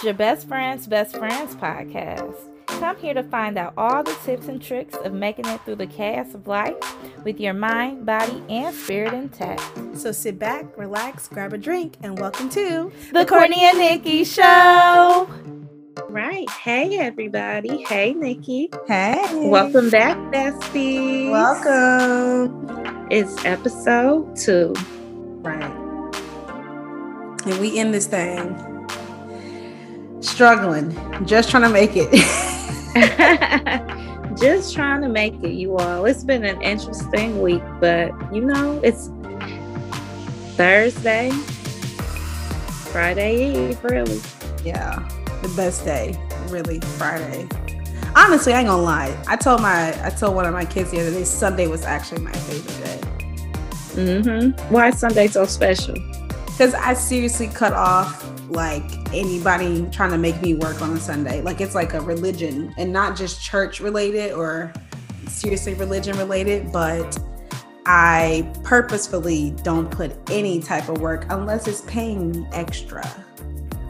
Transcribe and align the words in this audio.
is 0.00 0.04
your 0.04 0.14
best 0.14 0.48
friend's 0.48 0.86
best 0.86 1.16
friends 1.16 1.54
podcast. 1.56 2.34
Come 2.66 2.96
here 2.96 3.12
to 3.12 3.22
find 3.24 3.58
out 3.58 3.74
all 3.76 4.02
the 4.02 4.16
tips 4.24 4.48
and 4.48 4.62
tricks 4.62 4.96
of 4.96 5.12
making 5.12 5.46
it 5.46 5.60
through 5.64 5.76
the 5.76 5.86
chaos 5.86 6.34
of 6.34 6.46
life 6.46 6.76
with 7.24 7.38
your 7.38 7.52
mind, 7.52 8.06
body, 8.06 8.42
and 8.48 8.74
spirit 8.74 9.12
intact. 9.12 9.62
So 9.94 10.12
sit 10.12 10.38
back, 10.38 10.64
relax, 10.78 11.28
grab 11.28 11.52
a 11.52 11.58
drink, 11.58 11.96
and 12.02 12.18
welcome 12.18 12.48
to 12.50 12.90
The 13.12 13.26
Courtney 13.26 13.62
and 13.62 13.78
Nikki 13.78 14.24
Show. 14.24 15.28
Right. 16.08 16.48
Hey, 16.48 16.98
everybody. 16.98 17.82
Hey, 17.82 18.14
Nikki. 18.14 18.70
Hey. 18.86 19.20
Welcome 19.32 19.90
back, 19.90 20.16
besties. 20.32 21.30
Welcome. 21.30 23.08
It's 23.10 23.44
episode 23.44 24.34
two. 24.36 24.72
Right. 25.42 25.76
And 27.44 27.58
we 27.60 27.78
in 27.78 27.90
this 27.90 28.06
thing 28.06 28.69
struggling, 30.40 30.88
just 31.26 31.50
trying 31.50 31.64
to 31.64 31.68
make 31.68 31.90
it. 31.92 32.10
just 34.40 34.74
trying 34.74 35.02
to 35.02 35.08
make 35.10 35.34
it, 35.42 35.52
you 35.52 35.76
all. 35.76 36.06
It's 36.06 36.24
been 36.24 36.46
an 36.46 36.62
interesting 36.62 37.42
week, 37.42 37.60
but 37.78 38.10
you 38.32 38.46
know, 38.46 38.80
it's 38.82 39.10
Thursday, 40.56 41.28
Friday 42.90 43.68
Eve, 43.68 43.84
really. 43.84 44.18
yeah, 44.64 45.06
the 45.42 45.52
best 45.54 45.84
day, 45.84 46.18
really, 46.48 46.80
Friday. 46.96 47.46
Honestly, 48.16 48.54
I 48.54 48.60
ain't 48.60 48.68
gonna 48.68 48.80
lie. 48.80 49.14
I 49.28 49.36
told 49.36 49.60
my 49.60 49.88
I 50.02 50.08
told 50.08 50.34
one 50.34 50.46
of 50.46 50.54
my 50.54 50.64
kids 50.64 50.90
the 50.90 51.02
other 51.02 51.10
day 51.10 51.24
Sunday 51.24 51.66
was 51.66 51.84
actually 51.84 52.22
my 52.22 52.32
favorite 52.32 52.78
day. 52.82 53.00
Mm-hmm. 53.92 54.72
Why 54.72 54.88
is 54.88 54.98
Sunday 54.98 55.26
so 55.26 55.44
special? 55.44 55.96
Because 56.46 56.72
I 56.72 56.94
seriously 56.94 57.48
cut 57.48 57.74
off 57.74 58.30
like 58.50 58.84
anybody 59.14 59.86
trying 59.90 60.10
to 60.10 60.18
make 60.18 60.40
me 60.42 60.54
work 60.54 60.82
on 60.82 60.96
a 60.96 61.00
Sunday. 61.00 61.40
Like 61.42 61.60
it's 61.60 61.74
like 61.74 61.94
a 61.94 62.00
religion 62.00 62.74
and 62.78 62.92
not 62.92 63.16
just 63.16 63.42
church 63.42 63.80
related 63.80 64.32
or 64.32 64.72
seriously 65.28 65.74
religion 65.74 66.16
related, 66.18 66.72
but 66.72 67.18
I 67.86 68.50
purposefully 68.62 69.54
don't 69.62 69.90
put 69.90 70.12
any 70.30 70.60
type 70.60 70.88
of 70.88 71.00
work 71.00 71.26
unless 71.30 71.66
it's 71.66 71.80
paying 71.82 72.30
me 72.32 72.46
extra 72.52 73.04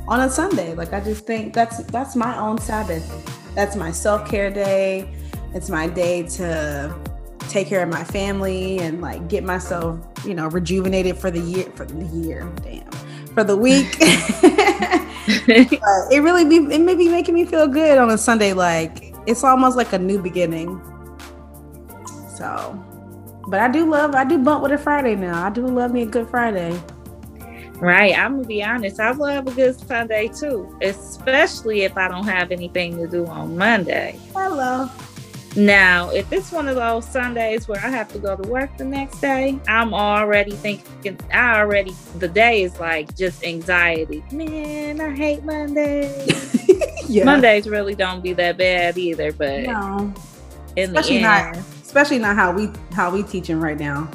on 0.07 0.21
a 0.21 0.31
Sunday. 0.31 0.75
Like 0.75 0.93
I 0.93 1.01
just 1.01 1.27
think 1.27 1.55
that's 1.55 1.83
that's 1.85 2.17
my 2.17 2.37
own 2.39 2.59
Sabbath. 2.59 3.07
That's 3.55 3.77
my 3.77 3.91
self-care 3.91 4.51
day. 4.51 5.13
It's 5.55 5.69
my 5.69 5.89
day 5.89 6.23
to 6.23 6.95
take 7.49 7.67
care 7.67 7.83
of 7.83 7.89
my 7.89 8.05
family 8.05 8.79
and 8.79 9.01
like 9.01 9.29
get 9.29 9.43
myself, 9.43 9.99
you 10.25 10.35
know, 10.35 10.47
rejuvenated 10.49 11.19
for 11.19 11.31
the 11.31 11.41
year 11.41 11.71
for 11.75 11.85
the 11.85 12.05
year. 12.17 12.51
Damn. 12.63 12.89
For 13.41 13.45
the 13.45 13.57
week. 13.57 13.97
But 15.81 16.13
it 16.13 16.21
really 16.21 16.45
be 16.45 16.57
it 16.75 16.81
may 16.83 16.95
be 16.95 17.09
making 17.09 17.35
me 17.35 17.47
feel 17.47 17.67
good 17.67 17.97
on 17.97 18.11
a 18.11 18.19
Sunday. 18.19 18.53
Like 18.53 19.15
it's 19.27 19.43
almost 19.45 19.79
like 19.79 19.95
a 19.95 19.99
new 19.99 20.21
beginning. 20.21 20.79
So 22.37 22.79
but 23.49 23.61
I 23.61 23.69
do 23.69 23.89
love 23.89 24.15
I 24.15 24.25
do 24.25 24.37
bump 24.37 24.63
with 24.63 24.73
a 24.73 24.79
Friday 24.79 25.15
now. 25.15 25.47
I 25.47 25.49
do 25.49 25.67
love 25.67 25.91
me 25.91 26.03
a 26.03 26.07
good 26.07 26.29
Friday. 26.29 26.79
Right. 27.77 28.19
I'm 28.19 28.37
gonna 28.37 28.47
be 28.47 28.63
honest. 28.63 29.01
I 29.01 29.13
love 29.13 29.47
a 29.47 29.53
good 29.53 29.81
Sunday 29.89 30.29
too, 30.29 30.79
especially 30.83 31.85
if 31.85 31.97
I 31.97 32.09
don't 32.09 32.27
have 32.27 32.53
anything 32.53 32.99
to 32.99 33.07
do 33.07 33.25
on 33.25 33.57
Monday. 33.57 34.21
Hello. 34.35 34.91
Now, 35.57 36.11
if 36.11 36.33
it's 36.33 36.53
one 36.53 36.69
of 36.69 36.77
those 36.77 37.05
Sundays 37.05 37.67
where 37.67 37.81
I 37.85 37.89
have 37.89 38.13
to 38.13 38.19
go 38.19 38.37
to 38.37 38.49
work 38.49 38.77
the 38.77 38.85
next 38.85 39.21
day, 39.21 39.59
I'm 39.67 39.93
already 39.93 40.53
thinking. 40.53 41.19
I 41.33 41.59
already 41.59 41.93
the 42.19 42.29
day 42.29 42.63
is 42.63 42.79
like 42.79 43.17
just 43.17 43.43
anxiety. 43.43 44.23
Man, 44.31 45.01
I 45.01 45.15
hate 45.15 45.43
Mondays. 45.45 46.69
yeah. 47.09 47.25
Mondays 47.25 47.69
really 47.69 47.97
don't 47.97 48.23
be 48.23 48.33
that 48.35 48.59
bad 48.59 48.97
either, 48.97 49.33
but 49.33 49.65
No. 49.65 50.15
in 50.77 50.91
Especially 50.91 51.17
the 51.17 51.23
not 51.23 51.57
end, 51.57 51.65
especially 51.83 52.19
not 52.21 52.37
how 52.37 52.53
we 52.53 52.71
how 52.93 53.11
we 53.11 53.25
teaching 53.25 53.61
right 53.61 53.79
now. 53.79 54.09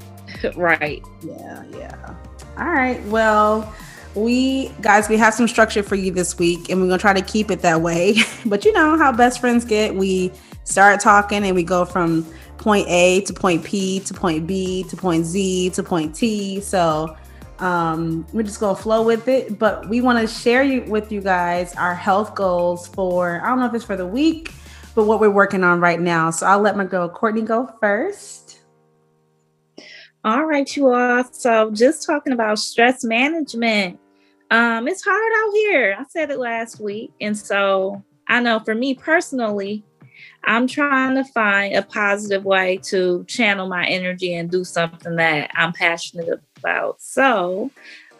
right. 0.56 1.02
Yeah, 1.22 1.64
yeah. 1.76 2.14
All 2.58 2.70
right. 2.70 3.02
Well, 3.06 3.74
we 4.14 4.68
guys, 4.82 5.08
we 5.08 5.16
have 5.16 5.34
some 5.34 5.48
structure 5.48 5.82
for 5.82 5.96
you 5.96 6.12
this 6.12 6.38
week, 6.38 6.70
and 6.70 6.80
we're 6.80 6.86
gonna 6.86 6.98
try 6.98 7.12
to 7.12 7.22
keep 7.22 7.50
it 7.50 7.60
that 7.62 7.80
way. 7.80 8.18
but 8.46 8.64
you 8.64 8.72
know 8.72 8.96
how 8.96 9.10
best 9.10 9.40
friends 9.40 9.64
get. 9.64 9.96
We 9.96 10.30
start 10.66 11.00
talking, 11.00 11.44
and 11.44 11.54
we 11.54 11.62
go 11.62 11.84
from 11.86 12.26
point 12.58 12.86
A 12.88 13.22
to 13.22 13.32
point 13.32 13.64
P 13.64 14.00
to 14.00 14.12
point 14.12 14.46
B 14.46 14.84
to 14.84 14.96
point 14.96 15.24
Z 15.24 15.70
to 15.70 15.82
point 15.82 16.14
T. 16.14 16.60
So 16.60 17.16
um, 17.58 18.26
we're 18.32 18.42
just 18.42 18.60
gonna 18.60 18.76
flow 18.76 19.02
with 19.02 19.28
it. 19.28 19.58
But 19.58 19.88
we 19.88 20.00
want 20.00 20.18
to 20.18 20.26
share 20.26 20.62
you 20.62 20.82
with 20.82 21.10
you 21.10 21.20
guys 21.20 21.74
our 21.76 21.94
health 21.94 22.34
goals 22.34 22.86
for 22.88 23.40
I 23.42 23.48
don't 23.48 23.60
know 23.60 23.66
if 23.66 23.74
it's 23.74 23.84
for 23.84 23.96
the 23.96 24.06
week, 24.06 24.52
but 24.94 25.04
what 25.04 25.20
we're 25.20 25.30
working 25.30 25.64
on 25.64 25.80
right 25.80 26.00
now. 26.00 26.30
So 26.30 26.46
I'll 26.46 26.60
let 26.60 26.76
my 26.76 26.84
girl 26.84 27.08
Courtney 27.08 27.42
go 27.42 27.72
first. 27.80 28.60
All 30.24 30.44
right, 30.44 30.76
you 30.76 30.92
all. 30.92 31.22
So 31.32 31.70
just 31.70 32.04
talking 32.04 32.32
about 32.32 32.58
stress 32.58 33.04
management. 33.04 34.00
Um, 34.50 34.88
it's 34.88 35.04
hard 35.04 35.32
out 35.36 35.52
here. 35.54 35.96
I 35.98 36.04
said 36.08 36.30
it 36.30 36.38
last 36.38 36.80
week. 36.80 37.12
And 37.20 37.36
so 37.36 38.02
I 38.28 38.40
know 38.40 38.58
for 38.58 38.74
me 38.74 38.94
personally, 38.94 39.84
I'm 40.44 40.66
trying 40.66 41.16
to 41.16 41.24
find 41.24 41.74
a 41.74 41.82
positive 41.82 42.44
way 42.44 42.78
to 42.84 43.24
channel 43.24 43.68
my 43.68 43.86
energy 43.86 44.34
and 44.34 44.50
do 44.50 44.64
something 44.64 45.16
that 45.16 45.50
I'm 45.54 45.72
passionate 45.72 46.40
about. 46.58 47.02
So 47.02 47.70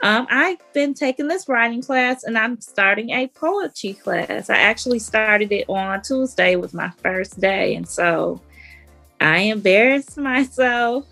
um, 0.03 0.27
I've 0.29 0.59
been 0.73 0.93
taking 0.95 1.29
this 1.29 1.49
writing 1.49 1.83
class 1.83 2.25
and 2.25 2.37
I'm 2.37 2.61
starting 2.61 3.11
a 3.11 3.29
poetry 3.29 3.95
class. 3.95 4.51
I 4.51 4.57
actually 4.57 4.99
started 4.99 5.53
it 5.53 5.69
on 5.69 6.03
Tuesday 6.03 6.57
was 6.57 6.75
my 6.75 6.91
first 7.03 7.41
day. 7.41 7.77
And 7.77 7.89
so 7.89 8.41
I 9.21 9.39
embarrassed 9.39 10.17
myself. 10.19 11.07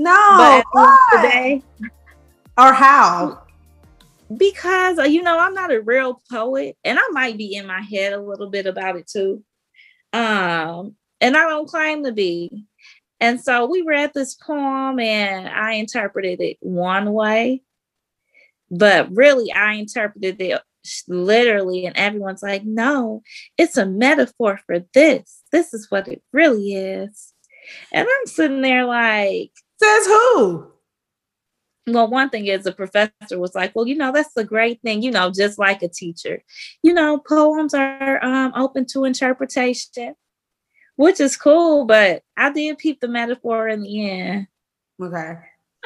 No, 0.00 0.34
but 0.38 0.58
at 0.58 0.64
the 0.72 0.80
end 0.80 0.98
of 1.02 1.10
the 1.10 1.16
why? 1.16 1.32
day, 1.32 1.62
or 2.56 2.72
how? 2.72 3.42
because 4.36 4.98
uh, 4.98 5.04
you 5.04 5.22
know 5.22 5.38
i'm 5.38 5.54
not 5.54 5.72
a 5.72 5.80
real 5.80 6.20
poet 6.30 6.76
and 6.84 6.98
i 6.98 7.08
might 7.12 7.38
be 7.38 7.54
in 7.54 7.66
my 7.66 7.80
head 7.80 8.12
a 8.12 8.20
little 8.20 8.50
bit 8.50 8.66
about 8.66 8.96
it 8.96 9.06
too 9.06 9.42
um 10.12 10.94
and 11.20 11.36
i 11.36 11.48
don't 11.48 11.68
claim 11.68 12.04
to 12.04 12.12
be. 12.12 12.64
And 13.20 13.40
so 13.40 13.66
we 13.66 13.82
read 13.82 14.12
this 14.14 14.34
poem 14.34 15.00
and 15.00 15.48
i 15.48 15.72
interpreted 15.72 16.40
it 16.40 16.56
one 16.60 17.12
way. 17.12 17.62
But 18.70 19.10
really 19.14 19.52
i 19.52 19.74
interpreted 19.74 20.40
it 20.40 20.60
literally 21.06 21.84
and 21.84 21.96
everyone's 21.98 22.42
like 22.42 22.64
no 22.64 23.20
it's 23.58 23.76
a 23.76 23.86
metaphor 23.86 24.60
for 24.66 24.80
this. 24.94 25.42
This 25.52 25.74
is 25.74 25.90
what 25.90 26.08
it 26.08 26.22
really 26.32 26.74
is. 26.74 27.34
And 27.92 28.06
i'm 28.08 28.26
sitting 28.26 28.62
there 28.62 28.86
like 28.86 29.52
Says 29.80 30.06
who? 30.06 30.72
Well, 31.92 32.08
one 32.08 32.30
thing 32.30 32.46
is 32.46 32.64
the 32.64 32.72
professor 32.72 33.38
was 33.38 33.54
like, 33.54 33.74
well, 33.74 33.86
you 33.86 33.94
know, 33.94 34.12
that's 34.12 34.36
a 34.36 34.44
great 34.44 34.80
thing, 34.82 35.02
you 35.02 35.10
know, 35.10 35.30
just 35.30 35.58
like 35.58 35.82
a 35.82 35.88
teacher. 35.88 36.42
You 36.82 36.94
know, 36.94 37.18
poems 37.18 37.74
are 37.74 38.24
um, 38.24 38.52
open 38.54 38.86
to 38.92 39.04
interpretation, 39.04 40.14
which 40.96 41.20
is 41.20 41.36
cool, 41.36 41.84
but 41.84 42.22
I 42.36 42.52
did 42.52 42.78
peep 42.78 43.00
the 43.00 43.08
metaphor 43.08 43.68
in 43.68 43.82
the 43.82 44.10
end. 44.10 44.46
Okay. 45.00 45.34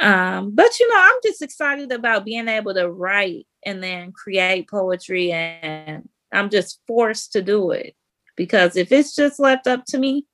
Um, 0.00 0.54
but 0.54 0.78
you 0.80 0.88
know, 0.88 0.98
I'm 0.98 1.18
just 1.22 1.42
excited 1.42 1.92
about 1.92 2.24
being 2.24 2.48
able 2.48 2.74
to 2.74 2.91
write 2.91 3.46
and 3.64 3.82
then 3.82 4.12
create 4.12 4.68
poetry, 4.68 5.32
and 5.32 6.08
I'm 6.32 6.50
just 6.50 6.80
forced 6.86 7.32
to 7.32 7.42
do 7.42 7.72
it 7.72 7.94
because 8.36 8.77
if 8.77 8.91
it's 8.91 9.15
just 9.15 9.38
left 9.38 9.66
up 9.66 9.84
to 9.88 9.98
me, 9.98 10.27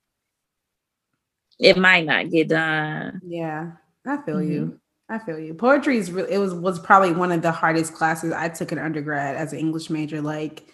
it 1.59 1.77
might 1.77 2.05
not 2.05 2.29
get 2.29 2.49
done. 2.49 3.21
Yeah, 3.25 3.71
I 4.07 4.21
feel 4.21 4.41
you. 4.41 4.79
I 5.09 5.17
feel 5.19 5.39
you. 5.39 5.53
Poetry 5.53 5.97
is 5.97 6.11
really 6.11 6.31
it 6.31 6.37
was 6.37 6.53
was 6.53 6.79
probably 6.79 7.11
one 7.11 7.31
of 7.31 7.41
the 7.41 7.51
hardest 7.51 7.93
classes 7.93 8.31
I 8.31 8.49
took 8.49 8.71
in 8.71 8.77
undergrad 8.77 9.35
as 9.35 9.53
an 9.53 9.59
English 9.59 9.89
major. 9.89 10.21
Like 10.21 10.67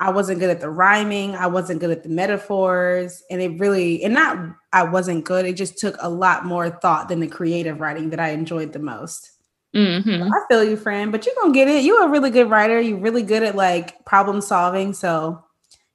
I 0.00 0.10
wasn't 0.10 0.40
good 0.40 0.50
at 0.50 0.60
the 0.60 0.70
rhyming, 0.70 1.34
I 1.36 1.46
wasn't 1.46 1.80
good 1.80 1.90
at 1.90 2.02
the 2.02 2.08
metaphors, 2.08 3.22
and 3.30 3.42
it 3.42 3.58
really 3.60 4.02
and 4.04 4.14
not 4.14 4.38
I 4.72 4.84
wasn't 4.84 5.24
good. 5.24 5.44
It 5.44 5.54
just 5.56 5.78
took 5.78 5.96
a 6.00 6.08
lot 6.08 6.46
more 6.46 6.70
thought 6.70 7.08
than 7.08 7.20
the 7.20 7.26
creative 7.28 7.80
writing 7.80 8.10
that 8.10 8.20
I 8.20 8.30
enjoyed 8.30 8.72
the 8.72 8.78
most. 8.78 9.32
hmm 9.74 10.30
I 10.32 10.40
feel 10.48 10.64
you, 10.64 10.76
friend, 10.76 11.12
but 11.12 11.26
you're 11.26 11.34
gonna 11.40 11.54
get 11.54 11.68
it. 11.68 11.84
You're 11.84 12.06
a 12.06 12.10
really 12.10 12.30
good 12.30 12.50
writer. 12.50 12.80
You're 12.80 12.98
really 12.98 13.22
good 13.22 13.42
at 13.42 13.56
like 13.56 14.04
problem 14.06 14.40
solving. 14.40 14.94
So 14.94 15.44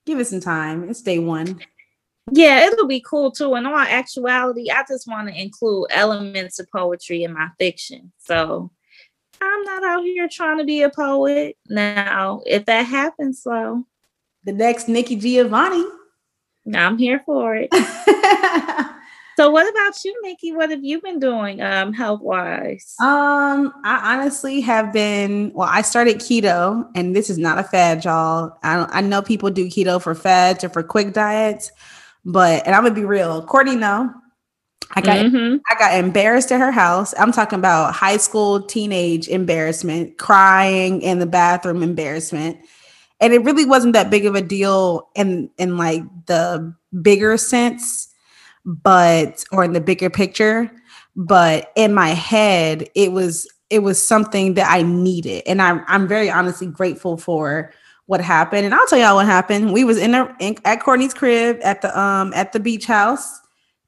give 0.06 0.20
it 0.20 0.28
some 0.28 0.40
time. 0.42 0.90
It's 0.90 1.02
day 1.02 1.20
one. 1.20 1.62
Yeah, 2.32 2.66
it'll 2.66 2.88
be 2.88 3.02
cool 3.02 3.32
too. 3.32 3.56
In 3.56 3.66
all 3.66 3.78
actuality, 3.78 4.72
I 4.72 4.84
just 4.88 5.08
want 5.08 5.28
to 5.28 5.40
include 5.40 5.88
elements 5.92 6.60
of 6.60 6.70
poetry 6.72 7.24
in 7.24 7.34
my 7.34 7.50
fiction. 7.60 8.12
So 8.18 8.72
I'm 9.42 9.64
not 9.64 9.84
out 9.84 10.04
here 10.04 10.28
trying 10.28 10.58
to 10.58 10.64
be 10.64 10.82
a 10.82 10.90
poet. 10.90 11.58
Now, 11.70 12.42
if 12.46 12.66
that 12.66 12.84
happens, 12.84 13.44
so 13.44 13.86
The 14.44 14.54
next 14.54 14.88
Nikki 14.88 15.16
Giovanni. 15.16 15.86
I'm 16.74 16.98
here 16.98 17.22
for 17.26 17.56
it. 17.56 17.70
So 19.38 19.50
what 19.52 19.70
about 19.70 19.94
you, 20.06 20.18
Nikki? 20.24 20.54
What 20.54 20.70
have 20.70 20.84
you 20.84 21.02
been 21.02 21.20
doing 21.20 21.62
um 21.62 21.92
health 21.92 22.22
wise? 22.22 22.96
Um, 23.02 23.74
I 23.84 24.16
honestly 24.16 24.62
have 24.62 24.94
been 24.94 25.52
well, 25.54 25.68
I 25.70 25.82
started 25.82 26.18
keto 26.18 26.88
and 26.96 27.14
this 27.14 27.30
is 27.30 27.38
not 27.38 27.60
a 27.60 27.64
fad, 27.64 28.06
y'all. 28.06 28.58
I 28.64 28.88
I 28.90 29.02
know 29.02 29.22
people 29.22 29.50
do 29.50 29.68
keto 29.68 30.02
for 30.02 30.16
fads 30.16 30.64
or 30.64 30.70
for 30.70 30.84
quick 30.84 31.12
diets, 31.12 31.72
but 32.26 32.66
and 32.66 32.76
I'm 32.76 32.84
gonna 32.84 32.96
be 32.96 33.06
real, 33.06 33.46
Courtney, 33.46 33.76
no. 33.76 34.14
I 34.92 35.02
got 35.02 35.18
mm-hmm. 35.18 35.58
I 35.70 35.80
got 35.80 35.98
embarrassed 35.98 36.52
at 36.52 36.60
her 36.60 36.72
house. 36.72 37.14
I'm 37.18 37.32
talking 37.32 37.60
about 37.60 37.94
high 37.94 38.18
school 38.18 38.62
teenage 38.62 39.28
embarrassment, 39.28 40.18
crying 40.18 41.02
in 41.02 41.20
the 41.20 41.26
bathroom 41.26 41.84
embarrassment. 41.84 42.58
And 43.22 43.34
it 43.34 43.44
really 43.44 43.66
wasn't 43.66 43.94
that 43.94 44.10
big 44.10 44.26
of 44.26 44.36
a 44.36 44.42
deal 44.42 45.10
in 45.16 45.50
in 45.58 45.78
like 45.78 46.04
the 46.28 46.74
bigger 47.02 47.38
sense 47.38 48.14
but 48.66 49.44
or 49.52 49.64
in 49.64 49.74
the 49.74 49.82
bigger 49.82 50.10
picture 50.10 50.72
but 51.16 51.72
in 51.76 51.94
my 51.94 52.10
head 52.10 52.90
it 52.96 53.12
was 53.12 53.48
it 53.70 53.80
was 53.80 54.06
something 54.06 54.56
that 54.56 54.70
i 54.70 54.82
needed 54.82 55.44
and 55.46 55.62
i'm, 55.62 55.84
I'm 55.88 56.08
very 56.08 56.30
honestly 56.30 56.68
grateful 56.68 57.18
for 57.18 57.72
what 58.08 58.22
happened. 58.22 58.66
And 58.66 58.74
i'll 58.74 58.86
tell 58.88 59.00
y'all 59.00 59.16
what 59.16 59.26
happened. 59.26 59.74
We 59.74 59.84
was 59.84 59.98
in, 59.98 60.14
a, 60.14 60.36
in 60.40 60.58
at 60.66 60.82
courtney's 60.82 61.14
crib 61.14 61.60
at 61.64 61.82
the 61.82 61.98
um 62.00 62.34
at 62.34 62.54
the 62.54 62.60
beach 62.60 62.86
house 62.86 63.42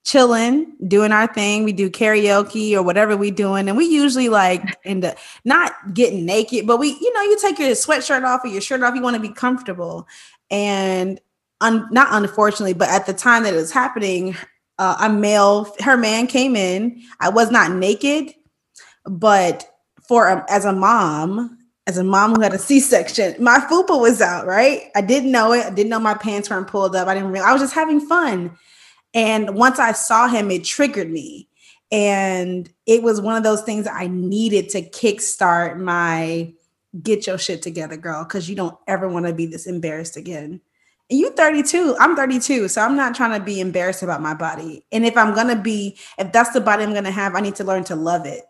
chilling 0.04 0.74
doing 0.88 1.12
our 1.12 1.28
thing. 1.28 1.64
We 1.64 1.74
do 1.74 1.90
karaoke 1.90 2.74
or 2.74 2.82
whatever 2.82 3.18
we 3.18 3.30
doing. 3.30 3.68
And 3.68 3.78
we 3.78 3.86
usually 3.86 4.30
like 4.30 4.64
end 4.86 5.06
up 5.06 5.18
not 5.46 5.94
getting 5.94 6.26
naked 6.26 6.66
but 6.66 6.78
we 6.78 6.90
you 6.90 7.14
know 7.14 7.22
you 7.22 7.38
take 7.42 7.60
your 7.60 7.70
sweatshirt 7.70 8.24
off 8.24 8.42
or 8.44 8.48
your 8.48 8.62
shirt 8.62 8.82
off 8.82 8.96
you 8.96 9.02
want 9.02 9.16
to 9.16 9.22
be 9.22 9.34
comfortable. 9.34 10.08
And 10.50 11.20
un, 11.62 11.88
not 11.92 12.08
unfortunately 12.12 12.74
but 12.74 12.90
at 12.90 13.06
the 13.06 13.14
time 13.14 13.44
that 13.44 13.54
it 13.54 13.58
was 13.58 13.72
happening 13.72 14.36
uh, 14.80 14.98
a 15.02 15.10
male, 15.10 15.74
her 15.80 15.98
man 15.98 16.28
came 16.28 16.56
in. 16.56 17.02
I 17.20 17.30
was 17.30 17.52
not 17.52 17.72
naked, 17.72 18.34
but 19.06 19.66
for 20.08 20.28
a, 20.28 20.46
as 20.50 20.66
a 20.66 20.74
mom, 20.74 21.57
as 21.88 21.98
a 21.98 22.04
mom 22.04 22.36
who 22.36 22.42
had 22.42 22.54
a 22.54 22.60
C-section, 22.60 23.42
my 23.42 23.60
fupa 23.60 24.00
was 24.00 24.22
out. 24.22 24.46
Right, 24.46 24.92
I 24.96 25.02
didn't 25.02 25.32
know 25.32 25.54
it. 25.54 25.66
I 25.66 25.70
didn't 25.72 25.90
know 25.90 26.00
my 26.00 26.14
pants 26.16 26.50
weren't 26.50 26.68
pulled 26.68 26.96
up. 26.96 27.08
I 27.08 27.16
didn't. 27.16 27.32
Realize, 27.32 27.50
I 27.50 27.54
was 27.54 27.62
just 27.62 27.74
having 27.76 28.02
fun, 28.02 28.58
and 29.14 29.56
once 29.56 29.80
I 29.80 29.94
saw 29.94 30.28
him, 30.28 30.52
it 30.52 30.66
triggered 30.66 31.10
me, 31.10 31.48
and 31.92 32.70
it 32.86 33.04
was 33.04 33.22
one 33.22 33.38
of 33.38 33.44
those 33.44 33.64
things 33.64 33.88
I 33.88 34.08
needed 34.08 34.70
to 34.70 34.82
kickstart 34.84 35.80
my 35.80 36.54
get 37.04 37.28
your 37.28 37.38
shit 37.38 37.62
together, 37.62 37.98
girl, 37.98 38.24
because 38.24 38.50
you 38.50 38.56
don't 38.56 38.78
ever 38.88 39.08
want 39.08 39.26
to 39.26 39.34
be 39.34 39.46
this 39.46 39.68
embarrassed 39.68 40.18
again 40.18 40.62
And 41.10 41.20
you 41.20 41.32
32 41.32 41.96
i'm 42.00 42.16
32 42.16 42.68
so 42.68 42.82
i'm 42.82 42.96
not 42.96 43.16
trying 43.16 43.38
to 43.38 43.46
be 43.46 43.60
embarrassed 43.60 44.04
about 44.04 44.22
my 44.22 44.34
body 44.34 44.84
and 44.92 45.06
if 45.06 45.16
i'm 45.18 45.36
gonna 45.36 45.62
be 45.62 45.98
if 46.18 46.32
that's 46.32 46.52
the 46.52 46.62
body 46.62 46.84
i'm 46.84 46.94
gonna 46.94 47.12
have 47.12 47.36
i 47.36 47.42
need 47.42 47.56
to 47.56 47.64
learn 47.64 47.84
to 47.86 47.96
love 47.96 48.26
it 48.26 48.44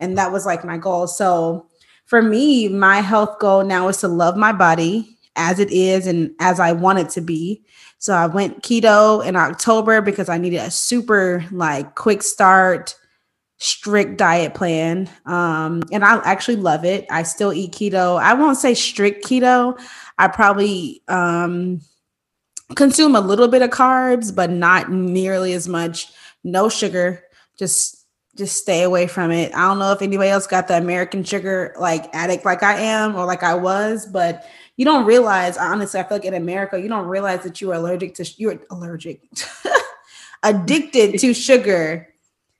and 0.00 0.16
that 0.16 0.32
was 0.32 0.46
like 0.46 0.64
my 0.64 0.78
goal 0.78 1.06
so 1.06 1.67
for 2.08 2.22
me 2.22 2.68
my 2.68 3.00
health 3.00 3.38
goal 3.38 3.64
now 3.64 3.88
is 3.88 3.98
to 3.98 4.08
love 4.08 4.36
my 4.36 4.52
body 4.52 5.16
as 5.36 5.58
it 5.58 5.70
is 5.70 6.06
and 6.06 6.30
as 6.40 6.58
i 6.58 6.72
want 6.72 6.98
it 6.98 7.08
to 7.08 7.20
be 7.20 7.62
so 7.98 8.12
i 8.12 8.26
went 8.26 8.62
keto 8.62 9.24
in 9.24 9.36
october 9.36 10.00
because 10.00 10.28
i 10.28 10.36
needed 10.36 10.58
a 10.58 10.70
super 10.70 11.44
like 11.52 11.94
quick 11.94 12.22
start 12.22 12.96
strict 13.58 14.16
diet 14.16 14.54
plan 14.54 15.08
um 15.26 15.82
and 15.92 16.04
i 16.04 16.16
actually 16.24 16.56
love 16.56 16.84
it 16.84 17.06
i 17.10 17.22
still 17.22 17.52
eat 17.52 17.72
keto 17.72 18.20
i 18.20 18.34
won't 18.34 18.56
say 18.56 18.74
strict 18.74 19.24
keto 19.24 19.78
i 20.18 20.26
probably 20.26 21.02
um 21.08 21.80
consume 22.74 23.16
a 23.16 23.20
little 23.20 23.48
bit 23.48 23.62
of 23.62 23.70
carbs, 23.70 24.34
but 24.34 24.50
not 24.50 24.90
nearly 24.90 25.52
as 25.52 25.68
much. 25.68 26.08
No 26.44 26.68
sugar. 26.68 27.22
Just 27.58 27.97
just 28.38 28.56
stay 28.56 28.84
away 28.84 29.08
from 29.08 29.30
it. 29.32 29.52
I 29.54 29.68
don't 29.68 29.78
know 29.78 29.92
if 29.92 30.00
anybody 30.00 30.30
else 30.30 30.46
got 30.46 30.68
the 30.68 30.78
American 30.78 31.24
sugar 31.24 31.74
like 31.78 32.08
addict 32.14 32.44
like 32.44 32.62
I 32.62 32.78
am 32.78 33.16
or 33.16 33.26
like 33.26 33.42
I 33.42 33.54
was, 33.54 34.06
but 34.06 34.46
you 34.76 34.84
don't 34.84 35.04
realize 35.04 35.58
honestly, 35.58 35.98
I 35.98 36.04
feel 36.04 36.18
like 36.18 36.24
in 36.24 36.34
America, 36.34 36.80
you 36.80 36.88
don't 36.88 37.08
realize 37.08 37.42
that 37.42 37.60
you 37.60 37.72
are 37.72 37.74
allergic 37.74 38.14
to 38.14 38.24
you're 38.36 38.60
allergic 38.70 39.20
addicted 40.44 41.18
to 41.18 41.34
sugar. 41.34 42.08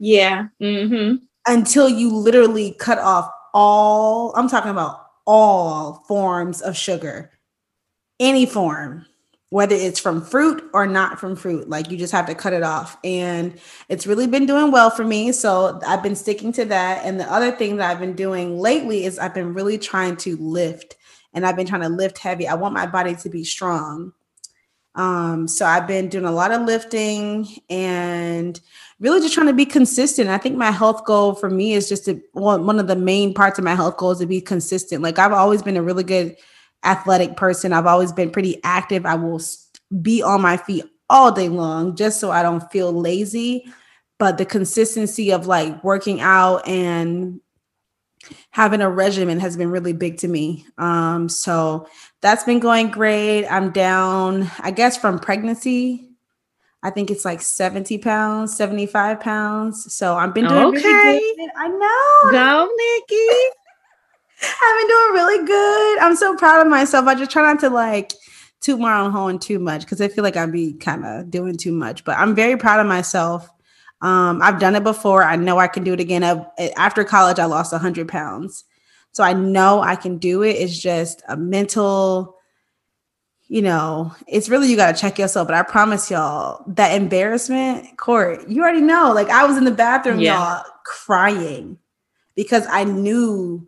Yeah. 0.00 0.48
Mm-hmm. 0.60 1.24
Until 1.46 1.88
you 1.88 2.14
literally 2.14 2.72
cut 2.72 2.98
off 2.98 3.30
all, 3.54 4.34
I'm 4.36 4.48
talking 4.48 4.72
about 4.72 5.06
all 5.26 6.04
forms 6.08 6.60
of 6.60 6.76
sugar, 6.76 7.30
any 8.18 8.46
form 8.46 9.06
whether 9.50 9.74
it's 9.74 9.98
from 9.98 10.20
fruit 10.20 10.62
or 10.74 10.86
not 10.86 11.18
from 11.18 11.34
fruit 11.34 11.70
like 11.70 11.90
you 11.90 11.96
just 11.96 12.12
have 12.12 12.26
to 12.26 12.34
cut 12.34 12.52
it 12.52 12.62
off. 12.62 12.98
And 13.02 13.58
it's 13.88 14.06
really 14.06 14.26
been 14.26 14.46
doing 14.46 14.70
well 14.70 14.90
for 14.90 15.04
me 15.04 15.32
so 15.32 15.80
i've 15.86 16.02
been 16.02 16.16
sticking 16.16 16.52
to 16.52 16.64
that. 16.66 17.04
And 17.04 17.18
the 17.18 17.30
other 17.32 17.50
thing 17.50 17.76
that 17.76 17.90
i've 17.90 18.00
been 18.00 18.14
doing 18.14 18.58
lately 18.58 19.04
is 19.04 19.18
i've 19.18 19.34
been 19.34 19.54
really 19.54 19.78
trying 19.78 20.16
to 20.18 20.36
lift 20.36 20.96
and 21.32 21.46
i've 21.46 21.56
been 21.56 21.66
trying 21.66 21.82
to 21.82 21.88
lift 21.88 22.18
heavy. 22.18 22.46
I 22.46 22.54
want 22.54 22.74
my 22.74 22.86
body 22.86 23.14
to 23.16 23.28
be 23.28 23.44
strong. 23.44 24.12
Um, 24.94 25.48
so 25.48 25.64
i've 25.64 25.86
been 25.86 26.08
doing 26.08 26.26
a 26.26 26.32
lot 26.32 26.52
of 26.52 26.62
lifting 26.62 27.48
and 27.70 28.60
really 29.00 29.20
just 29.20 29.32
trying 29.32 29.46
to 29.46 29.52
be 29.52 29.66
consistent. 29.66 30.28
I 30.28 30.38
think 30.38 30.56
my 30.56 30.72
health 30.72 31.04
goal 31.04 31.34
for 31.34 31.48
me 31.48 31.72
is 31.72 31.88
just 31.88 32.04
to 32.06 32.20
one, 32.32 32.80
of 32.80 32.88
the 32.88 32.96
main 32.96 33.32
parts 33.32 33.58
of 33.58 33.64
my 33.64 33.76
health 33.76 33.96
goal 33.96 34.10
is 34.10 34.18
to 34.18 34.26
be 34.26 34.42
consistent. 34.42 35.02
Like 35.02 35.18
i've 35.18 35.32
always 35.32 35.62
been 35.62 35.78
a 35.78 35.82
really 35.82 36.04
good 36.04 36.36
athletic 36.84 37.36
person. 37.36 37.72
I've 37.72 37.86
always 37.86 38.12
been 38.12 38.30
pretty 38.30 38.60
active. 38.64 39.06
I 39.06 39.14
will 39.14 39.40
be 40.02 40.22
on 40.22 40.40
my 40.40 40.56
feet 40.56 40.84
all 41.10 41.32
day 41.32 41.48
long 41.48 41.96
just 41.96 42.20
so 42.20 42.30
I 42.30 42.42
don't 42.42 42.70
feel 42.70 42.92
lazy. 42.92 43.66
But 44.18 44.38
the 44.38 44.44
consistency 44.44 45.32
of 45.32 45.46
like 45.46 45.82
working 45.84 46.20
out 46.20 46.66
and 46.66 47.40
having 48.50 48.80
a 48.80 48.90
regimen 48.90 49.38
has 49.40 49.56
been 49.56 49.70
really 49.70 49.92
big 49.92 50.18
to 50.18 50.28
me. 50.28 50.66
Um, 50.76 51.28
so 51.28 51.88
that's 52.20 52.44
been 52.44 52.58
going 52.58 52.90
great. 52.90 53.46
I'm 53.46 53.70
down, 53.70 54.50
I 54.60 54.70
guess, 54.70 54.96
from 54.96 55.18
pregnancy. 55.18 56.08
I 56.82 56.90
think 56.90 57.10
it's 57.10 57.24
like 57.24 57.42
70 57.42 57.98
pounds, 57.98 58.56
75 58.56 59.20
pounds. 59.20 59.92
So 59.92 60.16
I've 60.16 60.34
been 60.34 60.46
doing 60.46 60.76
okay. 60.76 60.88
really 60.88 61.36
good. 61.36 61.50
I 61.56 61.68
know. 61.68 62.30
Go, 62.32 62.68
Nikki. 62.76 63.57
I've 64.42 64.80
been 64.80 64.88
doing 64.88 65.12
really 65.12 65.46
good. 65.46 65.98
I'm 66.00 66.16
so 66.16 66.36
proud 66.36 66.64
of 66.64 66.70
myself. 66.70 67.06
I 67.06 67.14
just 67.14 67.30
try 67.30 67.42
not 67.42 67.60
to 67.60 67.70
like 67.70 68.12
toot 68.60 68.78
my 68.78 69.00
own 69.00 69.12
horn 69.12 69.38
too 69.38 69.58
much 69.58 69.82
because 69.82 70.00
I 70.00 70.08
feel 70.08 70.24
like 70.24 70.36
I'd 70.36 70.52
be 70.52 70.74
kind 70.74 71.04
of 71.04 71.30
doing 71.30 71.56
too 71.56 71.72
much. 71.72 72.04
But 72.04 72.18
I'm 72.18 72.34
very 72.34 72.56
proud 72.56 72.80
of 72.80 72.86
myself. 72.86 73.48
Um, 74.00 74.40
I've 74.42 74.60
done 74.60 74.76
it 74.76 74.84
before. 74.84 75.24
I 75.24 75.36
know 75.36 75.58
I 75.58 75.68
can 75.68 75.84
do 75.84 75.92
it 75.92 76.00
again. 76.00 76.22
I, 76.22 76.46
after 76.76 77.04
college, 77.04 77.38
I 77.38 77.46
lost 77.46 77.72
100 77.72 78.08
pounds. 78.08 78.64
So 79.12 79.24
I 79.24 79.32
know 79.32 79.80
I 79.80 79.96
can 79.96 80.18
do 80.18 80.42
it. 80.42 80.52
It's 80.52 80.78
just 80.78 81.22
a 81.28 81.36
mental, 81.36 82.36
you 83.48 83.62
know, 83.62 84.14
it's 84.28 84.48
really 84.48 84.68
you 84.68 84.76
got 84.76 84.94
to 84.94 85.00
check 85.00 85.18
yourself. 85.18 85.48
But 85.48 85.56
I 85.56 85.62
promise 85.62 86.10
y'all 86.10 86.64
that 86.68 86.94
embarrassment, 86.94 87.96
Court, 87.96 88.48
you 88.48 88.62
already 88.62 88.82
know. 88.82 89.12
Like 89.12 89.28
I 89.30 89.44
was 89.46 89.56
in 89.56 89.64
the 89.64 89.72
bathroom, 89.72 90.20
yeah. 90.20 90.38
y'all, 90.38 90.64
crying 90.84 91.78
because 92.36 92.66
I 92.70 92.84
knew 92.84 93.66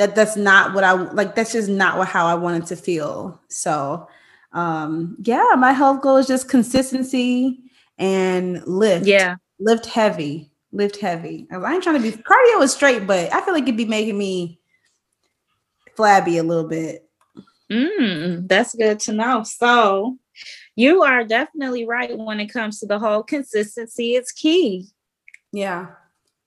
that 0.00 0.14
that's 0.14 0.34
not 0.34 0.72
what 0.72 0.82
I 0.82 0.92
like. 0.92 1.34
That's 1.34 1.52
just 1.52 1.68
not 1.68 1.98
what 1.98 2.08
how 2.08 2.26
I 2.26 2.34
wanted 2.34 2.64
to 2.66 2.76
feel. 2.76 3.38
So, 3.48 4.08
um, 4.52 5.14
yeah, 5.20 5.54
my 5.58 5.72
health 5.72 6.00
goal 6.00 6.16
is 6.16 6.26
just 6.26 6.48
consistency 6.48 7.60
and 7.98 8.66
lift. 8.66 9.06
Yeah, 9.06 9.36
lift 9.58 9.84
heavy, 9.84 10.50
lift 10.72 10.96
heavy. 10.96 11.46
I 11.52 11.74
ain't 11.74 11.82
trying 11.82 12.02
to 12.02 12.02
be 12.02 12.12
cardio 12.12 12.62
is 12.62 12.72
straight, 12.72 13.06
but 13.06 13.30
I 13.30 13.42
feel 13.42 13.52
like 13.52 13.64
it'd 13.64 13.76
be 13.76 13.84
making 13.84 14.16
me 14.16 14.58
flabby 15.96 16.38
a 16.38 16.42
little 16.42 16.66
bit. 16.66 17.06
Mm, 17.70 18.48
that's 18.48 18.74
good 18.74 19.00
to 19.00 19.12
know. 19.12 19.42
So, 19.42 20.16
you 20.76 21.02
are 21.02 21.24
definitely 21.24 21.84
right 21.84 22.16
when 22.16 22.40
it 22.40 22.50
comes 22.50 22.80
to 22.80 22.86
the 22.86 22.98
whole 22.98 23.22
consistency. 23.22 24.16
It's 24.16 24.32
key. 24.32 24.88
Yeah 25.52 25.88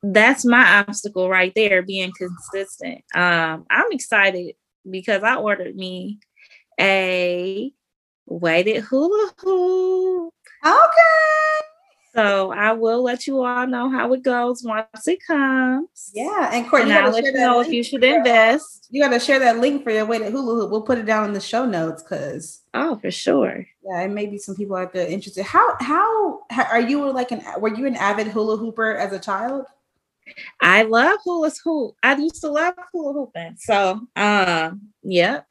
that's 0.04 0.44
my 0.44 0.80
obstacle 0.80 1.30
right 1.30 1.54
there 1.56 1.82
being 1.82 2.12
consistent. 2.18 3.04
Um 3.16 3.66
i'm 3.70 3.92
excited 3.92 4.56
because 4.90 5.24
i 5.24 5.36
ordered 5.36 5.76
me 5.76 6.20
a 6.80 7.72
weighted 8.26 8.84
hula 8.84 9.32
hoop. 9.38 10.34
Okay. 10.66 11.68
So 12.14 12.52
i 12.52 12.74
will 12.74 13.02
let 13.02 13.28
you 13.28 13.44
all 13.44 13.66
know 13.66 13.90
how 13.90 14.12
it 14.12 14.24
goes 14.24 14.62
once 14.62 15.08
it 15.08 15.20
comes. 15.26 16.12
Yeah 16.14 16.50
and 16.52 16.68
courtney 16.70 16.92
and 16.92 17.06
i'll 17.06 17.12
let 17.12 17.24
you 17.24 17.32
know 17.32 17.62
if 17.62 17.70
you 17.70 17.82
should 17.82 18.04
invest. 18.04 18.88
you 18.90 19.02
got 19.02 19.10
to 19.10 19.20
share 19.20 19.40
that 19.40 19.60
link 19.60 19.86
for 19.86 19.92
your 19.92 20.06
weighted 20.06 20.34
hula 20.34 20.56
hoop. 20.56 20.70
We'll 20.70 20.82
put 20.82 20.98
it 20.98 21.06
down 21.06 21.28
in 21.28 21.34
the 21.34 21.40
show 21.40 21.66
notes 21.66 22.04
because 22.04 22.62
oh 22.74 22.98
for 22.98 23.10
sure. 23.10 23.66
Yeah 23.86 24.02
and 24.02 24.14
maybe 24.14 24.38
some 24.38 24.56
people 24.56 24.76
out 24.76 24.92
there 24.92 25.08
interested. 25.08 25.46
How 25.46 25.78
how 25.80 26.42
are 26.52 26.82
you 26.82 27.10
like 27.10 27.32
an 27.32 27.42
were 27.62 27.74
you 27.74 27.86
an 27.86 27.96
avid 27.96 28.28
hula 28.28 28.58
hooper 28.58 28.98
as 28.98 29.14
a 29.14 29.20
child 29.20 29.66
I 30.62 30.84
love 30.84 31.20
hula 31.24 31.52
hoop. 31.64 31.96
I 32.04 32.16
used 32.16 32.42
to 32.42 32.50
love 32.50 32.76
hula 32.92 33.14
hooping. 33.14 33.56
So, 33.58 34.02
um, 34.16 34.90
yeah. 35.04 35.42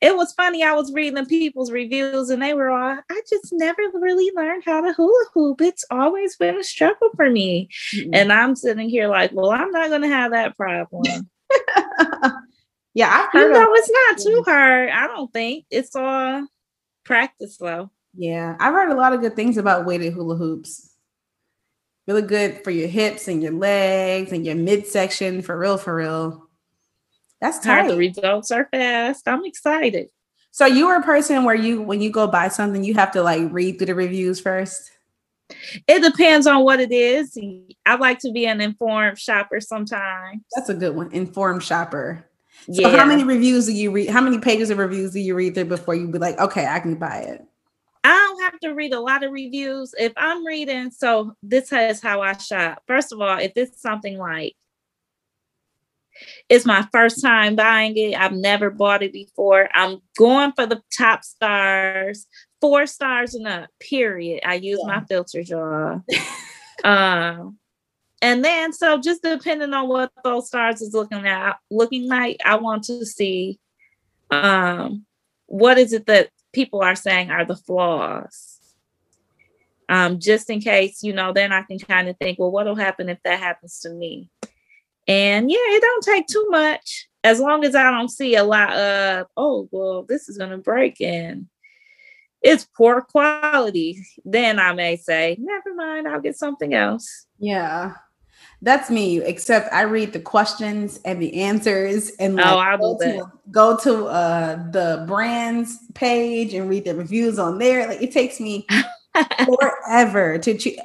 it 0.00 0.16
was 0.16 0.32
funny. 0.32 0.62
I 0.62 0.72
was 0.72 0.92
reading 0.92 1.14
the 1.14 1.24
people's 1.24 1.72
reviews 1.72 2.30
and 2.30 2.42
they 2.42 2.54
were 2.54 2.70
all, 2.70 2.98
I 3.10 3.20
just 3.28 3.52
never 3.52 3.82
really 3.94 4.30
learned 4.34 4.64
how 4.64 4.80
to 4.80 4.92
hula 4.92 5.26
hoop. 5.32 5.60
It's 5.60 5.84
always 5.90 6.36
been 6.36 6.58
a 6.58 6.64
struggle 6.64 7.10
for 7.16 7.30
me. 7.30 7.68
Mm-hmm. 7.94 8.10
And 8.14 8.32
I'm 8.32 8.56
sitting 8.56 8.88
here 8.88 9.08
like, 9.08 9.32
well, 9.32 9.50
I'm 9.50 9.70
not 9.70 9.88
going 9.88 10.02
to 10.02 10.08
have 10.08 10.32
that 10.32 10.56
problem. 10.56 11.30
yeah, 12.94 13.08
I've 13.10 13.32
heard 13.32 13.48
you 13.48 13.52
know, 13.52 13.68
it's 13.70 13.90
not 13.90 14.18
too 14.18 14.42
hard. 14.46 14.90
I 14.90 15.06
don't 15.06 15.32
think 15.32 15.66
it's 15.70 15.94
all 15.96 16.46
practice 17.04 17.56
though. 17.58 17.90
Yeah, 18.16 18.56
I've 18.60 18.72
heard 18.72 18.92
a 18.92 18.96
lot 18.96 19.12
of 19.12 19.20
good 19.20 19.34
things 19.34 19.56
about 19.56 19.86
weighted 19.86 20.12
hula 20.12 20.36
hoops. 20.36 20.93
Really 22.06 22.22
good 22.22 22.62
for 22.62 22.70
your 22.70 22.88
hips 22.88 23.28
and 23.28 23.42
your 23.42 23.52
legs 23.52 24.32
and 24.32 24.44
your 24.44 24.56
midsection. 24.56 25.42
For 25.42 25.58
real, 25.58 25.78
for 25.78 25.96
real. 25.96 26.48
That's 27.40 27.58
tight. 27.58 27.88
The 27.88 27.96
results 27.96 28.50
are 28.50 28.68
fast. 28.70 29.26
I'm 29.26 29.44
excited. 29.44 30.08
So 30.50 30.66
you 30.66 30.86
are 30.88 31.00
a 31.00 31.02
person 31.02 31.44
where 31.44 31.54
you, 31.54 31.82
when 31.82 32.00
you 32.00 32.10
go 32.10 32.26
buy 32.26 32.48
something, 32.48 32.84
you 32.84 32.94
have 32.94 33.10
to 33.12 33.22
like 33.22 33.42
read 33.50 33.78
through 33.78 33.86
the 33.86 33.94
reviews 33.94 34.40
first. 34.40 34.90
It 35.86 36.02
depends 36.02 36.46
on 36.46 36.64
what 36.64 36.80
it 36.80 36.92
is. 36.92 37.36
I 37.84 37.96
like 37.96 38.18
to 38.20 38.32
be 38.32 38.46
an 38.46 38.60
informed 38.60 39.18
shopper 39.18 39.60
sometimes. 39.60 40.42
That's 40.54 40.68
a 40.68 40.74
good 40.74 40.94
one. 40.94 41.10
Informed 41.12 41.62
shopper. 41.62 42.28
So 42.72 42.80
yeah. 42.80 42.96
how 42.96 43.04
many 43.04 43.24
reviews 43.24 43.66
do 43.66 43.72
you 43.72 43.90
read? 43.90 44.08
How 44.08 44.20
many 44.20 44.38
pages 44.38 44.70
of 44.70 44.78
reviews 44.78 45.12
do 45.12 45.20
you 45.20 45.34
read 45.34 45.54
through 45.54 45.66
before 45.66 45.94
you 45.94 46.08
be 46.08 46.18
like, 46.18 46.38
okay, 46.38 46.66
I 46.66 46.80
can 46.80 46.94
buy 46.94 47.18
it? 47.18 47.44
I 48.04 48.10
don't 48.10 48.42
have 48.42 48.60
to 48.60 48.74
read 48.74 48.92
a 48.92 49.00
lot 49.00 49.24
of 49.24 49.32
reviews. 49.32 49.94
If 49.98 50.12
I'm 50.16 50.44
reading, 50.46 50.90
so 50.90 51.34
this 51.42 51.72
is 51.72 52.02
how 52.02 52.20
I 52.20 52.36
shop. 52.36 52.82
First 52.86 53.12
of 53.12 53.20
all, 53.20 53.38
if 53.38 53.52
it's 53.56 53.80
something 53.80 54.18
like 54.18 54.54
it's 56.48 56.66
my 56.66 56.86
first 56.92 57.22
time 57.22 57.56
buying 57.56 57.96
it, 57.96 58.14
I've 58.14 58.32
never 58.32 58.70
bought 58.70 59.02
it 59.02 59.12
before. 59.12 59.68
I'm 59.74 60.00
going 60.18 60.52
for 60.52 60.66
the 60.66 60.82
top 60.96 61.24
stars, 61.24 62.26
four 62.60 62.86
stars 62.86 63.34
and 63.34 63.48
up, 63.48 63.70
period. 63.80 64.42
I 64.44 64.54
use 64.54 64.80
yeah. 64.82 64.94
my 64.94 65.04
filter 65.06 65.42
jar. 65.42 66.04
um, 66.84 67.58
and 68.20 68.44
then 68.44 68.72
so 68.72 68.98
just 68.98 69.22
depending 69.22 69.72
on 69.72 69.88
what 69.88 70.12
those 70.22 70.46
stars 70.46 70.82
is 70.82 70.94
looking 70.94 71.26
at 71.26 71.56
looking 71.70 72.06
like, 72.06 72.36
I 72.44 72.56
want 72.56 72.84
to 72.84 73.04
see 73.06 73.58
um 74.30 75.04
what 75.46 75.78
is 75.78 75.92
it 75.92 76.06
that 76.06 76.30
people 76.54 76.82
are 76.82 76.94
saying 76.94 77.30
are 77.30 77.44
the 77.44 77.56
flaws. 77.56 78.58
Um, 79.88 80.18
just 80.18 80.48
in 80.48 80.60
case, 80.60 81.02
you 81.02 81.12
know, 81.12 81.32
then 81.32 81.52
I 81.52 81.62
can 81.62 81.78
kind 81.78 82.08
of 82.08 82.16
think, 82.16 82.38
well, 82.38 82.50
what'll 82.50 82.74
happen 82.74 83.10
if 83.10 83.18
that 83.24 83.38
happens 83.38 83.80
to 83.80 83.90
me? 83.90 84.30
And 85.06 85.50
yeah, 85.50 85.58
it 85.60 85.82
don't 85.82 86.04
take 86.04 86.26
too 86.26 86.46
much 86.48 87.08
as 87.22 87.40
long 87.40 87.64
as 87.64 87.74
I 87.74 87.90
don't 87.90 88.08
see 88.08 88.36
a 88.36 88.44
lot 88.44 88.72
of, 88.72 89.26
oh, 89.36 89.68
well, 89.70 90.02
this 90.02 90.28
is 90.28 90.38
gonna 90.38 90.58
break 90.58 91.00
and 91.00 91.48
it's 92.42 92.68
poor 92.76 93.00
quality. 93.00 94.04
Then 94.24 94.58
I 94.58 94.72
may 94.74 94.96
say, 94.96 95.36
never 95.38 95.74
mind, 95.74 96.06
I'll 96.06 96.20
get 96.20 96.36
something 96.36 96.74
else. 96.74 97.26
Yeah. 97.38 97.94
That's 98.64 98.88
me, 98.88 99.20
except 99.20 99.70
I 99.74 99.82
read 99.82 100.14
the 100.14 100.20
questions 100.20 100.98
and 101.04 101.20
the 101.20 101.42
answers 101.42 102.12
and 102.18 102.36
like, 102.36 102.46
oh, 102.46 102.58
I 102.58 102.76
go, 102.78 102.98
to, 102.98 103.32
go 103.50 103.76
to 103.76 104.06
uh, 104.06 104.70
the 104.70 105.04
brands 105.06 105.78
page 105.92 106.54
and 106.54 106.70
read 106.70 106.86
the 106.86 106.94
reviews 106.94 107.38
on 107.38 107.58
there. 107.58 107.86
Like 107.86 108.00
it 108.00 108.10
takes 108.10 108.40
me 108.40 108.66
forever 109.44 110.38
to 110.38 110.56
choose. 110.56 110.78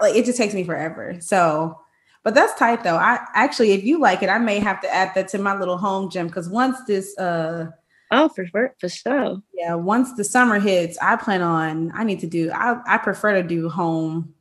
like 0.00 0.16
it 0.16 0.24
just 0.24 0.38
takes 0.38 0.54
me 0.54 0.64
forever. 0.64 1.18
So, 1.20 1.78
but 2.24 2.34
that's 2.34 2.58
tight 2.58 2.82
though. 2.82 2.96
I 2.96 3.18
actually, 3.34 3.72
if 3.72 3.84
you 3.84 4.00
like 4.00 4.22
it, 4.22 4.30
I 4.30 4.38
may 4.38 4.58
have 4.58 4.80
to 4.80 4.88
add 4.88 5.14
that 5.14 5.28
to 5.28 5.38
my 5.38 5.54
little 5.54 5.76
home 5.76 6.08
gym 6.08 6.28
because 6.28 6.48
once 6.48 6.78
this 6.86 7.16
uh 7.18 7.66
Oh, 8.10 8.28
for 8.28 8.46
sure, 8.46 8.74
for 8.78 8.88
sure. 8.88 9.42
Yeah, 9.52 9.74
once 9.74 10.14
the 10.14 10.24
summer 10.24 10.58
hits, 10.58 10.96
I 11.02 11.16
plan 11.16 11.42
on. 11.42 11.92
I 11.94 12.04
need 12.04 12.20
to 12.20 12.26
do. 12.26 12.50
I 12.52 12.80
I 12.86 12.96
prefer 12.96 13.34
to 13.34 13.46
do 13.46 13.68
home 13.68 14.34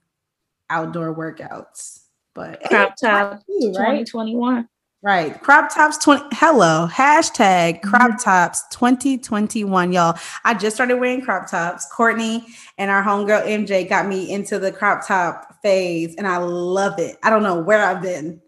outdoor 0.69 1.13
workouts. 1.13 2.00
But 2.33 2.61
crop 2.63 2.95
top 3.01 3.43
2021. 3.47 4.67
Right. 5.03 5.41
Crop 5.41 5.73
tops 5.73 5.97
20. 5.97 6.25
Hello. 6.33 6.87
Hashtag 6.91 7.81
crop 7.81 8.11
mm-hmm. 8.11 8.17
tops 8.17 8.63
2021. 8.71 9.91
Y'all. 9.91 10.15
I 10.43 10.53
just 10.53 10.75
started 10.75 10.97
wearing 10.97 11.21
crop 11.21 11.49
tops. 11.49 11.87
Courtney 11.91 12.45
and 12.77 12.91
our 12.91 13.01
homegirl 13.03 13.47
MJ 13.47 13.89
got 13.89 14.05
me 14.05 14.31
into 14.31 14.59
the 14.59 14.71
crop 14.71 15.05
top 15.07 15.55
phase 15.63 16.13
and 16.17 16.27
I 16.27 16.37
love 16.37 16.99
it. 16.99 17.17
I 17.23 17.31
don't 17.31 17.41
know 17.41 17.59
where 17.59 17.83
I've 17.83 18.01
been. 18.03 18.41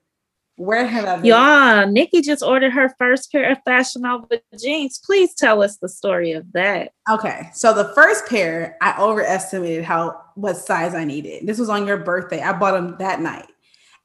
Where 0.56 0.86
have 0.86 1.06
I 1.06 1.16
been? 1.16 1.26
Y'all, 1.26 1.88
Nikki 1.88 2.22
just 2.22 2.44
ordered 2.44 2.74
her 2.74 2.94
first 3.00 3.32
pair 3.32 3.52
of 3.52 3.58
Fashion 3.66 4.04
Nova 4.04 4.40
jeans. 4.62 5.02
Please 5.04 5.34
tell 5.34 5.64
us 5.64 5.78
the 5.78 5.90
story 5.90 6.34
of 6.34 6.52
that. 6.54 6.92
Okay. 7.10 7.50
So 7.54 7.74
the 7.74 7.92
first 7.96 8.28
pair, 8.28 8.78
I 8.80 9.02
overestimated 9.02 9.84
how 9.84 10.22
what 10.36 10.58
size 10.58 10.94
I 10.94 11.04
needed. 11.04 11.48
This 11.48 11.58
was 11.58 11.70
on 11.70 11.88
your 11.88 11.98
birthday. 11.98 12.42
I 12.42 12.54
bought 12.54 12.74
them 12.74 12.96
that 13.00 13.20
night 13.20 13.48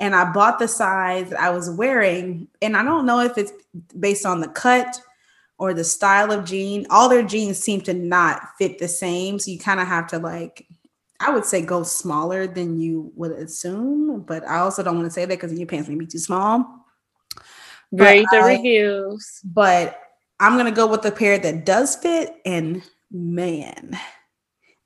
and 0.01 0.15
I 0.15 0.33
bought 0.33 0.59
the 0.59 0.69
size 0.69 1.31
that 1.31 1.41
I 1.41 1.51
was 1.51 1.71
wearing. 1.71 2.49
And 2.63 2.77
I 2.77 2.83
don't 2.85 3.07
know 3.07 3.21
if 3.21 3.37
it's 3.37 3.53
based 3.99 4.25
on 4.25 4.41
the 4.41 4.49
cut 4.49 5.01
or 5.59 5.75
the 5.75 5.85
style 5.85 6.31
of 6.31 6.45
jean. 6.45 6.87
All 6.91 7.09
their 7.09 7.23
jeans 7.25 7.59
seem 7.59 7.81
to 7.83 7.95
not 7.95 8.43
fit 8.59 8.79
the 8.79 8.89
same. 8.89 9.39
So 9.39 9.51
you 9.51 9.59
kind 9.59 9.81
of 9.81 9.89
have 9.89 10.07
to 10.09 10.19
like, 10.19 10.67
I 11.21 11.31
would 11.31 11.45
say 11.45 11.63
go 11.63 11.83
smaller 11.83 12.47
than 12.47 12.79
you 12.79 13.13
would 13.17 13.33
assume, 13.33 14.21
but 14.23 14.47
I 14.47 14.59
also 14.59 14.85
don't 14.85 14.97
want 14.97 15.07
to 15.07 15.13
say 15.13 15.25
that 15.25 15.41
because 15.41 15.53
your 15.53 15.67
pants 15.67 15.89
may 15.89 15.97
be 15.97 16.07
too 16.07 16.19
small. 16.19 16.65
Read 17.91 18.27
the 18.31 18.43
reviews. 18.43 19.41
But 19.45 20.01
I'm 20.39 20.57
gonna 20.57 20.71
go 20.71 20.87
with 20.87 21.03
the 21.03 21.11
pair 21.11 21.39
that 21.39 21.67
does 21.67 21.97
fit, 21.97 22.37
and 22.45 22.83
man, 23.11 23.99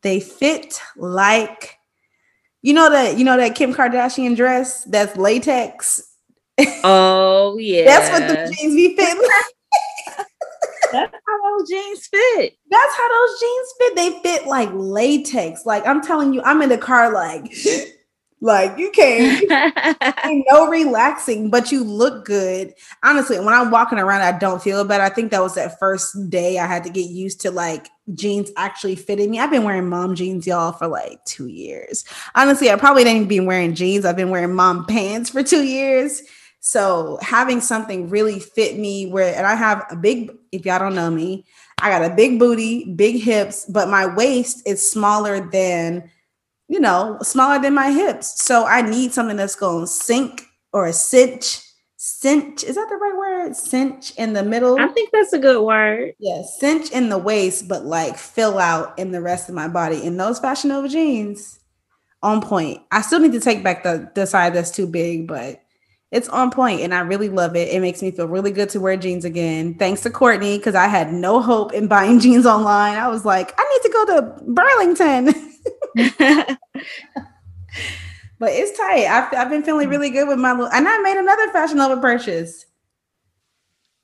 they 0.00 0.21
fit 0.21 0.81
like 0.97 1.76
you 2.62 2.73
know 2.73 2.90
that 2.90 3.19
you 3.19 3.25
know 3.25 3.37
that 3.37 3.54
Kim 3.54 3.75
Kardashian 3.75 4.37
dress 4.37 4.85
that's 4.85 5.16
latex. 5.16 6.00
Oh 6.85 7.59
yeah, 7.59 7.85
that's 7.87 8.11
what 8.11 8.28
the 8.28 8.54
jeans 8.54 8.75
be 8.75 8.97
fit. 8.97 9.19
that's 10.92 11.14
how 11.26 11.59
those 11.59 11.69
jeans 11.69 12.07
fit. 12.07 12.54
That's 12.71 12.97
how 12.97 13.09
those 13.09 13.40
jeans 13.40 13.75
fit. 13.78 13.97
They 13.97 14.21
fit 14.23 14.47
like 14.47 14.71
latex. 14.73 15.66
Like 15.66 15.87
I'm 15.87 16.00
telling 16.00 16.33
you, 16.33 16.42
I'm 16.45 16.62
in 16.62 16.69
the 16.69 16.78
car 16.78 17.12
like 17.12 17.52
like 18.42 18.76
you 18.76 18.90
can't, 18.90 19.49
no 20.50 20.66
relaxing, 20.66 21.49
but 21.49 21.70
you 21.70 21.84
look 21.84 22.25
good. 22.25 22.75
Honestly, 23.04 23.38
when 23.38 23.54
I'm 23.54 23.70
walking 23.70 24.00
around, 24.00 24.22
I 24.22 24.37
don't 24.37 24.61
feel 24.61 24.84
bad. 24.84 25.00
I 25.00 25.11
think 25.11 25.30
that 25.30 25.40
was 25.40 25.54
that 25.54 25.78
first 25.78 26.28
day 26.28 26.58
I 26.58 26.66
had 26.66 26.82
to 26.82 26.90
get 26.90 27.08
used 27.08 27.40
to 27.42 27.52
like 27.52 27.88
jeans 28.14 28.50
actually 28.56 28.96
fitting 28.96 29.30
me. 29.30 29.38
I've 29.38 29.52
been 29.52 29.62
wearing 29.62 29.88
mom 29.88 30.16
jeans, 30.16 30.44
y'all, 30.44 30.72
for 30.72 30.88
like 30.88 31.25
two 31.25 31.46
years. 31.46 32.04
Honestly, 32.34 32.68
I 32.68 32.75
probably 32.75 33.04
didn't 33.04 33.28
be 33.28 33.38
wearing 33.38 33.76
jeans. 33.76 34.04
I've 34.04 34.16
been 34.16 34.30
wearing 34.30 34.54
mom 34.54 34.87
pants 34.87 35.30
for 35.30 35.44
two 35.44 35.62
years. 35.62 36.20
So 36.58 37.20
having 37.22 37.61
something 37.61 38.08
really 38.08 38.40
fit 38.40 38.76
me 38.76 39.06
where, 39.06 39.37
and 39.37 39.46
I 39.46 39.54
have 39.54 39.87
a 39.88 39.96
big, 39.96 40.32
if 40.50 40.66
y'all 40.66 40.80
don't 40.80 40.96
know 40.96 41.11
me, 41.11 41.44
I 41.80 41.90
got 41.90 42.11
a 42.11 42.14
big 42.14 42.40
booty, 42.40 42.92
big 42.92 43.20
hips, 43.20 43.66
but 43.66 43.88
my 43.88 44.06
waist 44.06 44.62
is 44.66 44.90
smaller 44.90 45.49
than 45.49 46.11
you 46.73 46.81
know, 46.81 47.19
smaller 47.21 47.61
than 47.61 47.75
my 47.75 47.91
hips. 47.91 48.43
So 48.43 48.64
I 48.64 48.81
need 48.81 49.12
something 49.12 49.37
that's 49.37 49.55
going 49.55 49.83
to 49.83 49.87
sink 49.87 50.47
or 50.73 50.87
a 50.87 50.93
cinch. 50.95 51.61
Cinch, 51.99 52.64
is 52.64 52.76
that 52.76 52.88
the 52.88 52.97
right 52.97 53.14
word? 53.14 53.55
Cinch 53.55 54.12
in 54.17 54.33
the 54.33 54.43
middle. 54.43 54.81
I 54.81 54.88
think 54.88 55.11
that's 55.12 55.35
a 55.35 55.38
good 55.38 55.62
word. 55.62 56.14
Yeah, 56.19 56.41
cinch 56.59 56.91
in 56.91 57.11
the 57.11 57.19
waist, 57.19 57.69
but 57.69 57.85
like 57.85 58.17
fill 58.17 58.59
out 58.59 58.99
in 58.99 59.12
the 59.12 59.21
rest 59.21 59.50
of 59.50 59.55
my 59.55 59.69
body. 59.69 60.02
In 60.02 60.17
those 60.17 60.38
Fashion 60.38 60.71
Nova 60.71 60.88
jeans, 60.88 61.61
on 62.23 62.41
point. 62.41 62.81
I 62.91 63.02
still 63.02 63.21
need 63.21 63.33
to 63.33 63.41
take 63.41 63.62
back 63.62 63.83
the, 63.83 64.11
the 64.14 64.26
side 64.26 64.55
that's 64.55 64.71
too 64.71 64.87
big, 64.87 65.29
but 65.29 65.61
it's 66.11 66.29
on 66.29 66.50
point 66.50 66.81
and 66.81 66.95
I 66.95 67.00
really 67.00 67.29
love 67.29 67.55
it. 67.55 67.69
It 67.69 67.81
makes 67.81 68.00
me 68.00 68.12
feel 68.12 68.29
really 68.29 68.50
good 68.50 68.71
to 68.71 68.81
wear 68.81 68.97
jeans 68.97 69.25
again. 69.26 69.75
Thanks 69.75 70.00
to 70.02 70.11
Courtney, 70.11 70.57
because 70.57 70.75
I 70.75 70.87
had 70.87 71.12
no 71.12 71.41
hope 71.41 71.73
in 71.75 71.87
buying 71.87 72.19
jeans 72.25 72.47
online. 72.47 72.97
I 72.97 73.09
was 73.09 73.26
like, 73.26 73.52
I 73.59 73.62
need 73.62 73.83
to 73.83 73.93
go 73.93 74.07
to 74.07 74.45
Burlington. 74.52 75.50
but 75.95 76.59
it's 78.50 78.78
tight. 78.78 79.07
I've, 79.07 79.35
I've 79.35 79.50
been 79.50 79.62
feeling 79.62 79.88
really 79.88 80.11
good 80.11 80.28
with 80.28 80.38
my 80.38 80.52
little, 80.52 80.69
and 80.69 80.88
I 80.88 80.99
made 80.99 81.16
another 81.16 81.50
Fashion 81.50 81.78
Nova 81.78 82.00
purchase. 82.00 82.66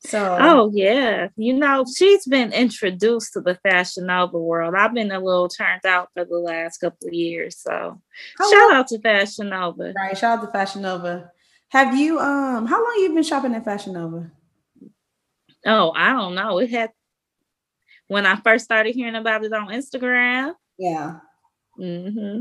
So, 0.00 0.38
oh 0.40 0.70
yeah, 0.72 1.28
you 1.36 1.54
know 1.54 1.84
she's 1.84 2.24
been 2.24 2.52
introduced 2.52 3.32
to 3.32 3.40
the 3.40 3.56
Fashion 3.56 4.06
Nova 4.06 4.38
world. 4.38 4.74
I've 4.76 4.94
been 4.94 5.10
a 5.10 5.18
little 5.18 5.48
turned 5.48 5.84
out 5.84 6.10
for 6.14 6.24
the 6.24 6.38
last 6.38 6.78
couple 6.78 7.08
of 7.08 7.14
years. 7.14 7.58
So, 7.58 8.00
how 8.38 8.50
shout 8.50 8.70
long? 8.70 8.74
out 8.74 8.86
to 8.88 9.00
Fashion 9.00 9.48
Nova. 9.48 9.92
Right, 9.96 10.16
shout 10.16 10.38
out 10.38 10.44
to 10.44 10.52
Fashion 10.52 10.82
Nova. 10.82 11.32
Have 11.70 11.96
you 11.96 12.20
um? 12.20 12.66
How 12.66 12.76
long 12.76 12.96
you 13.00 13.12
been 13.12 13.24
shopping 13.24 13.54
at 13.54 13.64
Fashion 13.64 13.94
Nova? 13.94 14.30
Oh, 15.66 15.92
I 15.94 16.12
don't 16.12 16.36
know. 16.36 16.58
It 16.58 16.70
had 16.70 16.90
when 18.06 18.24
I 18.24 18.36
first 18.36 18.64
started 18.64 18.94
hearing 18.94 19.16
about 19.16 19.44
it 19.44 19.52
on 19.52 19.68
Instagram. 19.68 20.54
Yeah. 20.78 21.18
Mm-hmm. 21.78 22.40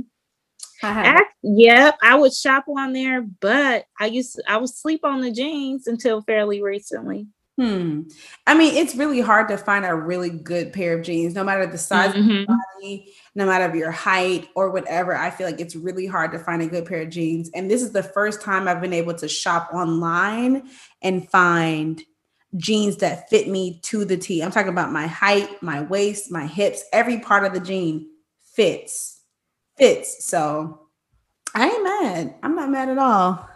I, 0.84 1.24
yep, 1.42 1.98
I 2.04 2.16
would 2.16 2.34
shop 2.34 2.66
on 2.68 2.94
there, 2.94 3.22
but 3.22 3.86
I 4.00 4.06
used 4.06 4.36
to, 4.36 4.44
I 4.48 4.58
would 4.58 4.70
sleep 4.70 5.02
on 5.04 5.22
the 5.22 5.32
jeans 5.32 5.88
until 5.88 6.22
fairly 6.22 6.62
recently. 6.62 7.28
Hmm. 7.58 8.04
I 8.46 8.56
mean, 8.56 8.76
it's 8.76 8.94
really 8.94 9.20
hard 9.20 9.48
to 9.48 9.58
find 9.58 9.84
a 9.84 9.96
really 9.96 10.30
good 10.30 10.72
pair 10.74 10.96
of 10.96 11.04
jeans, 11.04 11.34
no 11.34 11.44
matter 11.44 11.66
the 11.66 11.78
size 11.80 12.14
mm-hmm. 12.14 12.30
of 12.30 12.36
your 12.36 12.46
body, 12.46 13.16
no 13.34 13.48
matter 13.48 13.76
your 13.76 13.90
height 13.90 14.48
or 14.56 14.70
whatever. 14.70 15.16
I 15.16 15.32
feel 15.32 15.48
like 15.48 15.60
it's 15.60 15.76
really 15.76 16.06
hard 16.06 16.32
to 16.34 16.40
find 16.40 16.62
a 16.62 16.68
good 16.68 16.86
pair 16.86 17.02
of 17.02 17.10
jeans. 17.10 17.50
And 17.56 17.70
this 17.70 17.82
is 17.82 17.94
the 17.94 18.04
first 18.04 18.44
time 18.44 18.68
I've 18.68 18.82
been 18.82 18.94
able 18.94 19.16
to 19.16 19.28
shop 19.28 19.72
online 19.74 20.70
and 21.02 21.28
find 21.28 22.00
jeans 22.58 22.98
that 22.98 23.28
fit 23.28 23.48
me 23.48 23.80
to 23.86 24.06
the 24.06 24.18
T. 24.18 24.44
I'm 24.44 24.52
talking 24.52 24.70
about 24.70 24.92
my 24.92 25.08
height, 25.08 25.50
my 25.64 25.82
waist, 25.82 26.32
my 26.32 26.46
hips, 26.46 26.84
every 26.94 27.20
part 27.20 27.44
of 27.44 27.54
the 27.54 27.60
jean 27.60 28.08
fits. 28.54 29.17
Fits. 29.78 30.26
So 30.26 30.88
I 31.54 31.70
ain't 31.70 31.84
mad. 31.84 32.36
I'm 32.44 32.56
not 32.56 32.70
mad 32.70 32.90
at 32.90 32.98
all. 32.98 33.48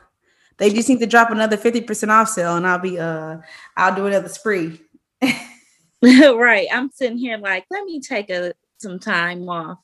They 0.58 0.70
just 0.72 0.90
need 0.90 1.00
to 1.00 1.08
drop 1.08 1.32
another 1.32 1.58
50% 1.58 2.10
off 2.10 2.30
sale 2.30 2.56
and 2.56 2.68
I'll 2.68 2.80
be 2.80 3.00
uh 3.00 3.38
I'll 3.75 3.96
do 3.96 4.06
another 4.06 4.30
spree. 4.30 4.80
right. 6.04 6.68
I'm 6.72 6.92
sitting 6.92 7.18
here 7.18 7.38
like, 7.38 7.66
let 7.72 7.84
me 7.86 8.00
take 8.00 8.30
a 8.30 8.54
some 8.78 9.00
time 9.00 9.48
off. 9.50 9.80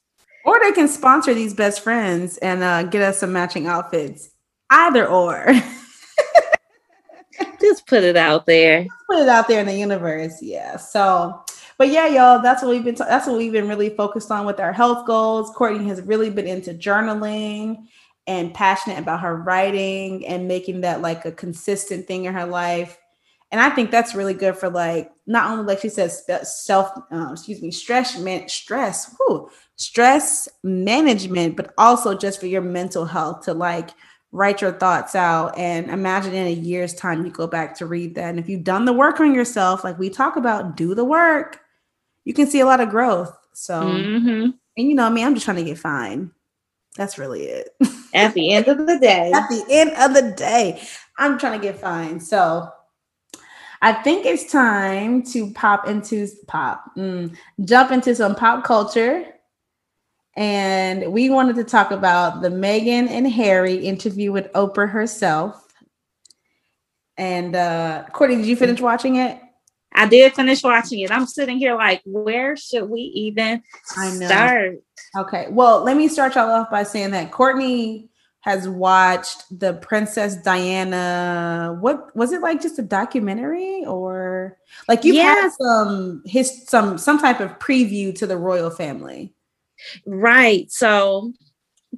Or 0.45 0.59
they 0.59 0.71
can 0.71 0.87
sponsor 0.87 1.33
these 1.33 1.53
best 1.53 1.81
friends 1.81 2.37
and 2.37 2.61
uh 2.63 2.83
get 2.83 3.01
us 3.01 3.19
some 3.19 3.33
matching 3.33 3.67
outfits. 3.67 4.29
Either 4.69 5.07
or. 5.07 5.47
just 7.61 7.87
put 7.87 8.03
it 8.03 8.17
out 8.17 8.45
there. 8.45 8.85
Put 9.09 9.23
it 9.23 9.29
out 9.29 9.47
there 9.47 9.61
in 9.61 9.67
the 9.67 9.75
universe. 9.75 10.41
Yeah. 10.41 10.77
So 10.77 11.43
but 11.77 11.89
yeah, 11.89 12.07
y'all, 12.07 12.41
that's 12.41 12.63
what 12.63 12.71
we've 12.71 12.83
been. 12.83 12.95
T- 12.95 13.03
that's 13.07 13.27
what 13.27 13.37
we've 13.37 13.51
been 13.51 13.67
really 13.67 13.89
focused 13.89 14.31
on 14.31 14.45
with 14.45 14.59
our 14.59 14.73
health 14.73 15.05
goals. 15.05 15.51
Courtney 15.51 15.87
has 15.87 16.01
really 16.01 16.29
been 16.29 16.47
into 16.47 16.73
journaling 16.73 17.85
and 18.25 18.53
passionate 18.53 18.99
about 18.99 19.21
her 19.21 19.35
writing 19.35 20.25
and 20.27 20.47
making 20.47 20.81
that 20.81 21.01
like 21.01 21.25
a 21.25 21.31
consistent 21.31 22.07
thing 22.07 22.25
in 22.25 22.33
her 22.33 22.45
life. 22.45 22.97
And 23.51 23.61
I 23.61 23.69
think 23.69 23.91
that's 23.91 24.15
really 24.15 24.33
good 24.33 24.57
for 24.57 24.69
like 24.69 25.11
not 25.25 25.49
only 25.49 25.63
like 25.65 25.79
she 25.79 25.89
says 25.89 26.23
self 26.43 26.91
uh, 27.11 27.29
excuse 27.31 27.61
me 27.61 27.71
stress 27.71 28.19
man 28.19 28.49
stress 28.49 29.15
stress 29.77 30.49
management, 30.63 31.55
but 31.55 31.73
also 31.77 32.17
just 32.17 32.39
for 32.39 32.47
your 32.47 32.61
mental 32.61 33.05
health 33.05 33.45
to 33.45 33.53
like 33.53 33.91
write 34.33 34.61
your 34.61 34.73
thoughts 34.73 35.15
out 35.15 35.57
and 35.57 35.89
imagine 35.89 36.33
in 36.33 36.47
a 36.47 36.51
year's 36.51 36.93
time 36.93 37.25
you 37.25 37.31
go 37.31 37.47
back 37.47 37.77
to 37.77 37.85
read 37.85 38.15
that. 38.15 38.29
And 38.29 38.39
if 38.39 38.49
you've 38.49 38.63
done 38.63 38.83
the 38.83 38.93
work 38.93 39.19
on 39.21 39.33
yourself, 39.33 39.83
like 39.83 39.97
we 39.97 40.09
talk 40.09 40.35
about, 40.35 40.75
do 40.75 40.93
the 40.93 41.05
work. 41.05 41.61
You 42.27 42.33
can 42.33 42.47
see 42.47 42.59
a 42.59 42.65
lot 42.65 42.81
of 42.81 42.89
growth. 42.89 43.33
So, 43.53 43.83
mm-hmm. 43.83 44.49
and 44.49 44.53
you 44.75 44.95
know, 44.95 45.05
I 45.05 45.09
mean, 45.09 45.25
I'm 45.25 45.33
just 45.33 45.45
trying 45.45 45.55
to 45.57 45.63
get 45.63 45.77
fine. 45.77 46.29
That's 46.97 47.17
really 47.17 47.43
it. 47.43 47.69
At 48.13 48.33
the 48.33 48.51
end 48.51 48.67
of 48.67 48.79
the 48.79 48.99
day. 49.01 49.31
At 49.33 49.47
the 49.47 49.63
end 49.69 49.91
of 49.91 50.13
the 50.13 50.33
day, 50.35 50.85
I'm 51.17 51.39
trying 51.39 51.57
to 51.57 51.65
get 51.65 51.79
fine. 51.79 52.19
So 52.19 52.69
I 53.81 53.93
think 53.93 54.25
it's 54.25 54.51
time 54.51 55.23
to 55.31 55.53
pop 55.53 55.87
into 55.87 56.27
pop, 56.47 56.83
mm, 56.97 57.33
jump 57.63 57.91
into 57.91 58.13
some 58.13 58.35
pop 58.35 58.65
culture. 58.65 59.25
And 60.35 61.13
we 61.13 61.29
wanted 61.29 61.55
to 61.55 61.63
talk 61.63 61.91
about 61.91 62.41
the 62.41 62.49
Meghan 62.49 63.07
and 63.07 63.25
Harry 63.31 63.75
interview 63.75 64.33
with 64.33 64.51
Oprah 64.51 64.89
herself. 64.89 65.65
And 67.15 67.55
uh 67.55 68.03
Courtney, 68.11 68.35
did 68.35 68.47
you 68.47 68.57
finish 68.57 68.81
watching 68.81 69.15
it? 69.15 69.39
I 69.93 70.07
did 70.07 70.33
finish 70.33 70.63
watching 70.63 70.99
it. 70.99 71.11
I'm 71.11 71.25
sitting 71.25 71.57
here 71.57 71.75
like, 71.75 72.01
where 72.05 72.55
should 72.55 72.89
we 72.89 73.01
even 73.01 73.63
start? 73.85 74.83
Okay. 75.17 75.47
Well, 75.49 75.83
let 75.83 75.97
me 75.97 76.07
start 76.07 76.35
y'all 76.35 76.51
off 76.51 76.69
by 76.69 76.83
saying 76.83 77.11
that 77.11 77.31
Courtney 77.31 78.09
has 78.41 78.69
watched 78.69 79.43
the 79.59 79.73
Princess 79.73 80.35
Diana. 80.37 81.75
What 81.81 82.15
was 82.15 82.31
it 82.31 82.41
like? 82.41 82.61
Just 82.61 82.79
a 82.79 82.83
documentary, 82.83 83.83
or 83.85 84.57
like 84.87 85.03
you 85.03 85.15
yes. 85.15 85.41
had 85.41 85.51
some 85.59 86.23
his 86.25 86.65
some 86.67 86.97
some 86.97 87.19
type 87.19 87.39
of 87.39 87.59
preview 87.59 88.15
to 88.15 88.27
the 88.27 88.37
royal 88.37 88.69
family, 88.69 89.33
right? 90.05 90.71
So 90.71 91.33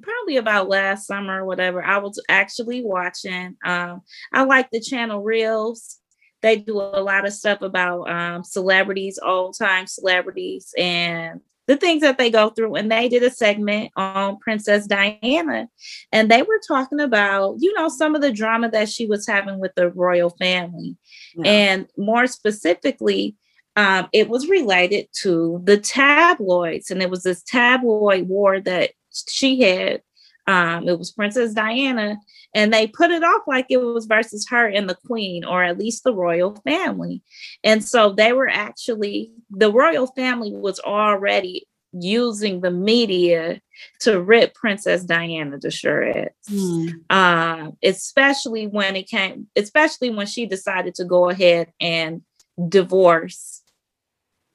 probably 0.02 0.38
about 0.38 0.68
last 0.68 1.06
summer 1.06 1.42
or 1.42 1.44
whatever. 1.44 1.84
I 1.84 1.98
was 1.98 2.20
actually 2.28 2.82
watching. 2.82 3.56
Um, 3.64 4.02
I 4.32 4.42
like 4.42 4.70
the 4.70 4.80
channel 4.80 5.22
Reelz. 5.22 5.98
They 6.42 6.56
do 6.56 6.80
a 6.80 7.02
lot 7.02 7.26
of 7.26 7.32
stuff 7.32 7.62
about 7.62 8.10
um, 8.10 8.44
celebrities, 8.44 9.18
old 9.22 9.56
time 9.58 9.86
celebrities, 9.86 10.72
and 10.78 11.40
the 11.66 11.76
things 11.76 12.00
that 12.00 12.18
they 12.18 12.30
go 12.30 12.50
through. 12.50 12.74
And 12.74 12.90
they 12.90 13.08
did 13.08 13.22
a 13.22 13.30
segment 13.30 13.92
on 13.94 14.38
Princess 14.38 14.86
Diana, 14.86 15.68
and 16.10 16.30
they 16.30 16.42
were 16.42 16.60
talking 16.66 17.00
about, 17.00 17.56
you 17.58 17.72
know, 17.74 17.88
some 17.88 18.14
of 18.14 18.22
the 18.22 18.32
drama 18.32 18.70
that 18.70 18.88
she 18.88 19.06
was 19.06 19.26
having 19.26 19.58
with 19.60 19.74
the 19.76 19.90
royal 19.90 20.30
family. 20.30 20.96
Yeah. 21.36 21.50
And 21.50 21.86
more 21.96 22.26
specifically, 22.26 23.36
um, 23.76 24.08
it 24.12 24.28
was 24.28 24.48
related 24.48 25.06
to 25.22 25.60
the 25.64 25.78
tabloids. 25.78 26.90
And 26.90 27.02
it 27.02 27.10
was 27.10 27.22
this 27.22 27.42
tabloid 27.42 28.28
war 28.28 28.60
that 28.60 28.90
she 29.28 29.60
had. 29.60 30.02
Um, 30.46 30.88
it 30.88 30.98
was 30.98 31.12
Princess 31.12 31.54
Diana, 31.54 32.16
and 32.54 32.72
they 32.72 32.86
put 32.86 33.10
it 33.10 33.22
off 33.22 33.42
like 33.46 33.66
it 33.68 33.78
was 33.78 34.06
versus 34.06 34.46
her 34.48 34.66
and 34.66 34.88
the 34.88 34.96
queen 35.06 35.44
or 35.44 35.62
at 35.62 35.78
least 35.78 36.04
the 36.04 36.14
royal 36.14 36.54
family 36.64 37.22
and 37.64 37.84
so 37.84 38.12
they 38.12 38.32
were 38.32 38.48
actually 38.48 39.30
the 39.50 39.72
royal 39.72 40.06
family 40.08 40.52
was 40.52 40.80
already 40.80 41.66
using 41.92 42.60
the 42.60 42.70
media 42.70 43.60
to 43.98 44.20
rip 44.20 44.54
princess 44.54 45.02
diana 45.04 45.58
to 45.58 45.70
shreds 45.70 46.30
mm. 46.48 46.92
uh, 47.10 47.70
especially 47.82 48.66
when 48.66 48.94
it 48.94 49.08
came 49.08 49.48
especially 49.56 50.10
when 50.10 50.26
she 50.26 50.46
decided 50.46 50.94
to 50.94 51.04
go 51.04 51.28
ahead 51.28 51.72
and 51.80 52.22
divorce 52.68 53.62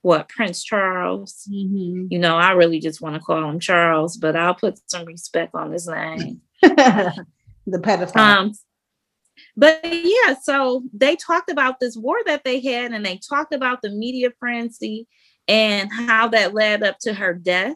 what 0.05 0.29
Prince 0.29 0.63
Charles. 0.63 1.49
Mm-hmm. 1.51 2.09
You 2.11 2.19
know, 2.19 2.37
I 2.37 2.51
really 2.51 2.79
just 2.79 3.01
want 3.01 3.15
to 3.15 3.19
call 3.19 3.49
him 3.49 3.59
Charles, 3.59 4.17
but 4.17 4.35
I'll 4.35 4.53
put 4.53 4.79
some 4.87 5.03
respect 5.05 5.55
on 5.55 5.71
his 5.71 5.87
name. 5.87 6.41
the 7.65 7.79
pedophile. 7.79 8.17
Um, 8.17 8.51
but 9.57 9.79
yeah, 9.83 10.35
so 10.41 10.83
they 10.93 11.15
talked 11.15 11.51
about 11.51 11.79
this 11.79 11.97
war 11.97 12.17
that 12.25 12.43
they 12.43 12.59
had, 12.61 12.93
and 12.93 13.05
they 13.05 13.17
talked 13.17 13.53
about 13.53 13.81
the 13.81 13.89
media 13.89 14.31
frenzy 14.39 15.07
and 15.47 15.91
how 15.91 16.27
that 16.29 16.53
led 16.53 16.83
up 16.83 16.97
to 16.99 17.13
her 17.13 17.33
death. 17.33 17.75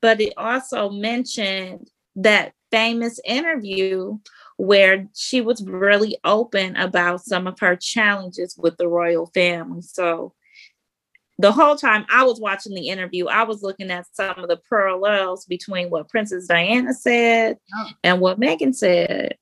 But 0.00 0.20
it 0.20 0.34
also 0.36 0.90
mentioned 0.90 1.88
that 2.16 2.52
famous 2.70 3.20
interview 3.24 4.18
where 4.56 5.08
she 5.14 5.40
was 5.40 5.64
really 5.64 6.18
open 6.24 6.76
about 6.76 7.24
some 7.24 7.46
of 7.46 7.58
her 7.60 7.76
challenges 7.76 8.56
with 8.58 8.76
the 8.76 8.88
royal 8.88 9.26
family. 9.26 9.82
So 9.82 10.34
the 11.38 11.52
whole 11.52 11.76
time 11.76 12.06
I 12.10 12.24
was 12.24 12.40
watching 12.40 12.74
the 12.74 12.88
interview, 12.88 13.26
I 13.26 13.42
was 13.42 13.62
looking 13.62 13.90
at 13.90 14.06
some 14.12 14.38
of 14.38 14.48
the 14.48 14.60
parallels 14.68 15.46
between 15.46 15.90
what 15.90 16.08
Princess 16.08 16.46
Diana 16.46 16.94
said 16.94 17.58
oh. 17.76 17.90
and 18.04 18.20
what 18.20 18.38
Meghan 18.38 18.74
said. 18.74 19.36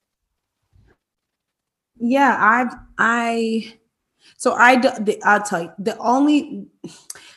Yeah, 1.99 2.37
I've 2.41 2.75
I 2.99 3.75
so 4.37 4.55
I 4.55 4.77
the, 4.77 5.21
I'll 5.25 5.43
tell 5.43 5.63
you 5.63 5.73
the 5.79 5.97
only 5.99 6.67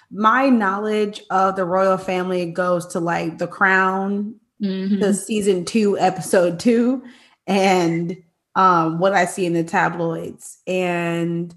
my 0.10 0.50
knowledge 0.50 1.22
of 1.30 1.56
the 1.56 1.66
royal 1.66 1.98
family 1.98 2.52
goes 2.52 2.88
to 2.88 3.00
like 3.00 3.38
The 3.38 3.48
Crown, 3.48 4.36
mm-hmm. 4.64 5.00
the 5.00 5.14
season 5.14 5.66
two, 5.66 6.00
episode 6.00 6.60
two, 6.60 7.04
and 7.46 8.16
um 8.56 9.00
what 9.00 9.14
I 9.14 9.26
see 9.26 9.46
in 9.46 9.54
the 9.54 9.64
tabloids 9.66 10.60
and 10.66 11.54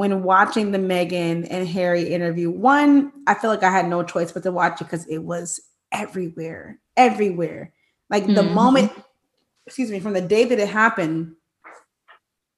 when 0.00 0.22
watching 0.22 0.70
the 0.72 0.78
Meghan 0.78 1.46
and 1.50 1.68
Harry 1.68 2.04
interview. 2.04 2.50
One, 2.50 3.12
I 3.26 3.34
feel 3.34 3.50
like 3.50 3.62
I 3.62 3.70
had 3.70 3.86
no 3.86 4.02
choice 4.02 4.32
but 4.32 4.42
to 4.44 4.50
watch 4.50 4.80
it 4.80 4.84
because 4.84 5.04
it 5.08 5.18
was 5.18 5.60
everywhere, 5.92 6.80
everywhere. 6.96 7.74
Like 8.08 8.24
the 8.24 8.40
mm-hmm. 8.40 8.54
moment, 8.54 8.92
excuse 9.66 9.90
me, 9.90 10.00
from 10.00 10.14
the 10.14 10.22
day 10.22 10.46
that 10.46 10.58
it 10.58 10.70
happened, 10.70 11.34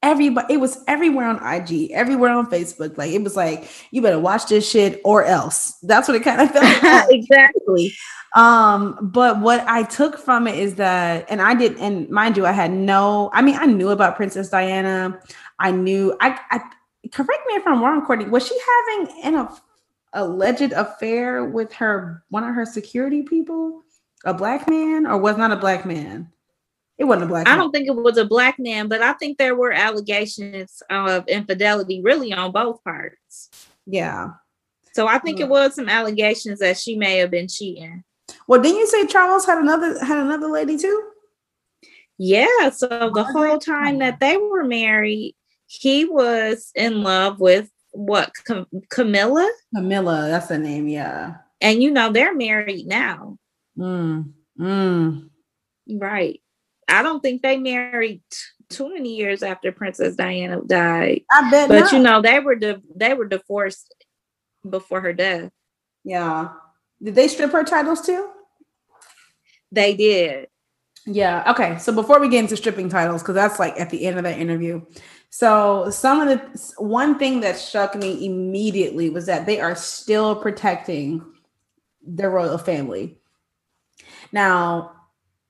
everybody, 0.04 0.54
it 0.54 0.58
was 0.58 0.84
everywhere 0.86 1.26
on 1.26 1.44
IG, 1.44 1.90
everywhere 1.90 2.30
on 2.30 2.48
Facebook. 2.48 2.96
Like 2.96 3.10
it 3.10 3.24
was 3.24 3.34
like, 3.34 3.68
you 3.90 4.02
better 4.02 4.20
watch 4.20 4.46
this 4.46 4.70
shit 4.70 5.00
or 5.04 5.24
else. 5.24 5.72
That's 5.82 6.06
what 6.06 6.16
it 6.16 6.22
kind 6.22 6.42
of 6.42 6.52
felt 6.52 6.82
like. 6.84 7.06
exactly. 7.10 7.92
Um, 8.36 8.96
but 9.02 9.40
what 9.40 9.66
I 9.66 9.82
took 9.82 10.16
from 10.16 10.46
it 10.46 10.60
is 10.60 10.76
that, 10.76 11.26
and 11.28 11.42
I 11.42 11.54
did, 11.54 11.76
and 11.78 12.08
mind 12.08 12.36
you, 12.36 12.46
I 12.46 12.52
had 12.52 12.70
no, 12.70 13.30
I 13.32 13.42
mean, 13.42 13.56
I 13.56 13.66
knew 13.66 13.88
about 13.88 14.14
Princess 14.14 14.48
Diana. 14.48 15.20
I 15.58 15.72
knew 15.72 16.16
I, 16.20 16.38
I 16.52 16.60
correct 17.10 17.42
me 17.48 17.54
if 17.54 17.66
I'm 17.66 17.82
wrong, 17.82 18.04
Courtney. 18.04 18.26
Was 18.26 18.46
she 18.46 18.58
having 18.88 19.22
an 19.24 19.34
a, 19.34 19.56
alleged 20.12 20.72
affair 20.72 21.44
with 21.44 21.72
her 21.74 22.22
one 22.28 22.44
of 22.44 22.54
her 22.54 22.66
security 22.66 23.22
people, 23.22 23.82
a 24.24 24.34
black 24.34 24.68
man, 24.68 25.06
or 25.06 25.18
was 25.18 25.36
not 25.36 25.52
a 25.52 25.56
black 25.56 25.84
man? 25.84 26.30
It 26.98 27.04
wasn't 27.04 27.24
a 27.24 27.28
black. 27.28 27.48
I 27.48 27.50
man. 27.50 27.58
don't 27.58 27.72
think 27.72 27.88
it 27.88 27.96
was 27.96 28.16
a 28.16 28.24
black 28.24 28.58
man, 28.58 28.88
but 28.88 29.02
I 29.02 29.14
think 29.14 29.38
there 29.38 29.56
were 29.56 29.72
allegations 29.72 30.82
of 30.90 31.26
infidelity, 31.26 32.00
really 32.02 32.32
on 32.32 32.52
both 32.52 32.84
parts. 32.84 33.50
Yeah. 33.86 34.30
So 34.92 35.08
I 35.08 35.18
think 35.18 35.38
yeah. 35.38 35.46
it 35.46 35.48
was 35.48 35.74
some 35.74 35.88
allegations 35.88 36.58
that 36.60 36.76
she 36.76 36.96
may 36.96 37.16
have 37.16 37.30
been 37.30 37.48
cheating. 37.48 38.04
Well, 38.46 38.60
didn't 38.60 38.78
you 38.78 38.86
say 38.86 39.06
Charles 39.06 39.46
had 39.46 39.58
another 39.58 40.04
had 40.04 40.18
another 40.18 40.48
lady 40.48 40.76
too? 40.76 41.10
Yeah. 42.18 42.70
So 42.70 42.86
the 43.12 43.24
whole 43.24 43.58
time 43.58 43.98
that 43.98 44.20
they 44.20 44.36
were 44.36 44.64
married, 44.64 45.34
he 45.80 46.04
was 46.04 46.70
in 46.74 47.02
love 47.02 47.40
with 47.40 47.70
what 47.92 48.30
Cam- 48.46 48.66
Camilla, 48.90 49.50
Camilla, 49.74 50.28
that's 50.28 50.48
the 50.48 50.58
name. 50.58 50.86
Yeah. 50.88 51.34
and 51.60 51.82
you 51.82 51.90
know 51.90 52.10
they're 52.12 52.34
married 52.34 52.86
now, 52.86 53.38
Mm. 53.78 54.32
Mm. 54.58 55.30
right? 55.90 56.40
I 56.88 57.02
don't 57.02 57.20
think 57.20 57.40
they 57.42 57.56
married 57.56 58.22
t- 58.30 58.38
too 58.76 58.92
many 58.92 59.16
years 59.16 59.42
after 59.42 59.72
Princess 59.72 60.16
Diana 60.16 60.60
died, 60.66 61.22
I 61.30 61.50
bet. 61.50 61.68
but 61.68 61.80
not. 61.80 61.92
you 61.92 61.98
know 62.00 62.20
they 62.20 62.38
were 62.40 62.54
di- 62.56 62.82
they 62.94 63.14
were 63.14 63.26
divorced 63.26 63.94
before 64.68 65.00
her 65.00 65.12
death. 65.12 65.50
Yeah. 66.04 66.48
Did 67.02 67.14
they 67.14 67.28
strip 67.28 67.52
her 67.52 67.64
titles 67.64 68.00
too? 68.02 68.28
They 69.70 69.94
did. 69.94 70.48
Yeah. 71.06 71.50
Okay. 71.52 71.78
So 71.78 71.92
before 71.92 72.20
we 72.20 72.28
get 72.28 72.40
into 72.40 72.56
stripping 72.56 72.88
titles, 72.88 73.22
because 73.22 73.34
that's 73.34 73.58
like 73.58 73.78
at 73.80 73.90
the 73.90 74.04
end 74.06 74.18
of 74.18 74.24
that 74.24 74.38
interview. 74.38 74.82
So 75.34 75.88
some 75.88 76.20
of 76.20 76.28
the 76.28 76.72
one 76.76 77.18
thing 77.18 77.40
that 77.40 77.56
struck 77.56 77.94
me 77.94 78.26
immediately 78.26 79.08
was 79.08 79.24
that 79.26 79.46
they 79.46 79.60
are 79.60 79.74
still 79.74 80.36
protecting 80.36 81.24
the 82.06 82.28
royal 82.28 82.58
family. 82.58 83.16
Now, 84.30 84.92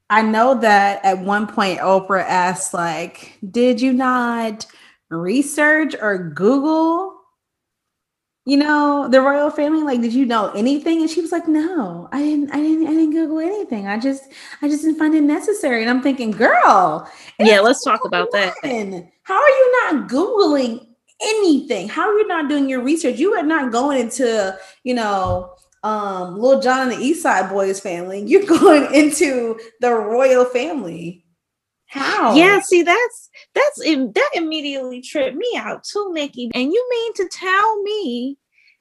I 0.09 0.23
know 0.23 0.55
that 0.61 1.05
at 1.05 1.19
one 1.19 1.49
point 1.49 1.81
Oprah 1.81 2.23
asked, 2.23 2.73
like, 2.73 3.37
did 3.51 3.81
you 3.81 3.93
not 3.93 4.67
research 5.09 5.97
or 6.01 6.31
Google 6.31 7.21
you 8.45 8.57
know 8.57 9.09
the 9.09 9.21
royal 9.21 9.51
family 9.51 9.83
like 9.83 10.01
did 10.01 10.13
you 10.13 10.27
know 10.27 10.51
anything? 10.57 11.01
And 11.01 11.09
she 11.11 11.21
was 11.21 11.31
like 11.33 11.47
no 11.47 12.09
i 12.13 12.19
didn't 12.19 12.51
i 12.51 12.57
didn't 12.57 12.87
i 12.87 12.91
didn't 12.91 13.11
google 13.13 13.39
anything. 13.39 13.87
I 13.87 13.99
just 13.99 14.33
i 14.63 14.69
just 14.69 14.83
didn't 14.83 14.99
find 14.99 15.15
it 15.15 15.23
necessary. 15.23 15.81
And 15.83 15.91
i'm 15.91 16.03
thinking 16.03 16.31
girl 16.33 17.09
Yeah, 17.39 17.61
let's 17.61 17.85
talk 17.85 18.05
about 18.05 18.31
that. 18.33 18.55
2021. 18.63 19.11
how 19.23 19.35
are 19.41 19.49
you 19.49 19.73
not 19.93 20.09
googling 20.09 20.87
anything? 21.23 21.89
How 21.89 22.09
are 22.09 22.19
you 22.19 22.27
not 22.27 22.49
doing 22.49 22.69
your 22.69 22.83
research? 22.83 23.17
You 23.17 23.35
are 23.35 23.45
not 23.45 23.71
going 23.71 24.01
into 24.01 24.57
you 24.83 24.95
know 24.95 25.55
um 25.85 26.39
Lil 26.39 26.61
Jon 26.61 26.91
and 26.91 26.93
the 26.93 27.05
East 27.05 27.23
Side 27.23 27.51
Boyz 27.51 27.81
family. 27.81 28.23
You're 28.27 28.47
going 28.59 28.93
into 28.95 29.59
the 29.81 29.93
royal 29.93 30.45
family 30.45 31.25
how 31.93 32.35
Yeah, 32.35 32.61
see, 32.61 32.83
that's 32.83 33.31
that's 33.55 33.79
that 33.85 34.31
immediately 34.35 35.03
tripped 35.03 35.37
me 35.37 35.53
out 35.57 35.85
too, 35.85 36.11
Nikki. 36.13 36.51
And 36.55 36.73
you 36.73 36.87
mean 36.91 37.15
to 37.15 37.29
tell 37.29 37.83
me 37.83 38.39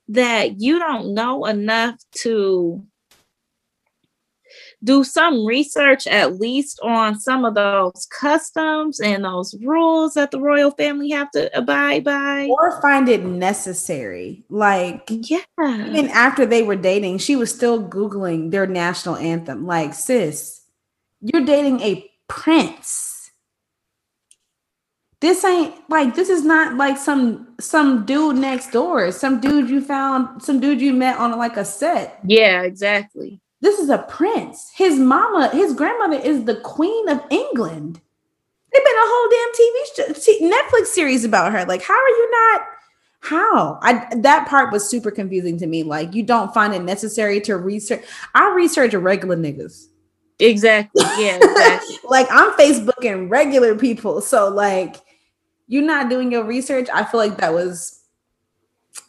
that 0.07 0.61
you 0.61 0.79
don't 0.79 1.13
know 1.13 1.45
enough 1.45 1.95
to 2.23 2.85
do 4.83 5.03
some 5.03 5.45
research 5.45 6.07
at 6.07 6.39
least 6.39 6.79
on 6.83 7.19
some 7.19 7.45
of 7.45 7.53
those 7.53 8.07
customs 8.19 8.99
and 8.99 9.23
those 9.23 9.55
rules 9.61 10.15
that 10.15 10.31
the 10.31 10.39
royal 10.39 10.71
family 10.71 11.09
have 11.11 11.29
to 11.31 11.55
abide 11.57 12.03
by? 12.03 12.47
or 12.47 12.81
find 12.81 13.07
it 13.07 13.23
necessary 13.23 14.43
like 14.49 15.07
Yeah. 15.09 15.41
even 15.57 16.09
after 16.09 16.45
they 16.45 16.63
were 16.63 16.75
dating, 16.75 17.19
she 17.19 17.35
was 17.35 17.53
still 17.53 17.81
Googling 17.87 18.51
their 18.51 18.67
national 18.67 19.17
anthem. 19.17 19.65
Like, 19.65 19.93
sis, 19.93 20.61
you're 21.21 21.45
dating 21.45 21.79
a 21.81 22.10
prince. 22.31 23.31
This 25.19 25.43
ain't 25.43 25.75
like 25.89 26.15
this 26.15 26.29
is 26.29 26.43
not 26.43 26.77
like 26.77 26.97
some 26.97 27.55
some 27.59 28.05
dude 28.05 28.37
next 28.37 28.71
door, 28.71 29.11
some 29.11 29.39
dude 29.39 29.69
you 29.69 29.81
found, 29.81 30.41
some 30.41 30.59
dude 30.59 30.81
you 30.81 30.93
met 30.93 31.17
on 31.17 31.37
like 31.37 31.57
a 31.57 31.65
set. 31.65 32.19
Yeah, 32.25 32.63
exactly. 32.63 33.39
This 33.59 33.77
is 33.77 33.89
a 33.89 33.99
prince. 33.99 34.71
His 34.73 34.97
mama, 34.97 35.49
his 35.49 35.73
grandmother 35.73 36.15
is 36.25 36.45
the 36.45 36.55
queen 36.55 37.09
of 37.09 37.21
England. 37.29 38.01
They've 38.73 38.83
been 38.83 38.95
a 38.95 39.11
whole 39.11 39.29
damn 39.29 40.49
TV 40.49 40.51
Netflix 40.51 40.87
series 40.87 41.25
about 41.25 41.51
her. 41.51 41.65
Like, 41.65 41.83
how 41.83 41.93
are 41.93 42.09
you 42.09 42.31
not? 42.31 42.61
How? 43.19 43.79
I 43.83 44.07
that 44.15 44.47
part 44.47 44.71
was 44.71 44.89
super 44.89 45.11
confusing 45.11 45.57
to 45.59 45.67
me. 45.67 45.83
Like, 45.83 46.15
you 46.15 46.23
don't 46.23 46.53
find 46.53 46.73
it 46.73 46.81
necessary 46.81 47.41
to 47.41 47.57
research. 47.57 48.03
I 48.33 48.53
research 48.55 48.93
regular 48.93 49.35
niggas. 49.35 49.90
Exactly. 50.41 51.03
Yeah, 51.19 51.37
exactly. 51.37 51.99
like, 52.09 52.27
I'm 52.31 52.51
Facebooking 52.53 53.29
regular 53.29 53.75
people. 53.77 54.21
So, 54.21 54.49
like, 54.49 54.95
you're 55.67 55.83
not 55.83 56.09
doing 56.09 56.31
your 56.31 56.43
research. 56.43 56.89
I 56.93 57.03
feel 57.05 57.19
like 57.19 57.37
that 57.37 57.53
was. 57.53 57.99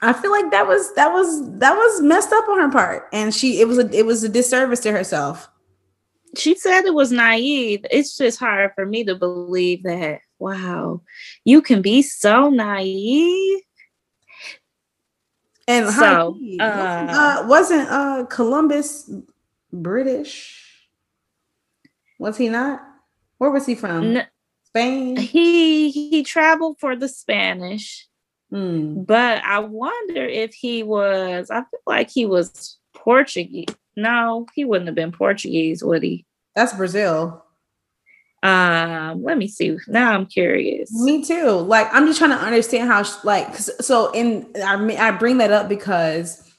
I 0.01 0.12
feel 0.12 0.31
like 0.31 0.51
that 0.53 0.68
was 0.68 0.95
that 0.95 1.12
was 1.12 1.59
that 1.59 1.75
was 1.75 2.03
messed 2.03 2.33
up 2.33 2.49
on 2.49 2.61
her 2.61 2.71
part, 2.71 3.09
and 3.12 3.35
she 3.35 3.61
it 3.61 3.66
was 3.66 3.79
a 3.79 3.90
it 3.90 4.07
was 4.07 4.23
a 4.23 4.29
disservice 4.29 4.79
to 4.81 4.92
herself. 4.92 5.49
she 6.37 6.55
said 6.55 6.85
it 6.85 6.95
was 6.95 7.11
naive. 7.11 7.85
It's 7.90 8.16
just 8.16 8.38
hard 8.38 8.73
for 8.75 8.87
me 8.87 9.03
to 9.05 9.16
believe 9.16 9.83
that. 9.83 10.21
Wow, 10.38 11.03
you 11.45 11.62
can 11.62 11.83
be 11.83 12.03
so 12.03 12.49
naive. 12.51 13.61
And 15.66 15.88
So, 15.90 16.38
uh, 16.61 16.62
uh, 16.62 17.45
wasn't 17.49 17.88
uh 17.88 18.27
Columbus 18.29 19.11
British? 19.73 20.62
Was 22.23 22.37
he 22.37 22.49
not? 22.49 22.81
Where 23.39 23.51
was 23.51 23.67
he 23.67 23.75
from? 23.75 24.19
Spain. 24.65 25.17
he 25.17 25.91
he 25.91 26.23
traveled 26.23 26.79
for 26.79 26.95
the 26.97 27.09
Spanish, 27.09 28.07
Hmm. 28.51 29.03
but 29.03 29.43
I 29.45 29.59
wonder 29.59 30.25
if 30.25 30.55
he 30.55 30.83
was. 30.83 31.51
I 31.51 31.61
feel 31.63 31.81
like 31.87 32.11
he 32.11 32.25
was 32.27 32.79
Portuguese. 32.95 33.67
No, 33.97 34.47
he 34.55 34.65
wouldn't 34.65 34.87
have 34.87 34.95
been 34.95 35.13
Portuguese, 35.13 35.83
would 35.83 36.03
he? 36.03 36.25
That's 36.55 36.73
Brazil. 36.73 37.45
Um, 38.45 39.23
let 39.23 39.37
me 39.39 39.47
see. 39.49 39.77
Now 39.89 40.13
I'm 40.13 40.27
curious. 40.27 40.91
Me 41.03 41.23
too. 41.25 41.51
Like 41.51 41.89
I'm 41.93 42.07
just 42.07 42.19
trying 42.19 42.31
to 42.31 42.37
understand 42.37 42.89
how 42.89 43.05
like, 43.25 43.55
so 43.57 44.11
in 44.13 44.47
I 44.65 44.77
mean 44.77 44.97
I 44.99 45.11
bring 45.11 45.39
that 45.39 45.53
up 45.53 45.69
because 45.69 46.52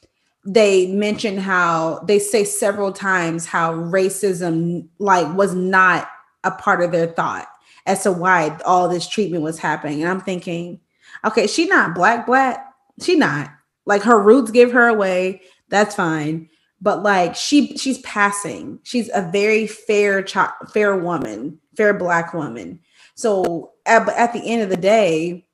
they 0.45 0.87
mention 0.87 1.37
how 1.37 1.99
they 1.99 2.19
say 2.19 2.43
several 2.43 2.91
times 2.91 3.45
how 3.45 3.73
racism 3.73 4.87
like 4.99 5.31
was 5.35 5.53
not 5.55 6.09
a 6.43 6.51
part 6.51 6.83
of 6.83 6.91
their 6.91 7.07
thought 7.07 7.47
as 7.85 8.03
to 8.03 8.11
why 8.11 8.57
all 8.65 8.89
this 8.89 9.07
treatment 9.07 9.43
was 9.43 9.59
happening. 9.59 10.01
And 10.01 10.11
I'm 10.11 10.21
thinking, 10.21 10.79
okay, 11.25 11.47
she 11.47 11.65
not 11.65 11.95
black 11.95 12.25
black. 12.25 12.73
She 13.01 13.15
not. 13.15 13.51
Like 13.85 14.03
her 14.03 14.19
roots 14.19 14.51
give 14.51 14.71
her 14.71 14.87
away. 14.87 15.41
That's 15.69 15.95
fine. 15.95 16.49
But 16.81 17.03
like 17.03 17.35
she 17.35 17.77
she's 17.77 17.99
passing. 17.99 18.79
She's 18.83 19.09
a 19.13 19.29
very 19.31 19.67
fair 19.67 20.21
child, 20.21 20.51
fair 20.73 20.95
woman, 20.97 21.59
fair 21.77 21.93
black 21.93 22.33
woman. 22.33 22.79
So 23.15 23.71
at, 23.85 24.07
at 24.09 24.33
the 24.33 24.43
end 24.45 24.63
of 24.63 24.69
the 24.69 24.77
day, 24.77 25.45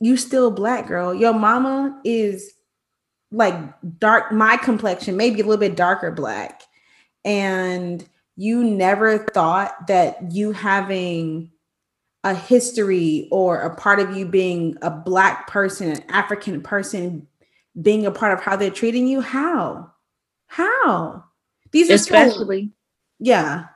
you 0.00 0.16
still 0.16 0.50
black 0.50 0.86
girl. 0.86 1.14
Your 1.14 1.32
mama 1.32 2.00
is 2.04 2.52
like 3.32 3.54
dark, 3.98 4.32
my 4.32 4.56
complexion, 4.56 5.16
maybe 5.16 5.40
a 5.40 5.44
little 5.44 5.60
bit 5.60 5.76
darker 5.76 6.10
black. 6.10 6.62
And 7.24 8.06
you 8.36 8.62
never 8.62 9.18
thought 9.18 9.88
that 9.88 10.32
you 10.32 10.52
having 10.52 11.50
a 12.22 12.34
history 12.34 13.28
or 13.30 13.60
a 13.60 13.74
part 13.74 14.00
of 14.00 14.16
you 14.16 14.26
being 14.26 14.76
a 14.82 14.90
black 14.90 15.46
person, 15.46 15.92
an 15.92 16.02
African 16.08 16.60
person, 16.60 17.26
being 17.80 18.06
a 18.06 18.10
part 18.10 18.36
of 18.36 18.44
how 18.44 18.56
they're 18.56 18.70
treating 18.70 19.06
you. 19.06 19.20
How? 19.20 19.92
How? 20.46 21.24
These 21.72 21.90
Especially, 21.90 22.72
yeah. 23.18 23.66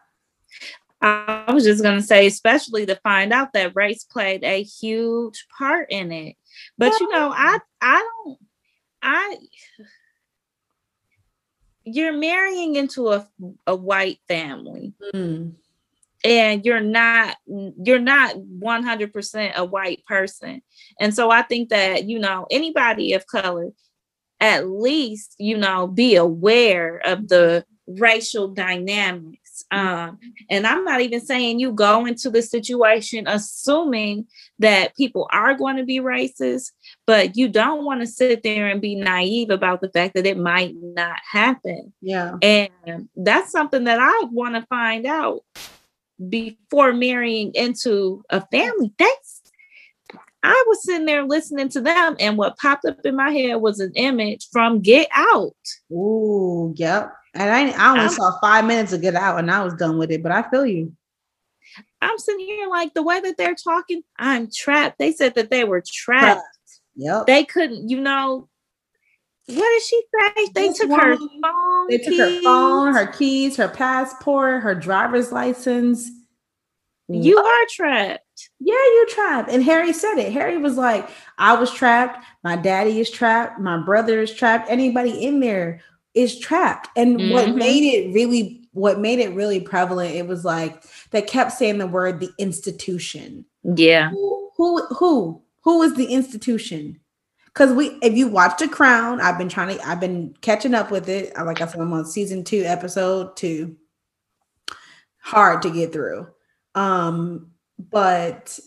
I 1.03 1.51
was 1.53 1.65
just 1.65 1.83
gonna 1.83 2.03
say, 2.03 2.27
especially 2.27 2.87
to 2.87 2.97
find 2.97 3.33
out 3.33 3.53
that 3.55 3.75
race 3.75 4.05
played 4.05 4.45
a 4.45 4.63
huge 4.63 5.47
part 5.57 5.91
in 5.91 6.13
it. 6.13 6.37
But 6.77 6.99
you 7.01 7.11
know, 7.11 7.33
I 7.35 7.59
I 7.81 7.99
don't 8.27 8.39
I 9.03 9.37
you're 11.85 12.13
marrying 12.13 12.77
into 12.77 13.09
a 13.09 13.27
a 13.67 13.75
white 13.75 14.21
family 14.29 14.93
Mm. 15.15 15.55
and 16.25 16.65
you're 16.65 16.81
not 16.81 17.37
you're 17.47 17.99
not 17.99 18.37
100% 18.37 19.53
a 19.57 19.65
white 19.65 20.05
person. 20.07 20.63
And 21.01 21.15
so 21.15 21.31
I 21.31 21.43
think 21.43 21.71
that, 21.71 22.05
you 22.05 22.19
know, 22.19 22.47
anybody 22.51 23.15
of 23.15 23.27
color 23.27 23.71
at 24.41 24.69
least, 24.69 25.35
you 25.39 25.57
know, 25.57 25.87
be 25.87 26.17
aware 26.17 27.01
of 27.05 27.29
the 27.29 27.65
racial 27.87 28.49
dynamics. 28.49 29.50
Um, 29.70 30.18
and 30.48 30.66
I'm 30.66 30.85
not 30.85 31.00
even 31.00 31.20
saying 31.20 31.61
you 31.61 31.72
go 31.72 32.04
into 32.04 32.28
the 32.30 32.42
situation 32.42 33.26
assuming 33.28 34.26
that 34.59 34.96
people 34.96 35.28
are 35.33 35.54
going 35.54 35.76
to 35.76 35.85
be 35.85 36.00
racist, 36.00 36.72
but 37.06 37.37
you 37.37 37.48
don't 37.48 37.85
want 37.85 38.00
to 38.00 38.06
sit 38.06 38.42
there 38.42 38.66
and 38.66 38.80
be 38.80 38.96
naive 38.96 39.50
about 39.50 39.80
the 39.80 39.90
fact 39.90 40.14
that 40.14 40.26
it 40.26 40.38
might 40.38 40.74
not 40.76 41.18
happen. 41.30 41.92
Yeah. 42.00 42.37
And 42.42 43.09
that's 43.16 43.52
something 43.52 43.85
that 43.85 43.98
I 44.00 44.26
want 44.33 44.56
to 44.56 44.66
find 44.66 45.06
out 45.06 45.42
before 46.28 46.92
marrying 46.92 47.52
into 47.54 48.22
a 48.30 48.44
family. 48.46 48.92
That's 48.98 49.40
I 50.42 50.64
was 50.68 50.83
sitting 50.85 51.06
there 51.06 51.24
listening 51.24 51.68
to 51.70 51.80
them, 51.80 52.16
and 52.18 52.38
what 52.38 52.56
popped 52.56 52.87
up 52.87 53.04
in 53.04 53.14
my 53.14 53.30
head 53.30 53.56
was 53.56 53.78
an 53.78 53.92
image 53.94 54.48
from 54.50 54.80
Get 54.80 55.09
Out. 55.14 55.54
Ooh, 55.92 56.72
yep. 56.76 57.12
And 57.35 57.51
I, 57.51 57.71
I 57.71 57.90
only 57.90 58.01
I'm- 58.03 58.11
saw 58.11 58.38
five 58.40 58.64
minutes 58.64 58.90
to 58.93 58.99
Get 58.99 59.14
Out, 59.14 59.38
and 59.38 59.51
I 59.51 59.62
was 59.64 59.75
done 59.75 59.99
with 59.99 60.11
it. 60.11 60.23
But 60.23 60.33
I 60.33 60.43
feel 60.51 60.66
you. 60.66 60.93
I'm 62.03 62.19
sitting 62.19 62.47
here 62.47 62.69
like 62.69 62.95
the 62.95 63.03
way 63.03 63.21
that 63.21 63.37
they're 63.37 63.55
talking, 63.55 64.03
I'm 64.19 64.49
trapped. 64.53 64.99
They 64.99 65.12
said 65.12 65.35
that 65.37 65.51
they 65.51 65.64
were 65.64 65.83
trapped. 65.87 66.43
Yep. 66.97 67.27
They 67.27 67.45
couldn't, 67.45 67.88
you 67.88 68.01
know. 68.01 68.49
What 69.47 69.57
did 69.57 69.83
she 69.83 70.03
say? 70.19 70.47
They 70.55 70.69
This 70.69 70.79
took 70.79 70.90
her 70.90 71.16
phone. 71.16 71.87
They 71.88 71.99
took 71.99 72.16
her 72.19 72.29
keys. 72.29 72.45
phone, 72.45 72.95
her 72.95 73.07
keys, 73.07 73.57
her 73.57 73.69
passport, 73.69 74.62
her 74.62 74.75
driver's 74.75 75.31
license. 75.31 76.09
You 77.09 77.37
are 77.38 77.66
trapped. 77.71 78.51
Yeah, 78.61 78.75
you 78.75 79.07
trapped. 79.11 79.51
And 79.51 79.62
Harry 79.64 79.93
said 79.93 80.16
it. 80.19 80.33
Harry 80.33 80.57
was 80.59 80.77
like, 80.77 81.09
I 81.38 81.55
was 81.55 81.73
trapped. 81.73 82.25
My 82.45 82.55
daddy 82.57 83.01
is 83.01 83.11
trapped. 83.11 83.59
My 83.61 83.77
brother 83.79 84.21
is 84.21 84.33
trapped. 84.33 84.71
Anybody 84.71 85.25
in 85.25 85.40
there 85.40 85.81
is 86.14 86.38
trapped. 86.38 86.88
And 86.96 87.31
what 87.31 87.49
Mhm. 87.49 87.57
made 87.57 87.85
it 87.85 88.12
really, 88.14 88.68
what 88.73 88.99
made 89.01 89.18
it 89.18 89.35
really 89.35 89.61
prevalent, 89.61 90.14
it 90.14 90.27
was 90.27 90.44
like 90.44 90.83
they 91.11 91.23
kept 91.23 91.53
saying 91.53 91.79
the 91.79 91.87
word 91.87 92.20
the 92.20 92.31
institution. 92.38 93.44
Yeah. 93.62 94.11
Who, 94.11 94.51
who, 94.57 94.87
who, 94.87 95.42
who 95.62 95.83
is 95.83 95.94
the 95.94 96.07
institution? 96.07 96.99
Because 97.46 97.73
we, 97.73 97.99
if 98.03 98.16
you 98.16 98.29
watch 98.29 98.59
The 98.59 98.68
Crown, 98.68 99.20
I've 99.20 99.37
been 99.38 99.49
trying 99.49 99.77
to, 99.77 99.87
I've 99.88 100.01
been 100.01 100.35
catching 100.40 100.75
up 100.75 100.90
with 100.90 101.09
it. 101.09 101.33
Like 101.37 101.61
I 101.61 101.66
said, 101.66 101.81
I'm 101.81 101.92
on 101.92 102.05
season 102.07 102.44
two, 102.44 102.62
episode 102.64 103.37
two. 103.37 103.77
Hard 105.18 105.62
to 105.62 105.70
get 105.70 105.92
through. 105.92 106.29
Um, 106.75 107.51
but 107.79 108.59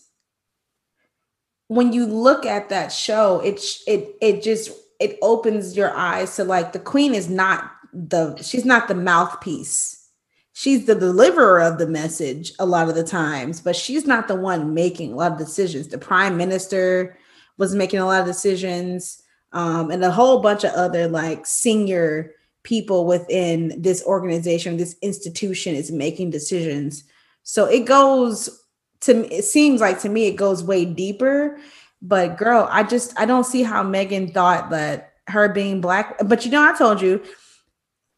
when 1.68 1.94
you 1.94 2.06
look 2.06 2.46
at 2.46 2.70
that 2.70 2.92
show, 2.92 3.40
it 3.40 3.62
sh- 3.62 3.82
it 3.88 4.16
it 4.22 4.44
just 4.44 4.70
it 5.00 5.18
opens 5.22 5.76
your 5.76 5.92
eyes 5.92 6.36
to 6.36 6.44
like 6.44 6.74
the 6.74 6.80
queen 6.80 7.14
is 7.14 7.30
not 7.30 7.72
the 7.94 8.36
she's 8.42 8.66
not 8.66 8.88
the 8.88 8.96
mouthpiece. 8.96 10.00
She's 10.56 10.86
the 10.86 10.96
deliverer 10.96 11.62
of 11.62 11.80
the 11.80 11.88
message 11.88 12.54
a 12.60 12.66
lot 12.66 12.88
of 12.88 12.94
the 12.94 13.04
times, 13.04 13.60
but 13.60 13.76
she's 13.76 14.06
not 14.06 14.28
the 14.28 14.36
one 14.36 14.74
making 14.74 15.12
a 15.12 15.16
lot 15.16 15.32
of 15.32 15.38
decisions. 15.40 15.88
The 15.88 15.98
prime 15.98 16.38
minister 16.38 17.18
was 17.58 17.74
making 17.74 18.00
a 18.00 18.06
lot 18.06 18.22
of 18.22 18.28
decisions, 18.28 19.24
um, 19.52 19.90
and 19.92 20.04
a 20.04 20.12
whole 20.12 20.42
bunch 20.42 20.64
of 20.64 20.72
other 20.74 21.08
like 21.08 21.46
senior 21.46 22.34
people 22.64 23.06
within 23.06 23.82
this 23.82 24.04
organization, 24.06 24.78
this 24.78 24.96
institution 25.02 25.76
is 25.76 25.92
making 25.92 26.32
decisions. 26.32 27.04
So 27.44 27.66
it 27.66 27.86
goes 27.86 28.62
to 29.02 29.26
it 29.34 29.44
seems 29.44 29.82
like 29.82 30.00
to 30.02 30.10
me 30.10 30.28
it 30.28 30.36
goes 30.36 30.64
way 30.64 30.86
deeper. 30.86 31.60
But 32.04 32.38
girl, 32.38 32.68
I 32.70 32.84
just 32.84 33.18
I 33.18 33.26
don't 33.26 33.46
see 33.46 33.64
how 33.64 33.82
Meghan 33.82 34.34
thought 34.34 34.70
that 34.72 35.14
her 35.28 35.48
being 35.48 35.80
black. 35.80 36.18
But 36.26 36.46
you 36.46 36.52
know, 36.52 36.62
I 36.62 36.78
told 36.78 37.02
you, 37.02 37.24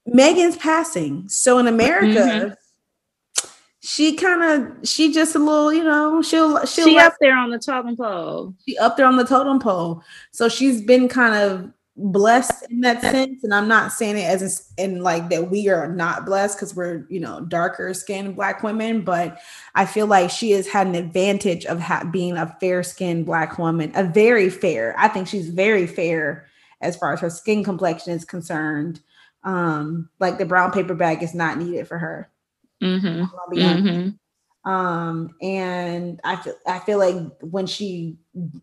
Meghan's 0.09 0.57
passing. 0.57 1.29
So 1.29 1.59
in 1.59 1.67
America, 1.67 2.19
mm-hmm. 2.19 3.49
she 3.81 4.15
kind 4.15 4.43
of 4.43 4.87
she 4.89 5.13
just 5.13 5.35
a 5.35 5.39
little, 5.39 5.71
you 5.71 5.83
know, 5.83 6.23
she'll 6.23 6.65
she'll 6.65 6.87
She 6.87 6.97
up 6.97 7.13
there 7.21 7.37
on 7.37 7.51
the 7.51 7.59
totem 7.59 7.95
pole. 7.95 8.55
she 8.67 8.75
up 8.79 8.97
there 8.97 9.05
on 9.05 9.17
the 9.17 9.23
totem 9.23 9.59
pole. 9.59 10.03
So 10.31 10.49
she's 10.49 10.81
been 10.81 11.07
kind 11.07 11.35
of 11.35 11.71
blessed 11.97 12.65
in 12.69 12.81
that 12.81 13.01
sense. 13.01 13.43
And 13.43 13.53
I'm 13.53 13.67
not 13.67 13.91
saying 13.91 14.17
it 14.17 14.25
as 14.25 14.71
in 14.77 15.01
like 15.01 15.29
that 15.29 15.49
we 15.49 15.69
are 15.69 15.88
not 15.88 16.25
blessed 16.25 16.58
because 16.58 16.75
we're, 16.75 17.05
you 17.10 17.19
know, 17.19 17.41
darker 17.41 17.93
skinned 17.93 18.36
black 18.36 18.63
women, 18.63 19.01
but 19.01 19.39
I 19.75 19.86
feel 19.86 20.08
like 20.08 20.29
she 20.29 20.51
has 20.51 20.67
had 20.67 20.88
an 20.88 20.95
advantage 20.95 21.65
of 21.65 21.79
ha- 21.79 22.08
being 22.12 22.38
a 22.38 22.55
fair 22.60 22.84
skinned 22.84 23.25
black 23.25 23.58
woman, 23.58 23.91
a 23.95 24.03
very 24.03 24.49
fair. 24.49 24.95
I 24.97 25.08
think 25.08 25.27
she's 25.27 25.49
very 25.49 25.88
fair 25.88 26.47
as 26.81 26.97
far 26.97 27.13
as 27.13 27.21
her 27.21 27.29
skin 27.29 27.63
complexion 27.63 28.13
is 28.13 28.25
concerned. 28.25 28.99
Um, 29.43 30.10
like 30.19 30.38
the 30.38 30.45
brown 30.45 30.71
paper 30.71 30.95
bag 30.95 31.23
is 31.23 31.34
not 31.34 31.58
needed 31.58 31.88
for 31.88 31.97
her. 31.97 32.29
Mm-hmm. 32.84 33.58
Mm-hmm. 33.58 34.69
um 34.69 35.34
and 35.41 36.19
i 36.25 36.36
feel 36.36 36.55
i 36.67 36.77
feel 36.79 36.97
like 36.97 37.15
when 37.39 37.65
she 37.65 38.17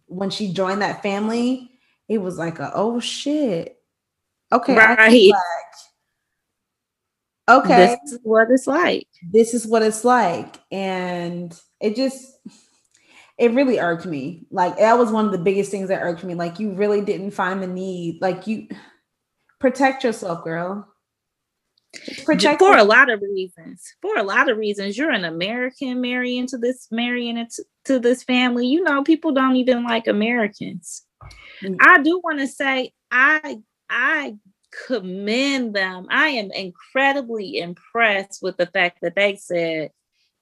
when 0.07 0.29
she 0.29 0.53
joined 0.53 0.83
that 0.83 1.03
family 1.03 1.72
it 2.09 2.19
was 2.19 2.39
like 2.39 2.59
a 2.59 2.71
oh 2.75 3.01
shit 3.01 3.77
okay 4.53 4.77
Right. 4.77 5.31
like- 5.31 5.39
okay 7.51 7.97
This 8.05 8.13
is 8.13 8.19
what 8.23 8.51
it's 8.51 8.67
like. 8.67 9.09
this 9.31 9.55
is 9.55 9.67
what 9.67 9.83
it's 9.83 10.05
like 10.05 10.57
and 10.71 11.59
it 11.81 11.97
just 11.97 12.39
it 13.39 13.53
really 13.53 13.79
irked 13.81 14.07
me 14.07 14.47
like 14.51 14.77
that 14.79 14.97
was 14.99 15.11
one 15.11 15.27
of 15.27 15.33
the 15.33 15.39
biggest 15.39 15.71
things 15.71 15.89
that 15.89 16.03
irked 16.03 16.23
me 16.25 16.35
like 16.35 16.61
you 16.61 16.73
really 16.73 17.01
didn't 17.01 17.33
find 17.33 17.63
the 17.63 17.67
need 17.67 18.21
like 18.23 18.47
you 18.47 18.69
protect 19.59 20.05
yourself 20.05 20.45
girl 20.45 20.87
protect 22.25 22.59
for 22.61 22.77
a 22.77 22.85
lot 22.85 23.11
of 23.11 23.21
reasons. 23.21 23.95
For 24.01 24.17
a 24.17 24.23
lot 24.23 24.49
of 24.49 24.57
reasons, 24.57 24.97
you're 24.97 25.11
an 25.11 25.27
American 25.27 26.01
marrying 26.01 26.47
to 26.47 26.57
this 26.57 26.89
marrying 26.91 27.37
into 27.37 27.65
to 27.85 27.99
this 27.99 28.23
family. 28.23 28.67
You 28.67 28.83
know, 28.83 29.03
people 29.03 29.33
don't 29.33 29.57
even 29.57 29.85
like 29.85 30.07
Americans. 30.07 31.03
Mm. 31.63 31.77
I 31.81 32.03
do 32.03 32.21
want 32.23 32.41
to 32.41 32.47
say 32.47 32.93
I 33.11 33.59
I 33.89 34.37
commend 34.87 35.75
them. 35.75 36.07
I 36.11 36.29
am 36.29 36.51
incredibly 36.51 37.59
impressed 37.59 38.41
with 38.43 38.57
the 38.57 38.67
fact 38.67 38.99
that 39.03 39.15
they 39.15 39.37
said, 39.37 39.91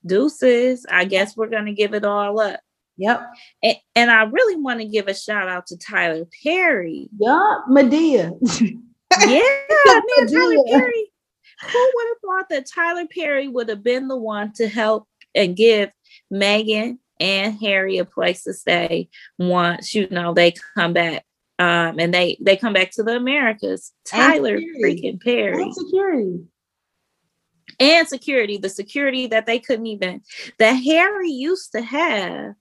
"Deuces, 0.06 0.86
I 0.88 1.04
guess 1.04 1.36
we're 1.36 1.48
gonna 1.48 1.72
give 1.72 1.94
it 1.94 2.04
all 2.04 2.40
up." 2.40 2.60
yep 2.96 3.26
And, 3.62 3.76
and 3.96 4.10
I 4.10 4.24
really 4.24 4.56
want 4.56 4.80
to 4.80 4.86
give 4.86 5.08
a 5.08 5.14
shout 5.14 5.48
out 5.48 5.66
to 5.68 5.78
Tyler 5.78 6.26
Perry. 6.44 7.08
yep 7.18 7.58
Madea 7.68 8.38
Yeah, 9.26 9.40
man, 9.86 10.26
Tyler 10.28 10.64
Perry. 10.66 11.12
Who 11.72 11.90
would 11.94 12.06
have 12.08 12.20
thought 12.24 12.48
that 12.50 12.66
Tyler 12.66 13.06
Perry 13.06 13.48
would 13.48 13.68
have 13.68 13.82
been 13.82 14.08
the 14.08 14.16
one 14.16 14.52
to 14.54 14.68
help 14.68 15.06
and 15.34 15.56
give 15.56 15.90
Meghan 16.32 16.98
and 17.20 17.58
Harry 17.60 17.98
a 17.98 18.04
place 18.04 18.42
to 18.44 18.52
stay 18.54 19.08
once 19.38 19.94
you 19.94 20.08
know 20.10 20.32
they 20.34 20.54
come 20.74 20.92
back? 20.94 21.24
Um, 21.58 21.98
and 21.98 22.12
they 22.14 22.38
they 22.40 22.56
come 22.56 22.72
back 22.72 22.90
to 22.92 23.02
the 23.02 23.16
Americas. 23.16 23.92
Tyler 24.06 24.58
freaking 24.82 25.20
Perry 25.22 25.62
And 25.64 25.74
security 25.74 26.40
and 27.78 28.08
security, 28.08 28.56
the 28.56 28.68
security 28.68 29.26
that 29.28 29.46
they 29.46 29.58
couldn't 29.58 29.86
even 29.86 30.22
that 30.58 30.72
Harry 30.72 31.30
used 31.30 31.72
to 31.72 31.82
have. 31.82 32.54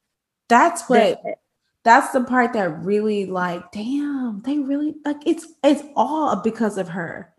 that's 0.49 0.89
what 0.89 1.21
that- 1.23 1.39
that's 1.85 2.11
the 2.11 2.21
part 2.23 2.51
that 2.53 2.83
really 2.83 3.25
like 3.25 3.71
damn 3.71 4.41
they 4.43 4.59
really 4.59 4.95
like 5.05 5.15
it's 5.25 5.47
it's 5.63 5.81
all 5.95 6.35
because 6.35 6.77
of 6.77 6.89
her 6.89 7.31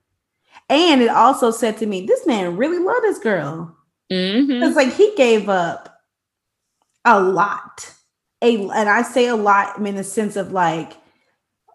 and 0.70 1.02
it 1.02 1.10
also 1.10 1.50
said 1.50 1.76
to 1.76 1.84
me 1.86 2.06
this 2.06 2.26
man 2.26 2.56
really 2.56 2.78
loved 2.78 3.04
this 3.04 3.18
girl 3.18 3.76
Mhm. 4.10 4.66
it's 4.66 4.76
like 4.76 4.92
he 4.94 5.14
gave 5.14 5.48
up 5.50 5.99
a 7.04 7.20
lot. 7.20 7.94
A 8.42 8.56
and 8.70 8.88
i 8.88 9.02
say 9.02 9.26
a 9.26 9.36
lot 9.36 9.78
I 9.78 9.86
in 9.86 9.96
the 9.96 10.04
sense 10.04 10.36
of 10.36 10.52
like 10.52 10.94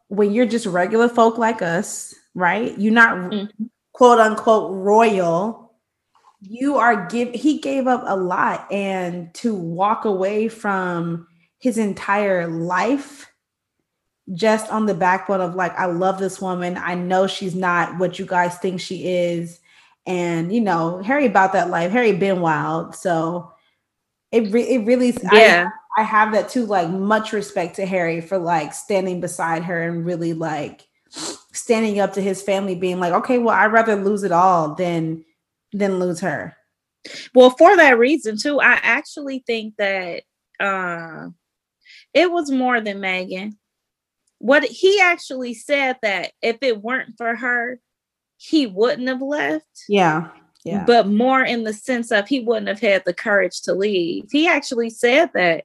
when 0.08 0.32
you're 0.32 0.46
just 0.46 0.66
regular 0.66 1.08
folk 1.10 1.38
like 1.38 1.62
us 1.62 2.14
right? 2.36 2.78
You're 2.78 2.94
not 2.94 3.16
Mhm. 3.18 3.50
quote 3.94 4.20
unquote 4.20 4.76
royal. 4.76 5.74
You 6.42 6.76
are 6.78 7.06
give 7.08 7.34
he 7.34 7.60
gave 7.60 7.88
up 7.88 8.04
a 8.06 8.16
lot 8.18 8.72
and 8.72 9.34
to 9.36 9.56
walk 9.56 10.06
away 10.06 10.50
from 10.50 11.28
his 11.60 11.78
entire 11.78 12.48
life 12.48 13.32
just 14.34 14.70
on 14.72 14.86
the 14.86 14.94
backbone 14.94 15.40
of 15.40 15.56
like 15.56 15.74
i 15.80 15.86
love 15.86 16.20
this 16.20 16.42
woman. 16.42 16.78
I 16.78 16.96
know 16.96 17.26
she's 17.28 17.56
not 17.56 17.98
what 18.00 18.20
you 18.20 18.26
guys 18.26 18.58
think 18.58 18.82
she 18.82 19.08
is. 19.08 19.60
And 20.06 20.54
you 20.54 20.62
know 20.62 21.02
harry 21.02 21.26
about 21.26 21.54
that 21.54 21.70
life. 21.70 21.92
Harry 21.92 22.12
been 22.12 22.42
wild. 22.42 22.96
So 22.96 23.54
it, 24.36 24.52
re- 24.52 24.70
it 24.70 24.86
really 24.86 25.16
Yeah. 25.32 25.70
I, 25.98 26.02
I 26.02 26.04
have 26.04 26.34
that 26.34 26.50
too 26.50 26.66
like 26.66 26.90
much 26.90 27.32
respect 27.34 27.76
to 27.78 27.86
harry 27.86 28.22
for 28.22 28.38
like 28.38 28.74
standing 28.74 29.22
beside 29.22 29.64
her 29.64 29.82
and 29.84 30.06
really 30.06 30.34
like 30.34 30.86
standing 31.54 32.00
up 32.00 32.14
to 32.14 32.22
his 32.22 32.42
family 32.42 32.76
being 32.76 33.00
like 33.00 33.14
okay 33.14 33.38
well 33.38 33.56
i'd 33.56 33.72
rather 33.72 33.96
lose 33.96 34.24
it 34.24 34.32
all 34.34 34.76
than 34.76 35.24
than 35.72 36.00
lose 36.00 36.20
her 36.20 36.56
Well, 37.34 37.52
for 37.52 37.76
that 37.78 38.00
reason 38.00 38.36
too, 38.38 38.60
I 38.60 38.80
actually 38.82 39.44
think 39.46 39.76
that 39.78 40.24
uh, 40.60 41.28
it 42.14 42.32
was 42.32 42.50
more 42.50 42.82
than 42.82 42.98
Meghan. 43.00 43.54
What 44.40 44.64
he 44.64 45.00
actually 45.00 45.54
said 45.54 45.98
that 46.02 46.32
if 46.42 46.58
it 46.62 46.82
weren't 46.82 47.14
for 47.18 47.36
her, 47.36 47.80
he 48.38 48.68
wouldn't 48.68 49.08
have 49.08 49.22
left. 49.22 49.84
yeah 49.88 50.30
yeah 50.66 50.84
But 50.86 51.08
more 51.08 51.44
in 51.44 51.64
the 51.64 51.74
sense 51.74 52.12
of 52.12 52.28
he 52.28 52.42
wouldn't 52.42 52.68
have 52.68 52.80
had 52.80 53.04
the 53.06 53.14
courage 53.14 53.62
to 53.62 53.74
leave. 53.74 54.26
He 54.32 54.48
actually 54.48 54.90
said 54.90 55.30
that 55.34 55.64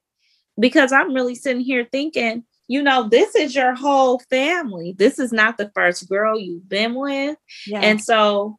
because 0.59 0.93
I'm 0.93 1.15
really 1.15 1.35
sitting 1.35 1.63
here 1.63 1.89
thinking, 1.91 2.45
you 2.69 2.83
know, 2.83 3.09
this 3.09 3.35
is 3.35 3.55
your 3.55 3.75
whole 3.75 4.21
family. 4.31 4.95
This 4.97 5.19
is 5.19 5.33
not 5.33 5.59
the 5.59 5.73
first 5.75 6.09
girl 6.09 6.39
you've 6.39 6.69
been 6.69 6.95
with. 6.95 7.37
yeah 7.67 7.81
And 7.81 8.01
so 8.01 8.59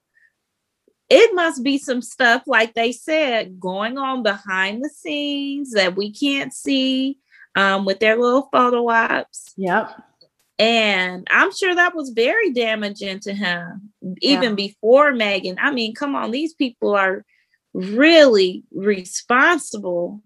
it 1.09 1.35
must 1.35 1.63
be 1.63 1.77
some 1.77 2.01
stuff, 2.01 2.43
like 2.47 2.73
they 2.73 2.91
said, 2.91 3.59
going 3.59 3.97
on 3.97 4.23
behind 4.23 4.83
the 4.83 4.89
scenes 4.89 5.71
that 5.73 5.95
we 5.95 6.11
can't 6.11 6.53
see 6.53 7.19
um, 7.55 7.85
with 7.85 7.99
their 7.99 8.17
little 8.17 8.49
photo 8.51 8.89
ops. 8.89 9.53
yep 9.57 9.91
And 10.57 11.27
I'm 11.29 11.51
sure 11.53 11.75
that 11.75 11.95
was 11.95 12.09
very 12.11 12.51
damaging 12.51 13.19
to 13.21 13.33
him, 13.33 13.90
even 14.21 14.55
before 14.55 15.11
Meghan. 15.11 15.57
I 15.59 15.71
mean, 15.71 15.93
come 15.93 16.15
on, 16.15 16.31
these 16.31 16.53
people 16.53 16.95
are 16.95 17.25
really 17.73 18.63
responsible 18.73 20.21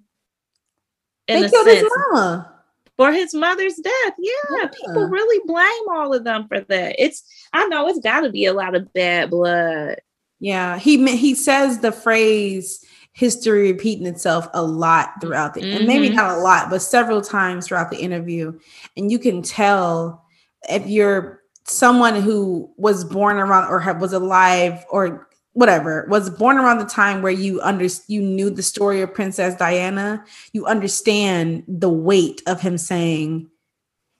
in 1.27 1.41
they 1.41 1.47
a 1.47 1.49
killed 1.49 1.67
sense, 1.67 1.79
his 1.81 1.91
mama 2.11 2.55
for 2.97 3.11
his 3.11 3.33
mother's 3.33 3.75
death. 3.75 4.13
Yeah, 4.17 4.31
yeah, 4.57 4.67
people 4.67 5.07
really 5.07 5.41
blame 5.45 5.97
all 5.97 6.13
of 6.13 6.23
them 6.23 6.47
for 6.47 6.61
that. 6.61 6.95
It's 6.97 7.23
I 7.53 7.65
know 7.67 7.88
it's 7.88 7.99
got 7.99 8.21
to 8.21 8.29
be 8.29 8.45
a 8.45 8.53
lot 8.53 8.75
of 8.75 8.91
bad 8.93 9.29
blood. 9.29 9.99
Yeah, 10.39 10.77
he 10.77 11.15
he 11.15 11.35
says 11.35 11.79
the 11.79 11.91
phrase 11.91 12.83
history 13.13 13.71
repeating 13.71 14.05
itself 14.05 14.47
a 14.53 14.61
lot 14.61 15.09
throughout 15.21 15.53
the 15.53 15.61
mm-hmm. 15.61 15.77
and 15.77 15.88
maybe 15.88 16.07
mm-hmm. 16.07 16.17
not 16.17 16.38
a 16.38 16.41
lot, 16.41 16.69
but 16.69 16.81
several 16.81 17.21
times 17.21 17.67
throughout 17.67 17.89
the 17.89 17.97
interview, 17.97 18.57
and 18.97 19.11
you 19.11 19.19
can 19.19 19.41
tell 19.41 20.25
if 20.69 20.88
you're 20.88 21.41
someone 21.65 22.15
who 22.15 22.71
was 22.78 23.04
born 23.04 23.38
around 23.38 23.69
or 23.69 23.93
was 23.99 24.13
alive 24.13 24.86
or 24.89 25.28
whatever 25.54 26.06
was 26.10 26.30
born 26.30 26.58
around 26.58 26.80
the 26.80 26.86
time 26.86 27.21
where 27.21 27.32
you 27.32 27.62
under 27.62 27.88
you 28.08 28.21
knew 28.21 28.49
the 28.49 28.62
story 28.62 29.01
of 29.01 29.13
Princess 29.13 29.56
Diana, 29.56 30.23
you 30.51 30.65
understand 30.65 31.63
the 31.67 31.89
weight 31.89 32.41
of 32.45 32.62
him 32.62 32.78
saying 32.78 33.49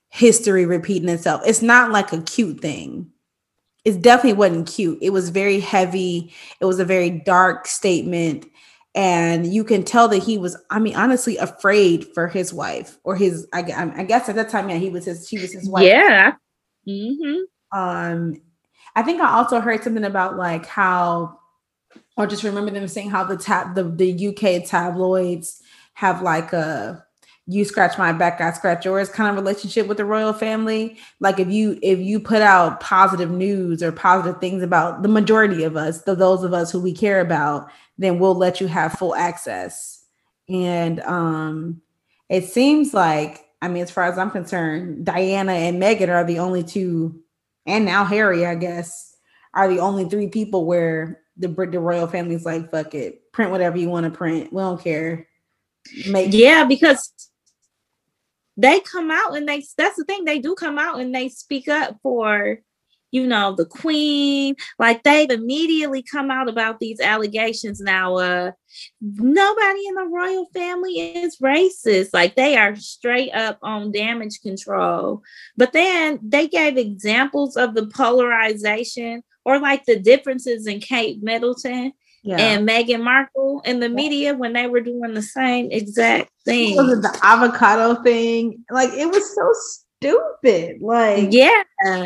history 0.10 0.66
repeating 0.66 1.10
itself. 1.10 1.42
It's 1.46 1.62
not 1.62 1.92
like 1.92 2.14
a 2.14 2.22
cute 2.22 2.62
thing. 2.62 3.12
It 3.84 4.02
definitely 4.02 4.34
wasn't 4.34 4.68
cute. 4.68 4.98
It 5.02 5.12
was 5.12 5.30
very 5.30 5.60
heavy. 5.60 6.34
It 6.60 6.66
was 6.66 6.80
a 6.80 6.86
very 6.86 7.10
dark 7.10 7.68
statement. 7.68 8.46
And 8.96 9.46
you 9.46 9.66
can 9.66 9.84
tell 9.84 10.08
that 10.08 10.24
he 10.24 10.38
was, 10.38 10.58
I 10.70 10.80
mean, 10.80 10.96
honestly, 10.96 11.36
afraid 11.38 12.08
for 12.14 12.28
his 12.30 12.54
wife 12.54 12.98
or 13.04 13.18
his. 13.18 13.46
I, 13.54 13.60
I 13.98 14.04
guess 14.06 14.30
at 14.30 14.36
that 14.36 14.50
time, 14.50 14.70
yeah, 14.70 14.78
he 14.78 14.90
was 14.90 15.04
his. 15.04 15.28
She 15.28 15.38
was 15.38 15.52
his 15.52 15.70
wife. 15.70 15.84
Yeah. 15.84 16.36
Mm-hmm. 16.88 17.78
Um, 17.78 18.42
I 18.96 19.02
think 19.02 19.22
I 19.22 19.32
also 19.32 19.60
heard 19.60 19.84
something 19.84 20.04
about 20.04 20.38
like 20.38 20.66
how, 20.66 21.40
or 22.18 22.28
just 22.28 22.44
remember 22.44 22.72
them 22.72 22.88
saying 22.88 23.10
how 23.10 23.24
the 23.24 23.38
tab 23.38 23.76
the, 23.76 23.84
the 23.84 24.28
UK 24.28 24.66
tabloids 24.68 25.62
have 25.94 26.22
like 26.22 26.54
a 26.54 27.06
you 27.48 27.64
scratch 27.64 27.98
my 27.98 28.12
back, 28.12 28.42
I 28.42 28.52
scratch 28.54 28.86
yours 28.86 29.10
kind 29.10 29.30
of 29.30 29.36
relationship 29.36 29.86
with 29.86 29.98
the 29.98 30.06
royal 30.06 30.34
family. 30.34 30.98
Like 31.20 31.40
if 31.40 31.48
you 31.48 31.78
if 31.84 32.00
you 32.00 32.20
put 32.20 32.42
out 32.42 32.80
positive 32.80 33.30
news 33.30 33.84
or 33.84 33.92
positive 33.92 34.42
things 34.42 34.64
about 34.64 35.04
the 35.04 35.10
majority 35.10 35.64
of 35.64 35.78
us, 35.78 36.02
the 36.02 36.16
those 36.16 36.44
of 36.44 36.54
us 36.54 36.72
who 36.72 36.80
we 36.80 36.94
care 36.94 37.22
about, 37.22 37.70
then 37.98 38.18
we'll 38.18 38.36
let 38.36 38.60
you 38.60 38.68
have 38.68 38.94
full 38.94 39.14
access. 39.16 40.06
And 40.50 41.02
um 41.02 41.82
it 42.30 42.46
seems 42.46 42.94
like, 42.94 43.45
I 43.66 43.68
mean, 43.68 43.84
as 43.84 43.92
far 43.92 44.06
as 44.06 44.18
I'm 44.18 44.32
concerned, 44.32 45.06
Diana 45.06 45.54
and 45.54 45.82
Meghan 45.82 46.10
are 46.10 46.24
the 46.24 46.40
only 46.40 46.64
two 46.64 47.22
and 47.66 47.86
now 47.86 48.06
Harry, 48.06 48.46
I 48.46 48.56
guess, 48.56 49.16
are 49.54 49.68
the 49.68 49.80
only 49.80 50.06
three 50.06 50.28
people 50.28 50.66
where 50.66 51.22
the 51.38 51.48
the 51.48 51.80
royal 51.80 52.08
family's 52.08 52.46
like, 52.46 52.70
fuck 52.72 52.94
it, 52.94 53.32
print 53.32 53.52
whatever 53.52 53.78
you 53.78 53.90
want 53.90 54.06
to 54.06 54.16
print. 54.16 54.54
We 54.54 54.62
don't 54.62 54.82
care. 54.82 55.28
Make 56.08 56.34
yeah, 56.34 56.66
because 56.66 57.12
they 58.58 58.80
come 58.80 59.12
out 59.12 59.36
and 59.36 59.48
they 59.48 59.64
that's 59.78 59.98
the 59.98 60.06
thing, 60.06 60.26
they 60.26 60.40
do 60.40 60.56
come 60.56 60.78
out 60.78 61.00
and 61.00 61.14
they 61.14 61.30
speak 61.30 61.68
up 61.68 61.98
for 62.04 62.60
you 63.16 63.26
know, 63.26 63.56
the 63.56 63.66
queen. 63.66 64.56
Like 64.78 65.04
they've 65.04 65.30
immediately 65.30 66.04
come 66.04 66.30
out 66.30 66.50
about 66.50 66.82
these 66.82 67.00
allegations 67.00 67.80
now. 67.80 68.18
Uh, 68.18 68.52
nobody 69.02 69.88
in 69.88 69.96
the 69.96 70.10
royal 70.12 70.48
family 70.54 71.00
is 71.00 71.38
racist. 71.38 72.10
Like 72.12 72.36
they 72.36 72.58
are 72.58 72.76
straight 72.76 73.32
up 73.32 73.58
on 73.62 73.94
damage 73.94 74.42
control. 74.42 75.22
But 75.56 75.72
then 75.72 76.20
they 76.22 76.50
gave 76.50 76.78
examples 76.78 77.56
of 77.56 77.74
the 77.74 77.88
polarization 77.88 79.24
or 79.46 79.60
like 79.60 79.86
the 79.86 79.98
differences 79.98 80.68
in 80.68 80.82
Kate 80.82 81.24
Middleton. 81.24 81.94
Yeah. 82.28 82.38
and 82.38 82.68
Meghan 82.68 83.04
Markle 83.04 83.62
in 83.66 83.80
the 83.80 83.88
media 83.88 84.34
when 84.34 84.54
they 84.54 84.66
were 84.66 84.82
doing 84.82 85.14
the 85.14 85.22
same 85.22 85.70
exact 85.70 86.32
thing. 86.44 86.76
Was 86.76 86.98
it 86.98 87.04
the 87.04 87.20
avocado 87.22 88.02
thing? 88.02 88.66
Like 88.72 88.90
it 88.94 89.06
was 89.06 89.36
so 89.36 89.54
stupid. 90.06 90.82
Like 90.82 91.30
yeah, 91.32 91.64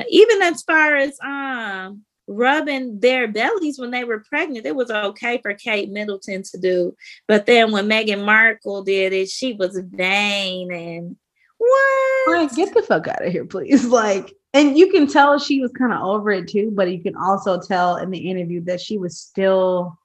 even 0.09 0.41
as 0.41 0.63
far 0.63 0.95
as 0.95 1.17
um 1.21 2.03
rubbing 2.27 2.99
their 2.99 3.27
bellies 3.27 3.79
when 3.79 3.91
they 3.91 4.03
were 4.03 4.19
pregnant, 4.19 4.65
it 4.65 4.75
was 4.75 4.91
okay 4.91 5.39
for 5.41 5.53
Kate 5.53 5.89
Middleton 5.89 6.43
to 6.43 6.57
do. 6.57 6.95
But 7.27 7.45
then 7.45 7.71
when 7.71 7.89
Meghan 7.89 8.23
Markle 8.23 8.83
did 8.83 9.13
it, 9.13 9.29
she 9.29 9.53
was 9.53 9.79
vain 9.79 10.71
and 10.71 11.15
what? 11.57 12.43
Like, 12.43 12.55
get 12.55 12.73
the 12.73 12.83
fuck 12.83 13.07
out 13.07 13.25
of 13.25 13.31
here, 13.31 13.45
please. 13.45 13.85
Like, 13.89 14.33
and 14.53 14.77
you 14.77 14.91
can 14.91 15.07
tell 15.07 15.37
she 15.37 15.61
was 15.61 15.71
kind 15.71 15.93
of 15.93 16.01
over 16.01 16.31
it 16.31 16.47
too, 16.47 16.71
but 16.73 16.91
you 16.91 17.03
can 17.03 17.15
also 17.15 17.59
tell 17.59 17.97
in 17.97 18.09
the 18.09 18.29
interview 18.29 18.61
that 18.61 18.81
she 18.81 18.97
was 18.97 19.19
still 19.19 19.97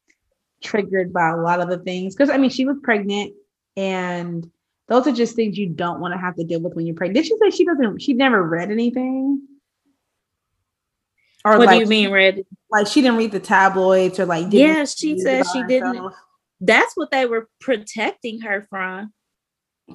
triggered 0.63 1.13
by 1.13 1.29
a 1.29 1.37
lot 1.37 1.61
of 1.61 1.69
the 1.69 1.79
things. 1.79 2.15
Because 2.15 2.31
I 2.31 2.39
mean, 2.39 2.51
she 2.51 2.67
was 2.67 2.77
pregnant 2.83 3.35
and 3.77 4.51
those 4.89 5.07
are 5.07 5.13
just 5.13 5.35
things 5.35 5.57
you 5.57 5.69
don't 5.69 6.01
want 6.01 6.13
to 6.15 6.19
have 6.19 6.37
to 6.37 6.45
deal 6.45 6.61
with 6.61 6.75
when 6.75 6.87
you're 6.87 6.95
pregnant. 6.95 7.17
Did 7.17 7.27
she 7.27 7.37
say 7.39 7.51
she 7.51 7.65
doesn't? 7.65 8.03
She 8.03 8.13
never 8.13 8.43
read 8.43 8.71
anything. 8.71 9.43
Or 11.45 11.59
what 11.59 11.67
like, 11.67 11.77
do 11.77 11.81
you 11.81 11.87
mean 11.87 12.11
read? 12.11 12.45
Like 12.71 12.87
she 12.87 13.03
didn't 13.03 13.19
read 13.19 13.33
the 13.33 13.41
tabloids 13.41 14.19
or 14.19 14.27
like. 14.27 14.47
Yeah, 14.51 14.85
she 14.85 15.19
said 15.19 15.45
she 15.53 15.63
didn't. 15.65 16.13
That's 16.61 16.97
what 16.97 17.11
they 17.11 17.27
were 17.27 17.49
protecting 17.61 18.41
her 18.41 18.67
from. 18.69 19.13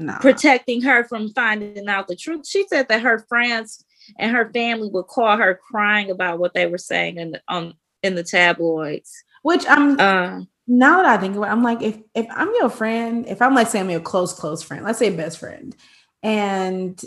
Nah. 0.00 0.20
Protecting 0.20 0.80
her 0.82 1.02
from 1.08 1.30
finding 1.30 1.88
out 1.88 2.06
the 2.06 2.14
truth. 2.14 2.46
She 2.46 2.64
said 2.68 2.86
that 2.86 3.02
her 3.02 3.18
friends 3.28 3.84
and 4.16 4.30
her 4.30 4.48
family 4.52 4.88
would 4.92 5.08
call 5.08 5.36
her 5.36 5.58
crying 5.68 6.08
about 6.08 6.38
what 6.38 6.54
they 6.54 6.66
were 6.66 6.78
saying 6.78 7.16
in 7.18 7.32
the, 7.32 7.42
on 7.48 7.74
in 8.04 8.14
the 8.14 8.22
tabloids. 8.22 9.12
Which 9.42 9.64
I'm. 9.68 9.98
Uh, 9.98 10.42
now 10.68 11.02
that 11.02 11.06
I 11.06 11.18
think 11.18 11.34
about 11.34 11.48
it, 11.48 11.52
I'm 11.52 11.62
like, 11.62 11.82
if 11.82 11.98
if 12.14 12.26
I'm 12.30 12.52
your 12.54 12.68
friend, 12.68 13.26
if 13.26 13.40
I'm 13.42 13.54
like 13.54 13.68
saying 13.68 13.86
I'm 13.86 13.90
your 13.90 14.00
close, 14.00 14.32
close 14.34 14.62
friend, 14.62 14.84
let's 14.84 14.98
say 14.98 15.10
best 15.10 15.38
friend, 15.38 15.74
and 16.22 17.02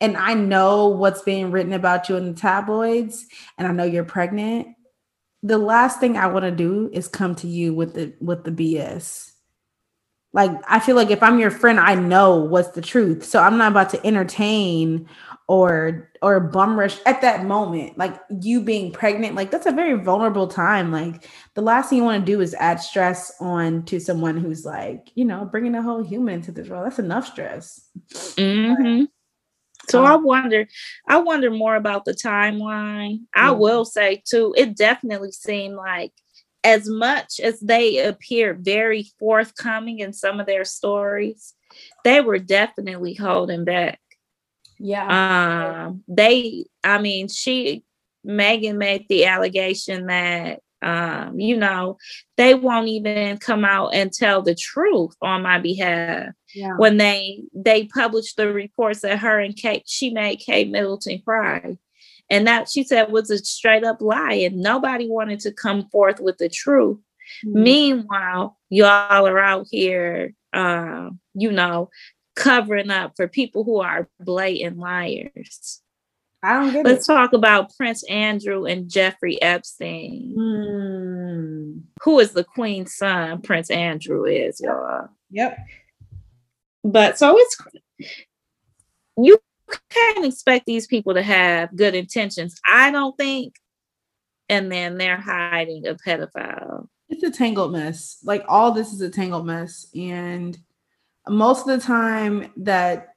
and 0.00 0.16
I 0.16 0.34
know 0.34 0.88
what's 0.88 1.22
being 1.22 1.50
written 1.50 1.72
about 1.72 2.08
you 2.08 2.16
in 2.16 2.26
the 2.32 2.40
tabloids, 2.40 3.26
and 3.58 3.66
I 3.66 3.72
know 3.72 3.84
you're 3.84 4.04
pregnant, 4.04 4.68
the 5.42 5.58
last 5.58 5.98
thing 5.98 6.16
I 6.16 6.28
want 6.28 6.44
to 6.44 6.52
do 6.52 6.90
is 6.92 7.08
come 7.08 7.34
to 7.36 7.48
you 7.48 7.74
with 7.74 7.94
the 7.94 8.14
with 8.20 8.44
the 8.44 8.52
BS. 8.52 9.32
Like 10.32 10.52
I 10.66 10.78
feel 10.78 10.96
like 10.96 11.10
if 11.10 11.22
I'm 11.22 11.40
your 11.40 11.50
friend, 11.50 11.80
I 11.80 11.96
know 11.96 12.36
what's 12.36 12.70
the 12.70 12.82
truth. 12.82 13.24
So 13.24 13.40
I'm 13.40 13.58
not 13.58 13.72
about 13.72 13.90
to 13.90 14.06
entertain 14.06 15.08
or 15.52 16.08
or 16.22 16.40
bum 16.40 16.78
rush 16.78 16.96
at 17.04 17.20
that 17.20 17.44
moment 17.44 17.98
like 17.98 18.18
you 18.40 18.62
being 18.62 18.90
pregnant 18.90 19.34
like 19.34 19.50
that's 19.50 19.66
a 19.66 19.70
very 19.70 20.02
vulnerable 20.02 20.48
time. 20.48 20.90
Like 20.90 21.28
the 21.52 21.60
last 21.60 21.90
thing 21.90 21.98
you 21.98 22.04
want 22.04 22.24
to 22.24 22.32
do 22.32 22.40
is 22.40 22.54
add 22.54 22.80
stress 22.80 23.34
on 23.38 23.84
to 23.84 24.00
someone 24.00 24.38
who's 24.38 24.64
like 24.64 25.10
you 25.14 25.26
know 25.26 25.44
bringing 25.44 25.74
a 25.74 25.82
whole 25.82 26.02
human 26.02 26.36
into 26.36 26.52
this 26.52 26.68
world. 26.68 26.86
That's 26.86 26.98
enough 26.98 27.26
stress. 27.26 27.86
Mm-hmm. 28.14 29.04
so 29.90 30.06
um, 30.06 30.10
i 30.10 30.16
wonder 30.16 30.66
i 31.06 31.18
wonder 31.18 31.50
more 31.50 31.76
about 31.76 32.06
the 32.06 32.14
timeline. 32.14 33.18
I 33.34 33.50
will 33.50 33.84
say 33.84 34.22
too 34.24 34.54
it 34.56 34.74
definitely 34.74 35.32
seemed 35.32 35.74
like 35.74 36.12
as 36.64 36.88
much 36.88 37.40
as 37.40 37.60
they 37.60 37.98
appear 37.98 38.54
very 38.54 39.06
forthcoming 39.18 39.98
in 39.98 40.14
some 40.14 40.40
of 40.40 40.46
their 40.46 40.64
stories 40.64 41.52
they 42.04 42.22
were 42.22 42.38
definitely 42.38 43.12
holding 43.12 43.64
back 43.66 43.98
yeah. 44.82 45.86
Um, 45.86 46.02
they, 46.08 46.66
I 46.82 46.98
mean, 46.98 47.28
she, 47.28 47.84
Meghan 48.26 48.76
made 48.76 49.06
the 49.08 49.26
allegation 49.26 50.06
that, 50.06 50.60
um, 50.82 51.38
you 51.38 51.56
know, 51.56 51.96
they 52.36 52.54
won't 52.54 52.88
even 52.88 53.38
come 53.38 53.64
out 53.64 53.94
and 53.94 54.12
tell 54.12 54.42
the 54.42 54.54
truth 54.54 55.14
on 55.22 55.42
my 55.42 55.58
behalf. 55.60 56.30
Yeah. 56.54 56.74
When 56.76 56.96
they 56.96 57.44
they 57.54 57.86
published 57.86 58.36
the 58.36 58.52
reports 58.52 59.00
that 59.02 59.20
her 59.20 59.38
and 59.38 59.56
Kate, 59.56 59.84
she 59.86 60.10
made 60.10 60.36
Kate 60.40 60.68
Middleton 60.68 61.22
cry. 61.24 61.78
And 62.30 62.46
that 62.46 62.68
she 62.70 62.82
said 62.82 63.12
was 63.12 63.30
a 63.30 63.38
straight 63.38 63.84
up 63.84 64.00
lie, 64.00 64.34
and 64.34 64.56
nobody 64.56 65.08
wanted 65.08 65.40
to 65.40 65.52
come 65.52 65.88
forth 65.90 66.18
with 66.18 66.38
the 66.38 66.48
truth. 66.48 66.98
Mm-hmm. 67.44 67.62
Meanwhile, 67.62 68.58
y'all 68.70 69.26
are 69.26 69.38
out 69.38 69.66
here, 69.70 70.34
uh, 70.52 71.10
you 71.34 71.52
know, 71.52 71.90
covering 72.34 72.90
up 72.90 73.12
for 73.16 73.28
people 73.28 73.64
who 73.64 73.80
are 73.80 74.08
blatant 74.20 74.78
liars. 74.78 75.80
I 76.42 76.54
don't 76.54 76.72
get 76.72 76.84
Let's 76.84 77.08
it. 77.08 77.12
talk 77.12 77.32
about 77.32 77.74
Prince 77.76 78.02
Andrew 78.04 78.64
and 78.64 78.90
Jeffrey 78.90 79.40
Epstein. 79.40 80.34
Mm. 80.36 81.82
Who 82.02 82.18
is 82.18 82.32
the 82.32 82.42
Queen's 82.42 82.96
son? 82.96 83.42
Prince 83.42 83.70
Andrew 83.70 84.24
is, 84.24 84.60
y'all. 84.60 85.08
Yep. 85.30 85.58
But 86.84 87.16
so 87.16 87.36
it's 87.38 87.56
you 89.16 89.38
can't 89.90 90.24
expect 90.24 90.66
these 90.66 90.86
people 90.86 91.14
to 91.14 91.22
have 91.22 91.74
good 91.76 91.94
intentions. 91.94 92.60
I 92.66 92.90
don't 92.90 93.16
think. 93.16 93.54
And 94.48 94.70
then 94.70 94.98
they're 94.98 95.20
hiding 95.20 95.86
a 95.86 95.94
pedophile. 95.94 96.88
It's 97.08 97.22
a 97.22 97.30
tangled 97.30 97.72
mess. 97.72 98.18
Like 98.24 98.44
all 98.48 98.72
this 98.72 98.92
is 98.92 99.00
a 99.00 99.08
tangled 99.10 99.46
mess. 99.46 99.86
And 99.94 100.58
most 101.28 101.68
of 101.68 101.78
the 101.78 101.84
time 101.84 102.52
that 102.56 103.08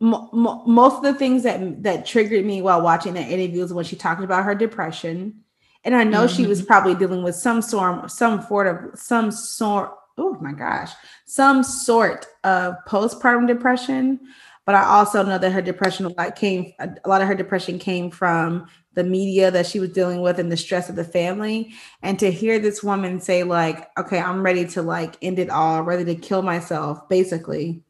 most 0.00 0.98
of 0.98 1.02
the 1.02 1.14
things 1.14 1.42
that 1.42 1.82
that 1.82 2.06
triggered 2.06 2.44
me 2.44 2.62
while 2.62 2.82
watching 2.82 3.14
that 3.14 3.28
interview 3.28 3.64
is 3.64 3.72
when 3.72 3.84
she 3.84 3.96
talked 3.96 4.22
about 4.22 4.44
her 4.44 4.54
depression 4.54 5.42
And 5.84 5.94
I 5.94 6.04
know 6.04 6.24
mm-hmm. 6.26 6.36
she 6.36 6.46
was 6.46 6.58
Mm-hmm. 6.58 6.66
probably 6.66 6.94
dealing 6.94 7.22
with 7.22 7.34
some 7.34 7.62
sort, 7.62 8.04
of 8.04 8.10
some 8.10 8.42
sort 8.42 8.66
of, 8.66 8.98
some 8.98 9.30
sort, 9.30 9.92
oh 10.16 10.36
my 10.40 10.52
gosh, 10.52 10.92
some 11.26 11.62
sort 11.62 12.26
of 12.44 12.74
postpartum 12.86 13.46
depression. 13.46 14.20
But 14.66 14.74
I 14.74 14.84
also 14.84 15.22
know 15.22 15.38
that 15.38 15.52
her 15.52 15.62
depression 15.62 16.12
like 16.18 16.36
came, 16.36 16.72
a 16.78 17.08
lot 17.08 17.22
of 17.22 17.28
her 17.28 17.34
depression 17.34 17.78
came 17.78 18.10
from 18.10 18.66
the 18.98 19.04
media 19.04 19.50
that 19.50 19.66
she 19.66 19.80
was 19.80 19.90
dealing 19.90 20.20
with 20.20 20.38
and 20.38 20.52
the 20.52 20.56
stress 20.56 20.88
of 20.90 20.96
the 20.96 21.04
family. 21.04 21.72
And 22.02 22.18
to 22.18 22.30
hear 22.30 22.58
this 22.58 22.82
woman 22.82 23.20
say, 23.20 23.44
like, 23.44 23.88
okay, 23.96 24.18
I'm 24.18 24.42
ready 24.42 24.66
to 24.66 24.82
like 24.82 25.16
end 25.22 25.38
it 25.38 25.48
all, 25.48 25.82
ready 25.82 26.04
to 26.04 26.14
kill 26.14 26.42
myself, 26.42 27.08
basically. 27.08 27.82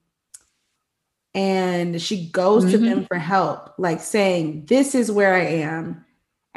And 1.34 2.00
she 2.00 2.28
goes 2.30 2.64
mm-hmm. 2.64 2.72
to 2.72 2.78
them 2.78 3.06
for 3.06 3.18
help, 3.18 3.74
like 3.78 4.00
saying, 4.00 4.66
This 4.66 4.94
is 4.94 5.10
where 5.10 5.34
I 5.34 5.44
am 5.44 6.04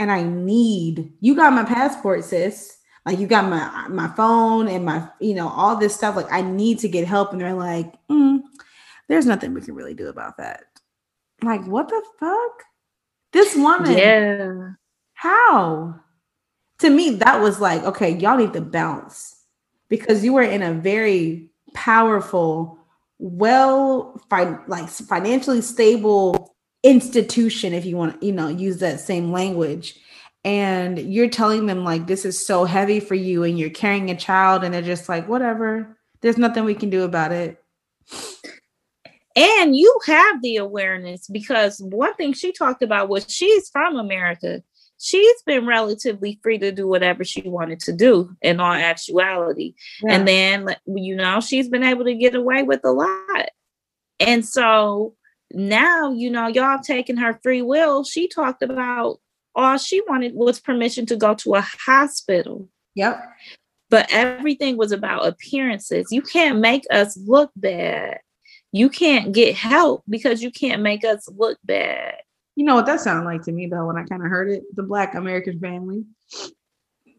and 0.01 0.11
I 0.11 0.23
need 0.23 1.13
you 1.19 1.35
got 1.35 1.53
my 1.53 1.63
passport, 1.63 2.23
sis. 2.23 2.77
Like 3.05 3.19
you 3.19 3.27
got 3.27 3.49
my 3.49 3.87
my 3.87 4.07
phone 4.09 4.67
and 4.67 4.83
my 4.83 5.07
you 5.19 5.35
know 5.35 5.47
all 5.47 5.75
this 5.75 5.95
stuff. 5.95 6.15
Like 6.15 6.31
I 6.31 6.41
need 6.41 6.79
to 6.79 6.89
get 6.89 7.07
help, 7.07 7.31
and 7.31 7.39
they're 7.39 7.53
like, 7.53 7.93
mm, 8.07 8.39
"There's 9.07 9.27
nothing 9.27 9.53
we 9.53 9.61
can 9.61 9.75
really 9.75 9.93
do 9.93 10.07
about 10.07 10.37
that." 10.37 10.63
Like 11.43 11.65
what 11.65 11.87
the 11.87 12.03
fuck? 12.19 12.63
This 13.33 13.55
woman, 13.55 13.97
yeah. 13.97 14.71
How? 15.15 15.95
To 16.79 16.89
me, 16.89 17.11
that 17.17 17.41
was 17.41 17.61
like, 17.61 17.83
okay, 17.83 18.17
y'all 18.17 18.37
need 18.37 18.53
to 18.53 18.61
bounce 18.61 19.35
because 19.89 20.23
you 20.25 20.33
were 20.33 20.43
in 20.43 20.63
a 20.63 20.73
very 20.73 21.49
powerful, 21.73 22.79
well, 23.19 24.21
fi- 24.29 24.59
like 24.67 24.89
financially 24.89 25.61
stable 25.61 26.55
institution 26.83 27.73
if 27.73 27.85
you 27.85 27.97
want 27.97 28.19
to 28.21 28.27
you 28.27 28.33
know 28.33 28.49
use 28.49 28.79
that 28.79 28.99
same 29.01 29.31
language 29.31 29.95
and 30.45 30.99
you're 30.99 31.29
telling 31.29 31.67
them 31.67 31.83
like 31.85 32.07
this 32.07 32.25
is 32.25 32.45
so 32.45 32.65
heavy 32.65 32.99
for 32.99 33.15
you 33.15 33.43
and 33.43 33.59
you're 33.59 33.69
carrying 33.69 34.09
a 34.11 34.17
child 34.17 34.63
and 34.63 34.73
they're 34.73 34.81
just 34.81 35.09
like 35.09 35.29
whatever 35.29 35.97
there's 36.21 36.39
nothing 36.39 36.65
we 36.65 36.75
can 36.75 36.89
do 36.89 37.03
about 37.03 37.33
it 37.33 37.60
and 39.35 39.75
you 39.75 39.99
have 40.05 40.41
the 40.41 40.57
awareness 40.57 41.27
because 41.27 41.79
one 41.79 42.13
thing 42.15 42.33
she 42.33 42.51
talked 42.51 42.83
about 42.83 43.09
was 43.09 43.25
she's 43.27 43.69
from 43.69 43.97
america. 43.97 44.63
She's 45.03 45.41
been 45.47 45.65
relatively 45.65 46.39
free 46.43 46.59
to 46.59 46.71
do 46.71 46.87
whatever 46.87 47.23
she 47.23 47.41
wanted 47.41 47.79
to 47.81 47.93
do 47.93 48.35
in 48.43 48.59
all 48.59 48.73
actuality. 48.73 49.73
Yeah. 50.03 50.13
and 50.13 50.27
then 50.27 50.75
you 50.85 51.15
know 51.15 51.39
she's 51.41 51.69
been 51.69 51.83
able 51.83 52.05
to 52.05 52.15
get 52.15 52.35
away 52.35 52.63
with 52.63 52.81
a 52.83 52.91
lot. 52.91 53.49
And 54.19 54.45
so 54.45 55.15
now 55.51 56.11
you 56.11 56.29
know 56.29 56.47
y'all 56.47 56.79
taking 56.81 57.17
her 57.17 57.39
free 57.43 57.61
will 57.61 58.05
she 58.05 58.27
talked 58.27 58.63
about 58.63 59.19
all 59.53 59.77
she 59.77 60.01
wanted 60.07 60.33
was 60.33 60.59
permission 60.59 61.05
to 61.07 61.15
go 61.15 61.35
to 61.35 61.55
a 61.55 61.61
hospital. 61.85 62.67
Yep. 62.95 63.21
But 63.89 64.07
everything 64.09 64.77
was 64.77 64.93
about 64.93 65.27
appearances. 65.27 66.07
You 66.11 66.21
can't 66.21 66.59
make 66.59 66.83
us 66.89 67.17
look 67.17 67.51
bad 67.55 68.19
you 68.71 68.89
can't 68.89 69.33
get 69.33 69.55
help 69.55 70.03
because 70.09 70.41
you 70.41 70.51
can't 70.51 70.81
make 70.81 71.03
us 71.03 71.27
look 71.35 71.57
bad 71.63 72.15
you 72.55 72.65
know 72.65 72.75
what 72.75 72.85
that 72.85 72.99
sounded 72.99 73.25
like 73.25 73.41
to 73.43 73.51
me 73.51 73.67
though 73.67 73.85
when 73.85 73.97
i 73.97 74.03
kind 74.03 74.23
of 74.23 74.29
heard 74.29 74.49
it 74.49 74.63
the 74.75 74.83
black 74.83 75.15
american 75.15 75.59
family 75.59 76.03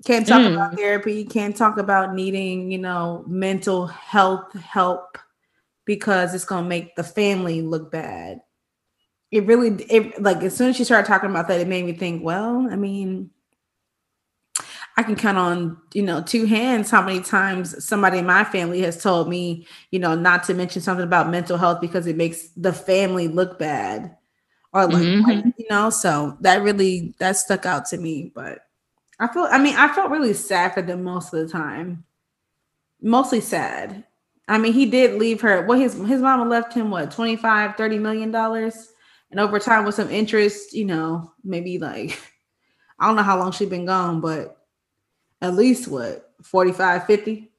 can't 0.04 0.26
talk 0.26 0.40
mm. 0.40 0.54
about 0.54 0.76
therapy 0.76 1.24
can't 1.24 1.56
talk 1.56 1.78
about 1.78 2.14
needing 2.14 2.70
you 2.70 2.78
know 2.78 3.24
mental 3.26 3.86
health 3.86 4.52
help 4.54 5.18
because 5.84 6.34
it's 6.34 6.44
going 6.44 6.64
to 6.64 6.68
make 6.68 6.94
the 6.94 7.04
family 7.04 7.62
look 7.62 7.90
bad. 7.90 8.40
It 9.30 9.46
really, 9.46 9.82
it, 9.84 10.22
like, 10.22 10.42
as 10.42 10.56
soon 10.56 10.70
as 10.70 10.76
she 10.76 10.84
started 10.84 11.06
talking 11.06 11.30
about 11.30 11.48
that, 11.48 11.60
it 11.60 11.68
made 11.68 11.84
me 11.84 11.92
think, 11.92 12.22
well, 12.22 12.68
I 12.70 12.76
mean, 12.76 13.30
I 14.96 15.02
can 15.02 15.16
count 15.16 15.38
on, 15.38 15.78
you 15.94 16.02
know, 16.02 16.22
two 16.22 16.44
hands 16.44 16.90
how 16.90 17.02
many 17.02 17.20
times 17.20 17.82
somebody 17.82 18.18
in 18.18 18.26
my 18.26 18.44
family 18.44 18.82
has 18.82 19.02
told 19.02 19.28
me, 19.28 19.66
you 19.90 19.98
know, 19.98 20.14
not 20.14 20.44
to 20.44 20.54
mention 20.54 20.82
something 20.82 21.04
about 21.04 21.30
mental 21.30 21.56
health 21.56 21.80
because 21.80 22.06
it 22.06 22.16
makes 22.16 22.48
the 22.56 22.72
family 22.72 23.28
look 23.28 23.58
bad. 23.58 24.16
Or 24.74 24.86
like, 24.86 25.02
mm-hmm. 25.02 25.50
you 25.56 25.66
know, 25.70 25.90
so 25.90 26.36
that 26.40 26.62
really 26.62 27.14
that 27.18 27.36
stuck 27.36 27.66
out 27.66 27.86
to 27.86 27.98
me. 27.98 28.32
But 28.34 28.60
I 29.18 29.28
feel 29.32 29.46
I 29.50 29.58
mean, 29.58 29.76
I 29.76 29.92
felt 29.92 30.10
really 30.10 30.34
sad 30.34 30.74
for 30.74 30.82
them 30.82 31.04
most 31.04 31.32
of 31.32 31.40
the 31.40 31.48
time. 31.48 32.04
Mostly 33.00 33.40
sad. 33.40 34.04
I 34.48 34.58
mean, 34.58 34.72
he 34.72 34.86
did 34.86 35.18
leave 35.18 35.40
her. 35.42 35.66
Well, 35.66 35.78
his 35.78 35.94
his 35.94 36.20
mama 36.20 36.44
left 36.44 36.74
him 36.74 36.90
what 36.90 37.10
25, 37.10 37.76
30 37.76 37.98
million 37.98 38.30
dollars. 38.30 38.92
And 39.30 39.40
over 39.40 39.58
time 39.58 39.86
with 39.86 39.94
some 39.94 40.10
interest, 40.10 40.74
you 40.74 40.84
know, 40.84 41.32
maybe 41.42 41.78
like 41.78 42.18
I 42.98 43.06
don't 43.06 43.16
know 43.16 43.22
how 43.22 43.38
long 43.38 43.52
she'd 43.52 43.70
been 43.70 43.86
gone, 43.86 44.20
but 44.20 44.61
at 45.42 45.54
least 45.54 45.88
what 45.88 46.30
45, 46.42 47.06
50. 47.06 47.50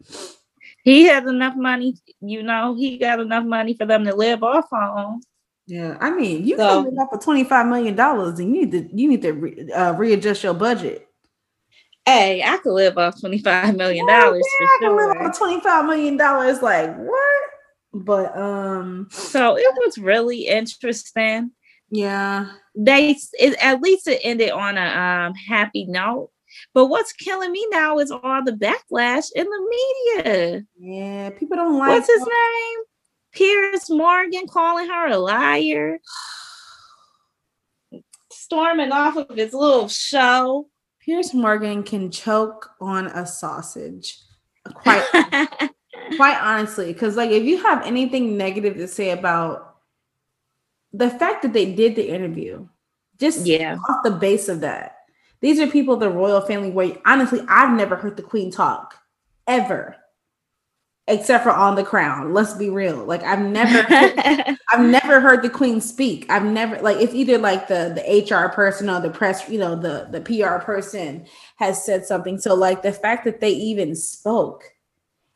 He 0.83 1.03
has 1.05 1.25
enough 1.25 1.55
money, 1.55 1.95
you 2.21 2.43
know, 2.43 2.75
he 2.75 2.97
got 2.97 3.19
enough 3.19 3.45
money 3.45 3.75
for 3.75 3.85
them 3.85 4.05
to 4.05 4.15
live 4.15 4.43
off 4.43 4.71
on. 4.73 5.21
Yeah, 5.65 5.97
I 6.01 6.11
mean, 6.11 6.45
you 6.45 6.57
so, 6.57 6.83
can 6.83 6.91
live 6.91 6.99
off 6.99 7.13
of 7.13 7.23
25 7.23 7.67
million 7.67 7.95
dollars 7.95 8.39
and 8.39 8.53
you 8.53 8.65
need 8.65 8.71
to 8.71 8.97
you 8.97 9.07
need 9.07 9.21
to 9.21 9.31
re, 9.31 9.71
uh, 9.71 9.93
readjust 9.93 10.43
your 10.43 10.53
budget. 10.53 11.07
Hey, 12.05 12.43
I 12.43 12.57
could 12.57 12.73
live 12.73 12.97
off 12.97 13.17
twenty 13.21 13.37
five 13.37 13.77
million 13.77 14.05
dollars. 14.05 14.45
Yeah, 14.59 14.67
I 14.67 14.77
can 14.81 14.97
live 14.97 15.15
off 15.21 15.37
twenty 15.37 15.61
five 15.61 15.85
million 15.85 16.17
dollars. 16.17 16.61
Like 16.61 16.93
what? 16.97 17.43
But 17.93 18.37
um, 18.37 19.07
so 19.09 19.57
it 19.57 19.73
was 19.85 19.97
really 19.97 20.47
interesting. 20.47 21.51
Yeah, 21.89 22.47
they 22.75 23.15
it, 23.33 23.55
at 23.61 23.81
least 23.81 24.09
it 24.09 24.19
ended 24.21 24.51
on 24.51 24.77
a 24.77 24.81
um 24.81 25.33
happy 25.33 25.85
note. 25.85 26.29
But 26.73 26.87
what's 26.87 27.13
killing 27.13 27.51
me 27.51 27.65
now 27.69 27.99
is 27.99 28.09
all 28.09 28.43
the 28.43 28.51
backlash 28.51 29.31
in 29.35 29.45
the 29.45 30.23
media. 30.25 30.63
Yeah, 30.79 31.29
people 31.31 31.57
don't 31.57 31.77
like. 31.77 31.89
What's 31.89 32.07
his 32.07 32.21
name? 32.21 32.79
Piers 33.31 33.89
Morgan 33.89 34.47
calling 34.47 34.87
her 34.87 35.07
a 35.07 35.17
liar, 35.17 35.99
storming 38.31 38.91
off 38.91 39.17
of 39.17 39.35
his 39.35 39.53
little 39.53 39.87
show. 39.87 40.67
Piers 40.99 41.33
Morgan 41.33 41.83
can 41.83 42.11
choke 42.11 42.71
on 42.79 43.07
a 43.07 43.25
sausage. 43.25 44.19
Quite 44.75 45.03
quite 46.15 46.37
honestly, 46.41 46.93
because 46.93 47.15
like 47.15 47.31
if 47.31 47.43
you 47.43 47.61
have 47.61 47.85
anything 47.85 48.37
negative 48.37 48.77
to 48.77 48.87
say 48.87 49.11
about 49.11 49.77
the 50.91 51.09
fact 51.09 51.41
that 51.41 51.53
they 51.53 51.73
did 51.73 51.95
the 51.95 52.07
interview, 52.07 52.67
just 53.19 53.45
yeah, 53.45 53.77
off 53.89 54.03
the 54.03 54.11
base 54.11 54.47
of 54.47 54.61
that. 54.61 54.97
These 55.43 55.59
are 55.59 55.67
people 55.67 55.95
of 55.95 55.99
the 55.99 56.09
royal 56.09 56.39
family 56.39 56.69
where 56.69 56.97
honestly, 57.05 57.41
I've 57.49 57.75
never 57.75 57.97
heard 57.97 58.15
the 58.15 58.23
queen 58.23 58.49
talk 58.49 58.97
ever 59.45 59.97
except 61.05 61.43
for 61.43 61.51
on 61.51 61.75
the 61.75 61.83
crown. 61.83 62.33
Let's 62.33 62.53
be 62.53 62.69
real. 62.69 63.03
Like 63.03 63.23
i've 63.23 63.41
never 63.41 63.85
i've 64.71 64.85
never 64.85 65.19
heard 65.19 65.43
the 65.43 65.49
queen 65.49 65.81
speak. 65.81 66.25
I've 66.29 66.45
never 66.45 66.79
like 66.79 66.95
it's 66.95 67.13
either 67.13 67.37
like 67.37 67.67
the 67.67 67.91
the 67.93 68.33
hr 68.33 68.53
person 68.53 68.89
or 68.89 69.01
the 69.01 69.09
press 69.09 69.49
you 69.49 69.59
know 69.59 69.75
the 69.75 70.07
the 70.11 70.21
pr 70.21 70.63
person 70.63 71.25
has 71.57 71.85
said 71.85 72.05
something. 72.05 72.39
So 72.39 72.55
like 72.55 72.81
the 72.81 72.93
fact 72.93 73.25
that 73.25 73.41
they 73.41 73.51
even 73.51 73.97
spoke 73.97 74.63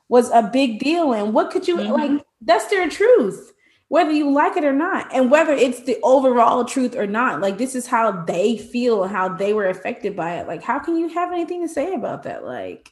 was 0.07 0.31
a 0.31 0.41
big 0.41 0.79
deal. 0.79 1.11
And 1.11 1.33
what 1.33 1.51
could 1.51 1.67
you 1.67 1.75
mm-hmm. 1.75 1.91
like 1.91 2.25
that's 2.39 2.67
their 2.67 2.87
truth 2.87 3.51
whether 3.89 4.11
you 4.11 4.29
like 4.31 4.57
it 4.57 4.65
or 4.65 4.73
not 4.73 5.13
and 5.13 5.31
whether 5.31 5.53
it's 5.53 5.81
the 5.81 5.97
overall 6.03 6.65
truth 6.65 6.95
or 6.95 7.07
not 7.07 7.39
like 7.39 7.57
this 7.57 7.75
is 7.75 7.88
how 7.88 8.11
they 8.25 8.57
feel 8.57 9.07
how 9.07 9.29
they 9.29 9.53
were 9.53 9.69
affected 9.69 10.15
by 10.15 10.35
it 10.35 10.47
like 10.47 10.61
how 10.61 10.77
can 10.77 10.97
you 10.97 11.07
have 11.07 11.31
anything 11.31 11.61
to 11.61 11.73
say 11.73 11.93
about 11.93 12.23
that 12.23 12.43
like 12.43 12.91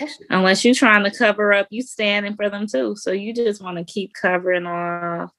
Unless 0.30 0.64
you're 0.64 0.74
trying 0.74 1.04
to 1.04 1.16
cover 1.16 1.52
up, 1.52 1.66
you 1.70 1.82
standing 1.82 2.36
for 2.36 2.50
them 2.50 2.66
too. 2.66 2.96
So 2.96 3.12
you 3.12 3.34
just 3.34 3.62
want 3.62 3.78
to 3.78 3.84
keep 3.84 4.12
covering 4.12 4.66
all 4.66 5.32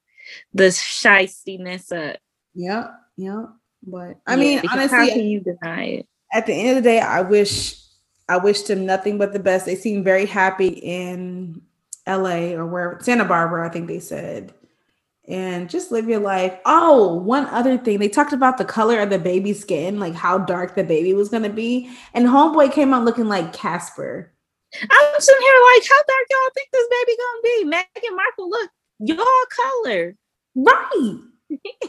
the 0.53 0.65
shystiness 0.65 1.91
up. 1.91 2.17
Yeah, 2.53 2.87
yeah. 3.17 3.45
But 3.83 4.17
I 4.27 4.35
yeah, 4.35 4.61
mean, 4.61 4.61
honestly, 4.71 4.97
how 4.97 5.07
can 5.07 5.25
you 5.25 5.41
deny 5.41 5.83
it? 5.83 6.07
At 6.33 6.45
the 6.45 6.53
end 6.53 6.77
of 6.77 6.83
the 6.83 6.89
day, 6.89 6.99
I 6.99 7.21
wish 7.21 7.75
I 8.27 8.37
wish 8.37 8.63
them 8.63 8.85
nothing 8.85 9.17
but 9.17 9.33
the 9.33 9.39
best. 9.39 9.65
They 9.65 9.75
seem 9.75 10.03
very 10.03 10.25
happy 10.25 10.67
in 10.67 11.61
LA 12.09 12.55
or 12.55 12.65
where 12.65 12.97
Santa 13.01 13.25
Barbara, 13.25 13.67
I 13.67 13.69
think 13.69 13.87
they 13.87 13.99
said. 13.99 14.53
And 15.27 15.69
just 15.69 15.91
live 15.91 16.09
your 16.09 16.19
life. 16.19 16.57
Oh, 16.65 17.13
one 17.13 17.45
other 17.47 17.77
thing. 17.77 17.99
They 17.99 18.09
talked 18.09 18.33
about 18.33 18.57
the 18.57 18.65
color 18.65 18.99
of 18.99 19.11
the 19.11 19.19
baby's 19.19 19.59
skin, 19.59 19.99
like 19.99 20.15
how 20.15 20.39
dark 20.39 20.73
the 20.73 20.83
baby 20.83 21.13
was 21.13 21.29
gonna 21.29 21.49
be. 21.49 21.89
And 22.15 22.25
homeboy 22.25 22.73
came 22.73 22.93
out 22.93 23.05
looking 23.05 23.27
like 23.27 23.53
Casper. 23.53 24.33
I'm 24.73 25.21
sitting 25.21 25.41
here 25.41 25.53
like, 25.75 25.83
how 25.87 25.97
dark 25.97 26.25
y'all 26.29 26.51
think 26.55 26.69
this 26.71 26.87
baby 26.89 27.17
gonna 27.17 27.41
be? 27.43 27.77
Meghan 27.77 28.15
Markle, 28.15 28.49
look, 28.49 28.69
y'all 28.99 29.45
color. 29.55 30.15
Right. 30.55 31.19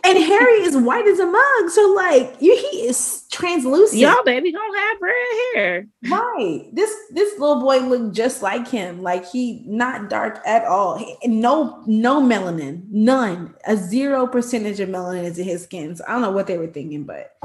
And 0.02 0.18
Harry 0.18 0.62
is 0.62 0.76
white 0.76 1.06
as 1.06 1.18
a 1.18 1.26
mug. 1.26 1.70
So 1.70 1.92
like 1.92 2.36
you 2.40 2.56
he 2.56 2.86
is 2.86 3.24
translucent. 3.30 4.00
Y'all 4.00 4.24
baby 4.24 4.50
don't 4.50 4.78
have 4.78 4.96
red 5.00 5.54
hair. 5.54 5.86
Right. 6.08 6.68
This 6.72 6.94
this 7.10 7.38
little 7.38 7.60
boy 7.60 7.78
looked 7.80 8.14
just 8.14 8.42
like 8.42 8.66
him. 8.66 9.02
Like 9.02 9.28
he 9.28 9.62
not 9.66 10.08
dark 10.08 10.40
at 10.46 10.64
all. 10.64 11.04
No, 11.24 11.82
no 11.86 12.22
melanin. 12.22 12.84
None. 12.90 13.54
A 13.66 13.76
zero 13.76 14.26
percentage 14.26 14.80
of 14.80 14.88
melanin 14.88 15.24
is 15.24 15.38
in 15.38 15.44
his 15.44 15.64
skin. 15.64 15.94
So 15.96 16.04
I 16.08 16.12
don't 16.12 16.22
know 16.22 16.30
what 16.30 16.46
they 16.46 16.58
were 16.58 16.66
thinking, 16.66 17.04
but 17.04 17.36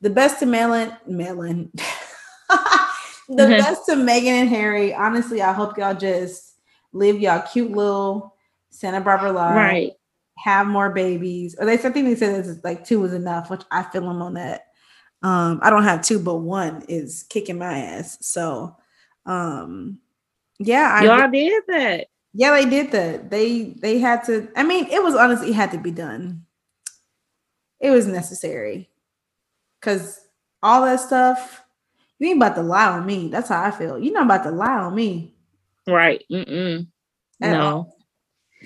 the 0.00 0.10
best 0.10 0.40
to 0.40 0.46
Melon, 0.46 0.92
Melon. 1.06 1.72
the 3.28 3.36
best 3.36 3.86
to 3.86 3.92
Meghan 3.92 4.26
and 4.26 4.48
Harry. 4.50 4.92
Honestly, 4.92 5.40
I 5.40 5.52
hope 5.52 5.78
y'all 5.78 5.94
just 5.94 6.56
live 6.92 7.18
y'all 7.18 7.42
cute 7.50 7.70
little 7.70 8.34
Santa 8.70 9.00
Barbara 9.00 9.32
life. 9.32 9.56
Right. 9.56 9.92
Have 10.38 10.66
more 10.66 10.90
babies. 10.90 11.54
Or 11.58 11.66
they 11.66 11.74
I 11.74 11.76
think 11.76 11.94
they 11.94 12.16
said 12.16 12.44
it's 12.46 12.64
like 12.64 12.84
two 12.84 13.04
is 13.04 13.12
enough, 13.12 13.50
which 13.50 13.62
I 13.70 13.82
feel 13.84 14.02
them 14.02 14.22
on 14.22 14.34
that. 14.34 14.66
Um, 15.22 15.60
I 15.62 15.70
don't 15.70 15.84
have 15.84 16.02
two, 16.02 16.18
but 16.18 16.36
one 16.36 16.82
is 16.88 17.24
kicking 17.28 17.58
my 17.58 17.78
ass. 17.78 18.18
So 18.20 18.76
um 19.26 19.98
yeah, 20.58 20.90
I 20.92 21.04
y'all 21.04 21.30
did 21.30 21.62
that. 21.68 22.06
Yeah, 22.32 22.50
they 22.50 22.68
did 22.68 22.90
that. 22.92 23.30
They 23.30 23.74
they 23.80 23.98
had 23.98 24.24
to. 24.24 24.48
I 24.56 24.64
mean, 24.64 24.86
it 24.90 25.02
was 25.02 25.14
honestly 25.14 25.50
it 25.50 25.54
had 25.54 25.70
to 25.70 25.78
be 25.78 25.92
done. 25.92 26.44
It 27.80 27.90
was 27.90 28.06
necessary 28.06 28.90
because 29.80 30.20
all 30.62 30.84
that 30.84 31.00
stuff. 31.00 31.62
You 32.18 32.28
ain't 32.28 32.38
about 32.38 32.54
to 32.54 32.62
lie 32.62 32.86
on 32.86 33.04
me. 33.06 33.28
That's 33.28 33.48
how 33.48 33.62
I 33.62 33.70
feel. 33.70 33.98
You're 33.98 34.14
not 34.14 34.24
about 34.24 34.44
to 34.44 34.50
lie 34.50 34.78
on 34.78 34.94
me. 34.94 35.34
Right. 35.86 36.24
Mm-mm. 36.30 36.86
No. 37.40 37.92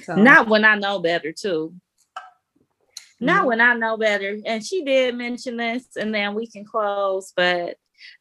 So. 0.03 0.17
Not 0.17 0.49
when 0.49 0.65
I 0.65 0.77
know 0.77 0.99
better, 0.99 1.33
too. 1.33 1.75
Mm-hmm. 2.17 3.27
Not 3.27 3.47
when 3.47 3.61
I 3.61 3.75
know 3.75 3.97
better. 3.97 4.39
And 4.45 4.65
she 4.65 4.85
did 4.85 5.15
mention 5.15 5.57
this, 5.57 5.85
and 5.97 6.15
then 6.15 6.35
we 6.35 6.47
can 6.47 6.65
close. 6.65 7.33
But 7.37 7.77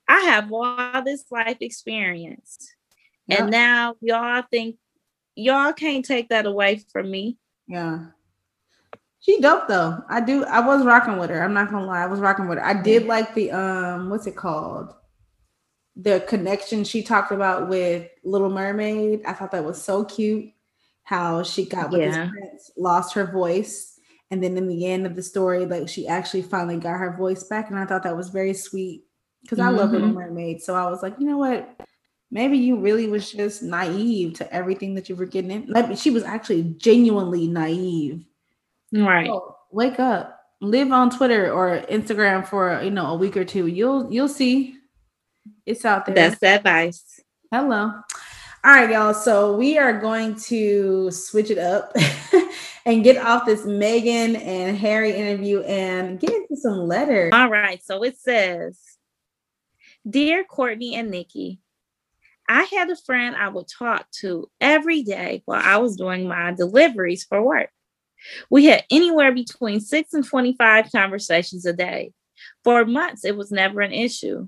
I 0.08 0.22
have 0.22 0.52
all 0.52 1.04
this 1.04 1.26
life 1.32 1.58
experience. 1.62 2.74
And 3.30 3.52
now 3.52 3.96
y'all 4.02 4.44
think 4.50 4.78
y'all 5.36 5.74
can't 5.74 6.04
take 6.04 6.30
that 6.30 6.46
away 6.46 6.82
from 6.92 7.12
me. 7.12 7.38
Yeah. 7.68 8.08
She 9.20 9.42
dope 9.42 9.68
though. 9.68 10.02
I 10.10 10.22
do. 10.22 10.46
I 10.46 10.62
was 10.62 10.86
rocking 10.86 11.18
with 11.18 11.30
her. 11.30 11.44
I'm 11.44 11.54
not 11.54 11.70
gonna 11.70 11.86
lie. 11.86 12.04
I 12.04 12.08
was 12.08 12.20
rocking 12.20 12.48
with 12.48 12.58
her. 12.58 12.66
I 12.66 12.82
did 12.82 13.06
like 13.06 13.34
the 13.34 13.52
um, 13.52 14.10
what's 14.10 14.28
it 14.28 14.36
called? 14.36 14.94
The 15.96 16.24
connection 16.28 16.84
she 16.84 17.04
talked 17.04 17.32
about 17.32 17.68
with 17.68 18.08
Little 18.24 18.50
Mermaid. 18.50 19.24
I 19.26 19.34
thought 19.34 19.52
that 19.52 19.66
was 19.66 19.82
so 19.82 20.06
cute. 20.06 20.52
How 21.08 21.43
she 21.43 21.66
got 21.66 21.89
with 21.89 22.01
yeah. 22.01 22.08
this 22.08 22.30
prince, 22.32 22.72
lost 22.78 23.14
her 23.16 23.32
voice, 23.32 23.97
and 24.30 24.43
then 24.43 24.58
in 24.58 24.68
the 24.68 24.86
end 24.86 25.05
of 25.05 25.16
the 25.16 25.24
story, 25.24 25.66
like 25.66 25.88
she 25.88 26.08
actually 26.08 26.41
finally 26.41 26.78
got 26.78 26.97
her 26.97 27.16
voice 27.16 27.43
back, 27.43 27.70
and 27.70 27.80
I 27.80 27.86
thought 27.86 28.03
that 28.03 28.18
was 28.18 28.30
very 28.30 28.53
sweet 28.53 29.03
because 29.41 29.60
I 29.60 29.68
mm-hmm. 29.68 29.78
love 29.78 29.91
Little 29.91 30.10
Mermaid. 30.10 30.62
So 30.62 30.76
I 30.76 30.89
was 30.89 31.01
like, 31.01 31.16
you 31.18 31.26
know 31.26 31.38
what? 31.38 31.78
maybe 32.32 32.58
you 32.58 32.78
really 32.78 33.08
was 33.08 33.32
just 33.32 33.64
naive 33.64 34.34
to 34.36 34.53
everything 34.53 34.95
that 34.95 35.10
you 35.10 35.16
were 35.16 35.26
getting 35.26 35.51
in. 35.51 35.66
Like 35.68 35.97
she 35.97 36.10
was 36.10 36.24
actually 36.24 36.64
genuinely 36.78 37.47
naive. 37.47 38.26
Right. 38.91 39.28
So 39.28 39.55
wake 39.72 39.99
up. 39.99 40.34
Live 40.60 40.91
on 40.91 41.12
Twitter 41.12 41.51
or 41.51 41.82
Instagram 41.89 42.45
for 42.45 42.82
you 42.82 42.89
know 42.89 43.08
a 43.08 43.16
week 43.16 43.38
or 43.38 43.45
two. 43.45 43.68
You'll 43.68 44.12
you'll 44.12 44.28
see. 44.28 44.76
It's 45.66 45.86
out 45.86 46.05
there. 46.05 46.16
That's 46.16 46.41
advice. 46.41 47.20
Hello. 47.51 47.91
All 48.64 48.74
right, 48.74 48.89
y'all. 48.89 49.14
So 49.14 49.55
we 49.55 49.78
are 49.78 49.99
going 49.99 50.36
to 50.47 51.12
switch 51.12 51.51
it 51.51 51.60
up 51.60 51.95
and 52.86 53.03
get 53.03 53.18
off 53.18 53.45
this 53.45 53.62
Meghan 53.62 54.36
and 54.43 54.76
Harry 54.76 55.12
interview 55.12 55.62
and 55.62 56.20
get 56.20 56.32
into 56.32 56.55
some 56.55 56.88
letters. 56.88 57.32
All 57.34 57.49
right. 57.49 57.82
So 57.84 58.03
it 58.03 58.18
says, 58.18 58.80
Dear 60.10 60.43
Courtney 60.43 60.95
and 60.95 61.12
Nikki, 61.12 61.60
I 62.49 62.64
had 62.64 62.89
a 62.89 62.95
friend 62.95 63.36
I 63.36 63.49
would 63.49 63.68
talk 63.68 64.10
to 64.22 64.49
every 64.60 65.03
day 65.03 65.43
while 65.45 65.62
I 65.64 65.78
was 65.78 65.95
doing 65.95 66.28
my 66.28 66.51
deliveries 66.51 67.26
for 67.26 67.43
work. 67.43 67.70
We 68.49 68.66
had 68.66 68.86
anywhere 68.89 69.32
between 69.32 69.82
six 69.82 70.14
and 70.14 70.26
25 70.26 70.91
conversations 70.91 71.66
a 71.66 71.74
day. 71.74 72.12
For 72.64 72.86
months, 72.86 73.24
it 73.24 73.38
was 73.38 73.51
never 73.51 73.82
an 73.82 73.91
issue. 73.91 74.47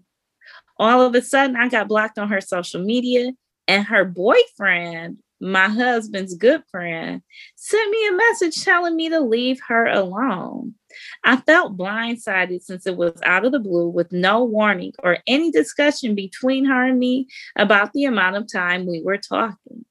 All 0.77 1.01
of 1.01 1.13
a 1.13 1.21
sudden, 1.21 1.55
I 1.55 1.67
got 1.67 1.87
blocked 1.87 2.17
on 2.17 2.29
her 2.29 2.41
social 2.41 2.81
media, 2.81 3.31
and 3.69 3.85
her 3.85 4.03
boyfriend 4.03 5.19
my 5.39 5.69
husband's 5.69 6.35
good 6.35 6.63
friend, 6.69 7.21
sent 7.55 7.91
me 7.91 8.07
a 8.07 8.13
message 8.13 8.63
telling 8.63 8.95
me 8.95 9.09
to 9.09 9.19
leave 9.19 9.59
her 9.67 9.87
alone. 9.87 10.75
I 11.23 11.37
felt 11.37 11.77
blindsided 11.77 12.61
since 12.61 12.85
it 12.85 12.97
was 12.97 13.19
out 13.23 13.45
of 13.45 13.51
the 13.51 13.59
blue 13.59 13.87
with 13.87 14.11
no 14.11 14.43
warning 14.43 14.93
or 15.03 15.19
any 15.27 15.51
discussion 15.51 16.15
between 16.15 16.65
her 16.65 16.85
and 16.85 16.99
me 16.99 17.27
about 17.55 17.93
the 17.93 18.05
amount 18.05 18.35
of 18.35 18.51
time 18.51 18.85
we 18.85 19.01
were 19.01 19.17
talking. 19.17 19.85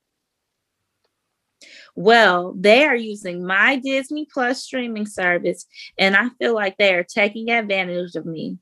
Well, 1.94 2.54
they 2.56 2.84
are 2.84 2.96
using 2.96 3.44
my 3.44 3.76
Disney 3.76 4.26
Plus 4.32 4.62
streaming 4.62 5.06
service, 5.06 5.66
and 5.98 6.14
I 6.14 6.28
feel 6.38 6.54
like 6.54 6.76
they 6.76 6.94
are 6.94 7.04
taking 7.04 7.50
advantage 7.50 8.14
of 8.14 8.24
me. 8.26 8.58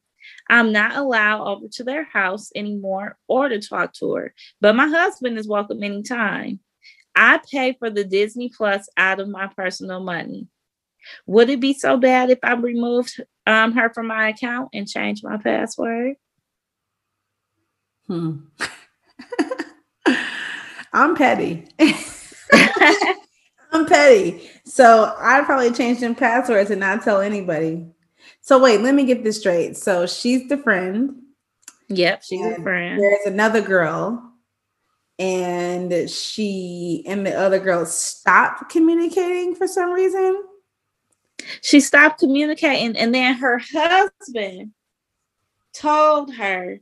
I'm 0.49 0.72
not 0.72 0.97
allowed 0.97 1.47
over 1.47 1.66
to 1.72 1.84
their 1.84 2.05
house 2.05 2.51
anymore 2.55 3.18
or 3.28 3.49
to 3.49 3.61
talk 3.61 3.92
to 3.94 4.14
her, 4.14 4.34
but 4.61 4.76
my 4.76 4.86
husband 4.86 5.38
is 5.38 5.49
welcome 5.49 5.82
anytime. 5.82 6.61
I 7.14 7.40
pay 7.51 7.74
for 7.78 7.90
the 7.90 8.05
Disney 8.05 8.51
Plus 8.55 8.88
out 8.97 9.20
of 9.20 9.28
my 9.28 9.49
personal 9.57 10.01
money. 10.01 10.49
Would 11.26 11.51
it 11.51 11.61
be 11.61 11.72
so 11.72 11.97
bad 11.97 12.30
if 12.30 12.38
I 12.42 12.55
removed 12.55 13.20
um, 13.47 13.72
her 13.72 13.90
from 13.92 14.09
my 14.09 14.28
account 14.28 14.70
and 14.72 14.88
changed 14.88 15.24
my 15.24 15.36
password? 15.38 16.16
Hmm. 18.07 18.36
I'm 20.92 21.16
petty. 21.16 21.68
I'm 23.72 23.86
petty. 23.86 24.51
So 24.64 25.14
I'd 25.18 25.44
probably 25.44 25.72
change 25.72 26.01
them 26.01 26.14
passwords 26.14 26.70
and 26.70 26.80
not 26.80 27.03
tell 27.03 27.20
anybody. 27.20 27.86
So 28.47 28.61
wait, 28.61 28.80
let 28.80 28.94
me 28.94 29.03
get 29.03 29.24
this 29.24 29.40
straight. 29.40 29.76
So 29.76 30.07
she's 30.07 30.49
the 30.49 30.57
friend. 30.57 31.16
Yep, 31.88 32.22
she's 32.22 32.47
a 32.47 32.62
friend. 32.62 33.03
There's 33.03 33.26
another 33.26 33.61
girl 33.61 34.22
and 35.18 36.09
she 36.09 37.03
and 37.09 37.26
the 37.26 37.34
other 37.34 37.59
girl 37.59 37.84
stopped 37.86 38.70
communicating 38.70 39.57
for 39.57 39.66
some 39.66 39.90
reason. 39.90 40.44
She 41.61 41.80
stopped 41.80 42.20
communicating, 42.20 42.97
and 42.97 43.12
then 43.12 43.34
her 43.34 43.61
husband 43.74 44.70
told 45.72 46.32
her 46.32 46.78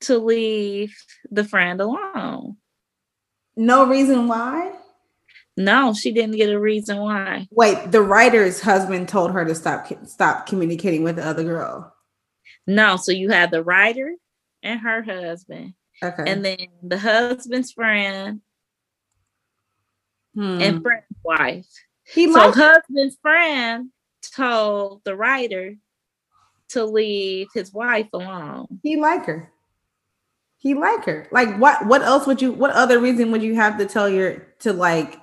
to 0.00 0.18
leave 0.18 0.94
the 1.30 1.44
friend 1.44 1.80
alone. 1.80 2.58
No 3.56 3.86
reason 3.86 4.28
why? 4.28 4.72
No, 5.58 5.92
she 5.92 6.12
didn't 6.12 6.36
get 6.36 6.50
a 6.50 6.58
reason 6.58 6.98
why. 6.98 7.48
Wait, 7.50 7.90
the 7.90 8.00
writer's 8.00 8.60
husband 8.60 9.08
told 9.08 9.32
her 9.32 9.44
to 9.44 9.54
stop 9.54 9.88
stop 10.06 10.46
communicating 10.46 11.02
with 11.02 11.16
the 11.16 11.26
other 11.26 11.44
girl. 11.44 11.94
No, 12.66 12.96
so 12.96 13.12
you 13.12 13.30
had 13.30 13.50
the 13.50 13.62
writer 13.62 14.14
and 14.62 14.80
her 14.80 15.02
husband 15.02 15.74
Okay. 16.02 16.24
And 16.26 16.44
then 16.44 16.68
the 16.82 16.98
husband's 16.98 17.72
friend 17.72 18.40
hmm. 20.34 20.60
and 20.60 20.82
friend's 20.82 21.06
wife. 21.24 21.66
He 22.04 22.32
so 22.32 22.52
husband's 22.52 23.16
friend 23.20 23.90
told 24.34 25.02
the 25.04 25.16
writer 25.16 25.74
to 26.70 26.84
leave 26.84 27.48
his 27.52 27.72
wife 27.72 28.08
alone. 28.12 28.80
He 28.82 28.96
like 28.96 29.24
her. 29.26 29.50
He 30.56 30.74
like 30.74 31.04
her. 31.04 31.26
Like 31.32 31.56
what 31.58 31.86
what 31.86 32.02
else 32.02 32.26
would 32.26 32.40
you 32.40 32.52
what 32.52 32.70
other 32.70 33.00
reason 33.00 33.32
would 33.32 33.42
you 33.42 33.56
have 33.56 33.78
to 33.78 33.86
tell 33.86 34.08
your 34.08 34.46
to 34.60 34.72
like 34.72 35.18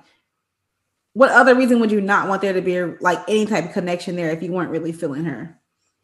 what 1.16 1.30
other 1.30 1.54
reason 1.54 1.80
would 1.80 1.90
you 1.90 2.02
not 2.02 2.28
want 2.28 2.42
there 2.42 2.52
to 2.52 2.60
be 2.60 2.82
like 3.00 3.18
any 3.26 3.46
type 3.46 3.64
of 3.64 3.72
connection 3.72 4.16
there 4.16 4.30
if 4.30 4.42
you 4.42 4.52
weren't 4.52 4.70
really 4.70 4.92
feeling 4.92 5.24
her? 5.24 5.58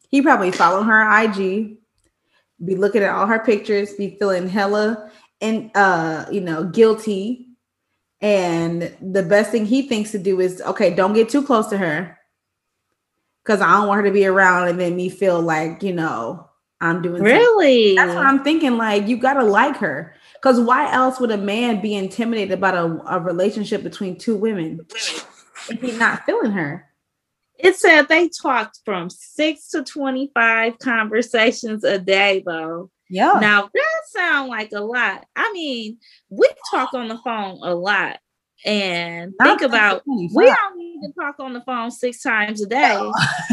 He 0.08 0.22
probably 0.22 0.50
followed 0.50 0.84
her 0.84 1.22
IG 1.22 1.76
be 2.64 2.76
looking 2.76 3.02
at 3.02 3.10
all 3.10 3.26
her 3.26 3.40
pictures, 3.40 3.92
be 3.94 4.16
feeling 4.18 4.48
hella 4.48 5.10
and 5.42 5.70
uh, 5.74 6.24
you 6.30 6.40
know, 6.40 6.64
guilty. 6.64 7.48
And 8.22 8.96
the 9.02 9.22
best 9.22 9.50
thing 9.50 9.66
he 9.66 9.82
thinks 9.82 10.12
to 10.12 10.18
do 10.18 10.40
is 10.40 10.62
okay, 10.62 10.94
don't 10.94 11.12
get 11.12 11.28
too 11.28 11.44
close 11.44 11.66
to 11.68 11.76
her. 11.76 12.18
Cause 13.44 13.60
I 13.60 13.72
don't 13.72 13.88
want 13.88 13.98
her 13.98 14.06
to 14.06 14.14
be 14.14 14.24
around 14.24 14.68
and 14.68 14.80
then 14.80 14.96
me 14.96 15.10
feel 15.10 15.42
like, 15.42 15.82
you 15.82 15.92
know, 15.92 16.48
I'm 16.80 17.02
doing 17.02 17.22
really 17.22 17.96
something. 17.96 17.96
that's 17.96 18.16
what 18.16 18.24
I'm 18.24 18.42
thinking. 18.42 18.78
Like, 18.78 19.08
you 19.08 19.18
gotta 19.18 19.44
like 19.44 19.76
her. 19.76 20.14
Because 20.42 20.58
why 20.58 20.92
else 20.92 21.20
would 21.20 21.30
a 21.30 21.36
man 21.36 21.80
be 21.80 21.94
intimidated 21.94 22.52
about 22.52 22.74
a, 22.74 23.16
a 23.16 23.20
relationship 23.20 23.84
between 23.84 24.18
two 24.18 24.36
women 24.36 24.80
if 24.90 25.80
he's 25.80 25.98
not 25.98 26.24
feeling 26.26 26.50
her? 26.50 26.88
It 27.58 27.76
said 27.76 28.08
they 28.08 28.28
talked 28.28 28.80
from 28.84 29.08
six 29.08 29.68
to 29.68 29.84
25 29.84 30.80
conversations 30.80 31.84
a 31.84 31.96
day, 31.96 32.42
though. 32.44 32.90
Yeah. 33.08 33.38
Now 33.40 33.70
that 33.72 34.00
sounds 34.08 34.48
like 34.48 34.72
a 34.72 34.80
lot. 34.80 35.24
I 35.36 35.52
mean, 35.52 35.98
we 36.28 36.48
talk 36.72 36.92
on 36.92 37.06
the 37.06 37.18
phone 37.18 37.60
a 37.62 37.74
lot. 37.74 38.18
And 38.64 39.34
Not 39.38 39.60
think 39.60 39.70
about 39.70 40.02
we 40.06 40.28
don't 40.46 40.78
need 40.78 41.02
to 41.02 41.12
talk 41.20 41.36
on 41.38 41.52
the 41.52 41.60
phone 41.60 41.90
six 41.90 42.20
times 42.20 42.62
a 42.62 42.66
day. 42.66 43.10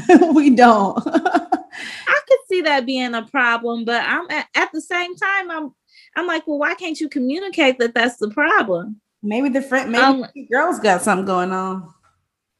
No, 0.08 0.32
we 0.34 0.52
don't. 0.52 0.98
I 1.08 2.20
could 2.28 2.40
see 2.48 2.62
that 2.62 2.86
being 2.86 3.14
a 3.14 3.24
problem, 3.24 3.86
but 3.86 4.04
I'm 4.08 4.30
at, 4.30 4.48
at 4.56 4.72
the 4.72 4.82
same 4.82 5.16
time, 5.16 5.52
I'm 5.52 5.74
I'm 6.16 6.28
like, 6.28 6.48
well, 6.48 6.60
why 6.60 6.76
can't 6.76 7.00
you 7.00 7.10
communicate 7.10 7.80
that 7.80 7.94
that's 7.94 8.18
the 8.18 8.30
problem? 8.30 9.02
Maybe 9.22 9.50
the 9.50 9.62
friend, 9.62 9.92
maybe 9.92 10.04
um, 10.04 10.26
girls 10.52 10.80
got 10.80 11.02
something 11.02 11.26
going 11.26 11.52
on. 11.52 11.94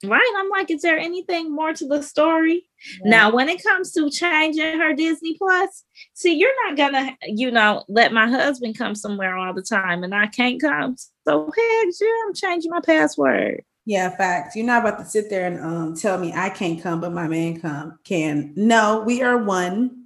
Right. 0.04 0.34
I'm 0.38 0.50
like, 0.50 0.72
is 0.72 0.82
there 0.82 0.98
anything 0.98 1.54
more 1.54 1.74
to 1.74 1.88
the 1.88 2.02
story? 2.02 2.70
Yeah. 3.04 3.10
Now, 3.10 3.34
when 3.34 3.50
it 3.50 3.62
comes 3.62 3.92
to 3.94 4.10
changing 4.10 4.80
her 4.80 4.94
Disney 4.94 5.38
Plus, 5.38 5.84
see, 6.14 6.36
you're 6.36 6.66
not 6.66 6.78
gonna, 6.78 7.18
you 7.24 7.52
know, 7.52 7.84
let 7.90 8.14
my 8.14 8.28
husband 8.28 8.78
come 8.78 8.96
somewhere 8.96 9.36
all 9.36 9.54
the 9.54 9.62
time 9.62 10.04
and 10.04 10.16
I 10.16 10.28
can't 10.28 10.62
come. 10.62 10.96
So 11.28 11.46
heck 11.46 11.88
yeah, 12.00 12.08
I'm 12.26 12.34
changing 12.34 12.72
my 12.72 12.80
password. 12.80 13.64
Yeah, 13.86 14.16
facts. 14.16 14.56
You're 14.56 14.66
not 14.66 14.86
about 14.86 15.00
to 15.00 15.06
sit 15.06 15.30
there 15.30 15.48
and 15.48 15.60
um, 15.60 15.96
tell 15.96 16.18
me 16.18 16.32
I 16.34 16.50
can't 16.50 16.82
come, 16.82 17.02
but 17.02 17.12
my 17.12 17.28
man 17.28 17.60
come 17.60 18.00
can. 18.04 18.54
No, 18.56 19.04
we 19.06 19.22
are 19.22 19.38
one. 19.38 20.06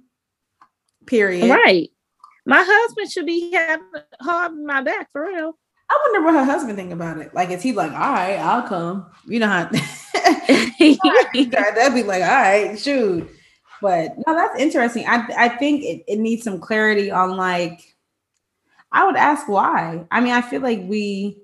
Period. 1.06 1.50
Right. 1.50 1.90
My 2.46 2.64
husband 2.66 3.10
should 3.10 3.26
be 3.26 3.52
having 3.52 3.86
holding 4.20 4.66
my 4.66 4.82
back 4.82 5.10
for 5.12 5.26
real. 5.26 5.56
I 5.90 5.98
wonder 6.06 6.24
what 6.24 6.34
her 6.34 6.44
husband 6.44 6.76
think 6.76 6.92
about 6.92 7.18
it. 7.18 7.34
Like, 7.34 7.50
is 7.50 7.62
he 7.62 7.72
like, 7.72 7.92
all 7.92 7.98
right, 7.98 8.36
I'll 8.36 8.62
come. 8.62 9.06
You 9.26 9.40
know 9.40 9.48
how 9.48 9.64
that'd 10.14 11.94
be 11.94 12.02
like, 12.02 12.22
all 12.22 12.28
right, 12.28 12.78
shoot. 12.78 13.30
But 13.82 14.12
no, 14.26 14.34
that's 14.34 14.58
interesting. 14.58 15.04
I 15.06 15.26
I 15.36 15.48
think 15.48 15.82
it, 15.82 16.04
it 16.08 16.18
needs 16.18 16.42
some 16.42 16.58
clarity 16.58 17.10
on 17.10 17.36
like 17.36 17.80
I 18.92 19.04
would 19.04 19.16
ask 19.16 19.48
why. 19.48 20.06
I 20.10 20.20
mean, 20.20 20.32
I 20.32 20.40
feel 20.40 20.62
like 20.62 20.80
we 20.84 21.38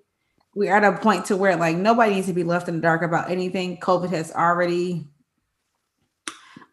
we're 0.55 0.75
at 0.75 0.85
a 0.85 0.97
point 0.99 1.27
to 1.27 1.37
where 1.37 1.57
like 1.57 1.77
nobody 1.77 2.15
needs 2.15 2.29
to 2.29 2.33
be 2.33 2.45
left 2.45 2.69
in 2.69 2.77
the 2.77 2.81
dark 2.81 3.03
about 3.03 3.31
anything. 3.31 3.79
COVID 3.79 4.11
has 4.11 4.33
already 4.33 5.07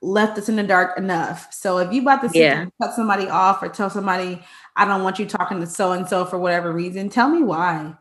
left 0.02 0.38
us 0.38 0.50
in 0.50 0.56
the 0.56 0.64
dark 0.64 0.98
enough. 0.98 1.52
So 1.54 1.80
if 1.80 1.92
you 1.92 2.02
about 2.02 2.22
to 2.22 2.38
yeah. 2.38 2.66
cut 2.82 2.94
somebody 2.94 3.28
off 3.28 3.62
or 3.62 3.70
tell 3.70 3.90
somebody 3.90 4.42
I 4.76 4.86
don't 4.86 5.04
want 5.04 5.20
you 5.20 5.26
talking 5.26 5.60
to 5.60 5.68
so 5.68 5.92
and 5.92 6.08
so 6.08 6.26
for 6.26 6.38
whatever 6.38 6.72
reason, 6.72 7.10
tell 7.10 7.30
me 7.30 7.42
why. 7.42 7.96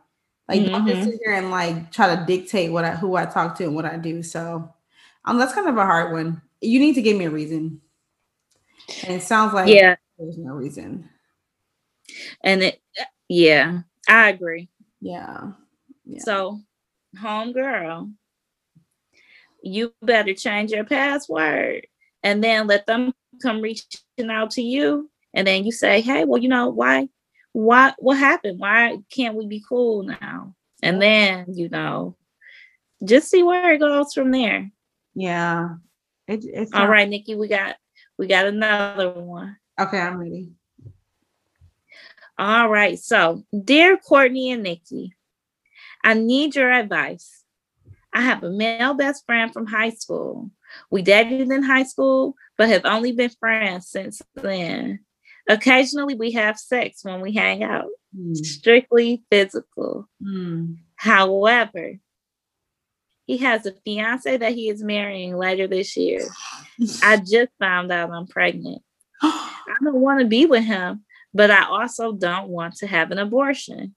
Like 0.47 0.61
mm-hmm. 0.61 0.71
don't 0.71 0.87
just 0.87 1.01
mm-hmm. 1.01 1.09
sit 1.09 1.19
here 1.23 1.33
and 1.33 1.51
like 1.51 1.91
try 1.91 2.15
to 2.15 2.25
dictate 2.25 2.71
what 2.71 2.85
I 2.85 2.91
who 2.91 3.15
I 3.15 3.25
talk 3.25 3.57
to 3.57 3.63
and 3.63 3.75
what 3.75 3.85
I 3.85 3.97
do. 3.97 4.23
So 4.23 4.73
um 5.25 5.37
that's 5.37 5.53
kind 5.53 5.67
of 5.67 5.77
a 5.77 5.85
hard 5.85 6.13
one. 6.13 6.41
You 6.61 6.79
need 6.79 6.95
to 6.95 7.01
give 7.01 7.17
me 7.17 7.25
a 7.25 7.31
reason. 7.31 7.81
And 9.03 9.15
it 9.15 9.23
sounds 9.23 9.53
like 9.53 9.67
yeah, 9.67 9.95
there's 10.17 10.37
no 10.37 10.53
reason. 10.53 11.09
And 12.43 12.63
it 12.63 12.81
yeah, 13.27 13.81
I 14.07 14.29
agree. 14.29 14.69
Yeah. 15.01 15.51
yeah. 16.05 16.19
So 16.21 16.61
home 17.19 17.51
girl, 17.51 18.09
you 19.61 19.93
better 20.01 20.33
change 20.33 20.71
your 20.71 20.83
password. 20.83 21.87
And 22.23 22.43
then 22.43 22.67
let 22.67 22.85
them 22.85 23.13
come 23.41 23.61
reaching 23.61 24.29
out 24.29 24.51
to 24.51 24.61
you. 24.61 25.09
And 25.33 25.45
then 25.47 25.65
you 25.65 25.71
say 25.71 26.01
hey 26.01 26.25
well 26.25 26.41
you 26.41 26.49
know 26.49 26.69
why 26.69 27.09
why 27.53 27.93
what 27.99 28.17
happened? 28.17 28.59
Why 28.59 28.97
can't 29.11 29.35
we 29.35 29.45
be 29.47 29.63
cool 29.67 30.03
now? 30.03 30.55
And 30.83 31.01
then 31.01 31.45
you 31.53 31.69
know 31.69 32.15
just 33.05 33.29
see 33.29 33.43
where 33.43 33.73
it 33.73 33.79
goes 33.79 34.13
from 34.13 34.31
there. 34.31 34.71
Yeah. 35.13 35.75
It, 36.27 36.43
it's 36.43 36.73
all 36.73 36.81
not- 36.81 36.89
right 36.89 37.07
nikki 37.07 37.35
we 37.35 37.47
got 37.47 37.75
we 38.17 38.27
got 38.27 38.47
another 38.47 39.11
one. 39.11 39.57
Okay 39.79 39.99
i'm 39.99 40.17
ready. 40.17 40.51
All 42.37 42.69
right 42.69 42.99
so 42.99 43.43
dear 43.63 43.97
courtney 43.97 44.51
and 44.51 44.63
nikki 44.63 45.13
i 46.03 46.13
need 46.13 46.55
your 46.55 46.71
advice 46.71 47.36
i 48.17 48.21
have 48.21 48.43
a 48.43 48.49
male 48.49 48.93
best 48.93 49.25
friend 49.25 49.53
from 49.53 49.65
high 49.65 49.91
school 49.91 50.49
we 50.91 51.01
dated 51.01 51.49
in 51.51 51.63
high 51.63 51.83
school 51.83 52.35
but 52.57 52.69
have 52.69 52.85
only 52.85 53.11
been 53.11 53.31
friends 53.39 53.87
since 53.89 54.21
then 54.35 54.99
Occasionally, 55.49 56.15
we 56.15 56.31
have 56.31 56.59
sex 56.59 57.03
when 57.03 57.21
we 57.21 57.31
hang 57.33 57.63
out, 57.63 57.87
mm. 58.15 58.35
strictly 58.35 59.23
physical. 59.31 60.09
Mm. 60.21 60.77
However, 60.95 61.93
he 63.25 63.37
has 63.37 63.65
a 63.65 63.71
fiance 63.85 64.37
that 64.37 64.53
he 64.53 64.69
is 64.69 64.83
marrying 64.83 65.37
later 65.37 65.67
this 65.67 65.95
year. 65.95 66.21
I 67.01 67.17
just 67.25 67.51
found 67.59 67.91
out 67.91 68.11
I'm 68.11 68.27
pregnant. 68.27 68.81
I 69.21 69.75
don't 69.83 70.01
want 70.01 70.19
to 70.19 70.27
be 70.27 70.45
with 70.45 70.65
him, 70.65 71.05
but 71.33 71.49
I 71.49 71.65
also 71.65 72.11
don't 72.11 72.49
want 72.49 72.75
to 72.77 72.87
have 72.87 73.11
an 73.11 73.17
abortion. 73.17 73.95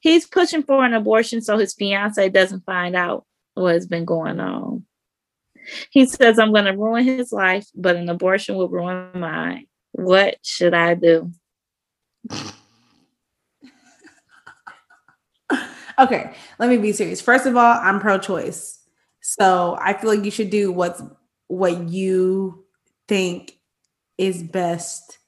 He's 0.00 0.26
pushing 0.26 0.62
for 0.62 0.84
an 0.84 0.94
abortion 0.94 1.40
so 1.40 1.58
his 1.58 1.74
fiance 1.74 2.28
doesn't 2.28 2.64
find 2.66 2.94
out 2.94 3.24
what 3.54 3.74
has 3.74 3.86
been 3.86 4.04
going 4.04 4.40
on. 4.40 4.84
He 5.90 6.06
says, 6.06 6.38
I'm 6.38 6.52
going 6.52 6.64
to 6.64 6.72
ruin 6.72 7.04
his 7.04 7.32
life, 7.32 7.66
but 7.74 7.96
an 7.96 8.08
abortion 8.08 8.56
will 8.56 8.68
ruin 8.68 9.10
mine. 9.14 9.66
What 9.92 10.36
should 10.42 10.74
I 10.74 10.94
do? 10.94 11.30
okay, 15.98 16.34
let 16.58 16.68
me 16.68 16.78
be 16.78 16.92
serious. 16.92 17.20
First 17.20 17.46
of 17.46 17.56
all, 17.56 17.78
I'm 17.80 18.00
pro-choice. 18.00 18.80
So 19.20 19.78
I 19.80 19.92
feel 19.92 20.10
like 20.10 20.24
you 20.24 20.30
should 20.32 20.50
do 20.50 20.72
what's 20.72 21.00
what 21.46 21.88
you 21.90 22.64
think 23.06 23.52
is 24.18 24.42
best 24.42 25.18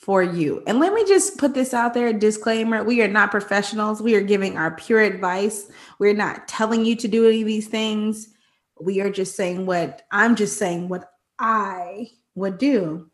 for 0.00 0.22
you. 0.22 0.62
And 0.66 0.80
let 0.80 0.94
me 0.94 1.04
just 1.04 1.38
put 1.38 1.54
this 1.54 1.74
out 1.74 1.92
there 1.92 2.12
disclaimer 2.12 2.84
we 2.84 3.02
are 3.02 3.08
not 3.08 3.30
professionals. 3.30 4.00
We 4.00 4.14
are 4.14 4.20
giving 4.20 4.56
our 4.56 4.70
pure 4.70 5.00
advice. 5.00 5.70
We're 5.98 6.14
not 6.14 6.48
telling 6.48 6.84
you 6.84 6.96
to 6.96 7.08
do 7.08 7.26
any 7.28 7.42
of 7.42 7.46
these 7.46 7.68
things. 7.68 8.28
We 8.80 9.00
are 9.00 9.10
just 9.10 9.36
saying 9.36 9.66
what 9.66 10.02
I'm 10.10 10.36
just 10.36 10.56
saying 10.56 10.88
what 10.88 11.10
I 11.38 12.08
would 12.34 12.58
do. 12.58 13.10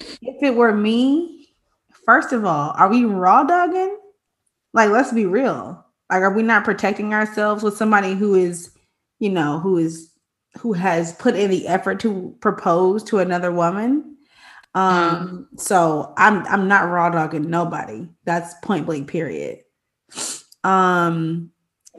If 0.00 0.42
it 0.42 0.54
were 0.54 0.74
me, 0.74 1.48
first 2.04 2.32
of 2.32 2.44
all, 2.44 2.72
are 2.76 2.88
we 2.88 3.04
raw 3.04 3.44
dogging? 3.44 3.98
Like, 4.72 4.90
let's 4.90 5.12
be 5.12 5.26
real. 5.26 5.84
Like, 6.10 6.22
are 6.22 6.32
we 6.32 6.42
not 6.42 6.64
protecting 6.64 7.14
ourselves 7.14 7.62
with 7.62 7.76
somebody 7.76 8.14
who 8.14 8.34
is, 8.34 8.70
you 9.18 9.30
know, 9.30 9.58
who 9.58 9.78
is 9.78 10.12
who 10.58 10.72
has 10.72 11.12
put 11.14 11.34
in 11.34 11.50
the 11.50 11.66
effort 11.66 12.00
to 12.00 12.36
propose 12.40 13.02
to 13.04 13.18
another 13.18 13.52
woman? 13.52 14.17
Um, 14.74 15.48
mm. 15.52 15.60
so 15.60 16.12
I'm 16.16 16.46
I'm 16.46 16.68
not 16.68 16.88
raw 16.88 17.10
dogging 17.10 17.50
nobody. 17.50 18.08
That's 18.24 18.54
point 18.62 18.86
blank, 18.86 19.08
period. 19.08 19.60
Um, 20.64 21.50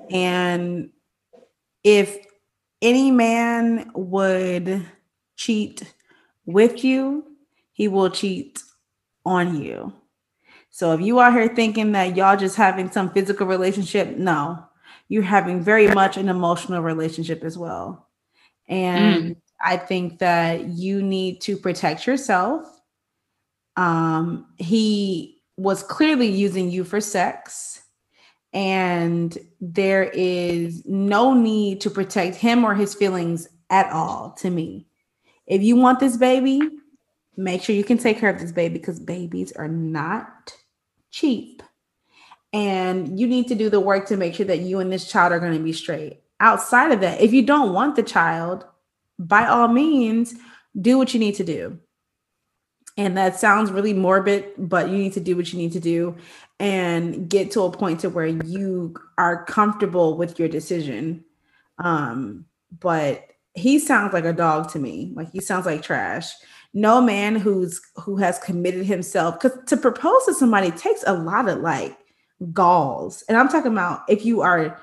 and 0.09 0.89
if 1.83 2.17
any 2.81 3.11
man 3.11 3.91
would 3.93 4.85
cheat 5.35 5.83
with 6.45 6.83
you, 6.83 7.25
he 7.71 7.87
will 7.87 8.09
cheat 8.09 8.61
on 9.25 9.61
you. 9.61 9.93
So 10.69 10.93
if 10.93 11.01
you 11.01 11.19
are 11.19 11.31
here 11.31 11.53
thinking 11.53 11.91
that 11.93 12.15
y'all 12.15 12.37
just 12.37 12.55
having 12.55 12.89
some 12.91 13.11
physical 13.11 13.47
relationship, 13.47 14.17
no, 14.17 14.63
you're 15.07 15.23
having 15.23 15.61
very 15.61 15.87
much 15.87 16.17
an 16.17 16.29
emotional 16.29 16.81
relationship 16.81 17.43
as 17.43 17.57
well. 17.57 18.07
And 18.67 19.23
mm. 19.23 19.35
I 19.61 19.77
think 19.77 20.19
that 20.19 20.65
you 20.65 21.01
need 21.01 21.41
to 21.41 21.57
protect 21.57 22.07
yourself. 22.07 22.65
Um, 23.75 24.47
he 24.57 25.41
was 25.57 25.83
clearly 25.83 26.27
using 26.27 26.69
you 26.69 26.83
for 26.83 27.01
sex, 27.01 27.81
and 28.53 29.37
there 29.61 30.05
is 30.05 30.85
no 30.85 31.33
need 31.33 31.81
to 31.81 31.89
protect 31.89 32.35
him 32.35 32.63
or 32.63 32.73
his 32.73 32.95
feelings 32.95 33.47
at 33.69 33.91
all 33.91 34.31
to 34.39 34.49
me. 34.49 34.87
If 35.45 35.61
you 35.61 35.75
want 35.75 35.99
this 35.99 36.17
baby, 36.17 36.61
Make 37.39 37.63
sure 37.63 37.73
you 37.73 37.85
can 37.85 37.97
take 37.97 38.19
care 38.19 38.29
of 38.29 38.37
this 38.37 38.51
baby 38.51 38.73
because 38.73 38.99
babies 38.99 39.53
are 39.53 39.69
not 39.69 40.53
cheap. 41.09 41.63
And 42.51 43.17
you 43.17 43.27
need 43.27 43.47
to 43.47 43.55
do 43.55 43.69
the 43.69 43.79
work 43.79 44.07
to 44.07 44.17
make 44.17 44.35
sure 44.35 44.45
that 44.47 44.59
you 44.59 44.79
and 44.79 44.91
this 44.91 45.09
child 45.09 45.31
are 45.31 45.39
going 45.39 45.57
to 45.57 45.63
be 45.63 45.71
straight. 45.71 46.19
Outside 46.41 46.91
of 46.91 46.99
that, 46.99 47.21
if 47.21 47.31
you 47.31 47.41
don't 47.45 47.71
want 47.71 47.95
the 47.95 48.03
child, 48.03 48.65
by 49.19 49.45
all 49.45 49.67
means, 49.67 50.33
do 50.79 50.97
what 50.97 51.13
you 51.13 51.19
need 51.19 51.35
to 51.35 51.43
do. 51.43 51.77
And 52.97 53.15
that 53.17 53.39
sounds 53.39 53.71
really 53.71 53.93
morbid, 53.93 54.45
but 54.57 54.89
you 54.89 54.97
need 54.97 55.13
to 55.13 55.19
do 55.19 55.35
what 55.35 55.53
you 55.53 55.59
need 55.59 55.73
to 55.73 55.79
do 55.79 56.17
and 56.59 57.29
get 57.29 57.51
to 57.51 57.61
a 57.61 57.71
point 57.71 57.99
to 58.01 58.09
where 58.09 58.25
you 58.25 58.95
are 59.17 59.45
comfortable 59.45 60.17
with 60.17 60.39
your 60.39 60.49
decision. 60.49 61.23
Um, 61.77 62.45
but 62.79 63.27
he 63.53 63.79
sounds 63.79 64.13
like 64.13 64.25
a 64.25 64.33
dog 64.33 64.71
to 64.71 64.79
me. 64.79 65.13
Like 65.15 65.31
he 65.31 65.39
sounds 65.39 65.65
like 65.65 65.81
trash 65.81 66.33
no 66.73 67.01
man 67.01 67.35
who's 67.35 67.81
who 67.95 68.17
has 68.17 68.39
committed 68.39 68.85
himself 68.85 69.39
because 69.39 69.57
to 69.65 69.75
propose 69.75 70.25
to 70.25 70.33
somebody 70.33 70.71
takes 70.71 71.03
a 71.07 71.13
lot 71.13 71.49
of 71.49 71.59
like 71.59 71.97
galls 72.53 73.23
and 73.27 73.37
i'm 73.37 73.49
talking 73.49 73.71
about 73.71 74.01
if 74.07 74.23
you 74.23 74.41
are 74.41 74.79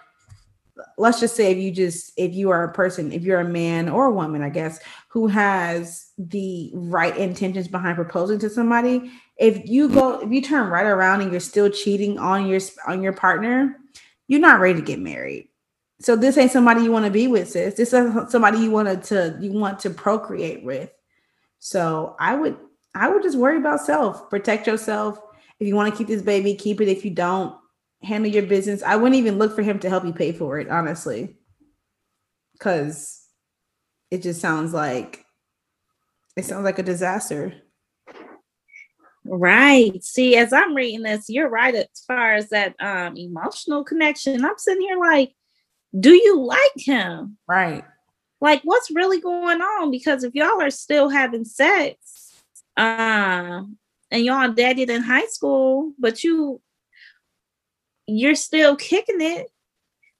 let's 0.99 1.21
just 1.21 1.37
say 1.37 1.51
if 1.51 1.59
you 1.59 1.71
just 1.71 2.13
if 2.17 2.35
you 2.35 2.51
are 2.51 2.65
a 2.65 2.73
person 2.73 3.13
if 3.13 3.23
you're 3.23 3.41
a 3.41 3.49
man 3.49 3.89
or 3.89 4.07
a 4.07 4.13
woman 4.13 4.43
i 4.43 4.49
guess 4.49 4.81
who 5.09 5.27
has 5.27 6.11
the 6.19 6.71
right 6.75 7.17
intentions 7.17 7.69
behind 7.69 7.97
proposing 7.97 8.39
to 8.39 8.51
somebody 8.51 9.11
if 9.37 9.69
you 9.69 9.89
go 9.89 10.21
if 10.21 10.31
you 10.31 10.43
turn 10.43 10.69
right 10.69 10.87
around 10.87 11.21
and 11.23 11.31
you're 11.31 11.41
still 11.41 11.71
cheating 11.71 12.19
on 12.19 12.47
your 12.47 12.61
on 12.87 13.03
your 13.03 13.13
partner 13.13 13.77
you're 14.29 14.41
not 14.41 14.61
ready 14.61 14.79
to 14.79 14.85
get 14.85 14.99
married 14.99 15.49
so 16.01 16.15
this 16.15 16.37
ain't 16.37 16.53
somebody 16.53 16.83
you 16.83 16.93
want 16.93 17.05
to 17.07 17.11
be 17.11 17.27
with 17.27 17.49
sis 17.49 17.75
this 17.75 17.93
is 17.93 18.31
somebody 18.31 18.59
you 18.59 18.71
want 18.71 19.03
to 19.03 19.37
you 19.41 19.53
want 19.53 19.79
to 19.79 19.91
procreate 19.91 20.63
with 20.63 20.91
so 21.59 22.15
I 22.21 22.35
would 22.35 22.57
I 22.95 23.09
would 23.09 23.23
just 23.23 23.37
worry 23.37 23.59
about 23.59 23.81
self, 23.81 24.31
protect 24.31 24.67
yourself. 24.67 25.21
If 25.59 25.67
you 25.67 25.75
want 25.75 25.93
to 25.93 25.99
keep 25.99 26.07
this 26.07 26.23
baby, 26.23 26.55
keep 26.55 26.81
it. 26.81 26.89
If 26.89 27.05
you 27.05 27.11
don't, 27.11 27.55
handle 28.07 28.31
your 28.31 28.45
business. 28.45 28.83
I 28.83 28.97
wouldn't 28.97 29.19
even 29.19 29.39
look 29.39 29.55
for 29.55 29.63
him 29.63 29.79
to 29.81 29.89
help 29.89 30.05
you 30.05 30.13
pay 30.13 30.33
for 30.33 30.59
it, 30.59 30.69
honestly. 30.69 31.37
because 32.53 33.23
it 34.11 34.23
just 34.23 34.41
sounds 34.41 34.73
like 34.73 35.25
it 36.37 36.45
sounds 36.45 36.65
like 36.65 36.79
a 36.79 36.83
disaster. 36.83 37.55
Right. 39.25 40.03
See, 40.05 40.37
as 40.37 40.53
I'm 40.53 40.75
reading 40.75 41.03
this, 41.03 41.29
you're 41.29 41.49
right 41.49 41.75
as 41.75 41.87
far 42.07 42.35
as 42.35 42.49
that 42.51 42.75
um 42.81 43.17
emotional 43.17 43.85
connection. 43.85 44.45
I'm 44.45 44.59
sitting 44.59 44.83
here 44.83 44.99
like, 44.99 45.33
do 45.99 46.15
you 46.15 46.41
like 46.41 46.77
him? 46.77 47.39
Right. 47.49 47.85
Like, 48.41 48.63
what's 48.65 48.91
really 48.91 49.21
going 49.21 49.61
on? 49.61 49.91
Because 49.91 50.23
if 50.23 50.35
y'all 50.35 50.61
are 50.61 50.71
still 50.71 51.09
having 51.09 51.45
sex, 51.45 52.43
um, 52.77 53.79
and 54.11 54.25
y'all 54.25 54.53
dated 54.53 54.91
in 54.91 55.03
high 55.03 55.27
school, 55.27 55.93
but 55.99 56.23
you 56.23 56.61
you're 58.07 58.35
still 58.35 58.77
kicking 58.77 59.21
it, 59.21 59.49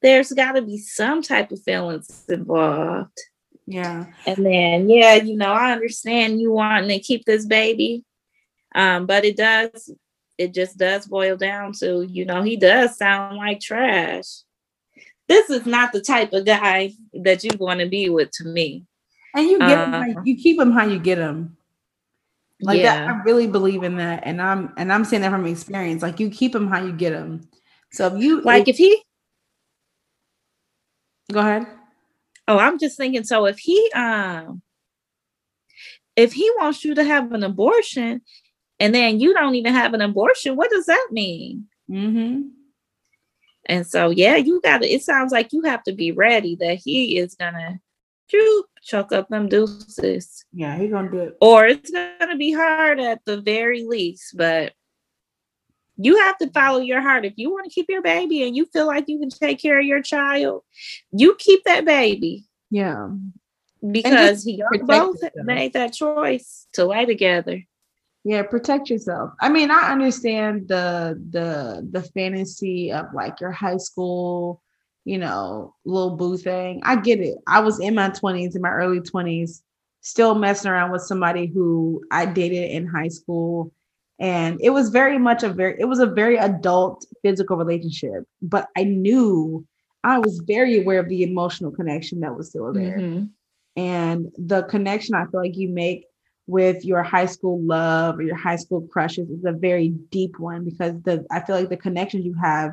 there's 0.03 0.33
got 0.33 0.53
to 0.53 0.63
be 0.63 0.79
some 0.79 1.23
type 1.23 1.53
of 1.53 1.63
feelings 1.63 2.25
involved. 2.29 3.19
Yeah. 3.67 4.07
And 4.27 4.47
then, 4.47 4.89
yeah, 4.89 5.15
you 5.15 5.37
know, 5.37 5.53
I 5.53 5.73
understand 5.73 6.41
you 6.41 6.53
wanting 6.53 6.89
to 6.91 7.01
keep 7.01 7.25
this 7.25 7.47
baby, 7.47 8.05
um, 8.75 9.07
but 9.07 9.25
it 9.25 9.37
does, 9.37 9.91
it 10.39 10.55
just 10.55 10.79
does 10.79 11.07
boil 11.07 11.37
down 11.37 11.73
to, 11.81 12.03
you 12.03 12.25
know, 12.25 12.43
he 12.43 12.57
does 12.57 12.97
sound 12.97 13.37
like 13.37 13.61
trash. 13.61 14.27
This 15.29 15.51
is 15.51 15.67
not 15.67 15.93
the 15.93 16.01
type 16.01 16.33
of 16.33 16.45
guy 16.45 16.93
that 17.15 17.43
you 17.43 17.51
want 17.59 17.81
to 17.81 17.87
be 17.87 18.09
with 18.11 18.31
to 18.33 18.45
me. 18.45 18.85
And 19.35 19.49
you 19.49 19.59
get 19.59 19.89
him, 19.89 19.95
uh, 19.95 20.23
you 20.25 20.37
keep 20.37 20.61
him 20.61 20.71
how 20.71 20.87
you 20.87 20.99
get 20.99 21.19
him. 21.19 21.57
Like 22.61 22.81
yeah. 22.81 23.07
that, 23.07 23.09
I 23.09 23.23
really 23.23 23.47
believe 23.47 23.83
in 23.83 23.97
that, 23.97 24.23
and 24.25 24.41
I'm 24.41 24.73
and 24.79 24.91
I'm 24.91 25.05
saying 25.05 25.21
that 25.21 25.31
from 25.31 25.45
experience. 25.45 26.01
Like 26.01 26.19
you 26.21 26.31
keep 26.31 26.55
him 26.55 26.69
how 26.69 26.83
you 26.83 26.93
get 26.93 27.13
him. 27.13 27.47
So 27.97 28.15
if 28.15 28.23
you 28.23 28.43
like, 28.43 28.69
if, 28.69 28.77
he, 28.77 29.03
go 31.33 31.41
ahead. 31.41 31.67
Oh, 32.47 32.59
I'm 32.59 32.79
just 32.79 32.99
thinking. 32.99 33.25
So 33.25 33.47
if 33.47 33.59
he, 33.59 33.91
um, 33.95 34.61
if 36.15 36.35
he 36.35 36.51
wants 36.59 36.85
you 36.85 36.95
to 36.95 37.05
have 37.05 37.33
an 37.33 37.43
abortion, 37.43 38.21
and 38.79 38.95
then 38.95 39.19
you 39.19 39.33
don't 39.33 39.55
even 39.55 39.73
have 39.73 39.95
an 39.95 40.03
abortion, 40.03 40.57
what 40.57 40.71
does 40.71 40.85
that 40.87 41.09
mean? 41.11 41.69
Mm-hmm. 41.91 42.49
And 43.65 43.87
so, 43.87 44.11
yeah, 44.11 44.37
you 44.37 44.61
got 44.61 44.83
to. 44.83 44.89
It 44.89 45.03
sounds 45.03 45.33
like 45.33 45.53
you 45.53 45.63
have 45.63 45.83
to 45.85 45.93
be 45.93 46.13
ready 46.13 46.55
that 46.57 46.79
he 46.85 47.17
is 47.17 47.35
gonna 47.35 47.81
choop, 48.33 48.63
chuck 48.83 49.11
up 49.13 49.29
them 49.31 49.49
deuces. 49.49 50.45
Yeah, 50.53 50.77
he 50.77 50.89
gonna 50.89 51.11
do 51.11 51.21
it. 51.21 51.37
Or 51.41 51.67
it's 51.67 51.91
gonna 51.91 52.37
be 52.37 52.53
hard 52.53 53.01
at 53.01 53.21
the 53.25 53.41
very 53.41 53.85
least, 53.85 54.37
but 54.37 54.75
you 55.97 56.19
have 56.19 56.39
to 56.39 56.51
follow 56.51 56.81
your 56.81 57.01
heart. 57.01 57.25
If 57.25 57.35
you 57.37 57.51
want 57.51 57.65
to 57.65 57.75
keep 57.75 57.87
your 57.89 58.03
baby 58.03 58.47
and 58.47 58.57
you 58.57 58.67
feel 58.67 58.87
like 58.87 59.09
you 59.09 59.19
can 59.19 59.31
take 59.31 59.61
care 59.61 59.79
of 59.79 59.87
your 59.87 60.03
child, 60.03 60.63
you 61.11 61.37
keep 61.39 61.65
that 61.65 61.85
baby. 61.85 62.45
Yeah. 62.71 63.09
Because 63.89 64.45
he 64.45 64.63
both 64.83 65.23
yourself. 65.23 65.33
made 65.45 65.73
that 65.75 65.93
choice 65.93 66.67
to 66.73 66.85
lay 66.85 67.05
together. 67.07 67.63
Yeah, 68.25 68.43
protect 68.43 68.91
yourself. 68.91 69.35
I 69.41 69.49
mean, 69.49 69.71
I 69.71 69.93
understand 69.93 70.67
the 70.67 71.23
the 71.31 71.87
the 71.93 72.03
fantasy 72.03 72.91
of 72.91 73.07
like 73.15 73.41
your 73.41 73.53
high 73.53 73.77
school, 73.77 74.61
you 75.05 75.19
know, 75.19 75.75
little 75.85 76.17
boo 76.17 76.37
thing. 76.37 76.81
I 76.83 76.97
get 76.97 77.21
it. 77.21 77.39
I 77.47 77.61
was 77.61 77.79
in 77.79 77.95
my 77.95 78.11
20s, 78.11 78.57
in 78.57 78.63
my 78.63 78.71
early 78.71 78.99
20s, 78.99 79.63
still 80.01 80.35
messing 80.35 80.71
around 80.71 80.91
with 80.91 81.03
somebody 81.03 81.47
who 81.47 82.03
I 82.11 82.27
dated 82.27 82.71
in 82.73 82.89
high 82.89 83.09
school 83.09 83.73
and 84.19 84.59
it 84.63 84.71
was 84.71 84.89
very 84.89 85.19
much 85.19 85.43
a 85.43 85.49
very 85.49 85.77
it 85.79 85.87
was 85.87 85.99
a 85.99 86.07
very 86.07 86.37
adult 86.37 87.05
physical 87.23 87.57
relationship 87.57 88.25
but 88.43 88.69
i 88.77 88.85
knew 88.85 89.65
i 90.05 90.19
was 90.19 90.41
very 90.47 90.81
aware 90.81 91.01
of 91.01 91.09
the 91.09 91.23
emotional 91.23 91.71
connection 91.71 92.21
that 92.21 92.37
was 92.37 92.49
still 92.49 92.73
there 92.73 92.99
mm-hmm. 92.99 93.25
and 93.77 94.33
the 94.39 94.63
connection 94.65 95.15
i 95.15 95.25
feel 95.27 95.41
like 95.41 95.57
you 95.57 95.69
make 95.69 96.07
with 96.47 96.85
your 96.85 97.03
high 97.03 97.27
school 97.27 97.61
love 97.63 98.19
or 98.19 98.23
your 98.23 98.37
high 98.37 98.57
school 98.57 98.87
crushes 98.93 99.29
is 99.29 99.45
a 99.45 99.53
very 99.53 99.89
deep 100.11 100.39
one 100.39 100.65
because 100.65 100.95
the 101.03 101.25
i 101.31 101.41
feel 101.41 101.57
like 101.57 101.69
the 101.69 101.77
connections 101.77 102.25
you 102.25 102.35
have 102.41 102.73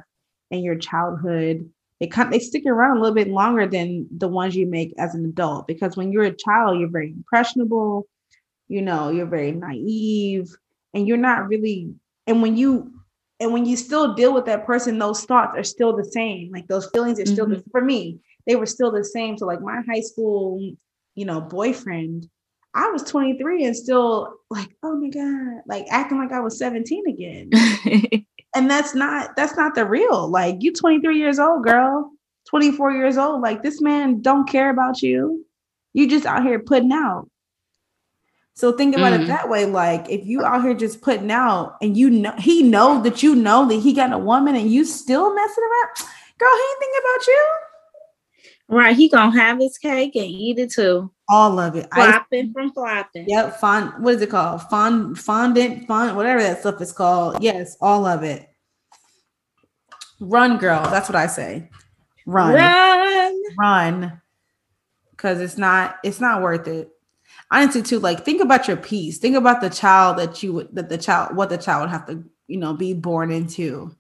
in 0.52 0.64
your 0.64 0.76
childhood 0.76 1.70
they 2.00 2.08
kind 2.08 2.32
they 2.32 2.40
stick 2.40 2.64
around 2.66 2.98
a 2.98 3.00
little 3.02 3.16
bit 3.16 3.30
longer 3.30 3.68
than 3.68 4.08
the 4.18 4.28
ones 4.28 4.56
you 4.56 4.68
make 4.68 4.94
as 4.98 5.16
an 5.16 5.26
adult 5.26 5.68
because 5.68 5.98
when 5.98 6.12
you're 6.12 6.24
a 6.24 6.36
child 6.36 6.80
you're 6.80 6.90
very 6.90 7.10
impressionable 7.10 8.08
you 8.68 8.82
know 8.82 9.10
you're 9.10 9.26
very 9.26 9.52
naive 9.52 10.50
and 10.94 11.08
you're 11.08 11.18
not 11.18 11.48
really 11.48 11.94
and 12.28 12.42
when 12.42 12.56
you 12.58 12.92
and 13.40 13.52
when 13.52 13.66
you 13.66 13.76
still 13.76 14.14
deal 14.14 14.34
with 14.34 14.46
that 14.46 14.66
person 14.66 15.00
those 15.00 15.24
thoughts 15.26 15.58
are 15.58 15.64
still 15.64 15.96
the 15.96 16.06
same. 16.06 16.52
Like 16.52 16.68
those 16.68 16.90
feelings 16.92 17.20
are 17.20 17.26
still 17.26 17.46
mm-hmm. 17.46 17.56
the, 17.56 17.64
for 17.72 17.82
me 17.82 18.20
they 18.46 18.56
were 18.56 18.66
still 18.66 18.92
the 18.92 19.04
same. 19.04 19.38
So 19.38 19.46
like 19.46 19.62
my 19.62 19.82
high 19.90 20.02
school 20.02 20.60
you 21.16 21.26
know 21.26 21.40
boyfriend 21.40 22.28
i 22.74 22.90
was 22.90 23.04
23 23.04 23.66
and 23.66 23.76
still 23.76 24.34
like 24.50 24.76
oh 24.82 24.96
my 24.96 25.08
god 25.10 25.62
like 25.68 25.86
acting 25.92 26.18
like 26.18 26.32
i 26.32 26.40
was 26.40 26.58
17 26.58 27.08
again. 27.08 28.26
And 28.56 28.70
that's 28.70 28.94
not 28.94 29.36
that's 29.36 29.56
not 29.58 29.76
the 29.76 29.86
real. 29.86 30.28
Like 30.30 30.58
you 30.60 30.72
23 30.74 31.18
years 31.18 31.40
old 31.40 31.64
girl 31.64 32.12
24 32.50 32.92
years 32.92 33.18
old 33.18 33.42
like 33.42 33.64
this 33.64 33.82
man 33.82 34.22
don't 34.22 34.48
care 34.48 34.70
about 34.70 35.02
you. 35.02 35.46
You 35.94 36.08
just 36.08 36.26
out 36.26 36.44
here 36.44 36.60
putting 36.60 36.92
out 36.92 37.30
so 38.56 38.72
think 38.72 38.96
about 38.96 39.14
mm. 39.14 39.24
it 39.24 39.28
that 39.28 39.50
way. 39.50 39.66
Like 39.66 40.10
if 40.10 40.26
you 40.26 40.44
out 40.46 40.64
here 40.64 40.76
just 40.76 41.02
putting 41.02 41.32
out 41.32 41.76
and 41.82 41.98
you 41.98 42.10
know 42.10 42.34
he 42.38 42.62
know 42.62 43.02
that 43.02 43.24
you 43.24 43.36
know 43.36 43.68
that 43.68 43.80
he 43.80 43.94
got 43.94 44.14
a 44.14 44.18
woman 44.18 44.56
and 44.56 44.72
you 44.72 44.86
still 44.86 45.34
messing 45.34 45.64
around, 45.64 46.10
girl, 46.38 46.50
he 46.52 46.62
ain't 46.62 46.80
thinking 46.80 47.02
about 47.02 47.28
you. 47.28 47.50
Right. 48.70 48.96
He 48.96 49.10
gonna 49.10 49.40
have 49.40 49.60
his 49.60 49.78
cake 49.78 50.16
and 50.16 50.26
eat 50.26 50.60
it 50.60 50.72
too. 50.72 51.12
All 51.30 51.60
of 51.60 51.76
it. 51.76 51.88
Flopping 51.94 52.50
I, 52.50 52.54
from 52.54 52.74
flopping. 52.74 53.28
Yep. 53.28 53.60
Fond 53.60 54.04
what 54.04 54.16
is 54.16 54.22
it 54.22 54.30
called? 54.30 54.62
Fond 54.64 55.18
fondant, 55.18 55.88
fond, 55.88 56.16
whatever 56.16 56.42
that 56.42 56.60
stuff 56.60 56.80
is 56.80 56.92
called. 56.92 57.42
Yes, 57.42 57.76
all 57.82 58.06
of 58.06 58.24
it. 58.24 58.48
Run, 60.20 60.58
girl. 60.58 60.84
That's 60.84 61.10
what 61.10 61.16
I 61.16 61.28
say. 61.28 61.70
Run. 62.28 62.54
Run. 62.54 63.42
Run. 63.60 64.22
Cause 65.18 65.40
it's 65.40 65.58
not, 65.58 65.98
it's 66.04 66.20
not 66.20 66.42
worth 66.42 66.68
it 66.68 66.93
honestly 67.54 67.82
too 67.82 68.00
like 68.00 68.26
think 68.26 68.42
about 68.42 68.68
your 68.68 68.78
peace. 68.78 69.20
Think 69.20 69.36
about 69.36 69.62
the 69.62 69.70
child 69.70 70.18
that 70.18 70.42
you 70.44 70.54
would 70.54 70.76
that 70.76 70.90
the 70.90 70.98
child 70.98 71.36
what 71.36 71.50
the 71.50 71.58
child 71.58 71.82
would 71.82 71.92
have 71.92 72.08
to 72.08 72.24
you 72.48 72.58
know 72.58 72.74
be 72.74 72.94
born 72.94 73.32
into. 73.32 73.96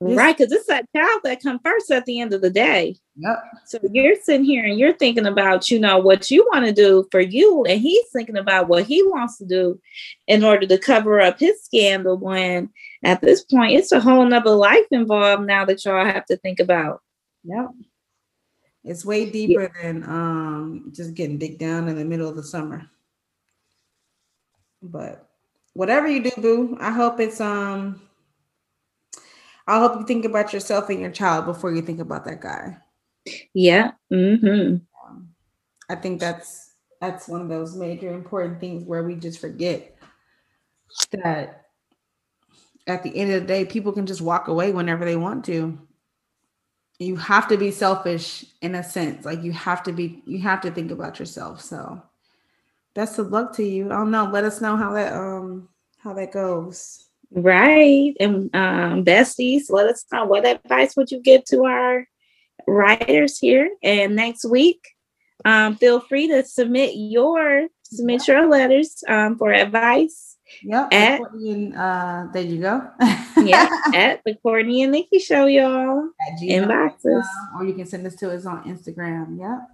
Right 0.00 0.36
because 0.36 0.50
it's 0.50 0.66
that 0.66 0.88
child 0.96 1.20
that 1.22 1.40
comes 1.40 1.60
first 1.64 1.88
at 1.92 2.04
the 2.06 2.20
end 2.20 2.32
of 2.34 2.40
the 2.40 2.50
day. 2.50 2.96
Yep. 3.16 3.44
So 3.66 3.78
you're 3.92 4.16
sitting 4.20 4.44
here 4.44 4.64
and 4.64 4.76
you're 4.76 4.94
thinking 4.94 5.26
about 5.26 5.70
you 5.70 5.78
know 5.78 5.98
what 5.98 6.28
you 6.28 6.46
want 6.52 6.66
to 6.66 6.72
do 6.72 7.06
for 7.12 7.20
you 7.20 7.64
and 7.64 7.80
he's 7.80 8.08
thinking 8.12 8.36
about 8.36 8.68
what 8.68 8.84
he 8.84 9.02
wants 9.04 9.38
to 9.38 9.46
do 9.46 9.80
in 10.26 10.42
order 10.42 10.66
to 10.66 10.78
cover 10.78 11.20
up 11.20 11.38
his 11.38 11.62
scandal 11.62 12.18
when 12.18 12.68
at 13.04 13.20
this 13.20 13.44
point 13.44 13.74
it's 13.74 13.92
a 13.92 14.00
whole 14.00 14.24
nother 14.24 14.50
life 14.50 14.86
involved 14.90 15.46
now 15.46 15.64
that 15.64 15.84
y'all 15.84 16.04
have 16.04 16.26
to 16.26 16.36
think 16.36 16.58
about. 16.58 17.00
Yep 17.44 17.70
it's 18.84 19.04
way 19.04 19.30
deeper 19.30 19.62
yeah. 19.62 19.82
than 19.82 20.02
um 20.04 20.92
just 20.94 21.14
getting 21.14 21.38
dick 21.38 21.58
down 21.58 21.88
in 21.88 21.96
the 21.96 22.04
middle 22.04 22.28
of 22.28 22.36
the 22.36 22.42
summer. 22.42 22.88
But 24.82 25.28
whatever 25.74 26.08
you 26.08 26.22
do, 26.22 26.30
boo, 26.38 26.76
I 26.80 26.90
hope 26.90 27.20
it's 27.20 27.40
um 27.40 28.02
I 29.66 29.78
hope 29.78 30.00
you 30.00 30.06
think 30.06 30.24
about 30.24 30.52
yourself 30.52 30.90
and 30.90 31.00
your 31.00 31.10
child 31.12 31.46
before 31.46 31.72
you 31.72 31.82
think 31.82 32.00
about 32.00 32.24
that 32.24 32.40
guy. 32.40 32.78
Yeah. 33.54 33.92
Mm-hmm. 34.12 34.76
Um, 35.06 35.28
I 35.88 35.94
think 35.94 36.20
that's 36.20 36.72
that's 37.00 37.28
one 37.28 37.40
of 37.40 37.48
those 37.48 37.76
major 37.76 38.12
important 38.12 38.60
things 38.60 38.84
where 38.84 39.02
we 39.02 39.14
just 39.14 39.40
forget 39.40 39.96
that 41.12 41.66
at 42.86 43.02
the 43.02 43.16
end 43.16 43.32
of 43.32 43.42
the 43.42 43.46
day, 43.46 43.64
people 43.64 43.92
can 43.92 44.06
just 44.06 44.20
walk 44.20 44.48
away 44.48 44.72
whenever 44.72 45.04
they 45.04 45.16
want 45.16 45.44
to 45.44 45.78
you 47.02 47.16
have 47.16 47.48
to 47.48 47.56
be 47.56 47.70
selfish 47.70 48.44
in 48.60 48.74
a 48.74 48.82
sense. 48.82 49.24
Like 49.24 49.42
you 49.42 49.52
have 49.52 49.82
to 49.84 49.92
be 49.92 50.22
you 50.26 50.40
have 50.40 50.60
to 50.62 50.70
think 50.70 50.90
about 50.90 51.18
yourself. 51.18 51.60
So 51.60 52.02
best 52.94 53.18
of 53.18 53.30
luck 53.30 53.54
to 53.56 53.64
you. 53.64 53.86
I 53.86 53.96
don't 53.96 54.10
know. 54.10 54.24
Let 54.24 54.44
us 54.44 54.60
know 54.60 54.76
how 54.76 54.92
that 54.94 55.12
um 55.12 55.68
how 55.98 56.14
that 56.14 56.32
goes. 56.32 57.08
Right. 57.30 58.14
And 58.20 58.54
um 58.54 59.04
besties 59.04 59.70
let 59.70 59.86
us 59.86 60.04
know. 60.12 60.24
What 60.24 60.46
advice 60.46 60.96
would 60.96 61.10
you 61.10 61.20
give 61.20 61.44
to 61.46 61.64
our 61.64 62.06
writers 62.66 63.38
here? 63.38 63.70
And 63.82 64.16
next 64.16 64.44
week 64.44 64.80
um 65.44 65.76
feel 65.76 66.00
free 66.00 66.28
to 66.28 66.44
submit 66.44 66.92
your 66.94 67.68
submit 67.82 68.26
your 68.28 68.48
letters 68.48 69.02
um 69.08 69.36
for 69.36 69.52
advice 69.52 70.32
Yep. 70.62 70.92
At, 70.92 71.20
and, 71.32 71.76
uh, 71.76 72.26
there 72.32 72.42
you 72.42 72.60
go. 72.60 72.90
yeah. 73.48 73.68
At 73.94 74.22
the 74.24 74.34
Courtney 74.36 74.82
and 74.82 74.92
Nikki 74.92 75.18
Show, 75.18 75.46
y'all. 75.46 76.10
Inboxes. 76.42 77.24
Or 77.56 77.64
you 77.64 77.74
can 77.74 77.86
send 77.86 78.06
this 78.06 78.16
to 78.16 78.34
us 78.34 78.46
on 78.46 78.64
Instagram. 78.64 79.38
Yep. 79.38 79.68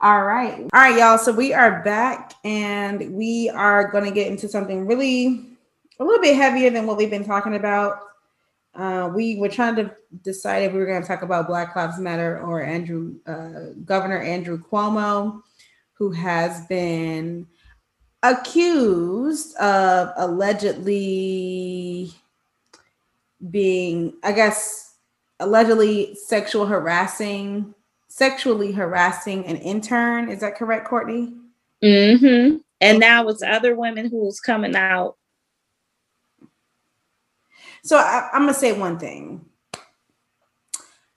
All 0.00 0.24
right. 0.24 0.60
All 0.72 0.80
right, 0.80 0.98
y'all. 0.98 1.18
So 1.18 1.32
we 1.32 1.54
are 1.54 1.82
back 1.82 2.34
and 2.44 3.14
we 3.14 3.48
are 3.50 3.90
going 3.90 4.04
to 4.04 4.10
get 4.10 4.26
into 4.26 4.48
something 4.48 4.86
really 4.86 5.46
a 5.98 6.04
little 6.04 6.20
bit 6.20 6.36
heavier 6.36 6.70
than 6.70 6.86
what 6.86 6.96
we've 6.96 7.10
been 7.10 7.24
talking 7.24 7.54
about. 7.54 8.00
Uh, 8.74 9.10
we 9.14 9.36
were 9.36 9.48
trying 9.48 9.76
to 9.76 9.94
decide 10.22 10.64
if 10.64 10.72
we 10.72 10.78
were 10.80 10.86
going 10.86 11.00
to 11.00 11.06
talk 11.06 11.22
about 11.22 11.46
Black 11.46 11.76
Lives 11.76 11.98
Matter 11.98 12.40
or 12.40 12.62
Andrew, 12.62 13.14
uh, 13.26 13.72
Governor 13.84 14.20
Andrew 14.20 14.60
Cuomo, 14.60 15.42
who 15.92 16.10
has 16.10 16.66
been 16.66 17.46
accused 18.24 19.54
of 19.56 20.10
allegedly 20.16 22.12
being, 23.50 24.14
I 24.22 24.32
guess, 24.32 24.96
allegedly 25.40 26.14
sexual 26.14 26.66
harassing, 26.66 27.74
sexually 28.08 28.72
harassing 28.72 29.44
an 29.46 29.56
intern. 29.56 30.28
Is 30.28 30.40
that 30.40 30.56
correct, 30.56 30.86
Courtney? 30.86 31.32
Mm-hmm. 31.82 32.56
And 32.80 33.00
now 33.00 33.28
it's 33.28 33.42
other 33.42 33.74
women 33.74 34.10
who's 34.10 34.40
coming 34.40 34.76
out. 34.76 35.16
So 37.82 37.98
I, 37.98 38.30
I'm 38.32 38.42
gonna 38.42 38.54
say 38.54 38.72
one 38.72 38.98
thing. 38.98 39.44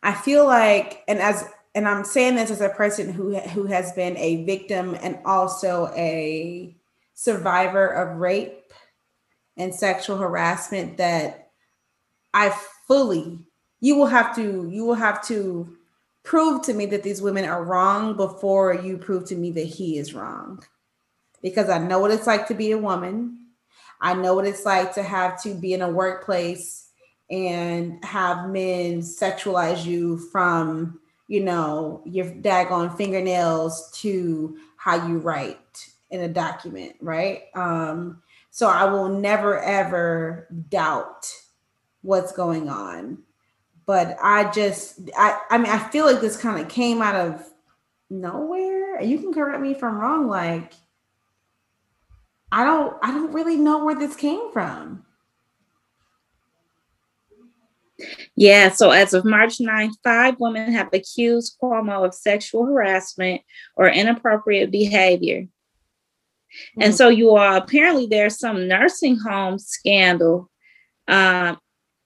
I 0.03 0.13
feel 0.13 0.45
like, 0.45 1.03
and 1.07 1.19
as 1.19 1.47
and 1.75 1.88
I'm 1.88 2.03
saying 2.03 2.36
this 2.36 2.51
as 2.51 2.61
a 2.61 2.69
person 2.69 3.11
who 3.11 3.38
who 3.38 3.65
has 3.65 3.91
been 3.93 4.17
a 4.17 4.43
victim 4.45 4.97
and 5.01 5.19
also 5.25 5.91
a 5.95 6.75
survivor 7.13 7.88
of 7.88 8.17
rape 8.17 8.73
and 9.57 9.73
sexual 9.73 10.17
harassment 10.17 10.97
that 10.97 11.46
I 12.38 12.55
fully 12.88 13.39
you 13.79 13.95
will 13.95 14.05
have 14.05 14.35
to 14.35 14.69
you 14.71 14.85
will 14.85 14.95
have 14.95 15.25
to 15.27 15.75
prove 16.23 16.61
to 16.63 16.73
me 16.73 16.85
that 16.88 17.01
these 17.01 17.21
women 17.21 17.45
are 17.45 17.63
wrong 17.63 18.15
before 18.15 18.75
you 18.75 18.97
prove 18.97 19.25
to 19.25 19.35
me 19.35 19.49
that 19.51 19.65
he 19.65 19.97
is 19.97 20.13
wrong. 20.13 20.63
Because 21.41 21.69
I 21.69 21.79
know 21.79 21.99
what 21.99 22.11
it's 22.11 22.27
like 22.27 22.47
to 22.47 22.53
be 22.53 22.71
a 22.71 22.77
woman. 22.77 23.47
I 24.01 24.13
know 24.13 24.35
what 24.35 24.45
it's 24.45 24.65
like 24.65 24.93
to 24.95 25.03
have 25.03 25.41
to 25.43 25.55
be 25.55 25.73
in 25.73 25.81
a 25.81 25.89
workplace 25.89 26.89
and 27.31 28.03
have 28.03 28.49
men 28.49 28.99
sexualize 28.99 29.85
you 29.85 30.17
from, 30.17 30.99
you 31.27 31.43
know, 31.43 32.01
your 32.05 32.25
daggone 32.25 32.95
fingernails 32.95 33.89
to 34.01 34.57
how 34.75 35.07
you 35.07 35.17
write 35.17 35.88
in 36.11 36.21
a 36.21 36.27
document, 36.27 36.95
right? 37.01 37.43
Um, 37.55 38.21
so 38.51 38.67
I 38.67 38.85
will 38.85 39.09
never 39.09 39.59
ever 39.59 40.47
doubt 40.69 41.31
what's 42.01 42.31
going 42.31 42.69
on. 42.69 43.19
But 43.85 44.17
I 44.21 44.51
just 44.51 44.99
I 45.17 45.39
I 45.49 45.57
mean 45.57 45.71
I 45.71 45.79
feel 45.89 46.05
like 46.05 46.21
this 46.21 46.37
kind 46.37 46.61
of 46.61 46.69
came 46.69 47.01
out 47.01 47.15
of 47.15 47.43
nowhere. 48.09 49.01
You 49.01 49.19
can 49.19 49.33
correct 49.33 49.61
me 49.61 49.71
if 49.71 49.83
I'm 49.83 49.97
wrong, 49.97 50.27
like 50.27 50.73
I 52.51 52.63
don't 52.63 52.97
I 53.01 53.11
don't 53.11 53.33
really 53.33 53.57
know 53.57 53.83
where 53.83 53.95
this 53.95 54.15
came 54.15 54.51
from. 54.51 55.05
Yeah, 58.35 58.69
so 58.69 58.91
as 58.91 59.13
of 59.15 59.25
March 59.25 59.57
9th, 59.57 59.95
five 60.03 60.35
women 60.39 60.71
have 60.71 60.89
accused 60.93 61.57
Cuomo 61.61 62.05
of 62.05 62.13
sexual 62.13 62.65
harassment 62.65 63.41
or 63.75 63.89
inappropriate 63.89 64.69
behavior. 64.69 65.41
Mm-hmm. 65.41 66.81
And 66.83 66.95
so 66.95 67.09
you 67.09 67.31
are 67.31 67.57
apparently 67.57 68.05
there's 68.05 68.39
some 68.39 68.67
nursing 68.67 69.17
home 69.17 69.57
scandal. 69.57 70.49
Um, 71.07 71.57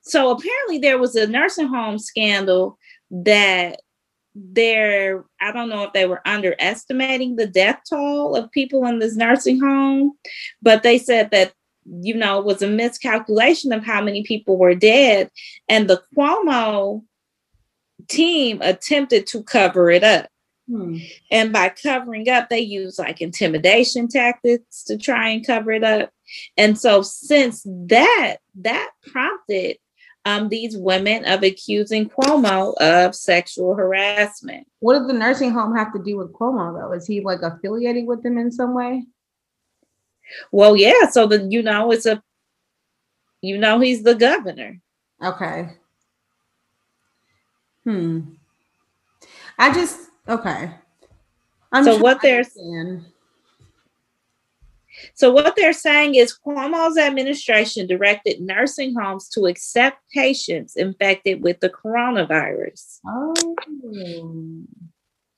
so 0.01 0.31
apparently 0.31 0.79
there 0.79 0.97
was 0.99 1.15
a 1.15 1.27
nursing 1.27 1.67
home 1.67 1.97
scandal 1.97 2.77
that 3.09 3.79
they're 4.33 5.25
i 5.41 5.51
don't 5.51 5.69
know 5.69 5.83
if 5.83 5.93
they 5.93 6.05
were 6.05 6.25
underestimating 6.25 7.35
the 7.35 7.47
death 7.47 7.79
toll 7.89 8.35
of 8.35 8.51
people 8.51 8.85
in 8.85 8.99
this 8.99 9.15
nursing 9.15 9.59
home 9.59 10.13
but 10.61 10.83
they 10.83 10.97
said 10.97 11.29
that 11.31 11.53
you 11.85 12.15
know 12.15 12.39
it 12.39 12.45
was 12.45 12.61
a 12.61 12.67
miscalculation 12.67 13.73
of 13.73 13.83
how 13.83 14.01
many 14.01 14.23
people 14.23 14.57
were 14.57 14.75
dead 14.75 15.29
and 15.67 15.89
the 15.89 16.01
cuomo 16.15 17.03
team 18.07 18.61
attempted 18.61 19.27
to 19.27 19.43
cover 19.43 19.89
it 19.91 20.03
up 20.03 20.29
hmm. 20.69 20.97
and 21.29 21.51
by 21.51 21.67
covering 21.67 22.29
up 22.29 22.49
they 22.49 22.59
used 22.59 22.99
like 22.99 23.19
intimidation 23.19 24.07
tactics 24.07 24.83
to 24.83 24.97
try 24.97 25.29
and 25.29 25.45
cover 25.45 25.71
it 25.71 25.83
up 25.83 26.09
and 26.55 26.79
so 26.79 27.01
since 27.01 27.63
that 27.65 28.37
that 28.55 28.91
prompted 29.11 29.77
um, 30.25 30.49
these 30.49 30.77
women 30.77 31.25
of 31.25 31.43
accusing 31.43 32.09
Cuomo 32.09 32.75
of 32.79 33.15
sexual 33.15 33.75
harassment. 33.75 34.67
What 34.79 34.97
does 34.97 35.07
the 35.07 35.13
nursing 35.13 35.51
home 35.51 35.75
have 35.75 35.93
to 35.93 36.03
do 36.03 36.17
with 36.17 36.33
Cuomo 36.33 36.79
though? 36.79 36.93
Is 36.93 37.07
he 37.07 37.21
like 37.21 37.41
affiliated 37.41 38.05
with 38.05 38.23
them 38.23 38.37
in 38.37 38.51
some 38.51 38.73
way? 38.73 39.03
Well, 40.51 40.75
yeah. 40.75 41.09
So 41.09 41.27
the 41.27 41.47
you 41.49 41.63
know 41.63 41.91
it's 41.91 42.05
a 42.05 42.21
you 43.41 43.57
know 43.57 43.79
he's 43.79 44.03
the 44.03 44.15
governor. 44.15 44.79
Okay. 45.23 45.69
Hmm. 47.83 48.21
I 49.57 49.73
just 49.73 49.99
okay. 50.27 50.71
I'm 51.71 51.83
so 51.83 51.97
what 51.97 52.21
they're 52.21 52.43
saying 52.43 53.05
so 55.13 55.31
what 55.31 55.55
they're 55.55 55.73
saying 55.73 56.15
is 56.15 56.37
Cuomo's 56.45 56.97
administration 56.97 57.87
directed 57.87 58.41
nursing 58.41 58.93
homes 58.99 59.29
to 59.29 59.45
accept 59.45 59.99
patients 60.13 60.75
infected 60.75 61.43
with 61.43 61.59
the 61.59 61.69
coronavirus. 61.69 62.99
Oh. 63.07 63.55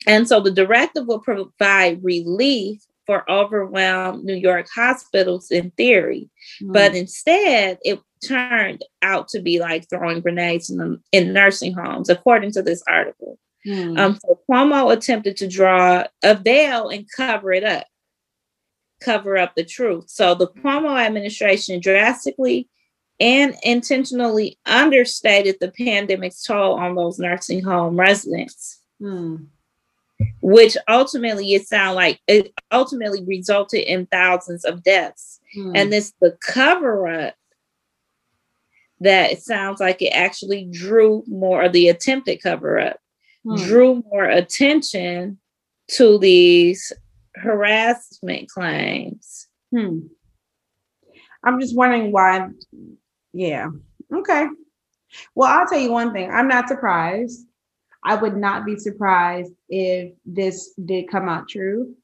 And 0.05 0.27
so 0.27 0.39
the 0.39 0.51
directive 0.51 1.07
will 1.07 1.19
provide 1.19 2.03
relief 2.03 2.81
for 3.05 3.29
overwhelmed 3.29 4.23
New 4.23 4.35
York 4.35 4.67
hospitals 4.73 5.51
in 5.51 5.71
theory, 5.71 6.29
mm. 6.61 6.71
but 6.73 6.95
instead 6.95 7.77
it 7.83 7.99
turned 8.25 8.83
out 9.01 9.27
to 9.29 9.41
be 9.41 9.59
like 9.59 9.89
throwing 9.89 10.21
grenades 10.21 10.69
in, 10.69 10.77
the, 10.77 10.99
in 11.11 11.33
nursing 11.33 11.73
homes, 11.73 12.09
according 12.09 12.51
to 12.51 12.61
this 12.61 12.81
article. 12.87 13.37
Mm. 13.67 13.97
Um, 13.97 14.19
so 14.21 14.39
Cuomo 14.49 14.91
attempted 14.93 15.37
to 15.37 15.47
draw 15.47 16.05
a 16.23 16.35
veil 16.35 16.89
and 16.89 17.05
cover 17.15 17.51
it 17.51 17.63
up 17.63 17.85
cover 19.03 19.37
up 19.37 19.55
the 19.55 19.63
truth. 19.63 20.09
So 20.09 20.35
the 20.35 20.47
Cuomo 20.47 20.99
administration 20.99 21.79
drastically 21.79 22.69
and 23.19 23.55
intentionally 23.63 24.57
understated 24.65 25.57
the 25.59 25.71
pandemic's 25.71 26.43
toll 26.43 26.73
on 26.73 26.95
those 26.95 27.19
nursing 27.19 27.63
home 27.63 27.99
residents. 27.99 28.81
Hmm. 28.99 29.35
Which 30.41 30.77
ultimately 30.87 31.53
it 31.53 31.67
sounded 31.67 31.95
like 31.95 32.19
it 32.27 32.53
ultimately 32.71 33.23
resulted 33.25 33.81
in 33.81 34.05
thousands 34.07 34.63
of 34.63 34.83
deaths. 34.83 35.39
Hmm. 35.53 35.71
And 35.75 35.91
this 35.91 36.13
the 36.21 36.37
cover 36.41 37.07
up 37.07 37.35
that 38.99 39.31
it 39.31 39.41
sounds 39.41 39.79
like 39.79 40.01
it 40.01 40.09
actually 40.09 40.69
drew 40.71 41.23
more 41.27 41.63
of 41.63 41.73
the 41.73 41.89
attempted 41.89 42.41
cover 42.41 42.79
up, 42.79 42.97
hmm. 43.43 43.55
drew 43.55 44.03
more 44.11 44.25
attention 44.25 45.39
to 45.91 46.17
these 46.19 46.93
harassment 47.35 48.49
claims. 48.49 49.47
Hmm. 49.71 49.99
I'm 51.43 51.59
just 51.59 51.75
wondering 51.75 52.11
why. 52.11 52.49
Yeah. 53.33 53.69
Okay. 54.13 54.47
Well, 55.35 55.49
I'll 55.49 55.67
tell 55.67 55.79
you 55.79 55.91
one 55.91 56.13
thing. 56.13 56.31
I'm 56.31 56.47
not 56.47 56.67
surprised. 56.67 57.45
I 58.03 58.15
would 58.15 58.35
not 58.35 58.65
be 58.65 58.77
surprised 58.77 59.53
if 59.69 60.13
this 60.25 60.73
did 60.85 61.09
come 61.09 61.29
out 61.29 61.49
true. 61.49 61.95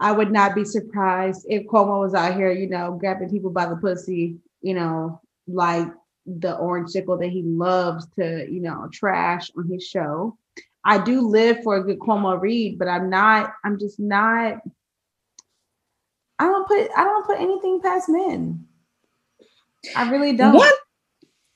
I 0.00 0.12
would 0.12 0.32
not 0.32 0.54
be 0.54 0.64
surprised 0.64 1.46
if 1.48 1.66
Cuomo 1.66 2.00
was 2.00 2.14
out 2.14 2.34
here, 2.34 2.50
you 2.50 2.68
know, 2.68 2.96
grabbing 2.98 3.30
people 3.30 3.50
by 3.50 3.66
the 3.66 3.76
pussy, 3.76 4.36
you 4.60 4.74
know, 4.74 5.20
like 5.46 5.88
the 6.26 6.56
orange 6.56 6.90
sickle 6.90 7.18
that 7.18 7.28
he 7.28 7.42
loves 7.42 8.06
to, 8.18 8.46
you 8.50 8.60
know, 8.60 8.88
trash 8.92 9.50
on 9.56 9.68
his 9.68 9.86
show. 9.86 10.36
I 10.84 10.98
do 10.98 11.20
live 11.20 11.62
for 11.62 11.76
a 11.76 11.84
good 11.84 12.00
Cuomo 12.00 12.40
read, 12.40 12.78
but 12.78 12.88
I'm 12.88 13.08
not, 13.08 13.54
I'm 13.64 13.78
just 13.78 14.00
not, 14.00 14.60
I 16.38 16.44
don't 16.44 16.66
put 16.66 16.90
I 16.96 17.04
don't 17.04 17.26
put 17.26 17.40
anything 17.40 17.80
past 17.80 18.08
men. 18.08 18.66
I 19.94 20.10
really 20.10 20.34
don't. 20.34 20.54
One 20.54 20.72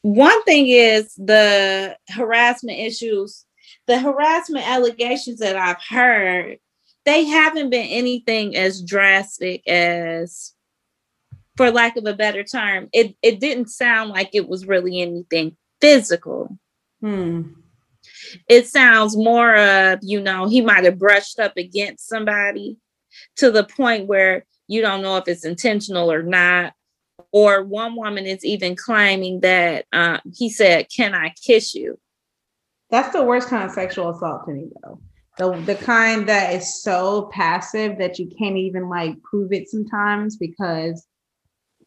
one 0.02 0.44
thing 0.44 0.68
is 0.68 1.12
the 1.16 1.96
harassment 2.10 2.78
issues, 2.78 3.44
the 3.88 3.98
harassment 3.98 4.68
allegations 4.68 5.40
that 5.40 5.56
I've 5.56 5.82
heard, 5.82 6.58
they 7.04 7.24
haven't 7.24 7.70
been 7.70 7.88
anything 7.88 8.54
as 8.54 8.80
drastic 8.80 9.66
as 9.66 10.52
for 11.56 11.72
lack 11.72 11.96
of 11.96 12.04
a 12.04 12.14
better 12.14 12.44
term, 12.44 12.88
it, 12.92 13.16
it 13.22 13.40
didn't 13.40 13.70
sound 13.70 14.10
like 14.10 14.30
it 14.34 14.46
was 14.46 14.66
really 14.66 15.00
anything 15.00 15.56
physical. 15.80 16.56
Hmm 17.00 17.42
it 18.48 18.66
sounds 18.66 19.16
more 19.16 19.56
of, 19.56 19.98
you 20.02 20.20
know, 20.20 20.48
he 20.48 20.60
might 20.60 20.84
have 20.84 20.98
brushed 20.98 21.38
up 21.38 21.56
against 21.56 22.08
somebody 22.08 22.76
to 23.36 23.50
the 23.50 23.64
point 23.64 24.06
where 24.06 24.44
you 24.68 24.80
don't 24.80 25.02
know 25.02 25.16
if 25.16 25.28
it's 25.28 25.44
intentional 25.44 26.10
or 26.10 26.22
not. 26.22 26.72
Or 27.32 27.64
one 27.64 27.96
woman 27.96 28.26
is 28.26 28.44
even 28.44 28.76
claiming 28.76 29.40
that 29.40 29.86
uh, 29.92 30.18
he 30.34 30.48
said, 30.50 30.86
Can 30.94 31.14
I 31.14 31.34
kiss 31.44 31.74
you? 31.74 31.98
That's 32.90 33.12
the 33.12 33.24
worst 33.24 33.48
kind 33.48 33.64
of 33.64 33.70
sexual 33.70 34.10
assault 34.10 34.46
to 34.46 34.52
me, 34.52 34.68
though. 34.82 35.00
The, 35.38 35.52
the 35.62 35.74
kind 35.74 36.28
that 36.28 36.54
is 36.54 36.82
so 36.82 37.30
passive 37.32 37.98
that 37.98 38.18
you 38.18 38.30
can't 38.38 38.56
even 38.56 38.88
like 38.88 39.20
prove 39.22 39.52
it 39.52 39.68
sometimes 39.68 40.36
because 40.36 41.06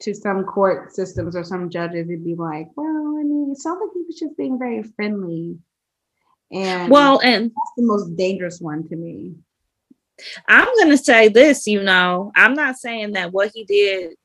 to 0.01 0.13
some 0.13 0.43
court 0.43 0.93
systems 0.93 1.35
or 1.35 1.43
some 1.43 1.69
judges 1.69 2.07
it'd 2.07 2.23
be 2.23 2.35
like 2.35 2.67
well 2.75 3.15
i 3.19 3.23
mean 3.23 3.49
it 3.51 3.57
sounds 3.57 3.79
like 3.81 3.89
he 3.93 4.03
was 4.07 4.17
just 4.17 4.37
being 4.37 4.57
very 4.57 4.83
friendly. 4.83 5.57
And 6.51 6.91
well, 6.91 7.19
and 7.23 7.45
that's 7.45 7.71
the 7.77 7.83
most 7.83 8.15
dangerous 8.15 8.59
one 8.59 8.87
to 8.89 8.95
me. 8.95 9.35
I'm 10.47 10.65
going 10.75 10.89
to 10.89 10.97
say 10.97 11.29
this, 11.29 11.67
you 11.67 11.81
know, 11.81 12.31
I'm 12.35 12.53
not 12.53 12.77
saying 12.77 13.13
that 13.13 13.31
what 13.31 13.51
he 13.53 13.63
did 13.63 14.15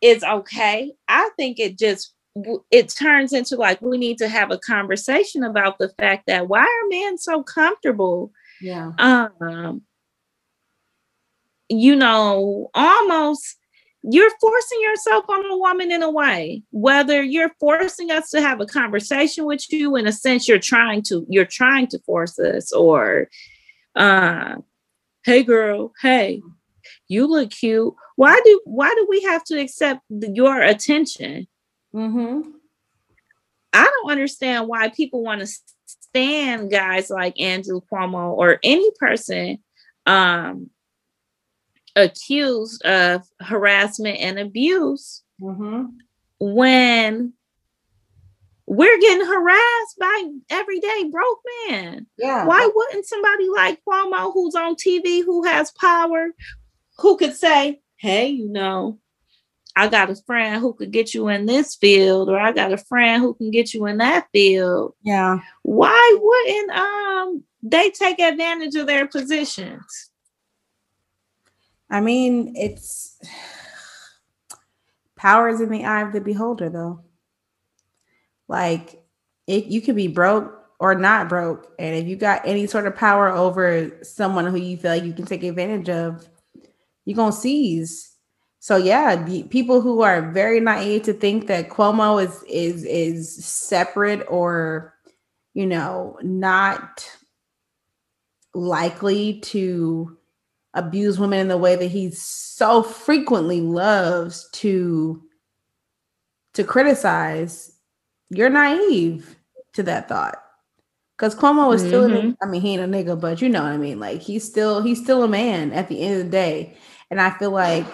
is 0.00 0.24
okay. 0.24 0.92
I 1.06 1.30
think 1.36 1.58
it 1.58 1.78
just 1.78 2.14
it 2.70 2.88
turns 2.88 3.32
into 3.32 3.56
like 3.56 3.80
we 3.82 3.98
need 3.98 4.18
to 4.18 4.28
have 4.28 4.50
a 4.50 4.58
conversation 4.58 5.42
about 5.42 5.78
the 5.78 5.88
fact 5.98 6.24
that 6.26 6.48
why 6.48 6.60
are 6.60 6.88
men 6.88 7.18
so 7.18 7.42
comfortable 7.42 8.30
yeah 8.60 8.92
um 8.98 9.82
you 11.68 11.96
know 11.96 12.70
almost 12.74 13.57
you're 14.10 14.30
forcing 14.40 14.80
yourself 14.80 15.24
on 15.28 15.44
a 15.44 15.56
woman 15.56 15.92
in 15.92 16.02
a 16.02 16.10
way 16.10 16.62
whether 16.70 17.22
you're 17.22 17.52
forcing 17.60 18.10
us 18.10 18.30
to 18.30 18.40
have 18.40 18.60
a 18.60 18.66
conversation 18.66 19.44
with 19.44 19.70
you 19.70 19.96
in 19.96 20.06
a 20.06 20.12
sense 20.12 20.48
you're 20.48 20.58
trying 20.58 21.02
to 21.02 21.26
you're 21.28 21.44
trying 21.44 21.86
to 21.86 21.98
force 22.00 22.38
us 22.38 22.72
or 22.72 23.28
uh 23.96 24.54
hey 25.24 25.42
girl 25.42 25.92
hey 26.00 26.40
you 27.08 27.26
look 27.26 27.50
cute 27.50 27.92
why 28.16 28.40
do 28.44 28.60
why 28.64 28.92
do 28.94 29.06
we 29.08 29.20
have 29.22 29.44
to 29.44 29.60
accept 29.60 30.00
the, 30.08 30.30
your 30.30 30.62
attention 30.62 31.46
mm-hmm. 31.94 32.48
i 33.72 33.84
don't 33.84 34.10
understand 34.10 34.68
why 34.68 34.88
people 34.88 35.22
want 35.22 35.40
to 35.40 35.46
stand 35.86 36.70
guys 36.70 37.10
like 37.10 37.38
andrew 37.38 37.80
cuomo 37.92 38.32
or 38.32 38.58
any 38.62 38.90
person 38.98 39.58
um 40.06 40.70
accused 41.98 42.82
of 42.84 43.22
harassment 43.40 44.18
and 44.18 44.38
abuse 44.38 45.22
mm-hmm. 45.40 45.84
when 46.38 47.32
we're 48.66 49.00
getting 49.00 49.26
harassed 49.26 49.98
by 49.98 50.30
everyday 50.50 51.08
broke 51.10 51.40
men. 51.68 52.06
Yeah. 52.18 52.44
Why 52.44 52.68
wouldn't 52.72 53.06
somebody 53.06 53.48
like 53.48 53.80
Cuomo, 53.86 54.32
who's 54.32 54.54
on 54.54 54.76
TV, 54.76 55.24
who 55.24 55.42
has 55.44 55.72
power, 55.72 56.28
who 56.98 57.16
could 57.16 57.34
say, 57.34 57.80
hey, 57.96 58.28
you 58.28 58.48
know, 58.48 58.98
I 59.74 59.88
got 59.88 60.10
a 60.10 60.16
friend 60.16 60.60
who 60.60 60.74
could 60.74 60.90
get 60.90 61.14
you 61.14 61.28
in 61.28 61.46
this 61.46 61.76
field, 61.76 62.28
or 62.28 62.38
I 62.38 62.52
got 62.52 62.72
a 62.72 62.78
friend 62.78 63.22
who 63.22 63.34
can 63.34 63.50
get 63.50 63.72
you 63.72 63.86
in 63.86 63.98
that 63.98 64.26
field. 64.32 64.94
Yeah. 65.02 65.38
Why 65.62 66.18
wouldn't 66.20 66.70
um 66.70 67.44
they 67.62 67.90
take 67.90 68.20
advantage 68.20 68.74
of 68.74 68.86
their 68.86 69.06
positions? 69.06 70.07
I 71.90 72.00
mean, 72.00 72.54
it's 72.56 73.18
power 75.16 75.48
is 75.48 75.60
in 75.60 75.70
the 75.70 75.84
eye 75.84 76.02
of 76.02 76.12
the 76.12 76.20
beholder, 76.20 76.68
though. 76.68 77.00
Like, 78.46 79.02
it, 79.46 79.66
you 79.66 79.80
could 79.80 79.96
be 79.96 80.08
broke 80.08 80.54
or 80.80 80.94
not 80.94 81.28
broke, 81.28 81.72
and 81.78 81.96
if 81.96 82.06
you 82.06 82.16
got 82.16 82.46
any 82.46 82.66
sort 82.66 82.86
of 82.86 82.94
power 82.94 83.28
over 83.28 83.98
someone 84.02 84.46
who 84.46 84.58
you 84.58 84.76
feel 84.76 84.92
like 84.92 85.04
you 85.04 85.12
can 85.12 85.24
take 85.24 85.42
advantage 85.42 85.88
of, 85.88 86.28
you're 87.04 87.16
gonna 87.16 87.32
seize. 87.32 88.14
So 88.60 88.76
yeah, 88.76 89.24
people 89.48 89.80
who 89.80 90.02
are 90.02 90.30
very 90.30 90.60
naive 90.60 91.02
to 91.04 91.12
think 91.12 91.46
that 91.46 91.70
Cuomo 91.70 92.22
is 92.22 92.42
is 92.48 92.84
is 92.84 93.44
separate 93.44 94.26
or 94.28 94.94
you 95.54 95.66
know 95.66 96.18
not 96.22 97.08
likely 98.54 99.40
to 99.40 100.17
abuse 100.74 101.18
women 101.18 101.40
in 101.40 101.48
the 101.48 101.56
way 101.56 101.76
that 101.76 101.86
he 101.86 102.10
so 102.10 102.82
frequently 102.82 103.60
loves 103.60 104.48
to 104.52 105.22
to 106.54 106.64
criticize, 106.64 107.72
you're 108.30 108.50
naive 108.50 109.36
to 109.74 109.82
that 109.84 110.08
thought. 110.08 110.42
Because 111.16 111.34
Cuomo 111.34 111.74
is 111.74 111.82
still, 111.82 112.08
Mhm. 112.08 112.32
a, 112.40 112.44
I 112.44 112.48
mean, 112.48 112.60
he 112.60 112.72
ain't 112.74 112.82
a 112.82 112.86
nigga, 112.86 113.20
but 113.20 113.40
you 113.42 113.48
know 113.48 113.62
what 113.62 113.72
I 113.72 113.76
mean. 113.76 114.00
Like 114.00 114.20
he's 114.22 114.44
still, 114.44 114.82
he's 114.82 115.00
still 115.02 115.22
a 115.22 115.28
man 115.28 115.72
at 115.72 115.88
the 115.88 116.00
end 116.00 116.18
of 116.20 116.24
the 116.24 116.30
day. 116.30 116.76
And 117.10 117.20
I 117.20 117.30
feel 117.30 117.50
like, 117.50 117.86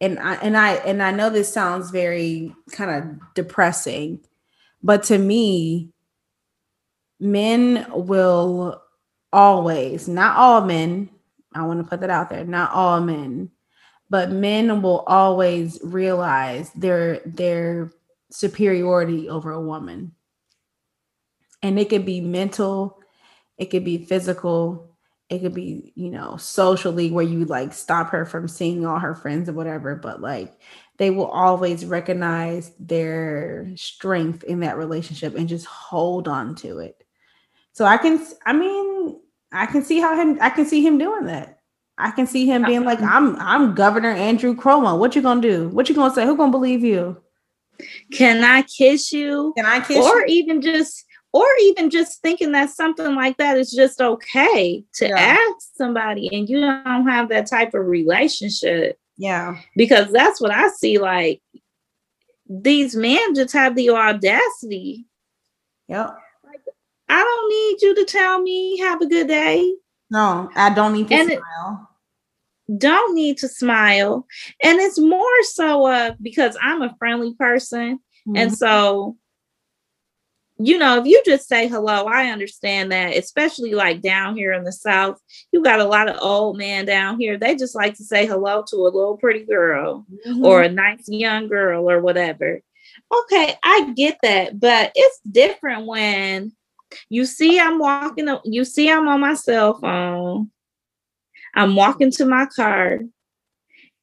and 0.00 0.18
I 0.18 0.34
and 0.36 0.56
I 0.56 0.74
and 0.74 1.02
I 1.02 1.10
know 1.12 1.30
this 1.30 1.52
sounds 1.52 1.90
very 1.90 2.54
kind 2.72 2.90
of 2.90 3.34
depressing, 3.34 4.20
but 4.82 5.02
to 5.04 5.18
me, 5.18 5.92
men 7.20 7.86
will 7.90 8.82
always, 9.32 10.08
not 10.08 10.36
all 10.36 10.62
men, 10.64 11.08
I 11.54 11.62
want 11.62 11.82
to 11.82 11.88
put 11.88 12.00
that 12.00 12.10
out 12.10 12.30
there, 12.30 12.44
not 12.44 12.72
all 12.72 13.00
men, 13.00 13.50
but 14.10 14.30
men 14.30 14.82
will 14.82 15.00
always 15.06 15.78
realize 15.82 16.70
their 16.72 17.20
their 17.24 17.92
superiority 18.30 19.28
over 19.28 19.52
a 19.52 19.60
woman. 19.60 20.12
And 21.62 21.78
it 21.78 21.88
could 21.88 22.04
be 22.04 22.20
mental, 22.20 22.98
it 23.56 23.66
could 23.66 23.84
be 23.84 24.04
physical, 24.04 24.96
it 25.32 25.40
could 25.40 25.54
be, 25.54 25.92
you 25.94 26.10
know, 26.10 26.36
socially 26.36 27.10
where 27.10 27.24
you 27.24 27.46
like 27.46 27.72
stop 27.72 28.10
her 28.10 28.26
from 28.26 28.48
seeing 28.48 28.84
all 28.84 28.98
her 28.98 29.14
friends 29.14 29.48
or 29.48 29.54
whatever, 29.54 29.94
but 29.94 30.20
like 30.20 30.52
they 30.98 31.08
will 31.08 31.26
always 31.26 31.86
recognize 31.86 32.72
their 32.78 33.72
strength 33.76 34.44
in 34.44 34.60
that 34.60 34.76
relationship 34.76 35.34
and 35.34 35.48
just 35.48 35.64
hold 35.64 36.28
on 36.28 36.54
to 36.56 36.80
it. 36.80 37.02
So 37.72 37.86
I 37.86 37.96
can 37.96 38.22
I 38.44 38.52
mean, 38.52 38.91
I 39.52 39.66
can 39.66 39.84
see 39.84 40.00
how 40.00 40.16
him 40.16 40.38
I 40.40 40.50
can 40.50 40.64
see 40.66 40.84
him 40.84 40.98
doing 40.98 41.26
that. 41.26 41.58
I 41.98 42.10
can 42.10 42.26
see 42.26 42.46
him 42.46 42.64
being 42.64 42.84
like, 42.84 43.00
I'm 43.02 43.36
I'm 43.36 43.74
Governor 43.74 44.10
Andrew 44.10 44.54
Cuomo. 44.56 44.98
What 44.98 45.14
you 45.14 45.22
gonna 45.22 45.40
do? 45.42 45.68
What 45.68 45.88
you 45.88 45.94
gonna 45.94 46.14
say? 46.14 46.24
Who 46.24 46.36
gonna 46.36 46.50
believe 46.50 46.82
you? 46.82 47.20
Can 48.12 48.42
I 48.44 48.62
kiss 48.62 49.12
you? 49.12 49.52
Can 49.56 49.66
I 49.66 49.80
kiss 49.80 50.04
or 50.04 50.20
you? 50.20 50.24
even 50.28 50.60
just 50.62 51.04
or 51.32 51.46
even 51.62 51.90
just 51.90 52.20
thinking 52.22 52.52
that 52.52 52.70
something 52.70 53.14
like 53.14 53.36
that 53.38 53.56
is 53.56 53.70
just 53.72 54.00
okay 54.00 54.84
to 54.94 55.08
Yeah. 55.08 55.16
ask 55.58 55.68
somebody 55.76 56.28
and 56.34 56.48
you 56.48 56.60
don't 56.60 57.08
have 57.08 57.28
that 57.30 57.46
type 57.46 57.72
of 57.74 57.86
relationship 57.86 58.98
Yeah. 59.16 59.56
because 59.76 60.12
that's 60.12 60.40
what 60.40 60.50
I 60.50 60.68
see 60.68 60.98
like 60.98 61.40
these 62.48 62.94
men 62.94 63.34
just 63.34 63.54
have 63.54 63.74
the 63.76 63.90
audacity. 63.90 65.06
Yep. 65.88 66.18
I 67.12 67.22
don't 67.22 67.48
need 67.50 67.82
you 67.82 67.94
to 67.96 68.04
tell 68.10 68.40
me 68.40 68.78
have 68.78 69.02
a 69.02 69.06
good 69.06 69.28
day. 69.28 69.74
No, 70.10 70.50
I 70.54 70.72
don't 70.72 70.94
need 70.94 71.08
to 71.08 71.14
And 71.14 71.28
smile. 71.30 71.88
Don't 72.78 73.14
need 73.14 73.36
to 73.38 73.48
smile. 73.48 74.26
And 74.62 74.78
it's 74.80 74.98
more 74.98 75.42
so 75.42 75.86
uh 75.86 76.14
because 76.22 76.56
I'm 76.60 76.80
a 76.82 76.94
friendly 76.98 77.34
person 77.34 78.00
And 78.34 78.50
Mhm. 78.50 78.56
so, 78.56 79.16
you 80.58 80.78
know, 80.78 80.98
if 80.98 81.06
you 81.06 81.20
just 81.26 81.48
say 81.48 81.66
hello, 81.68 82.04
I 82.06 82.30
understand 82.30 82.92
that, 82.92 83.14
especially 83.16 83.74
like 83.74 84.00
down 84.00 84.36
here 84.36 84.52
in 84.52 84.64
the 84.64 84.72
South, 84.72 85.18
you 85.50 85.62
got 85.62 85.80
a 85.80 85.84
lot 85.84 86.08
of 86.08 86.16
old 86.20 86.56
men 86.56 86.86
down 86.86 87.18
here. 87.20 87.36
They 87.36 87.56
just 87.56 87.74
like 87.74 87.94
to 87.96 88.04
say 88.04 88.24
hello 88.26 88.62
to 88.68 88.76
a 88.76 88.88
little 88.96 89.18
pretty 89.18 89.44
girl 89.44 90.06
Mhm. 90.26 90.44
or 90.44 90.62
a 90.62 90.68
nice 90.70 91.08
young 91.08 91.48
girl 91.48 91.90
or 91.90 92.00
whatever. 92.00 92.60
Okay, 93.12 93.54
I 93.62 93.92
get 93.96 94.16
that, 94.22 94.58
but 94.60 94.92
it's 94.94 95.20
different 95.30 95.86
when 95.86 96.52
you 97.08 97.24
see 97.24 97.58
I'm 97.58 97.78
walking, 97.78 98.28
up- 98.28 98.42
you 98.44 98.64
see 98.64 98.90
I'm 98.90 99.08
on 99.08 99.20
my 99.20 99.34
cell 99.34 99.78
phone, 99.78 100.50
I'm 101.54 101.76
walking 101.76 102.10
to 102.12 102.24
my 102.24 102.46
car, 102.46 103.00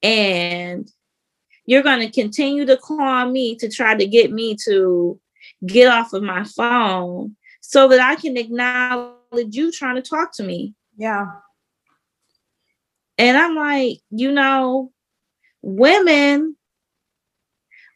and 0.04 0.90
you're 1.66 1.84
going 1.84 2.00
to 2.00 2.12
continue 2.12 2.66
to 2.66 2.78
call 2.78 3.30
me 3.30 3.56
to 3.58 3.70
try 3.70 3.96
to 3.96 4.06
get 4.06 4.32
me 4.32 4.56
to 4.66 5.20
get 5.66 5.92
off 5.92 6.14
of 6.14 6.24
my 6.24 6.44
phone 6.44 7.36
so 7.62 7.88
that 7.90 8.00
I 8.00 8.16
can 8.16 8.38
acknowledge 8.38 9.16
you 9.56 9.72
trying 9.72 9.96
to 9.96 10.02
talk 10.02 10.34
to 10.36 10.44
me. 10.44 10.74
yeah. 10.98 11.28
And 13.18 13.38
I'm 13.38 13.56
like, 13.56 14.00
you 14.12 14.32
know, 14.32 14.94
women, 15.62 16.56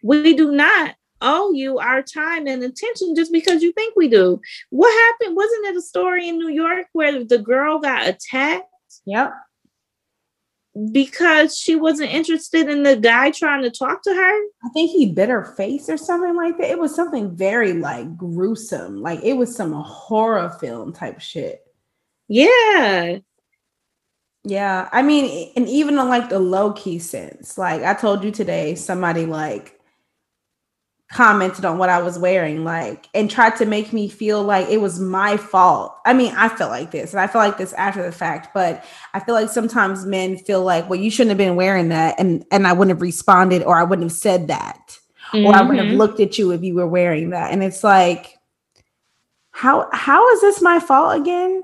we 0.04 0.36
do 0.36 0.52
not 0.52 0.96
owe 1.24 1.54
you 1.54 1.80
our 1.80 2.04
time 2.04 2.46
and 2.46 2.62
attention 2.62 3.16
just 3.16 3.32
because 3.32 3.64
you 3.64 3.72
think 3.72 3.96
we 3.96 4.08
do. 4.10 4.40
What 4.70 4.92
happened? 4.92 5.36
Wasn't 5.36 5.66
it 5.66 5.76
a 5.78 5.82
story 5.82 6.30
in 6.30 6.38
New 6.38 6.50
York 6.50 6.88
where 6.94 7.24
the 7.24 7.40
girl 7.40 7.80
got 7.80 8.08
attacked 8.08 8.66
Yep. 9.06 9.34
because 10.92 11.58
she 11.58 11.76
wasn't 11.76 12.12
interested 12.12 12.70
in 12.70 12.84
the 12.84 12.96
guy 12.96 13.32
trying 13.32 13.64
to 13.64 13.72
talk 13.72 14.04
to 14.04 14.14
her? 14.14 14.40
I 14.66 14.70
think 14.74 14.92
he 14.92 15.06
bit 15.12 15.30
her 15.30 15.44
face 15.58 15.90
or 15.90 15.98
something 15.98 16.36
like 16.36 16.58
that. 16.58 16.70
It 16.70 16.80
was 16.80 16.94
something 16.96 17.36
very 17.36 17.74
like 17.74 18.16
gruesome. 18.18 19.02
Like 19.02 19.22
it 19.24 19.34
was 19.34 19.56
some 19.56 19.72
horror 19.74 20.50
film 20.60 20.94
type 20.94 21.20
shit. 21.22 21.62
Yeah. 22.28 23.20
Yeah. 24.46 24.90
I 24.92 25.02
mean, 25.04 25.52
and 25.56 25.70
even 25.70 25.98
on 26.00 26.10
like 26.10 26.30
the 26.30 26.40
low 26.40 26.74
key 26.74 27.00
sense, 27.00 27.58
like 27.58 27.84
I 27.84 27.94
told 27.94 28.24
you 28.24 28.32
today, 28.32 28.76
somebody 28.76 29.26
like 29.26 29.80
commented 31.14 31.64
on 31.64 31.78
what 31.78 31.90
I 31.90 32.02
was 32.02 32.18
wearing, 32.18 32.64
like, 32.64 33.08
and 33.14 33.30
tried 33.30 33.56
to 33.58 33.66
make 33.66 33.94
me 33.94 34.10
feel 34.10 34.44
like 34.44 34.68
it 34.70 34.82
was 34.82 35.00
my 35.00 35.38
fault. 35.38 35.96
I 36.06 36.14
mean, 36.14 36.34
I 36.36 36.50
felt 36.50 36.72
like 36.72 36.92
this, 36.92 37.12
and 37.14 37.20
I 37.22 37.28
feel 37.28 37.40
like 37.42 37.58
this 37.58 37.72
after 37.74 38.02
the 38.04 38.12
fact, 38.12 38.54
but 38.54 38.84
I 39.14 39.20
feel 39.20 39.36
like 39.36 39.50
sometimes 39.50 40.06
men 40.06 40.38
feel 40.38 40.64
like, 40.64 40.90
well, 40.90 41.00
you 41.00 41.12
shouldn't 41.12 41.30
have 41.30 41.38
been 41.38 41.56
wearing 41.56 41.90
that, 41.90 42.16
and 42.20 42.44
and 42.52 42.66
I 42.68 42.74
wouldn't 42.74 42.96
have 42.98 43.02
responded 43.02 43.64
or 43.64 43.78
I 43.78 43.84
wouldn't 43.84 44.10
have 44.10 44.18
said 44.18 44.48
that. 44.48 44.98
mm-hmm. 45.34 45.46
or 45.48 45.56
I 45.56 45.62
wouldn't 45.62 45.86
have 45.86 45.94
Mhm. 45.96 45.98
looked 45.98 46.20
at 46.20 46.38
you 46.38 46.52
if 46.52 46.62
you 46.64 46.76
were 46.76 46.86
wearing 46.88 47.30
that. 47.32 47.52
And 47.52 47.64
it's 47.64 47.84
like, 47.84 48.38
how 49.52 49.88
how 49.94 50.28
is 50.34 50.42
this 50.42 50.62
my 50.62 50.80
fault 50.80 51.16
again? 51.20 51.64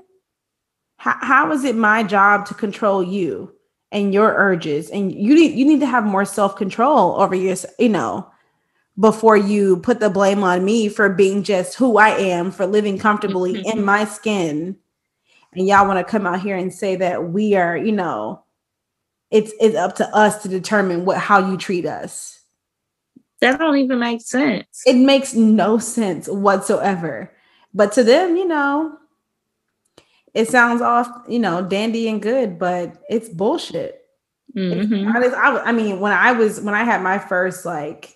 How, 0.96 1.16
how 1.20 1.52
is 1.52 1.64
it 1.64 1.76
my 1.76 2.02
job 2.02 2.46
to 2.46 2.54
control 2.54 3.02
you 3.02 3.52
and 3.92 4.12
your 4.14 4.32
urges? 4.36 4.90
And 4.90 5.12
you 5.12 5.34
need 5.34 5.54
you 5.58 5.64
need 5.64 5.80
to 5.80 5.86
have 5.86 6.04
more 6.04 6.24
self 6.24 6.56
control 6.56 7.20
over 7.20 7.34
your, 7.34 7.56
you 7.78 7.88
know, 7.88 8.29
before 9.00 9.36
you 9.36 9.78
put 9.78 9.98
the 9.98 10.10
blame 10.10 10.44
on 10.44 10.64
me 10.64 10.88
for 10.88 11.08
being 11.08 11.42
just 11.42 11.74
who 11.76 11.96
I 11.98 12.10
am, 12.10 12.50
for 12.50 12.66
living 12.66 12.98
comfortably 12.98 13.54
Mhm. 13.54 13.74
in 13.74 13.84
my 13.84 14.04
skin. 14.04 14.76
And 15.54 15.66
y'all 15.66 15.86
want 15.88 15.98
to 15.98 16.08
come 16.10 16.26
out 16.26 16.40
here 16.40 16.56
and 16.56 16.72
say 16.72 16.96
that 16.96 17.30
we 17.30 17.56
are, 17.56 17.76
you 17.76 17.92
know, 17.92 18.44
it's 19.30 19.52
it's 19.60 19.76
up 19.76 19.96
to 19.96 20.14
us 20.14 20.42
to 20.42 20.48
determine 20.48 21.04
what 21.04 21.16
how 21.18 21.50
you 21.50 21.56
treat 21.56 21.86
us. 21.86 22.40
That 23.40 23.58
don't 23.58 23.78
even 23.78 23.98
make 23.98 24.20
sense. 24.20 24.82
It 24.86 24.96
makes 24.96 25.34
no 25.34 25.78
sense 25.78 26.28
whatsoever. 26.28 27.32
But 27.72 27.92
to 27.92 28.04
them, 28.04 28.36
you 28.36 28.46
know, 28.46 28.98
it 30.34 30.48
sounds 30.48 30.82
off, 30.82 31.08
you 31.28 31.38
know, 31.38 31.62
dandy 31.62 32.06
and 32.08 32.20
good, 32.20 32.58
but 32.58 33.02
it's 33.08 33.28
bullshit. 33.28 33.96
It's 34.54 34.86
Mhm. 34.90 35.14
honest- 35.14 35.34
I, 35.36 35.58
I 35.60 35.72
mean, 35.72 36.00
when 36.00 36.12
I 36.12 36.32
was 36.32 36.60
when 36.60 36.74
I 36.74 36.84
had 36.84 37.02
my 37.02 37.18
first 37.18 37.64
like, 37.64 38.14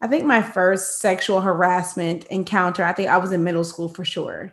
I 0.00 0.06
think 0.06 0.24
my 0.24 0.42
first 0.42 1.00
sexual 1.00 1.40
harassment 1.40 2.24
encounter, 2.26 2.84
I 2.84 2.92
think 2.92 3.08
I 3.08 3.16
was 3.18 3.32
in 3.32 3.42
middle 3.42 3.64
school 3.64 3.88
for 3.88 4.04
sure, 4.04 4.52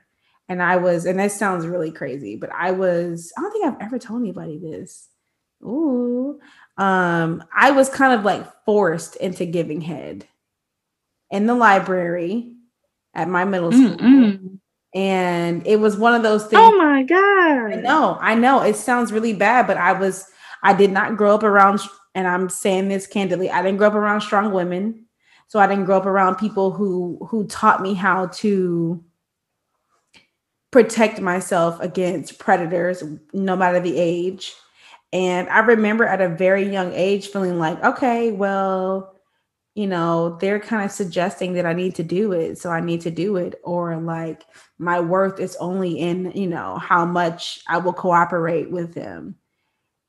and 0.50 0.62
I 0.62 0.78
was, 0.78 1.06
and 1.06 1.20
that 1.20 1.32
sounds 1.32 1.68
really 1.68 1.92
crazy, 1.92 2.36
but 2.36 2.52
I 2.52 2.72
was, 2.72 3.32
I 3.38 3.42
don't 3.42 3.52
think 3.52 3.66
I've 3.66 3.82
ever 3.82 4.00
told 4.00 4.22
anybody 4.22 4.58
this. 4.58 5.08
Ooh, 5.64 6.40
um, 6.78 7.44
I 7.56 7.72
was 7.72 7.90
kind 7.90 8.14
of 8.14 8.26
like 8.26 8.46
forced 8.66 9.16
into 9.18 9.46
giving 9.46 9.82
head 9.82 10.28
in 11.32 11.46
the 11.46 11.56
library 11.56 12.54
at 13.14 13.30
my 13.30 13.46
middle 13.46 13.72
school, 13.72 13.98
Mm-mm. 13.98 14.60
and 14.96 15.66
it 15.68 15.80
was 15.80 15.96
one 15.96 16.16
of 16.16 16.24
those 16.24 16.44
things. 16.44 16.62
Oh 16.64 16.76
my 16.78 17.00
I 17.00 17.04
god. 17.04 17.84
know, 17.84 18.18
I 18.20 18.34
know. 18.34 18.62
It 18.62 18.76
sounds 18.76 19.14
really 19.14 19.34
bad, 19.34 19.68
but 19.68 19.78
I 19.78 19.94
was, 19.94 20.26
I 20.64 20.74
did 20.74 20.92
not 20.92 21.18
grow 21.18 21.36
up 21.36 21.44
around, 21.44 21.82
and 22.16 22.28
I'm 22.28 22.50
saying 22.50 22.88
this 22.90 23.06
candidly, 23.06 23.52
I 23.52 23.62
didn't 23.62 23.78
grow 23.78 23.88
up 23.88 23.96
around 23.96 24.22
strong 24.22 24.52
women. 24.52 25.05
So 25.48 25.60
I 25.60 25.68
didn't 25.68 25.86
grow 25.86 25.98
up 25.98 26.06
around 26.06 26.36
people 26.36 26.72
who 26.72 27.26
who 27.30 27.46
taught 27.48 27.82
me 27.82 27.94
how 27.94 28.28
to 28.28 29.04
protect 30.72 31.22
myself 31.22 31.80
against 31.80 32.38
predators, 32.38 33.04
no 33.32 33.56
matter 33.56 33.80
the 33.80 33.98
age. 33.98 34.54
And 35.14 35.48
I 35.48 35.60
remember 35.60 36.04
at 36.04 36.20
a 36.20 36.28
very 36.28 36.70
young 36.70 36.92
age 36.94 37.28
feeling 37.30 37.58
like, 37.58 37.82
okay, 37.82 38.34
well, 38.34 39.16
you 39.76 39.88
know, 39.88 40.38
they're 40.42 40.60
kind 40.60 40.84
of 40.84 40.92
suggesting 40.92 41.54
that 41.54 41.66
I 41.66 41.74
need 41.74 41.96
to 41.96 42.04
do 42.04 42.32
it. 42.32 42.58
So 42.58 42.72
I 42.72 42.82
need 42.82 43.02
to 43.02 43.12
do 43.12 43.38
it. 43.38 43.60
Or 43.64 43.96
like 43.98 44.44
my 44.78 45.00
worth 45.00 45.40
is 45.40 45.56
only 45.58 46.00
in, 46.00 46.32
you 46.34 46.48
know, 46.48 46.78
how 46.78 47.06
much 47.06 47.62
I 47.70 47.78
will 47.78 47.94
cooperate 47.94 48.72
with 48.72 48.94
them. 48.94 49.36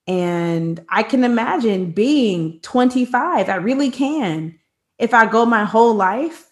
And 0.08 0.84
I 0.88 1.02
can 1.02 1.24
imagine 1.24 1.90
being 1.90 2.60
25. 2.62 3.48
I 3.48 3.56
really 3.56 3.90
can. 3.90 4.58
If 4.98 5.12
I 5.14 5.26
go 5.26 5.44
my 5.46 5.64
whole 5.64 5.94
life, 5.94 6.48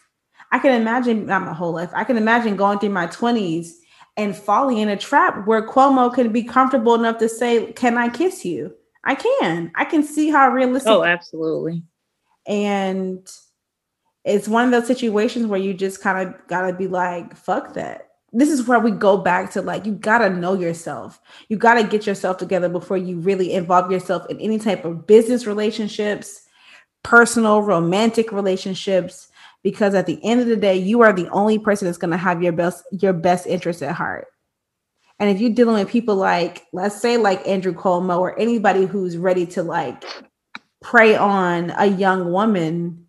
I 0.52 0.58
can 0.58 0.80
imagine, 0.80 1.26
not 1.26 1.42
my 1.42 1.52
whole 1.54 1.72
life, 1.72 1.90
I 1.94 2.04
can 2.04 2.16
imagine 2.16 2.56
going 2.56 2.78
through 2.78 2.90
my 2.90 3.06
20s 3.06 3.70
and 4.16 4.36
falling 4.36 4.78
in 4.78 4.88
a 4.88 4.96
trap 4.96 5.46
where 5.46 5.66
Cuomo 5.66 6.12
can 6.14 6.30
be 6.32 6.42
comfortable 6.44 6.94
enough 6.94 7.18
to 7.18 7.28
say, 7.28 7.72
Can 7.72 7.98
I 7.98 8.08
kiss 8.08 8.44
you? 8.44 8.72
I 9.04 9.14
can. 9.16 9.72
I 9.74 9.84
can 9.84 10.02
see 10.02 10.30
how 10.30 10.48
realistic 10.50 10.90
Oh, 10.92 11.04
absolutely. 11.04 11.82
and 12.46 13.30
it's 14.24 14.48
one 14.48 14.64
of 14.64 14.70
those 14.70 14.86
situations 14.86 15.46
where 15.46 15.60
you 15.60 15.74
just 15.74 16.00
kind 16.00 16.26
of 16.28 16.34
gotta 16.48 16.72
be 16.74 16.86
like 16.86 17.36
fuck 17.36 17.74
that 17.74 18.08
this 18.32 18.48
is 18.50 18.66
where 18.66 18.80
we 18.80 18.90
go 18.90 19.16
back 19.18 19.50
to 19.52 19.60
like 19.62 19.84
you 19.84 19.92
gotta 19.92 20.30
know 20.30 20.54
yourself 20.54 21.20
you 21.48 21.56
gotta 21.56 21.84
get 21.84 22.06
yourself 22.06 22.36
together 22.38 22.68
before 22.68 22.96
you 22.96 23.18
really 23.18 23.52
involve 23.52 23.90
yourself 23.92 24.24
in 24.30 24.40
any 24.40 24.58
type 24.58 24.84
of 24.84 25.06
business 25.06 25.46
relationships 25.46 26.43
personal 27.04 27.62
romantic 27.62 28.32
relationships 28.32 29.28
because 29.62 29.94
at 29.94 30.06
the 30.06 30.18
end 30.24 30.40
of 30.40 30.48
the 30.48 30.56
day 30.56 30.76
you 30.76 31.00
are 31.00 31.12
the 31.12 31.28
only 31.28 31.58
person 31.58 31.86
that's 31.86 31.98
going 31.98 32.10
to 32.10 32.16
have 32.16 32.42
your 32.42 32.52
best 32.52 32.82
your 32.90 33.12
best 33.12 33.46
interest 33.46 33.82
at 33.82 33.94
heart 33.94 34.26
and 35.20 35.30
if 35.30 35.40
you're 35.40 35.50
dealing 35.50 35.76
with 35.76 35.88
people 35.88 36.16
like 36.16 36.64
let's 36.72 37.00
say 37.00 37.16
like 37.16 37.46
andrew 37.46 37.72
Cuomo 37.72 38.18
or 38.18 38.36
anybody 38.38 38.84
who's 38.84 39.16
ready 39.16 39.46
to 39.46 39.62
like 39.62 40.02
prey 40.84 41.16
on 41.16 41.72
a 41.76 41.86
young 41.86 42.30
woman, 42.30 43.06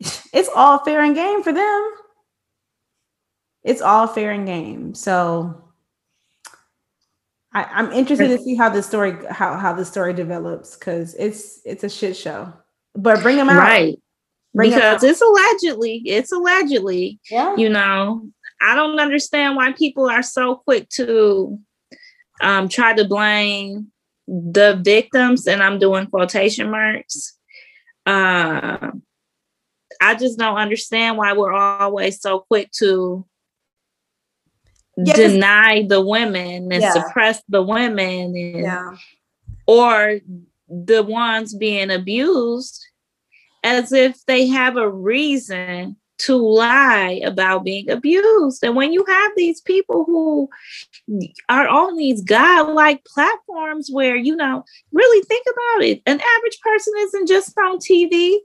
it's 0.00 0.50
all 0.54 0.78
fair 0.80 1.02
and 1.02 1.14
game 1.14 1.42
for 1.42 1.52
them. 1.52 1.90
It's 3.62 3.80
all 3.80 4.06
fair 4.08 4.32
and 4.32 4.44
game. 4.44 4.94
So 4.94 5.63
I, 7.54 7.64
I'm 7.64 7.92
interested 7.92 8.28
to 8.28 8.38
see 8.38 8.56
how 8.56 8.68
the 8.68 8.82
story 8.82 9.16
how 9.30 9.56
how 9.56 9.72
the 9.72 9.84
story 9.84 10.12
develops 10.12 10.76
because 10.76 11.14
it's 11.14 11.60
it's 11.64 11.84
a 11.84 11.88
shit 11.88 12.16
show. 12.16 12.52
But 12.94 13.22
bring 13.22 13.36
them 13.36 13.48
out, 13.48 13.58
Right. 13.58 13.98
Bring 14.54 14.70
because 14.70 15.02
out. 15.02 15.08
it's 15.08 15.20
allegedly, 15.20 16.02
it's 16.06 16.30
allegedly, 16.30 17.18
Yeah, 17.30 17.56
you 17.56 17.68
know, 17.68 18.28
I 18.62 18.76
don't 18.76 19.00
understand 19.00 19.56
why 19.56 19.72
people 19.72 20.08
are 20.08 20.22
so 20.22 20.56
quick 20.56 20.88
to 20.90 21.58
um, 22.40 22.68
try 22.68 22.94
to 22.94 23.04
blame 23.04 23.92
the 24.28 24.80
victims, 24.82 25.46
and 25.46 25.62
I'm 25.62 25.78
doing 25.78 26.06
quotation 26.06 26.70
marks. 26.70 27.36
Uh, 28.06 28.92
I 30.00 30.14
just 30.14 30.38
don't 30.38 30.56
understand 30.56 31.16
why 31.16 31.32
we're 31.32 31.52
always 31.52 32.20
so 32.20 32.40
quick 32.40 32.70
to 32.78 33.26
Yeah, 34.96 35.14
deny 35.14 35.86
the 35.88 36.00
women 36.00 36.70
and 36.72 36.82
Yeah. 36.82 36.92
suppress 36.92 37.42
the 37.48 37.62
women 37.62 38.34
and 38.36 38.64
yeah, 38.64 38.96
or 39.66 40.20
the 40.68 41.02
ones 41.02 41.54
being 41.54 41.90
abused 41.90 42.86
as 43.62 43.92
if 43.92 44.24
they 44.26 44.46
have 44.46 44.76
a 44.76 44.88
reason 44.88 45.96
to 46.16 46.36
lie 46.36 47.20
about 47.24 47.64
being 47.64 47.90
abused. 47.90 48.62
And 48.62 48.76
when 48.76 48.92
you 48.92 49.04
have 49.06 49.32
these 49.36 49.60
people 49.60 50.04
who 50.04 50.48
are 51.48 51.66
on 51.66 51.96
these 51.96 52.22
godlike 52.22 53.04
platforms 53.04 53.90
where, 53.92 54.16
you 54.16 54.36
know, 54.36 54.64
really 54.92 55.24
think 55.24 55.44
about 55.46 55.84
it, 55.84 56.02
an 56.06 56.20
average 56.20 56.60
person 56.62 56.92
isn't 56.98 57.28
just 57.28 57.58
on 57.58 57.78
TV. 57.78 58.36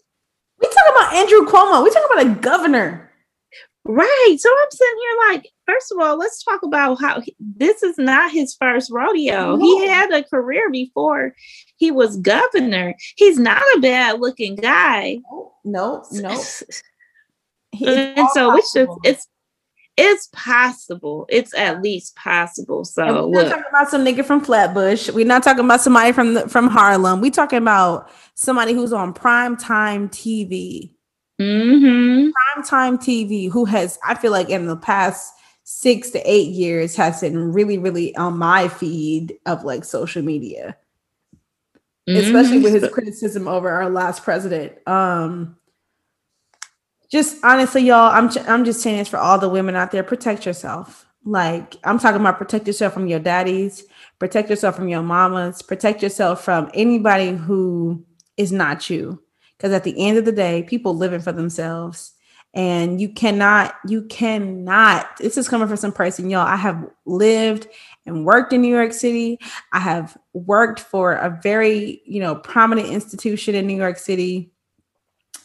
we 0.59 0.67
talking 0.67 0.93
about 0.95 1.13
Andrew 1.13 1.45
Cuomo. 1.45 1.83
We 1.83 1.91
talking 1.91 2.09
about 2.11 2.37
a 2.37 2.41
governor. 2.41 3.08
Right. 3.85 4.35
So 4.37 4.49
I'm 4.49 4.71
sitting 4.71 4.99
here 4.99 5.29
like, 5.29 5.49
first 5.65 5.91
of 5.91 5.99
all, 5.99 6.17
let's 6.17 6.43
talk 6.43 6.63
about 6.63 6.99
how 7.01 7.21
he- 7.21 7.35
this 7.39 7.81
is 7.81 7.97
not 7.97 8.31
his 8.31 8.55
first 8.55 8.91
rodeo. 8.91 9.55
No. 9.55 9.57
He 9.57 9.87
had 9.87 10.11
a 10.11 10.23
career 10.23 10.69
before 10.69 11.33
he 11.77 11.91
was 11.91 12.17
governor. 12.17 12.95
He's 13.15 13.39
not 13.39 13.63
a 13.75 13.79
bad 13.79 14.19
looking 14.19 14.55
guy. 14.55 15.19
No, 15.63 16.03
no. 16.11 16.41
And 17.81 18.29
so 18.33 18.55
it's 18.57 18.73
just 18.73 18.91
it's 19.03 19.27
it's 19.97 20.29
possible. 20.31 21.25
It's 21.29 21.53
at 21.53 21.81
least 21.81 22.15
possible. 22.15 22.79
And 22.79 22.87
So 22.87 23.03
we're 23.05 23.11
not 23.11 23.29
look, 23.31 23.49
talking 23.49 23.63
about 23.69 23.89
some 23.89 24.05
nigga 24.05 24.25
from 24.25 24.41
Flatbush. 24.41 25.09
We're 25.09 25.25
not 25.25 25.43
talking 25.43 25.65
about 25.65 25.81
somebody 25.81 26.13
from 26.13 26.35
the, 26.35 26.47
from 26.47 26.67
Harlem. 26.69 27.19
We're 27.21 27.31
talking 27.31 27.57
about 27.57 28.09
somebody 28.33 28.73
who's 28.73 28.93
on 28.93 29.13
prime 29.13 29.57
time 29.57 30.09
TV. 30.09 30.91
Mhm. 31.39 32.31
Prime 32.53 32.63
time 32.65 32.97
TV 32.97 33.49
who 33.49 33.65
has, 33.65 33.97
I 34.05 34.15
feel 34.15 34.31
like 34.31 34.49
in 34.49 34.65
the 34.67 34.77
past 34.77 35.33
six 35.63 36.09
to 36.11 36.19
eight 36.29 36.49
years 36.49 36.95
has 36.95 37.21
been 37.21 37.53
really, 37.53 37.77
really 37.77 38.15
on 38.15 38.37
my 38.37 38.67
feed 38.67 39.37
of 39.45 39.63
like 39.63 39.83
social 39.85 40.21
media, 40.23 40.75
especially 42.07 42.59
Mhm. 42.59 42.63
with 42.63 42.73
his 42.81 42.91
criticism 42.91 43.47
over 43.47 43.69
our 43.69 43.89
last 43.89 44.23
president. 44.23 44.73
Um 44.87 45.55
just 47.11 47.37
honestly, 47.43 47.81
y'all, 47.83 48.11
I'm 48.11 48.29
I'm 48.47 48.65
just 48.65 48.81
saying 48.81 48.97
this 48.99 49.07
for 49.07 49.17
all 49.17 49.39
the 49.39 49.49
women 49.49 49.75
out 49.75 49.91
there. 49.91 50.03
Protect 50.03 50.45
yourself. 50.45 51.05
Like 51.25 51.75
I'm 51.83 51.99
talking 51.99 52.21
about 52.21 52.37
protect 52.37 52.67
yourself 52.67 52.93
from 52.93 53.07
your 53.07 53.19
daddies, 53.19 53.83
protect 54.19 54.49
yourself 54.49 54.75
from 54.75 54.87
your 54.89 55.01
mamas, 55.03 55.61
protect 55.61 56.01
yourself 56.03 56.43
from 56.43 56.69
anybody 56.73 57.31
who 57.35 58.03
is 58.37 58.51
not 58.51 58.89
you. 58.89 59.21
Because 59.59 59.73
at 59.73 59.83
the 59.83 59.99
end 59.99 60.17
of 60.17 60.23
the 60.23 60.31
day, 60.31 60.63
people 60.63 60.95
living 60.95 61.19
for 61.19 61.33
themselves. 61.33 62.13
And 62.53 62.99
you 62.99 63.09
cannot, 63.09 63.75
you 63.85 64.03
cannot, 64.03 65.17
this 65.17 65.37
is 65.37 65.49
coming 65.49 65.67
from 65.67 65.75
some 65.77 65.91
person, 65.91 66.29
y'all. 66.29 66.47
I 66.47 66.55
have 66.55 66.89
lived 67.05 67.67
and 68.05 68.25
worked 68.25 68.53
in 68.53 68.61
New 68.61 68.73
York 68.73 68.93
City. 68.93 69.37
I 69.73 69.79
have 69.79 70.17
worked 70.33 70.79
for 70.79 71.13
a 71.13 71.37
very, 71.43 72.01
you 72.05 72.21
know, 72.21 72.35
prominent 72.35 72.87
institution 72.87 73.53
in 73.53 73.67
New 73.67 73.75
York 73.75 73.97
City. 73.97 74.51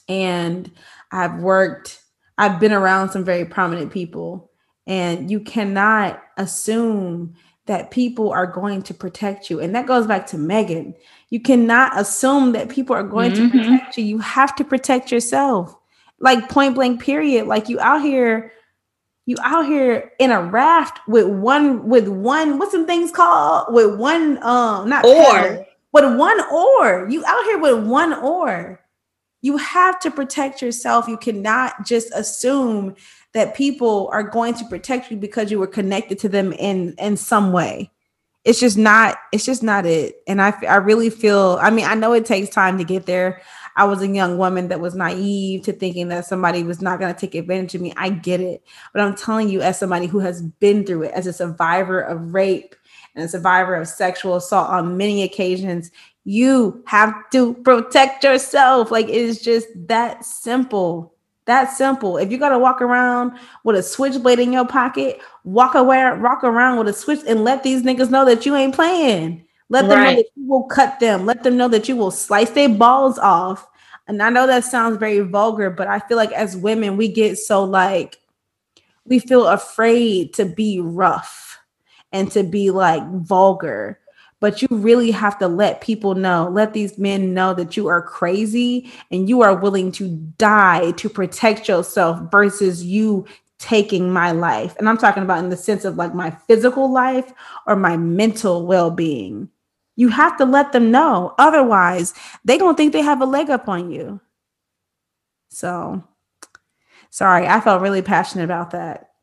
And 0.09 0.71
I've 1.11 1.41
worked, 1.41 2.01
I've 2.39 2.61
been 2.61 2.73
around 2.73 3.11
some 3.11 3.25
very 3.25 3.45
prominent 3.45 3.93
people. 3.93 4.51
And 4.87 5.31
you 5.31 5.41
cannot 5.41 6.23
assume 6.37 7.35
that 7.67 7.91
people 7.91 8.31
are 8.31 8.47
going 8.47 8.83
to 8.83 8.95
protect 8.95 9.49
you. 9.49 9.61
And 9.61 9.75
that 9.75 9.87
goes 9.87 10.07
back 10.07 10.27
to 10.29 10.37
Meghan. 10.37 10.95
You 11.31 11.41
cannot 11.41 11.99
assume 11.99 12.53
that 12.53 12.69
people 12.69 12.95
are 12.95 13.03
going 13.03 13.33
mm-hmm. 13.33 13.51
to 13.51 13.65
protect 13.65 13.99
you. 13.99 14.05
You 14.05 14.19
have 14.19 14.55
to 14.57 14.65
protect 14.65 15.11
yourself. 15.11 15.75
Like 16.21 16.49
point 16.49 16.75
blank 16.75 17.03
period. 17.03 17.47
Like 17.47 17.69
you 17.69 17.81
out 17.81 18.03
here 18.03 18.53
you 19.27 19.37
out 19.43 19.65
here 19.65 20.13
in 20.19 20.31
a 20.31 20.43
raft 20.43 21.01
with 21.09 21.27
one 21.27 21.89
with 21.89 22.09
one 22.09 22.59
what's 22.59 22.73
some 22.73 22.87
things 22.87 23.11
called 23.11 23.73
with 23.73 23.99
one 23.99 24.43
um 24.43 24.89
not 24.89 25.05
or 25.05 25.67
with 25.93 26.19
one 26.19 26.41
oar. 26.53 27.09
You 27.09 27.25
out 27.25 27.45
here 27.45 27.59
with 27.59 27.87
one 27.87 28.13
oar. 28.13 28.81
You 29.41 29.57
have 29.59 30.01
to 30.01 30.11
protect 30.11 30.61
yourself. 30.61 31.07
You 31.09 31.17
cannot 31.17 31.87
just 31.87 32.13
assume 32.15 32.97
that 33.35 33.55
people 33.55 34.09
are 34.13 34.23
going 34.23 34.55
to 34.55 34.65
protect 34.67 35.11
you 35.11 35.17
because 35.17 35.51
you 35.51 35.59
were 35.59 35.67
connected 35.67 36.19
to 36.21 36.29
them 36.29 36.53
in 36.55 36.95
in 36.99 37.17
some 37.17 37.53
way. 37.53 37.91
It's 38.45 38.61
just 38.61 38.79
not 38.79 39.19
it's 39.33 39.45
just 39.45 39.63
not 39.63 39.85
it. 39.85 40.17
And 40.27 40.41
i 40.41 40.55
i 40.69 40.77
really 40.77 41.11
feel 41.11 41.59
i 41.61 41.71
mean 41.71 41.85
i 41.85 41.95
know 41.95 42.13
it 42.13 42.25
takes 42.25 42.49
time 42.49 42.79
to 42.79 42.85
get 42.85 43.07
there. 43.07 43.43
I 43.77 43.85
was 43.85 44.01
a 44.03 44.07
young 44.07 44.39
woman 44.39 44.69
that 44.69 44.81
was 44.81 44.95
naive 44.95 45.63
to 45.65 45.73
thinking 45.73 46.07
that 46.09 46.27
somebody 46.27 46.63
was 46.63 46.81
not 46.81 47.01
going 47.01 47.13
to 47.13 47.21
take 47.21 47.35
advantage 47.35 47.75
of 47.75 47.81
me. 47.81 47.93
I 47.97 48.09
get 48.09 48.41
it. 48.41 48.63
But 48.93 49.03
i'm 49.03 49.17
telling 49.17 49.49
you 49.49 49.61
as 49.61 49.79
somebody 49.79 50.07
who 50.07 50.21
has 50.21 50.43
been 50.43 50.87
through 50.87 51.03
it 51.05 51.13
as 51.13 51.27
a 51.27 51.33
survivor 51.33 52.01
of 52.01 52.33
rape 52.33 52.77
and 53.17 53.25
a 53.25 53.29
survivor 53.29 53.75
of 53.75 53.89
sexual 53.89 54.37
assault 54.37 54.71
on 54.71 54.97
many 54.97 55.23
occasions 55.23 55.91
you 56.25 56.83
have 56.87 57.15
to 57.33 57.55
protect 57.55 58.25
yourself. 58.25 58.91
Like 58.91 59.09
it 59.09 59.15
is 59.15 59.43
just 59.43 59.69
that 59.89 60.25
simple 60.25 61.14
that 61.47 61.73
simple. 61.73 62.17
If 62.17 62.31
you 62.31 62.39
gotta 62.39 62.59
walk 62.59 62.81
around 62.81 63.33
with 63.65 63.77
a 63.77 63.83
switchblade 63.83 64.39
in 64.39 64.53
your 64.53 64.67
pocket, 64.67 65.21
walk 65.45 65.75
away, 65.75 66.11
walk 66.19 66.45
around 66.45 66.79
with 66.79 66.89
a 66.89 66.93
switch, 66.93 67.21
and 67.27 67.45
let 67.45 67.63
these 67.63 67.83
niggas 67.83 68.11
know 68.11 68.25
that 68.25 68.47
you 68.47 68.55
ain't 68.57 68.75
playing. 68.75 69.45
Let 69.69 69.89
them 69.89 69.99
right. 69.99 70.11
know 70.11 70.17
that 70.17 70.31
you 70.37 70.49
will 70.49 70.65
cut 70.65 71.01
them. 71.01 71.27
Let 71.27 71.43
them 71.43 71.57
know 71.57 71.69
that 71.69 71.89
you 71.89 71.97
will 71.97 72.11
slice 72.11 72.51
their 72.51 72.69
balls 72.69 73.19
off. 73.19 73.67
And 74.07 74.23
I 74.23 74.29
know 74.31 74.47
that 74.47 74.65
sounds 74.65 74.99
very 74.99 75.21
vulgar, 75.21 75.71
but 75.71 75.89
I 75.89 75.99
feel 76.01 76.17
like 76.17 76.33
as 76.33 76.57
women, 76.57 76.97
we 76.97 77.09
get 77.09 77.39
so 77.39 77.65
like 77.65 78.19
we 79.07 79.19
feel 79.19 79.47
afraid 79.47 80.35
to 80.35 80.45
be 80.45 80.81
rough 80.81 81.59
and 82.13 82.31
to 82.33 82.43
be 82.43 82.71
like 82.71 83.03
vulgar 83.11 83.99
but 84.45 84.61
you 84.61 84.69
really 84.71 85.11
have 85.11 85.39
to 85.39 85.49
let 85.49 85.81
people 85.81 86.15
know, 86.15 86.51
let 86.53 86.75
these 86.75 86.99
men 86.99 87.33
know 87.33 87.55
that 87.55 87.79
you 87.79 87.87
are 87.87 88.03
crazy 88.03 88.93
and 89.11 89.27
you 89.27 89.41
are 89.41 89.55
willing 89.57 89.91
to 89.93 90.07
die 90.37 90.91
to 90.99 91.09
protect 91.09 91.67
yourself 91.67 92.21
versus 92.31 92.85
you 92.85 93.25
taking 93.59 94.13
my 94.13 94.33
life. 94.33 94.77
And 94.77 94.87
I'm 94.87 94.99
talking 94.99 95.23
about 95.23 95.43
in 95.43 95.49
the 95.49 95.57
sense 95.57 95.87
of 95.87 95.97
like 95.97 96.15
my 96.15 96.29
physical 96.47 96.93
life 96.93 97.33
or 97.67 97.75
my 97.75 97.97
mental 97.97 98.67
well 98.67 98.91
being. 98.91 99.49
You 99.97 100.11
have 100.11 100.37
to 100.37 100.45
let 100.45 100.73
them 100.73 100.91
know. 100.91 101.35
Otherwise, 101.39 102.13
they 102.45 102.59
don't 102.59 102.77
think 102.77 102.93
they 102.93 103.01
have 103.01 103.23
a 103.23 103.25
leg 103.25 103.49
up 103.49 103.67
on 103.67 103.91
you. 103.91 104.21
So, 105.49 106.05
sorry, 107.09 107.47
I 107.47 107.63
felt 107.63 107.81
really 107.81 108.03
passionate 108.03 108.45
about 108.45 108.73
that. 108.73 109.14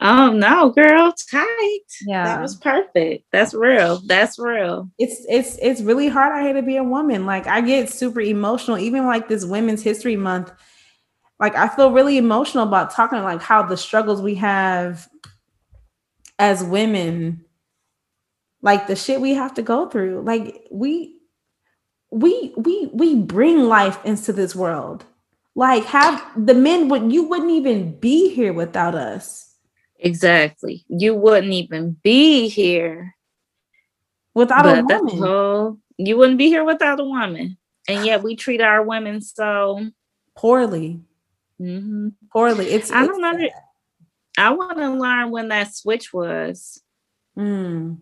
Oh 0.00 0.32
no, 0.32 0.70
girl, 0.70 1.14
tight. 1.30 1.80
Yeah, 2.06 2.24
that 2.24 2.40
was 2.40 2.56
perfect. 2.56 3.24
That's 3.32 3.54
real. 3.54 4.00
That's 4.06 4.38
real. 4.38 4.90
It's 4.98 5.24
it's 5.28 5.58
it's 5.60 5.80
really 5.80 6.08
hard 6.08 6.32
out 6.32 6.44
here 6.44 6.54
to 6.54 6.62
be 6.62 6.76
a 6.76 6.84
woman. 6.84 7.26
Like 7.26 7.46
I 7.46 7.60
get 7.60 7.90
super 7.90 8.20
emotional, 8.20 8.78
even 8.78 9.06
like 9.06 9.28
this 9.28 9.44
Women's 9.44 9.82
History 9.82 10.16
Month. 10.16 10.52
Like 11.38 11.54
I 11.56 11.68
feel 11.68 11.92
really 11.92 12.18
emotional 12.18 12.66
about 12.66 12.90
talking 12.90 13.22
like 13.22 13.42
how 13.42 13.62
the 13.62 13.76
struggles 13.76 14.22
we 14.22 14.36
have 14.36 15.08
as 16.38 16.64
women, 16.64 17.44
like 18.62 18.86
the 18.86 18.96
shit 18.96 19.20
we 19.20 19.34
have 19.34 19.54
to 19.54 19.62
go 19.62 19.88
through. 19.88 20.22
Like 20.22 20.62
we 20.70 21.18
we 22.10 22.52
we 22.56 22.90
we 22.92 23.16
bring 23.16 23.64
life 23.64 24.04
into 24.04 24.32
this 24.32 24.56
world. 24.56 25.04
Like 25.54 25.84
have 25.84 26.24
the 26.36 26.54
men 26.54 26.88
would 26.88 27.12
you 27.12 27.24
wouldn't 27.24 27.50
even 27.50 27.98
be 27.98 28.34
here 28.34 28.52
without 28.52 28.94
us 28.94 29.49
Exactly. 30.02 30.84
You 30.88 31.14
wouldn't 31.14 31.52
even 31.52 31.96
be 32.02 32.48
here 32.48 33.14
without 34.34 34.66
a 34.66 34.82
woman. 34.82 35.18
Whole, 35.18 35.78
you 35.98 36.16
wouldn't 36.16 36.38
be 36.38 36.48
here 36.48 36.64
without 36.64 37.00
a 37.00 37.04
woman. 37.04 37.56
And 37.88 38.04
yet 38.04 38.22
we 38.22 38.36
treat 38.36 38.60
our 38.60 38.82
women 38.82 39.20
so 39.20 39.90
poorly. 40.36 41.00
Mm-hmm. 41.60 42.08
Poorly. 42.32 42.66
It's 42.66 42.90
I 42.90 43.06
don't 43.06 43.20
know. 43.20 43.48
I 44.38 44.50
want 44.50 44.78
to 44.78 44.90
learn 44.90 45.30
when 45.30 45.48
that 45.48 45.74
switch 45.74 46.12
was. 46.12 46.82
Mm 47.38 47.98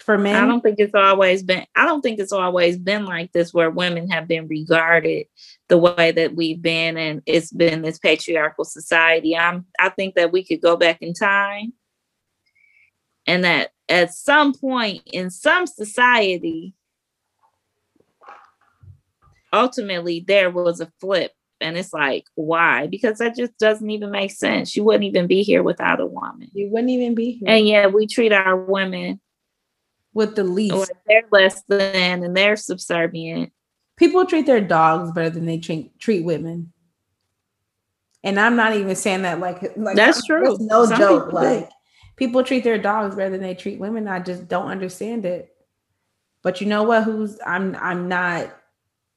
for 0.00 0.18
men 0.18 0.36
i 0.36 0.46
don't 0.46 0.60
think 0.60 0.78
it's 0.78 0.94
always 0.94 1.42
been 1.42 1.64
i 1.74 1.84
don't 1.84 2.02
think 2.02 2.18
it's 2.18 2.32
always 2.32 2.76
been 2.76 3.04
like 3.04 3.32
this 3.32 3.52
where 3.52 3.70
women 3.70 4.10
have 4.10 4.28
been 4.28 4.46
regarded 4.48 5.26
the 5.68 5.78
way 5.78 6.12
that 6.12 6.34
we've 6.36 6.62
been 6.62 6.96
and 6.96 7.22
it's 7.26 7.52
been 7.52 7.82
this 7.82 7.98
patriarchal 7.98 8.64
society. 8.64 9.36
I'm 9.36 9.66
i 9.78 9.88
think 9.88 10.14
that 10.14 10.32
we 10.32 10.44
could 10.44 10.60
go 10.60 10.76
back 10.76 11.02
in 11.02 11.12
time 11.12 11.72
and 13.26 13.44
that 13.44 13.70
at 13.88 14.14
some 14.14 14.54
point 14.54 15.02
in 15.06 15.30
some 15.30 15.66
society 15.66 16.74
ultimately 19.52 20.24
there 20.26 20.50
was 20.50 20.80
a 20.80 20.92
flip. 21.00 21.32
And 21.60 21.78
it's 21.78 21.92
like 21.92 22.26
why? 22.34 22.86
Because 22.86 23.18
that 23.18 23.34
just 23.34 23.56
doesn't 23.58 23.88
even 23.88 24.10
make 24.10 24.30
sense. 24.30 24.76
You 24.76 24.84
wouldn't 24.84 25.04
even 25.04 25.26
be 25.26 25.42
here 25.42 25.62
without 25.62 26.00
a 26.00 26.06
woman. 26.06 26.50
You 26.52 26.68
wouldn't 26.70 26.90
even 26.90 27.14
be 27.14 27.32
here. 27.32 27.48
And 27.48 27.66
yet 27.66 27.92
we 27.94 28.06
treat 28.06 28.32
our 28.32 28.56
women 28.56 29.20
with 30.12 30.36
the 30.36 30.44
least. 30.44 30.74
Or 30.74 30.86
they're 31.06 31.22
less 31.32 31.62
than 31.66 32.22
and 32.22 32.36
they're 32.36 32.56
subservient. 32.56 33.52
People 33.96 34.26
treat 34.26 34.46
their 34.46 34.60
dogs 34.60 35.10
better 35.12 35.30
than 35.30 35.46
they 35.46 35.58
treat, 35.58 35.98
treat 35.98 36.24
women. 36.24 36.72
And 38.22 38.40
I'm 38.40 38.56
not 38.56 38.74
even 38.74 38.94
saying 38.96 39.22
that 39.22 39.40
like 39.40 39.62
like 39.76 39.96
that's 39.96 40.24
true. 40.26 40.58
no 40.60 40.84
Some 40.84 40.98
joke. 40.98 41.32
Like 41.32 41.70
people 42.16 42.42
treat 42.42 42.64
their 42.64 42.76
dogs 42.78 43.14
better 43.14 43.30
than 43.30 43.40
they 43.40 43.54
treat 43.54 43.78
women. 43.78 44.08
I 44.08 44.18
just 44.18 44.48
don't 44.48 44.66
understand 44.68 45.24
it. 45.24 45.54
But 46.42 46.60
you 46.60 46.66
know 46.66 46.82
what? 46.82 47.04
Who's 47.04 47.38
I'm 47.46 47.76
I'm 47.76 48.08
not 48.08 48.54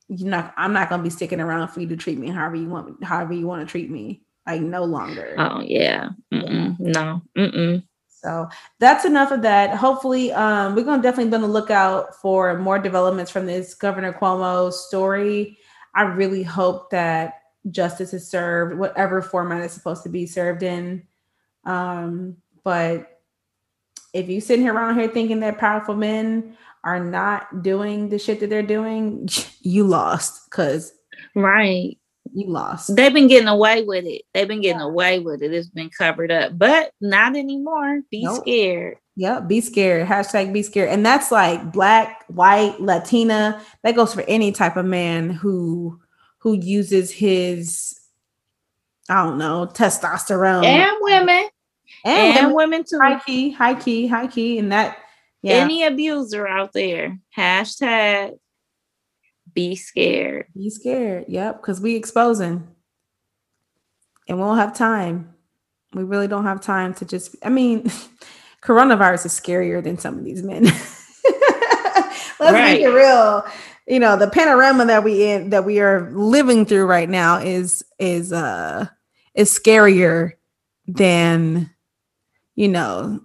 you 0.10 0.26
know 0.26 0.48
I'm 0.56 0.74
not 0.74 0.90
gonna 0.90 1.04
be 1.04 1.10
sticking 1.10 1.42
around 1.42 1.70
for 1.70 1.82
you 1.82 1.88
to 1.88 1.98
treat 1.98 2.20
me 2.20 2.30
however 2.30 2.56
you 2.56 2.70
want 2.70 3.04
however 3.04 3.34
you 3.34 3.48
want 3.48 3.68
to 3.68 3.72
treat 3.72 3.90
me. 3.90 4.22
Like 4.46 4.62
no 4.62 4.84
longer. 4.84 5.36
Oh 5.38 5.62
yeah. 5.62 6.10
Mm-mm. 6.34 6.80
No. 6.80 7.22
Mm-mm. 7.38 7.84
So 8.22 8.50
that's 8.80 9.06
enough 9.06 9.32
of 9.32 9.42
that. 9.44 9.76
Hopefully, 9.76 10.32
um, 10.34 10.76
we're 10.76 10.84
going 10.84 11.00
to 11.00 11.04
definitely 11.04 11.30
be 11.30 11.36
on 11.36 11.42
the 11.42 11.48
lookout 11.48 12.16
for 12.16 12.58
more 12.58 12.78
developments 12.78 13.32
from 13.32 13.46
this 13.46 13.74
Governor 13.74 14.12
Cuomo 14.12 14.74
story. 14.74 15.58
I 15.96 16.04
really 16.04 16.44
hope 16.44 16.90
that 16.92 17.36
justice 17.72 18.14
is 18.14 18.30
served, 18.30 18.78
whatever 18.78 19.22
format 19.22 19.64
it's 19.64 19.74
supposed 19.74 20.04
to 20.04 20.10
be 20.10 20.26
served 20.26 20.64
in. 20.64 21.04
Um, 21.66 22.38
but 22.64 23.22
if 24.14 24.28
you 24.28 24.42
sitting 24.42 24.64
here 24.64 24.74
around 24.74 25.00
here 25.00 25.08
thinking 25.08 25.40
that 25.42 25.58
powerful 25.58 25.96
men 25.96 26.58
are 26.84 27.04
not 27.04 27.62
doing 27.62 28.10
the 28.10 28.20
shit 28.20 28.40
that 28.40 28.50
they're 28.50 28.64
doing, 28.64 29.30
you 29.62 29.86
lost. 29.86 30.50
Cause 30.52 30.92
right, 31.36 31.98
you 32.34 32.48
lost. 32.48 32.96
They've 32.96 33.14
been 33.14 33.28
getting 33.28 33.48
away 33.48 33.84
with 33.84 34.06
it. 34.06 34.24
They've 34.34 34.48
been 34.48 34.62
getting 34.62 34.80
yeah. 34.80 34.88
away 34.88 35.20
with 35.20 35.42
it. 35.42 35.54
It's 35.54 35.70
been 35.70 35.90
covered 35.90 36.32
up, 36.32 36.58
but 36.58 36.92
not 37.02 37.36
anymore. 37.36 38.02
Be 38.10 38.24
nope. 38.24 38.42
scared. 38.42 38.98
Yep, 39.16 39.48
be 39.48 39.62
scared. 39.62 40.08
Hashtag 40.08 40.54
be 40.54 40.64
scared. 40.64 40.90
And 40.90 41.06
that's 41.06 41.32
like 41.32 41.72
black, 41.72 42.24
white, 42.28 42.80
Latina. 42.80 43.62
That 43.84 43.96
goes 43.96 44.14
for 44.14 44.24
any 44.28 44.52
type 44.52 44.78
of 44.78 44.86
man 44.86 45.30
who 45.30 46.00
who 46.40 46.54
uses 46.54 47.12
his 47.12 48.00
I 49.10 49.24
don't 49.26 49.38
know, 49.38 49.66
testosterone. 49.66 50.64
And 50.64 50.96
women. 51.02 51.50
And, 52.06 52.38
and 52.38 52.48
women, 52.54 52.56
women 52.56 52.84
too. 52.90 53.00
High 53.02 53.20
key, 53.20 53.52
high 53.52 53.74
key, 53.74 54.08
high 54.08 54.28
key. 54.28 54.60
And 54.60 54.72
that 54.72 54.98
yeah. 55.42 55.56
any 55.56 55.84
abuser 55.84 56.48
out 56.48 56.74
there. 56.74 57.18
Hashtag 57.36 58.38
be 59.60 59.76
scared. 59.76 60.46
Be 60.56 60.70
scared. 60.70 61.26
Yep. 61.28 61.62
Because 61.62 61.82
we 61.82 61.96
exposing. 61.96 62.66
And 64.30 64.38
we 64.38 64.44
won't 64.44 64.60
have 64.60 64.74
time. 64.74 65.34
We 65.94 66.04
really 66.04 66.30
don't 66.30 66.46
have 66.46 66.62
time 66.62 66.94
to 66.96 67.06
just 67.06 67.36
I 67.44 67.50
mean, 67.50 67.84
coronavirus 68.64 69.26
is 69.26 69.40
scarier 69.40 69.84
than 69.84 69.98
some 69.98 70.18
of 70.18 70.24
these 70.24 70.44
men. 70.44 70.64
Let's 70.64 72.40
right. 72.40 72.74
make 72.74 72.82
it 72.82 72.88
real. 72.90 73.44
You 73.86 74.00
know, 74.00 74.16
the 74.16 74.30
panorama 74.30 74.86
that 74.86 75.04
we 75.04 75.26
in 75.26 75.50
that 75.50 75.66
we 75.66 75.82
are 75.82 76.10
living 76.12 76.66
through 76.66 76.86
right 76.86 77.10
now 77.10 77.40
is 77.40 77.84
is 77.98 78.32
uh 78.32 78.88
is 79.34 79.52
scarier 79.52 80.34
than 80.88 81.70
you 82.56 82.70
know 82.70 83.20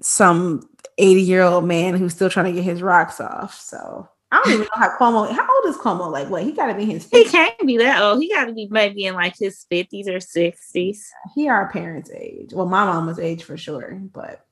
some 0.00 0.68
80 0.98 1.22
year 1.22 1.42
old 1.42 1.64
man 1.64 1.94
who's 1.94 2.14
still 2.14 2.30
trying 2.30 2.46
to 2.46 2.52
get 2.52 2.64
his 2.64 2.82
rocks 2.82 3.20
off. 3.20 3.54
So 3.60 4.08
I 4.32 4.42
don't 4.42 4.52
even 4.54 4.62
know 4.62 4.68
how 4.74 4.98
Cuomo. 4.98 5.30
How 5.30 5.48
old 5.56 5.66
is 5.66 5.76
Cuomo? 5.80 6.10
Like, 6.10 6.28
what? 6.28 6.42
He 6.42 6.52
got 6.52 6.66
to 6.66 6.74
be 6.74 6.84
his. 6.84 7.06
50s. 7.06 7.16
He 7.16 7.24
can't 7.24 7.66
be 7.66 7.78
that 7.78 8.02
old. 8.02 8.20
He 8.20 8.28
got 8.32 8.46
to 8.46 8.52
be 8.52 8.66
maybe 8.70 9.04
in 9.04 9.14
like 9.14 9.34
his 9.38 9.64
fifties 9.70 10.08
or 10.08 10.20
sixties. 10.20 11.08
He 11.34 11.48
our 11.48 11.70
parents' 11.70 12.10
age. 12.10 12.52
Well, 12.52 12.66
my 12.66 12.84
mama's 12.84 13.20
age 13.20 13.44
for 13.44 13.56
sure. 13.56 14.00
But 14.12 14.46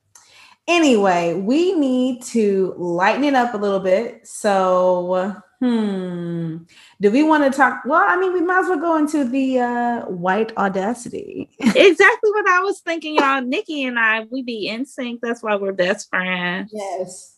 Anyway, 0.67 1.35
we 1.35 1.73
need 1.73 2.23
to 2.23 2.73
lighten 2.77 3.23
it 3.23 3.35
up 3.35 3.53
a 3.53 3.57
little 3.57 3.79
bit. 3.79 4.27
So, 4.27 5.35
hmm, 5.59 6.57
do 6.99 7.11
we 7.11 7.21
want 7.21 7.43
to 7.43 7.55
talk? 7.55 7.83
Well, 7.85 8.03
I 8.03 8.17
mean, 8.17 8.33
we 8.33 8.41
might 8.41 8.61
as 8.61 8.69
well 8.69 8.79
go 8.79 8.97
into 8.97 9.25
the 9.25 9.59
uh, 9.59 10.01
white 10.05 10.57
audacity. 10.57 11.51
exactly 11.59 12.31
what 12.31 12.49
I 12.49 12.61
was 12.61 12.79
thinking, 12.79 13.15
y'all. 13.15 13.41
Nikki 13.41 13.83
and 13.83 13.99
I, 13.99 14.21
we 14.31 14.41
be 14.41 14.67
in 14.67 14.87
sync. 14.87 15.21
That's 15.21 15.43
why 15.43 15.55
we're 15.55 15.71
best 15.71 16.09
friends. 16.09 16.71
Yes. 16.73 17.34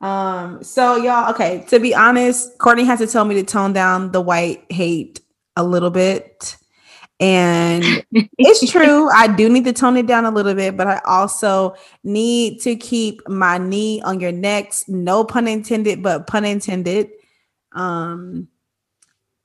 Um, 0.00 0.62
so 0.62 0.96
y'all, 0.96 1.30
okay, 1.30 1.64
to 1.68 1.80
be 1.80 1.94
honest, 1.94 2.58
Courtney 2.58 2.84
had 2.84 2.98
to 2.98 3.06
tell 3.06 3.24
me 3.24 3.34
to 3.36 3.42
tone 3.42 3.72
down 3.72 4.12
the 4.12 4.20
white 4.20 4.64
hate 4.70 5.20
a 5.56 5.64
little 5.64 5.90
bit. 5.90 6.56
And 7.20 7.84
it's 8.38 8.70
true, 8.70 9.10
I 9.10 9.26
do 9.26 9.48
need 9.48 9.64
to 9.64 9.72
tone 9.72 9.96
it 9.96 10.06
down 10.06 10.24
a 10.24 10.30
little 10.30 10.54
bit, 10.54 10.76
but 10.76 10.86
I 10.86 11.00
also 11.04 11.74
need 12.04 12.60
to 12.62 12.76
keep 12.76 13.28
my 13.28 13.58
knee 13.58 14.00
on 14.02 14.20
your 14.20 14.32
necks. 14.32 14.88
No 14.88 15.24
pun 15.24 15.48
intended, 15.48 16.02
but 16.02 16.26
pun 16.26 16.44
intended. 16.44 17.10
Um, 17.72 18.48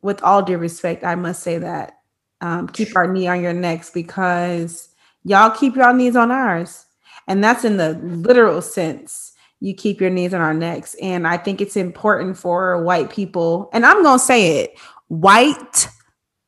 with 0.02 0.22
all 0.22 0.44
due 0.44 0.58
respect, 0.58 1.04
I 1.04 1.16
must 1.16 1.42
say 1.42 1.58
that. 1.58 1.94
Um, 2.42 2.68
keep 2.68 2.96
our 2.96 3.12
knee 3.12 3.28
on 3.28 3.42
your 3.42 3.54
necks 3.54 3.90
because 3.90 4.90
y'all 5.24 5.50
keep 5.50 5.76
your 5.76 5.94
knees 5.94 6.16
on 6.16 6.30
ours. 6.30 6.86
And 7.26 7.42
that's 7.42 7.64
in 7.64 7.78
the 7.78 7.94
literal 7.94 8.62
sense 8.62 9.23
you 9.64 9.74
keep 9.74 10.02
your 10.02 10.10
knees 10.10 10.34
on 10.34 10.42
our 10.42 10.54
necks. 10.54 10.94
And 11.02 11.26
I 11.26 11.38
think 11.38 11.62
it's 11.62 11.78
important 11.78 12.38
for 12.38 12.84
white 12.84 13.10
people, 13.10 13.70
and 13.72 13.86
I'm 13.86 14.04
going 14.04 14.20
to 14.20 14.24
say 14.24 14.60
it 14.60 14.78
white 15.08 15.88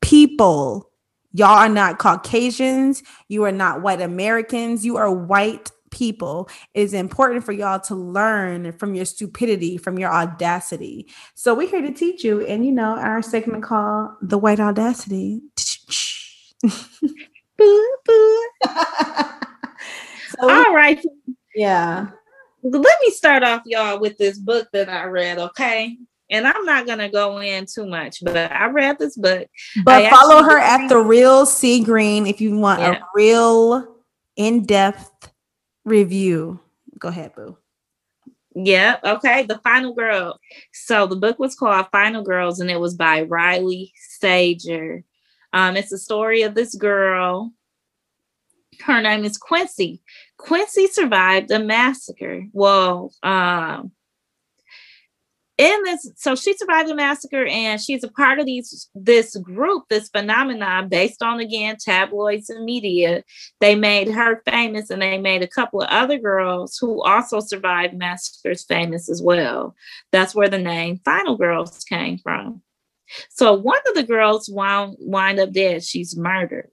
people, 0.02 0.92
y'all 1.32 1.58
are 1.58 1.70
not 1.70 1.98
Caucasians, 1.98 3.04
you 3.30 3.44
are 3.46 3.54
not 3.54 3.82
white 3.82 4.02
Americans, 4.02 4.86
you 4.86 4.98
are 4.98 5.10
white 5.10 5.72
people. 5.92 6.50
It 6.74 6.82
is 6.82 6.94
important 6.94 7.46
for 7.46 7.54
y'all 7.54 7.80
to 7.82 7.96
learn 7.96 8.74
from 8.74 8.96
your 8.96 9.06
stupidity, 9.06 9.78
from 9.78 9.98
your 9.98 10.12
audacity. 10.12 11.08
So 11.36 11.56
we're 11.56 11.70
here 11.70 11.82
to 11.82 11.94
teach 11.94 12.22
you. 12.22 12.46
And 12.46 12.66
you 12.66 12.74
know, 12.74 12.98
our 12.98 13.22
segment 13.22 13.64
called 13.64 14.12
The 14.22 14.38
White 14.38 14.60
Audacity. 14.60 15.42
boo, 17.58 17.98
boo. 18.06 18.48
so, 20.38 20.50
All 20.50 20.74
right. 20.74 21.02
Yeah 21.56 22.10
let 22.72 22.98
me 23.02 23.12
start 23.12 23.44
off, 23.44 23.62
y'all, 23.66 24.00
with 24.00 24.18
this 24.18 24.38
book 24.38 24.68
that 24.74 24.90
I 24.90 25.06
read, 25.06 25.38
okay? 25.38 25.98
And 26.32 26.48
I'm 26.48 26.66
not 26.66 26.88
gonna 26.88 27.10
go 27.10 27.40
in 27.40 27.68
too 27.68 27.86
much, 27.86 28.24
but 28.24 28.52
I 28.52 28.66
read 28.66 28.98
this 28.98 29.16
book. 29.16 29.48
But 29.84 30.06
I 30.06 30.10
follow 30.10 30.42
her 30.42 30.58
at 30.58 30.88
the 30.88 30.98
real 30.98 31.46
C 31.46 31.84
Green 31.84 32.26
if 32.26 32.42
you 32.42 32.58
want 32.58 32.82
yeah. 32.82 32.96
a 32.96 33.02
real 33.14 33.96
in-depth 34.36 35.32
review. 35.84 36.60
Go 36.98 37.10
ahead, 37.10 37.36
boo. 37.36 37.58
Yeah, 38.56 38.98
okay. 39.04 39.44
The 39.44 39.60
Final 39.60 39.94
Girl. 39.94 40.40
So 40.72 41.06
the 41.06 41.16
book 41.16 41.38
was 41.38 41.56
called 41.56 41.88
Final 41.92 42.24
Girls, 42.24 42.60
and 42.60 42.72
it 42.72 42.80
was 42.80 42.96
by 42.96 43.22
Riley 43.24 43.94
Sager. 43.96 45.04
Um, 45.54 45.78
it's 45.78 45.92
a 45.92 45.98
story 45.98 46.42
of 46.42 46.56
this 46.56 46.74
girl. 46.74 47.52
Her 48.82 49.02
name 49.02 49.26
is 49.26 49.38
Quincy. 49.38 50.02
Quincy 50.38 50.88
survived 50.88 51.52
a 51.52 51.60
massacre. 51.60 52.45
Well, 52.53 53.14
um, 53.24 53.91
in 55.57 55.84
this, 55.84 56.12
so 56.18 56.36
she 56.36 56.53
survived 56.57 56.90
a 56.90 56.95
massacre, 56.95 57.45
and 57.45 57.80
she's 57.80 58.03
a 58.03 58.12
part 58.12 58.40
of 58.40 58.45
these 58.45 58.90
this 58.94 59.38
group, 59.38 59.86
this 59.90 60.10
phenomenon 60.10 60.90
based 60.90 61.24
on 61.24 61.40
again 61.40 61.78
tabloids 61.80 62.49
and 62.49 62.66
media. 62.66 63.24
They 63.62 63.76
made 63.76 64.10
her 64.10 64.41
famous, 64.45 64.90
and 64.90 65.02
they 65.02 65.18
made 65.18 65.44
a 65.44 65.48
couple 65.48 65.82
of 65.82 65.90
other 65.90 66.18
girls 66.18 66.78
who 66.80 67.02
also 67.03 67.40
survived 67.40 67.94
massacres 67.94 68.66
famous 68.66 69.10
as 69.10 69.22
well. 69.22 69.76
That's 70.12 70.36
where 70.36 70.49
the 70.49 70.60
name 70.60 70.99
Final 71.06 71.38
Girls 71.38 71.86
came 71.86 72.18
from. 72.18 72.62
So 73.30 73.53
one 73.53 73.80
of 73.88 73.94
the 73.95 74.03
girls 74.03 74.49
wound 74.49 74.98
wind 74.99 75.40
up 75.40 75.53
dead. 75.53 75.84
She's 75.86 76.18
murdered. 76.18 76.70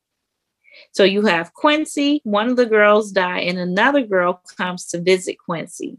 So 0.91 1.05
you 1.05 1.23
have 1.23 1.55
Quincy, 1.55 2.21
one 2.25 2.49
of 2.49 2.57
the 2.57 2.67
girls 2.67 3.13
die, 3.13 3.41
and 3.41 3.59
another 3.59 4.03
girl 4.03 4.43
comes 4.57 4.87
to 4.89 5.01
visit 5.01 5.37
Quincy. 5.39 5.99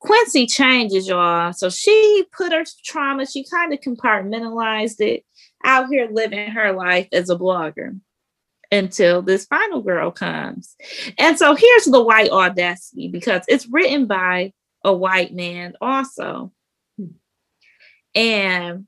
Quincy 0.00 0.46
changes, 0.46 1.08
y'all. 1.08 1.52
So 1.52 1.70
she 1.70 2.24
put 2.36 2.52
her 2.52 2.64
trauma, 2.84 3.26
she 3.26 3.44
kind 3.44 3.72
of 3.72 3.80
compartmentalized 3.80 5.00
it 5.00 5.24
out 5.64 5.88
here 5.88 6.08
living 6.10 6.50
her 6.50 6.72
life 6.72 7.08
as 7.12 7.30
a 7.30 7.36
blogger 7.36 7.98
until 8.70 9.22
this 9.22 9.46
final 9.46 9.80
girl 9.80 10.10
comes. 10.10 10.76
And 11.18 11.38
so 11.38 11.54
here's 11.54 11.86
the 11.86 12.02
white 12.02 12.30
audacity 12.30 13.08
because 13.08 13.42
it's 13.48 13.66
written 13.66 14.06
by 14.06 14.52
a 14.84 14.92
white 14.92 15.34
man 15.34 15.74
also. 15.80 16.52
Hmm. 16.96 17.06
And 18.14 18.86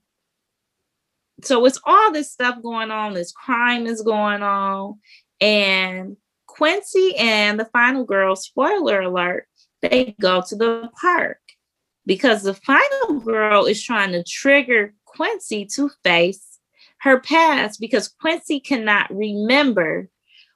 so 1.42 1.64
it's 1.64 1.80
all 1.84 2.12
this 2.12 2.32
stuff 2.32 2.62
going 2.62 2.90
on. 2.90 3.14
This 3.14 3.32
crime 3.32 3.86
is 3.86 4.02
going 4.02 4.42
on. 4.42 4.98
And 5.40 6.16
Quincy 6.46 7.14
and 7.16 7.58
the 7.58 7.66
final 7.66 8.04
girl, 8.04 8.36
spoiler 8.36 9.00
alert, 9.00 9.46
they 9.82 10.14
go 10.20 10.42
to 10.46 10.56
the 10.56 10.90
park 11.00 11.38
because 12.06 12.42
the 12.42 12.54
final 12.54 13.20
girl 13.20 13.66
is 13.66 13.82
trying 13.82 14.12
to 14.12 14.22
trigger 14.24 14.94
Quincy 15.04 15.66
to 15.74 15.90
face 16.04 16.58
her 17.00 17.20
past 17.20 17.80
because 17.80 18.08
Quincy 18.08 18.60
cannot 18.60 19.14
remember 19.14 20.08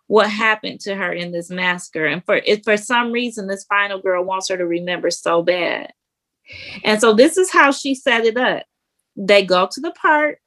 what 0.06 0.28
happened 0.28 0.80
to 0.80 0.94
her 0.94 1.12
in 1.12 1.32
this 1.32 1.50
massacre. 1.50 2.06
And 2.06 2.24
for 2.24 2.36
if 2.36 2.62
for 2.64 2.76
some 2.76 3.10
reason 3.10 3.46
this 3.46 3.64
final 3.64 4.00
girl 4.00 4.24
wants 4.24 4.48
her 4.50 4.56
to 4.56 4.66
remember 4.66 5.10
so 5.10 5.42
bad. 5.42 5.92
And 6.84 7.00
so 7.00 7.14
this 7.14 7.38
is 7.38 7.50
how 7.50 7.70
she 7.70 7.94
set 7.94 8.26
it 8.26 8.36
up. 8.36 8.64
They 9.16 9.44
go 9.44 9.68
to 9.70 9.80
the 9.80 9.92
park 9.92 10.38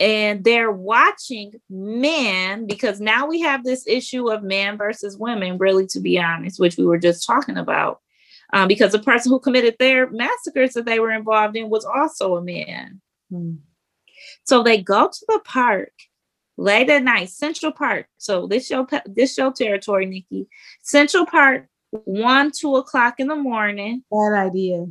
and 0.00 0.42
they're 0.42 0.72
watching 0.72 1.52
men 1.68 2.66
because 2.66 3.00
now 3.00 3.26
we 3.26 3.40
have 3.40 3.62
this 3.62 3.86
issue 3.86 4.30
of 4.30 4.42
man 4.42 4.78
versus 4.78 5.18
women 5.18 5.58
really 5.58 5.86
to 5.86 6.00
be 6.00 6.18
honest 6.18 6.58
which 6.58 6.78
we 6.78 6.86
were 6.86 6.98
just 6.98 7.26
talking 7.26 7.58
about. 7.58 8.00
Um, 8.52 8.66
because 8.66 8.90
the 8.90 8.98
person 8.98 9.30
who 9.30 9.38
committed 9.38 9.76
their 9.78 10.10
massacres 10.10 10.72
that 10.72 10.84
they 10.84 10.98
were 10.98 11.12
involved 11.12 11.56
in 11.56 11.70
was 11.70 11.84
also 11.84 12.36
a 12.36 12.42
man. 12.42 13.00
Hmm. 13.30 13.56
so 14.42 14.64
they 14.64 14.82
go 14.82 15.06
to 15.06 15.26
the 15.28 15.40
park 15.44 15.92
late 16.56 16.90
at 16.90 17.04
night 17.04 17.28
central 17.28 17.70
park. 17.70 18.06
So 18.16 18.46
this 18.46 18.66
show 18.66 18.88
this 19.06 19.34
show 19.34 19.52
territory 19.52 20.06
nikki. 20.06 20.48
Central 20.82 21.26
park 21.26 21.66
one 21.90 22.50
two 22.50 22.74
o'clock 22.76 23.20
in 23.20 23.28
the 23.28 23.36
morning. 23.36 24.02
Bad 24.10 24.48
idea. 24.48 24.86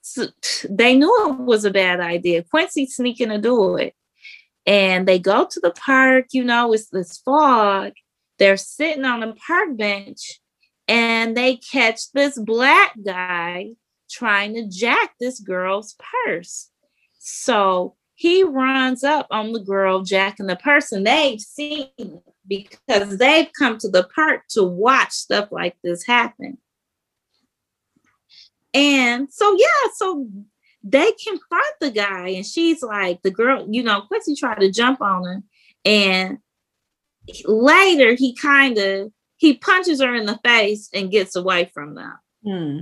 So 0.00 0.26
they 0.68 0.94
knew 0.94 1.26
it 1.28 1.40
was 1.40 1.64
a 1.64 1.70
bad 1.70 2.00
idea. 2.00 2.42
Quincy 2.44 2.86
sneaking 2.86 3.30
to 3.30 3.38
do 3.38 3.76
it 3.76 3.94
and 4.66 5.06
they 5.06 5.18
go 5.18 5.46
to 5.46 5.60
the 5.60 5.72
park, 5.72 6.26
you 6.32 6.44
know, 6.44 6.72
it's 6.72 6.88
this 6.88 7.18
fog. 7.18 7.92
They're 8.38 8.56
sitting 8.56 9.04
on 9.04 9.22
a 9.22 9.34
park 9.34 9.76
bench 9.76 10.40
and 10.88 11.36
they 11.36 11.56
catch 11.56 12.10
this 12.12 12.38
black 12.38 12.94
guy 13.04 13.70
trying 14.10 14.54
to 14.54 14.68
jack 14.68 15.14
this 15.20 15.40
girl's 15.40 15.96
purse. 16.26 16.70
So 17.18 17.96
he 18.14 18.42
runs 18.44 19.02
up 19.02 19.26
on 19.30 19.52
the 19.52 19.60
girl 19.60 20.02
jacking 20.02 20.46
the 20.46 20.56
purse, 20.56 20.92
and 20.92 21.06
they've 21.06 21.40
seen 21.40 21.88
because 22.46 23.18
they've 23.18 23.48
come 23.58 23.78
to 23.78 23.88
the 23.88 24.04
park 24.14 24.42
to 24.50 24.62
watch 24.62 25.10
stuff 25.10 25.50
like 25.50 25.76
this 25.82 26.06
happen. 26.06 26.58
And 28.72 29.32
so, 29.32 29.56
yeah, 29.58 29.90
so 29.94 30.28
they 30.84 31.10
confront 31.26 31.74
the 31.80 31.90
guy 31.90 32.28
and 32.28 32.46
she's 32.46 32.82
like 32.82 33.20
the 33.22 33.30
girl 33.30 33.66
you 33.70 33.82
know 33.82 34.02
quincy 34.02 34.36
tried 34.36 34.60
to 34.60 34.70
jump 34.70 35.00
on 35.00 35.24
her 35.24 35.42
and 35.84 36.38
later 37.46 38.14
he 38.14 38.34
kind 38.34 38.78
of 38.78 39.10
he 39.36 39.54
punches 39.54 40.00
her 40.00 40.14
in 40.14 40.26
the 40.26 40.38
face 40.44 40.88
and 40.92 41.10
gets 41.10 41.34
away 41.34 41.70
from 41.74 41.94
them. 41.94 42.12
Hmm. 42.46 42.78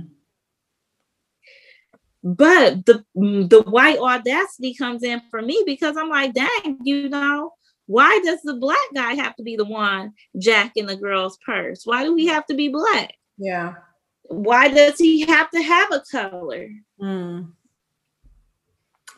but 2.21 2.85
the 2.85 3.05
the 3.15 3.63
white 3.65 3.99
audacity 3.99 4.73
comes 4.73 5.03
in 5.03 5.21
for 5.31 5.41
me 5.41 5.63
because 5.65 5.95
i'm 5.95 6.09
like 6.09 6.33
dang 6.33 6.79
you 6.83 7.07
know 7.07 7.53
why 7.85 8.19
does 8.23 8.41
the 8.41 8.55
black 8.55 8.77
guy 8.95 9.13
have 9.13 9.35
to 9.35 9.43
be 9.43 9.55
the 9.55 9.65
one 9.65 10.13
jacking 10.39 10.85
the 10.85 10.95
girl's 10.95 11.37
purse? 11.45 11.81
Why 11.85 12.03
do 12.03 12.13
we 12.13 12.27
have 12.27 12.45
to 12.47 12.53
be 12.53 12.69
black? 12.69 13.13
Yeah. 13.37 13.75
Why 14.23 14.69
does 14.69 14.97
he 14.97 15.25
have 15.25 15.49
to 15.51 15.61
have 15.61 15.91
a 15.91 16.01
color? 16.09 16.69
Mm. 17.01 17.51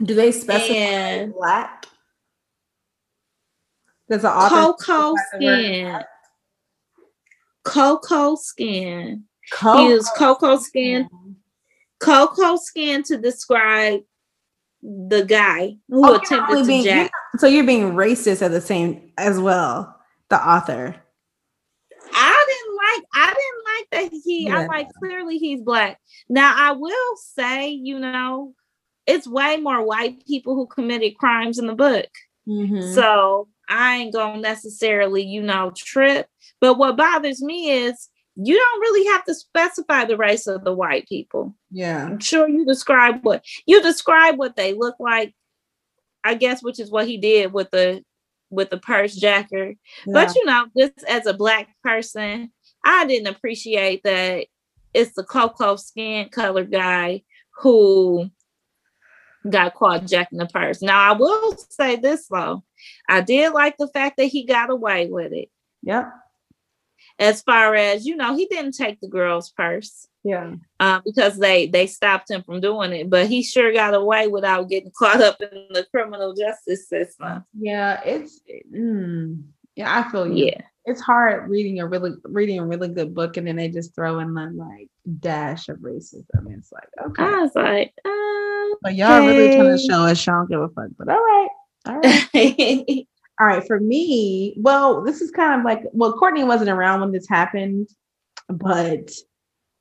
Do 0.04 0.14
they 0.14 0.32
specify 0.32 0.74
and 0.76 1.34
black? 1.34 1.86
Does 4.10 4.22
the 4.22 4.30
author 4.30 4.74
cocoa 4.74 5.16
skin? 5.34 6.02
Cocoa 7.64 8.36
skin. 8.36 9.24
Cocoa 9.52 9.90
Use 9.90 10.10
cocoa 10.18 10.58
skin. 10.58 11.08
skin. 11.08 11.36
Cocoa 12.00 12.58
skin 12.58 13.04
to 13.04 13.18
describe 13.18 14.02
the 14.82 15.26
guy 15.26 15.76
who 15.90 16.08
oh, 16.08 16.16
attempted 16.16 16.58
to 16.58 16.66
being, 16.66 16.84
jack. 16.84 17.12
so 17.38 17.48
you're 17.48 17.66
being 17.66 17.94
racist 17.94 18.42
at 18.44 18.52
the 18.52 18.62
same 18.62 19.12
as 19.18 19.40
well, 19.40 20.00
the 20.30 20.36
author. 20.36 20.96
I 22.14 22.46
didn't 22.48 22.76
like 22.76 23.06
I 23.16 23.34
didn't 23.34 23.66
like 23.66 24.12
that 24.12 24.22
he, 24.24 24.46
yeah. 24.46 24.58
I'm 24.58 24.68
like, 24.68 24.88
clearly 25.00 25.38
he's 25.38 25.62
black. 25.62 26.00
Now, 26.30 26.54
I 26.56 26.74
will 26.74 27.16
say, 27.18 27.70
you 27.70 27.98
know, 27.98 28.54
it's 29.08 29.28
way 29.28 29.58
more 29.58 29.86
white 29.86 30.26
people 30.26 30.56
who 30.56 30.68
committed 30.68 31.18
crimes 31.18 31.60
in 31.60 31.68
the 31.68 31.76
book. 31.76 32.10
Mm-hmm. 32.48 32.94
So 32.94 33.48
I 33.70 33.98
ain't 33.98 34.14
gonna 34.14 34.40
necessarily, 34.40 35.24
you 35.24 35.42
know, 35.42 35.72
trip. 35.76 36.28
But 36.62 36.76
what 36.76 36.98
bothers 36.98 37.42
me 37.42 37.72
is 37.72 38.10
you 38.36 38.56
don't 38.56 38.82
really 38.82 39.08
have 39.08 39.24
to 39.26 39.34
specify 39.34 40.06
the 40.06 40.18
race 40.18 40.48
of 40.48 40.64
the 40.64 40.74
white 40.74 41.08
people. 41.08 41.56
Yeah. 41.72 42.06
I'm 42.06 42.20
sure 42.20 42.48
you 42.48 42.66
describe 42.66 43.24
what 43.24 43.44
you 43.66 43.82
describe 43.82 44.38
what 44.38 44.56
they 44.56 44.74
look 44.74 44.96
like, 45.00 45.34
I 46.24 46.36
guess, 46.36 46.62
which 46.62 46.80
is 46.80 46.92
what 46.92 47.08
he 47.08 47.18
did 47.18 47.54
with 47.54 47.72
the 47.72 48.04
with 48.50 48.70
the 48.70 48.78
purse 48.78 49.16
jacker. 49.16 49.74
Yeah. 50.06 50.14
But 50.14 50.36
you 50.36 50.46
know, 50.46 50.68
just 50.78 51.04
as 51.08 51.26
a 51.26 51.34
black 51.34 51.70
person, 51.84 52.52
I 52.84 53.06
didn't 53.06 53.34
appreciate 53.34 54.04
that 54.04 54.48
it's 54.94 55.14
the 55.14 55.24
cocoa 55.24 55.76
skin 55.76 56.30
color 56.30 56.64
guy 56.64 57.24
who 57.58 58.30
got 59.50 59.76
caught 59.76 60.06
jacking 60.06 60.40
the 60.40 60.48
purse. 60.48 60.82
Now 60.82 61.00
I 61.00 61.14
will 61.14 61.56
say 61.70 61.96
this 61.96 62.28
though. 62.28 62.64
I 63.08 63.22
did 63.22 63.54
like 63.54 63.78
the 63.78 63.88
fact 63.88 64.18
that 64.18 64.26
he 64.26 64.46
got 64.46 64.70
away 64.70 65.08
with 65.08 65.34
it. 65.34 65.50
Yep. 65.84 66.12
As 67.18 67.42
far 67.42 67.76
as 67.76 68.06
you 68.06 68.16
know, 68.16 68.36
he 68.36 68.46
didn't 68.48 68.74
take 68.74 69.00
the 69.00 69.08
girl's 69.08 69.50
purse. 69.52 70.08
Yeah. 70.24 70.56
Uh, 70.80 71.02
because 71.06 71.38
they 71.38 71.68
they 71.68 71.88
stopped 71.88 72.32
him 72.32 72.44
from 72.44 72.60
doing 72.60 72.92
it, 72.92 73.10
but 73.10 73.28
he 73.28 73.44
sure 73.44 73.72
got 73.72 73.94
away 73.94 74.28
without 74.28 74.70
getting 74.70 74.92
caught 74.98 75.22
up 75.22 75.40
in 75.40 75.68
the 75.70 75.86
criminal 75.92 76.34
justice 76.34 76.90
system. 76.90 77.46
Yeah, 77.58 78.02
it's 78.04 78.42
mm, 78.74 79.44
yeah, 79.76 80.00
I 80.00 80.12
feel 80.12 80.28
you. 80.28 80.48
Yeah. 80.48 80.62
It's 80.86 81.02
hard 81.02 81.50
reading 81.50 81.80
a 81.80 81.88
really 81.88 82.12
reading 82.24 82.60
a 82.60 82.66
really 82.66 82.90
good 82.90 83.16
book 83.16 83.38
and 83.38 83.48
then 83.48 83.56
they 83.56 83.70
just 83.70 83.96
throw 83.96 84.20
in 84.20 84.34
the 84.34 84.52
like 84.54 84.88
dash 85.20 85.68
of 85.70 85.78
racism. 85.78 86.24
It's 86.50 86.72
like 86.72 86.90
okay. 87.08 87.24
I 87.24 87.42
was 87.42 87.56
like, 87.56 87.94
uh, 88.06 88.76
but 88.82 88.96
y'all 88.96 89.14
okay. 89.14 89.28
really 89.28 89.56
trying 89.56 89.78
to 89.78 89.84
show 89.84 90.04
us 90.04 90.26
y'all 90.26 90.46
don't 90.46 90.50
give 90.50 90.62
a 90.62 90.70
fuck. 90.70 90.90
But 90.98 91.10
all 91.10 91.16
right. 91.16 91.50
All 91.88 92.00
right. 92.00 93.08
all 93.40 93.48
right. 93.48 93.66
For 93.66 93.80
me, 93.80 94.56
well, 94.58 95.02
this 95.02 95.22
is 95.22 95.32
kind 95.32 95.60
of 95.60 95.66
like 95.66 95.82
well, 95.92 96.14
Courtney 96.14 96.44
wasn't 96.44 96.70
around 96.70 97.02
when 97.02 97.12
this 97.12 97.28
happened, 97.28 97.90
but 98.48 99.12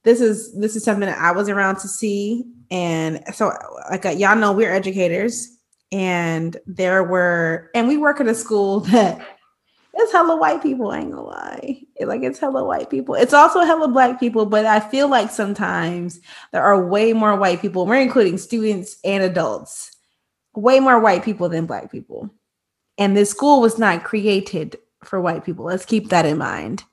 this 0.05 0.21
is 0.21 0.55
this 0.55 0.77
is 0.77 0.85
something 0.85 1.09
that 1.09 1.19
I 1.19 1.33
was 1.33 1.49
around 1.49 1.77
to 1.77 1.89
see. 1.89 2.45
And 2.71 3.23
so 3.35 3.53
like 3.91 4.07
uh, 4.07 4.11
y'all 4.11 4.37
know 4.37 4.53
we're 4.53 4.73
educators 4.73 5.59
and 5.93 6.57
there 6.67 7.05
were 7.05 7.71
and 7.75 7.89
we 7.89 7.97
work 7.97 8.21
at 8.21 8.27
a 8.27 8.35
school 8.35 8.81
that 8.91 9.27
it's 9.97 10.13
hella 10.13 10.37
white 10.37 10.63
people, 10.63 10.91
I 10.91 11.01
ain't 11.01 11.13
gonna 11.13 11.25
lie. 11.25 11.83
It, 11.97 12.09
like 12.09 12.23
it's 12.23 12.39
hella 12.39 12.65
white 12.65 12.91
people. 12.91 13.15
It's 13.15 13.35
also 13.35 13.61
hella 13.61 13.89
black 13.89 14.19
people, 14.19 14.47
but 14.47 14.67
I 14.67 14.81
feel 14.81 15.09
like 15.09 15.31
sometimes 15.31 16.21
there 16.53 16.63
are 16.63 16.87
way 16.87 17.13
more 17.13 17.37
white 17.37 17.61
people. 17.61 17.87
We're 17.87 18.01
including 18.01 18.39
students 18.39 18.97
and 19.05 19.23
adults, 19.23 19.93
way 20.55 20.81
more 20.81 20.99
white 20.99 21.25
people 21.25 21.49
than 21.49 21.67
black 21.67 21.93
people. 21.93 22.31
And 22.99 23.17
this 23.17 23.31
school 23.31 23.61
was 23.61 23.79
not 23.79 24.05
created 24.05 24.79
for 25.05 25.21
white 25.21 25.45
people. 25.45 25.65
Let's 25.65 25.85
keep 25.87 26.09
that 26.09 26.27
in 26.27 26.39
mind. 26.39 26.85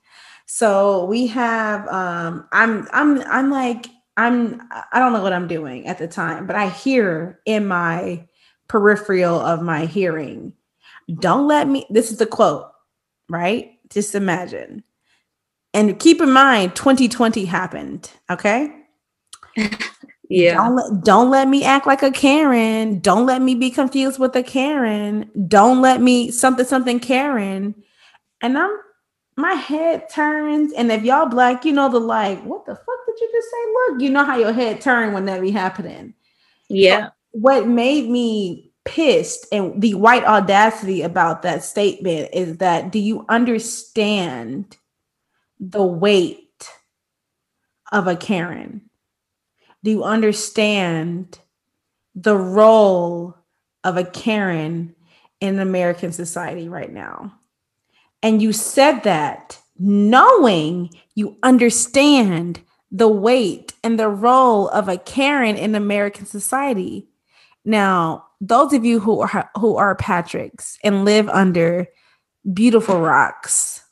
So 0.46 1.06
we 1.06 1.28
have 1.28 1.88
um 1.88 2.48
I'm 2.52 2.88
I'm 2.92 3.22
I'm 3.22 3.50
like 3.50 3.88
I'm 4.18 4.62
I 4.92 5.00
don't 5.00 5.14
know 5.14 5.24
what 5.24 5.34
I'm 5.34 5.48
doing 5.48 5.88
at 5.88 5.98
the 5.98 6.08
time, 6.08 6.46
but 6.46 6.56
I 6.56 6.70
hear 6.70 7.40
in 7.46 7.68
my 7.68 8.28
peripheral 8.68 9.40
of 9.40 9.62
my 9.62 9.86
hearing, 9.86 10.54
don't 11.20 11.48
let 11.48 11.68
me 11.68 11.86
this 11.90 12.12
is 12.12 12.18
the 12.18 12.26
quote, 12.26 12.71
right? 13.32 13.72
Just 13.90 14.14
imagine. 14.14 14.84
And 15.74 15.98
keep 16.00 16.22
in 16.22 16.32
mind 16.32 16.76
2020 16.76 17.46
happened, 17.46 18.12
okay? 18.30 18.74
yeah. 20.30 20.56
Don't 20.56 20.76
let, 20.76 21.04
don't 21.04 21.30
let 21.30 21.48
me 21.48 21.64
act 21.64 21.88
like 21.88 22.04
a 22.04 22.12
Karen. 22.12 23.00
Don't 23.00 23.26
let 23.26 23.42
me 23.42 23.56
be 23.56 23.72
confused 23.72 24.20
with 24.20 24.36
a 24.36 24.44
Karen. 24.44 25.30
Don't 25.48 25.82
let 25.82 26.02
me 26.02 26.30
something 26.30 26.66
something 26.66 27.00
Karen. 27.00 27.74
And 28.42 28.58
I'm 28.58 28.78
my 29.38 29.54
head 29.54 30.10
turns. 30.10 30.74
And 30.74 30.92
if 30.92 31.04
y'all 31.04 31.28
black, 31.28 31.64
you 31.64 31.72
know 31.72 31.90
the 31.90 32.00
like, 32.00 32.44
what 32.44 32.66
the 32.66 32.76
fuck 32.76 32.86
did 33.08 33.20
you 33.20 33.30
just 33.32 33.48
say? 33.50 33.58
Look, 33.74 34.02
you 34.02 34.10
know 34.10 34.26
how 34.26 34.38
your 34.38 34.52
head 34.52 34.82
turned 34.82 35.14
when 35.14 35.26
that 35.26 35.42
be 35.42 35.52
happening. 35.52 36.14
Yeah. 36.68 37.08
So 37.08 37.12
what 37.32 37.68
made 37.68 38.10
me 38.10 38.71
pissed 38.86 39.46
and 39.52 39.82
the 39.82 39.94
white 39.94 40.24
audacity 40.24 41.02
about 41.02 41.44
that 41.44 41.64
statement 41.64 42.30
is 42.34 42.58
that 42.58 42.92
do 42.92 43.00
you 43.00 43.26
understand 43.30 44.78
the 45.60 45.84
weight 45.84 46.70
of 47.92 48.08
a 48.08 48.16
Karen? 48.16 48.90
Do 49.84 49.92
you 49.92 50.04
understand 50.04 51.40
the 52.16 52.36
role 52.36 53.36
of 53.84 53.98
a 53.98 54.04
Karen 54.04 54.96
in 55.40 55.60
American 55.60 56.12
society 56.12 56.70
right 56.70 56.92
now? 56.92 57.34
And 58.24 58.42
you 58.42 58.54
said 58.54 59.02
that 59.02 59.60
knowing 59.78 60.92
you 61.16 61.38
understand 61.42 62.62
the 62.92 63.08
weight 63.08 63.74
and 63.84 64.00
the 64.00 64.10
role 64.10 64.68
of 64.70 64.88
a 64.88 64.98
Karen 64.98 65.56
in 65.56 65.76
American 65.76 66.26
society. 66.26 67.08
Now, 67.66 68.28
those 68.42 68.74
of 68.74 68.84
you 68.84 69.00
who 69.00 69.22
are 69.22 69.50
who 69.58 69.78
are 69.78 69.96
Patricks 69.96 70.78
and 70.84 71.06
live 71.06 71.30
under 71.30 71.88
beautiful 72.52 73.00
rocks, 73.00 73.84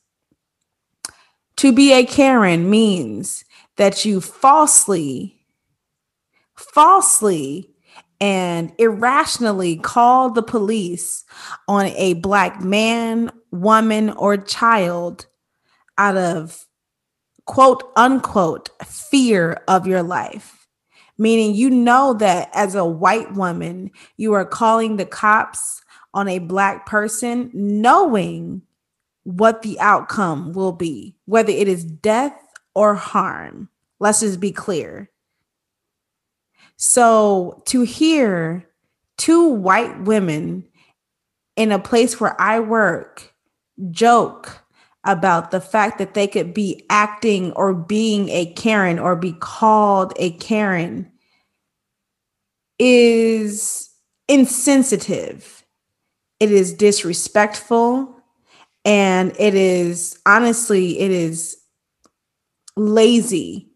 to 1.58 1.72
be 1.72 1.94
a 1.94 2.04
Karen 2.04 2.70
means 2.70 3.46
that 3.78 4.04
you 4.04 4.20
falsely, 4.20 5.40
falsely 6.56 7.70
and 8.20 8.74
irrationally 8.80 9.78
call 9.78 10.32
the 10.32 10.44
police 10.44 11.24
on 11.68 11.86
a 11.86 12.16
black 12.16 12.62
man, 12.62 13.32
woman, 13.52 14.10
or 14.10 14.36
child 14.36 15.28
out 15.98 16.18
of 16.18 16.66
quote 17.46 17.92
unquote 17.96 18.70
fear 18.84 19.62
of 19.68 19.86
your 19.86 20.02
life. 20.04 20.59
Meaning, 21.20 21.54
you 21.54 21.70
know 21.70 22.16
that 22.16 22.50
as 22.54 22.74
a 22.74 22.86
white 22.86 23.34
woman, 23.34 23.92
you 24.18 24.34
are 24.34 24.46
calling 24.46 24.96
the 24.98 25.06
cops 25.06 25.84
on 26.14 26.28
a 26.28 26.40
black 26.40 26.88
person, 26.88 27.52
knowing 27.54 28.64
what 29.24 29.62
the 29.62 29.80
outcome 29.80 30.54
will 30.54 30.72
be, 30.72 31.16
whether 31.26 31.52
it 31.52 31.68
is 31.68 31.84
death 31.84 32.34
or 32.74 32.96
harm. 32.96 33.70
Let's 34.00 34.22
just 34.22 34.40
be 34.40 34.52
clear. 34.52 35.10
So 36.78 37.62
to 37.66 37.82
hear 37.82 38.66
two 39.18 39.50
white 39.50 40.02
women 40.04 40.66
in 41.58 41.74
a 41.74 41.80
place 41.80 42.20
where 42.22 42.40
I 42.42 42.62
work 42.62 43.34
joke 43.92 44.64
about 45.04 45.52
the 45.52 45.62
fact 45.62 45.98
that 45.98 46.14
they 46.14 46.28
could 46.28 46.54
be 46.54 46.86
acting 46.90 47.52
or 47.54 47.74
being 47.74 48.30
a 48.30 48.48
Karen 48.54 49.00
or 49.00 49.16
be 49.16 49.34
called 49.34 50.14
a 50.18 50.32
Karen 50.32 51.10
is 52.78 53.90
insensitive. 54.28 55.64
It 56.40 56.52
is 56.52 56.74
disrespectful. 56.74 58.16
And 58.86 59.36
it 59.38 59.56
is 59.56 60.20
honestly, 60.26 61.00
it 61.00 61.12
is 61.12 61.58
lazy 62.76 63.70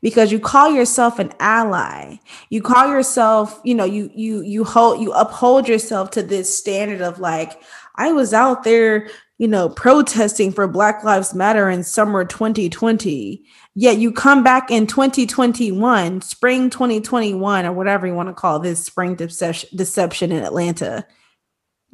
because 0.00 0.30
you 0.30 0.38
call 0.38 0.70
yourself 0.70 1.18
an 1.18 1.32
ally 1.40 2.16
you 2.48 2.62
call 2.62 2.88
yourself 2.88 3.60
you 3.64 3.74
know 3.74 3.84
you 3.84 4.10
you 4.14 4.42
you 4.42 4.62
hold 4.62 5.00
you 5.00 5.12
uphold 5.12 5.68
yourself 5.68 6.10
to 6.10 6.22
this 6.22 6.56
standard 6.56 7.00
of 7.00 7.18
like 7.18 7.60
i 7.96 8.12
was 8.12 8.32
out 8.32 8.62
there 8.62 9.08
you 9.38 9.48
know 9.48 9.68
protesting 9.68 10.52
for 10.52 10.66
black 10.66 11.02
lives 11.04 11.34
matter 11.34 11.68
in 11.68 11.82
summer 11.82 12.24
2020 12.24 13.44
yet 13.74 13.98
you 13.98 14.12
come 14.12 14.42
back 14.42 14.70
in 14.70 14.86
2021 14.86 16.20
spring 16.20 16.70
2021 16.70 17.66
or 17.66 17.72
whatever 17.72 18.06
you 18.06 18.14
want 18.14 18.28
to 18.28 18.34
call 18.34 18.58
this 18.58 18.84
spring 18.84 19.14
deception 19.14 20.32
in 20.32 20.42
atlanta 20.42 21.04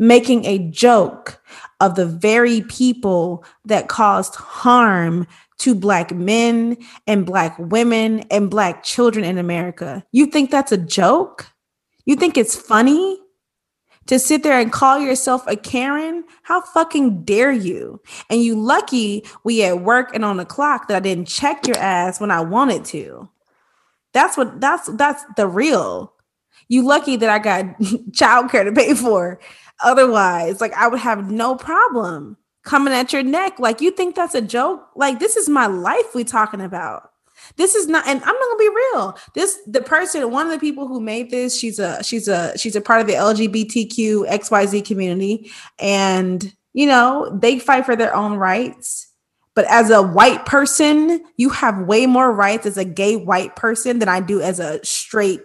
making 0.00 0.46
a 0.46 0.58
joke 0.70 1.40
of 1.80 1.94
the 1.94 2.06
very 2.06 2.62
people 2.62 3.44
that 3.66 3.88
caused 3.88 4.34
harm 4.34 5.26
to 5.58 5.74
Black 5.74 6.10
men 6.10 6.76
and 7.06 7.26
Black 7.26 7.56
women 7.58 8.20
and 8.30 8.50
Black 8.50 8.82
children 8.82 9.26
in 9.26 9.36
America. 9.36 10.02
You 10.10 10.26
think 10.26 10.50
that's 10.50 10.72
a 10.72 10.78
joke? 10.78 11.46
You 12.06 12.16
think 12.16 12.38
it's 12.38 12.56
funny 12.56 13.20
to 14.06 14.18
sit 14.18 14.42
there 14.42 14.58
and 14.58 14.72
call 14.72 14.98
yourself 14.98 15.46
a 15.46 15.56
Karen? 15.56 16.24
How 16.42 16.60
fucking 16.60 17.24
dare 17.24 17.52
you? 17.52 18.00
And 18.28 18.42
you 18.42 18.58
lucky 18.58 19.24
we 19.44 19.62
at 19.64 19.80
work 19.80 20.14
and 20.14 20.24
on 20.24 20.36
the 20.36 20.44
clock 20.44 20.88
that 20.88 20.96
I 20.96 21.00
didn't 21.00 21.28
check 21.28 21.66
your 21.66 21.78
ass 21.78 22.20
when 22.20 22.30
I 22.30 22.40
wanted 22.40 22.84
to. 22.86 23.28
That's 24.12 24.36
what 24.36 24.60
that's 24.60 24.88
that's 24.96 25.24
the 25.36 25.46
real. 25.46 26.12
You 26.68 26.82
lucky 26.82 27.16
that 27.16 27.30
I 27.30 27.38
got 27.38 27.64
childcare 28.10 28.64
to 28.64 28.72
pay 28.72 28.94
for. 28.94 29.40
Otherwise, 29.82 30.60
like 30.60 30.72
I 30.74 30.88
would 30.88 31.00
have 31.00 31.30
no 31.30 31.54
problem 31.54 32.36
coming 32.64 32.92
at 32.92 33.12
your 33.12 33.22
neck. 33.22 33.58
Like 33.58 33.80
you 33.80 33.90
think 33.90 34.14
that's 34.14 34.34
a 34.34 34.42
joke? 34.42 34.86
Like 34.96 35.18
this 35.18 35.36
is 35.36 35.48
my 35.48 35.66
life 35.66 36.14
we 36.14 36.24
talking 36.24 36.60
about. 36.60 37.10
This 37.56 37.74
is 37.74 37.86
not, 37.86 38.06
and 38.06 38.20
I'm 38.22 38.34
not 38.34 38.40
gonna 38.40 38.58
be 38.58 38.68
real. 38.68 39.18
This 39.34 39.58
the 39.66 39.82
person, 39.82 40.30
one 40.30 40.46
of 40.46 40.52
the 40.52 40.58
people 40.58 40.86
who 40.86 41.00
made 41.00 41.30
this, 41.30 41.58
she's 41.58 41.78
a 41.78 42.02
she's 42.02 42.28
a 42.28 42.56
she's 42.56 42.76
a 42.76 42.80
part 42.80 43.00
of 43.00 43.06
the 43.06 43.14
LGBTQ 43.14 44.28
XYZ 44.28 44.84
community, 44.84 45.50
and 45.78 46.54
you 46.72 46.86
know, 46.86 47.36
they 47.40 47.58
fight 47.58 47.84
for 47.84 47.96
their 47.96 48.14
own 48.14 48.34
rights. 48.34 49.08
But 49.54 49.64
as 49.66 49.90
a 49.90 50.02
white 50.02 50.46
person, 50.46 51.24
you 51.36 51.50
have 51.50 51.86
way 51.86 52.06
more 52.06 52.32
rights 52.32 52.66
as 52.66 52.76
a 52.76 52.84
gay 52.84 53.16
white 53.16 53.56
person 53.56 53.98
than 53.98 54.08
I 54.08 54.20
do 54.20 54.40
as 54.40 54.60
a 54.60 54.84
straight 54.84 55.42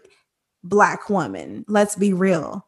black 0.64 1.10
woman. 1.10 1.65
Let's 1.68 1.95
be 1.95 2.14
real. 2.14 2.65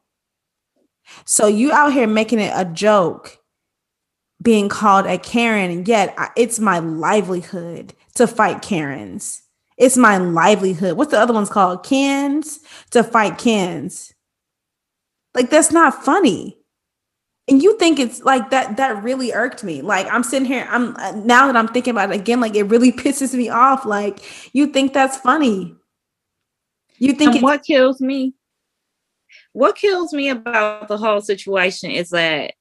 So 1.26 1.48
you 1.48 1.72
out 1.72 1.94
here 1.94 2.08
making 2.08 2.40
it 2.40 2.52
a 2.56 2.66
joke 2.66 3.38
being 4.42 4.70
called 4.70 5.06
a 5.06 5.18
Karen, 5.18 5.72
and 5.72 5.88
yet 5.88 6.16
it's 6.36 6.60
my 6.60 6.80
livelihood 6.80 7.94
to 8.18 8.27
fight 8.27 8.61
Karens. 8.61 9.41
It's 9.77 9.98
my 9.98 10.18
livelihood. 10.18 10.98
What's 10.98 11.11
the 11.11 11.19
other 11.19 11.34
one's 11.34 11.49
called? 11.49 11.85
Kens 11.85 12.60
to 12.91 13.03
fight 13.03 13.38
Kens. 13.38 14.14
Like 15.34 15.49
that's 15.49 15.72
not 15.72 16.03
funny. 16.03 16.57
And 17.48 17.61
you 17.64 17.77
think 17.77 17.99
it's 17.99 18.22
like 18.23 18.49
that 18.49 18.77
that 18.77 19.03
really 19.03 19.31
irked 19.31 19.64
me. 19.64 19.81
Like 19.81 20.07
I'm 20.11 20.23
sitting 20.23 20.48
here 20.48 20.68
I'm 20.69 20.95
uh, 20.98 21.11
now 21.11 21.48
that 21.48 21.56
I'm 21.56 21.68
thinking 21.68 21.91
about 21.91 22.11
it 22.11 22.19
again 22.19 22.41
like 22.41 22.56
it 22.56 22.64
really 22.64 22.91
pisses 23.03 23.34
me 23.34 23.49
off 23.49 23.85
like 23.85 24.19
you 24.53 24.68
think 24.68 24.94
that's 24.94 25.18
funny. 25.18 25.76
You 26.98 27.14
think 27.14 27.44
what 27.44 27.64
kills 27.64 28.02
me? 28.02 28.34
What 29.53 29.76
kills 29.76 30.11
me 30.11 30.30
about 30.30 30.88
the 30.88 30.98
whole 30.98 31.22
situation 31.22 31.91
is 31.91 32.10
that 32.10 32.53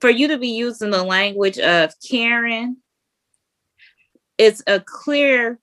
for 0.00 0.10
you 0.10 0.28
to 0.28 0.38
be 0.38 0.48
using 0.48 0.90
the 0.90 1.02
language 1.02 1.58
of 1.58 1.92
Karen, 2.08 2.76
it's 4.40 4.62
a 4.66 4.80
clear 4.80 5.60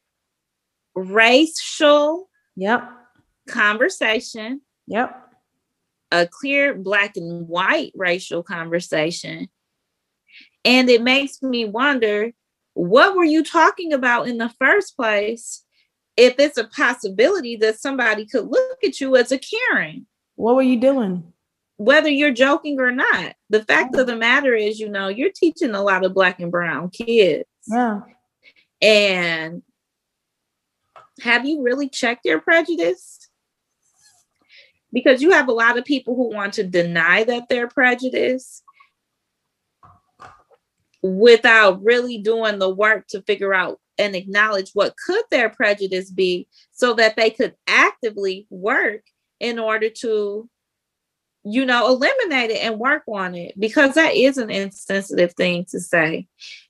racial 0.96 2.30
yep 2.56 2.90
conversation. 3.48 4.62
Yep. 4.88 5.24
A 6.12 6.28
clear 6.28 6.76
black 6.76 7.18
and 7.18 7.48
white 7.48 7.92
racial 7.96 8.44
conversation. 8.44 9.50
And 10.64 10.90
it 10.90 11.02
makes 11.02 11.42
me 11.42 11.66
wonder 11.66 12.32
what 12.74 13.16
were 13.16 13.26
you 13.26 13.44
talking 13.44 13.92
about 13.94 14.28
in 14.28 14.38
the 14.38 14.54
first 14.60 14.96
place 14.96 15.64
if 16.16 16.36
it's 16.38 16.58
a 16.58 16.68
possibility 16.68 17.56
that 17.58 17.80
somebody 17.80 18.26
could 18.26 18.48
look 18.48 18.78
at 18.84 19.02
you 19.02 19.16
as 19.16 19.32
a 19.32 19.40
Karen? 19.40 20.06
What 20.36 20.56
were 20.56 20.62
you 20.62 20.80
doing? 20.80 21.34
whether 21.78 22.10
you're 22.10 22.32
joking 22.32 22.80
or 22.80 22.92
not. 22.92 23.34
The 23.50 23.64
fact 23.64 23.96
of 23.96 24.08
the 24.08 24.16
matter 24.16 24.54
is, 24.54 24.80
you 24.80 24.90
know, 24.90 25.08
you're 25.08 25.32
teaching 25.34 25.76
a 25.76 25.82
lot 25.82 26.04
of 26.04 26.14
black 26.14 26.40
and 26.40 26.52
brown 26.52 26.90
kids. 26.90 27.46
Yeah. 27.68 28.02
And 28.82 29.64
have 31.22 31.46
you 31.46 31.64
really 31.64 31.90
checked 31.90 32.26
your 32.26 32.40
prejudice? 32.40 33.30
Because 34.94 35.22
you 35.22 35.32
have 35.32 35.48
a 35.48 35.54
lot 35.54 35.78
of 35.78 35.86
people 35.86 36.16
who 36.16 36.34
want 36.34 36.54
to 36.54 36.64
deny 36.64 37.24
that 37.24 37.50
they're 37.50 37.68
prejudiced 37.68 38.64
without 41.02 41.84
really 41.84 42.18
doing 42.18 42.60
the 42.60 42.70
work 42.70 43.08
to 43.08 43.22
figure 43.24 43.54
out 43.54 43.80
and 43.98 44.16
acknowledge 44.16 44.72
what 44.74 44.96
could 45.06 45.24
their 45.32 45.50
prejudice 45.50 46.12
be 46.12 46.48
so 46.72 46.94
that 46.94 47.16
they 47.16 47.30
could 47.30 47.56
actively 47.68 48.48
work 48.50 49.02
in 49.40 49.60
order 49.60 49.90
to 49.90 50.50
you 51.50 51.66
know, 51.66 51.88
eliminate 51.88 52.52
it 52.52 52.62
and 52.62 52.78
work 52.78 53.04
on 53.08 53.34
it 53.34 53.58
because 53.58 53.96
that 53.96 54.14
is 54.14 54.38
an 54.38 54.50
insensitive 54.50 55.34
thing 55.34 55.66
to 55.70 55.80
say. 55.80 56.28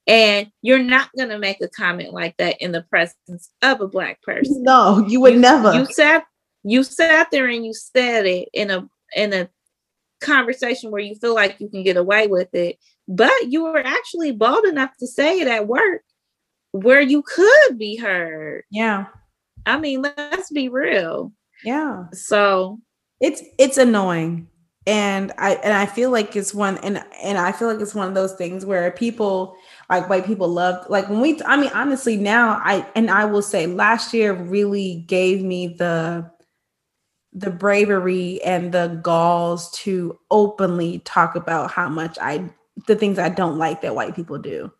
And 0.08 0.48
you're 0.62 0.82
not 0.82 1.10
going 1.18 1.30
to 1.30 1.38
make 1.38 1.62
a 1.62 1.68
comment 1.68 2.14
like 2.14 2.36
that 2.38 2.56
in 2.62 2.72
the 2.72 2.84
presence 2.84 3.52
of 3.62 3.82
a 3.82 3.88
black 3.88 4.22
person. 4.22 4.64
No, 4.64 5.06
you 5.08 5.20
would 5.20 5.34
you, 5.34 5.40
never. 5.40 5.74
You 5.74 5.86
sat 5.86 6.24
you 6.64 6.84
sat 6.84 7.30
there 7.32 7.48
and 7.48 7.66
you 7.66 7.74
said 7.74 8.26
it 8.26 8.50
in 8.54 8.72
a 8.72 8.88
in 9.16 9.34
a 9.34 9.50
conversation 10.22 10.92
where 10.92 11.02
you 11.02 11.16
feel 11.16 11.36
like 11.36 11.60
you 11.60 11.70
can 11.70 11.84
get 11.84 11.98
away 11.98 12.28
with 12.28 12.54
it, 12.54 12.78
but 13.08 13.34
you 13.48 13.64
were 13.64 13.86
actually 13.86 14.32
bold 14.32 14.66
enough 14.66 14.92
to 15.00 15.08
say 15.08 15.40
it 15.40 15.48
at 15.48 15.68
work 15.68 16.02
where 16.72 17.02
you 17.02 17.22
could 17.24 17.78
be 17.78 17.96
heard. 17.96 18.64
Yeah. 18.72 19.08
I 19.66 19.80
mean, 19.80 20.02
let's 20.02 20.52
be 20.52 20.70
real. 20.70 21.32
Yeah. 21.64 22.06
So 22.14 22.80
it's 23.20 23.42
it's 23.58 23.78
annoying 23.78 24.48
and 24.86 25.34
i 25.38 25.56
and 25.56 25.74
i 25.74 25.86
feel 25.86 26.12
like 26.12 26.36
it's 26.36 26.54
one 26.54 26.78
and 26.78 27.04
and 27.24 27.38
i 27.38 27.52
feel 27.52 27.68
like 27.68 27.82
it's 27.82 27.96
one 27.96 28.08
of 28.08 28.14
those 28.14 28.34
things 28.34 28.64
where 28.64 28.92
people 28.92 29.56
like 29.90 30.10
white 30.10 30.26
people 30.26 30.48
love 30.48 30.86
like 30.90 31.08
when 31.10 31.22
we 31.22 31.42
i 31.46 31.58
mean 31.58 31.72
honestly 31.74 32.18
now 32.18 32.60
i 32.64 32.86
and 32.96 33.10
i 33.10 33.26
will 33.26 33.42
say 33.42 33.68
last 33.68 34.14
year 34.14 34.34
really 34.34 35.04
gave 35.08 35.44
me 35.44 35.68
the 35.68 36.30
the 37.34 37.52
bravery 37.52 38.42
and 38.44 38.72
the 38.72 39.00
galls 39.04 39.72
to 39.72 40.18
openly 40.32 41.00
talk 41.00 41.36
about 41.36 41.72
how 41.72 41.88
much 41.88 42.18
i 42.22 42.50
the 42.88 42.96
things 42.96 43.20
i 43.20 43.30
don't 43.30 43.58
like 43.58 43.82
that 43.82 43.96
white 43.96 44.16
people 44.16 44.38
do 44.38 44.72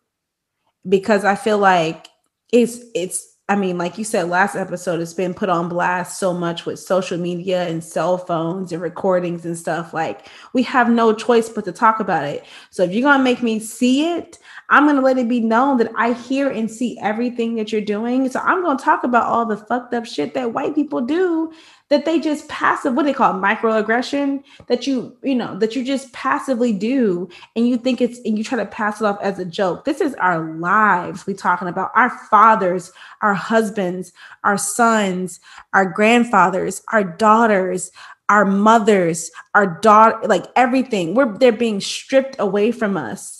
because 0.88 1.24
i 1.24 1.34
feel 1.34 1.58
like 1.58 2.08
it's 2.52 2.78
it's 2.94 3.38
I 3.50 3.56
mean, 3.56 3.78
like 3.78 3.96
you 3.96 4.04
said 4.04 4.28
last 4.28 4.56
episode, 4.56 5.00
it's 5.00 5.14
been 5.14 5.32
put 5.32 5.48
on 5.48 5.70
blast 5.70 6.18
so 6.18 6.34
much 6.34 6.66
with 6.66 6.78
social 6.78 7.16
media 7.16 7.66
and 7.66 7.82
cell 7.82 8.18
phones 8.18 8.72
and 8.72 8.82
recordings 8.82 9.46
and 9.46 9.56
stuff. 9.56 9.94
Like, 9.94 10.26
we 10.52 10.62
have 10.64 10.90
no 10.90 11.14
choice 11.14 11.48
but 11.48 11.64
to 11.64 11.72
talk 11.72 11.98
about 11.98 12.24
it. 12.24 12.44
So, 12.70 12.82
if 12.82 12.92
you're 12.92 13.02
going 13.10 13.16
to 13.16 13.24
make 13.24 13.42
me 13.42 13.58
see 13.58 14.12
it, 14.12 14.38
I'm 14.70 14.84
going 14.84 14.96
to 14.96 15.02
let 15.02 15.18
it 15.18 15.28
be 15.28 15.40
known 15.40 15.78
that 15.78 15.92
I 15.96 16.12
hear 16.12 16.50
and 16.50 16.70
see 16.70 16.98
everything 17.00 17.54
that 17.56 17.72
you're 17.72 17.80
doing. 17.80 18.28
So, 18.28 18.40
I'm 18.40 18.62
going 18.62 18.76
to 18.76 18.84
talk 18.84 19.04
about 19.04 19.26
all 19.26 19.46
the 19.46 19.56
fucked 19.56 19.94
up 19.94 20.06
shit 20.06 20.34
that 20.34 20.52
white 20.52 20.74
people 20.74 21.00
do 21.00 21.52
that 21.88 22.04
they 22.04 22.20
just 22.20 22.48
passive 22.48 22.94
what 22.94 23.06
they 23.06 23.14
call 23.14 23.34
it, 23.34 23.40
microaggression 23.40 24.42
that 24.66 24.86
you 24.86 25.16
you 25.22 25.34
know 25.34 25.58
that 25.58 25.74
you 25.74 25.84
just 25.84 26.12
passively 26.12 26.72
do. 26.72 27.28
And 27.56 27.68
you 27.68 27.76
think 27.78 28.00
it's 28.00 28.18
and 28.20 28.36
you 28.36 28.44
try 28.44 28.58
to 28.58 28.66
pass 28.66 29.00
it 29.00 29.04
off 29.04 29.18
as 29.22 29.38
a 29.38 29.44
joke. 29.44 29.84
This 29.84 30.00
is 30.00 30.14
our 30.14 30.54
lives 30.58 31.26
we 31.26 31.34
talking 31.34 31.68
about. 31.68 31.90
Our 31.94 32.10
fathers 32.10 32.92
our 33.22 33.34
husbands 33.34 34.12
our 34.44 34.58
sons 34.58 35.40
our 35.72 35.86
grandfathers 35.86 36.82
our 36.92 37.04
daughters 37.04 37.90
our 38.28 38.44
mothers 38.44 39.30
our 39.54 39.78
daughter 39.80 40.18
like 40.26 40.44
everything. 40.56 41.14
We're 41.14 41.36
they're 41.38 41.52
being 41.52 41.80
stripped 41.80 42.36
away 42.38 42.72
from 42.72 42.96
us 42.96 43.37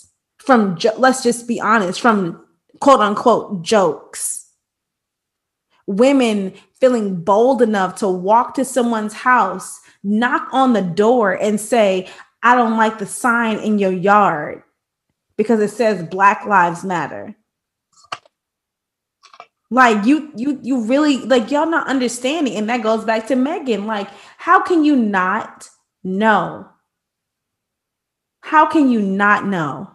from 0.49 0.77
let's 0.97 1.21
just 1.21 1.47
be 1.47 1.61
honest 1.61 2.01
from 2.01 2.43
quote 2.79 2.99
unquote 2.99 3.61
jokes 3.61 4.39
women 5.89 6.53
feeling 6.79 7.21
bold 7.21 7.61
enough 7.61 7.95
to 7.95 8.07
walk 8.07 8.53
to 8.53 8.63
someone's 8.63 9.13
house, 9.13 9.81
knock 10.03 10.47
on 10.53 10.73
the 10.73 10.81
door, 10.81 11.33
and 11.33 11.59
say, 11.59 12.07
I 12.43 12.55
don't 12.55 12.77
like 12.77 12.99
the 12.99 13.05
sign 13.05 13.57
in 13.57 13.79
your 13.79 13.91
yard 13.91 14.61
because 15.35 15.59
it 15.59 15.71
says 15.71 16.07
Black 16.07 16.45
Lives 16.45 16.83
Matter. 16.83 17.35
Like 19.71 20.05
you, 20.05 20.31
you, 20.35 20.59
you 20.63 20.81
really 20.81 21.17
like 21.17 21.51
y'all 21.51 21.69
not 21.69 21.87
understanding, 21.87 22.55
and 22.55 22.69
that 22.69 22.81
goes 22.81 23.03
back 23.03 23.27
to 23.27 23.35
Meghan. 23.35 23.85
Like, 23.85 24.09
how 24.37 24.61
can 24.61 24.83
you 24.83 24.95
not 24.95 25.67
know? 26.03 26.67
How 28.41 28.65
can 28.65 28.89
you 28.89 29.01
not 29.01 29.45
know? 29.45 29.91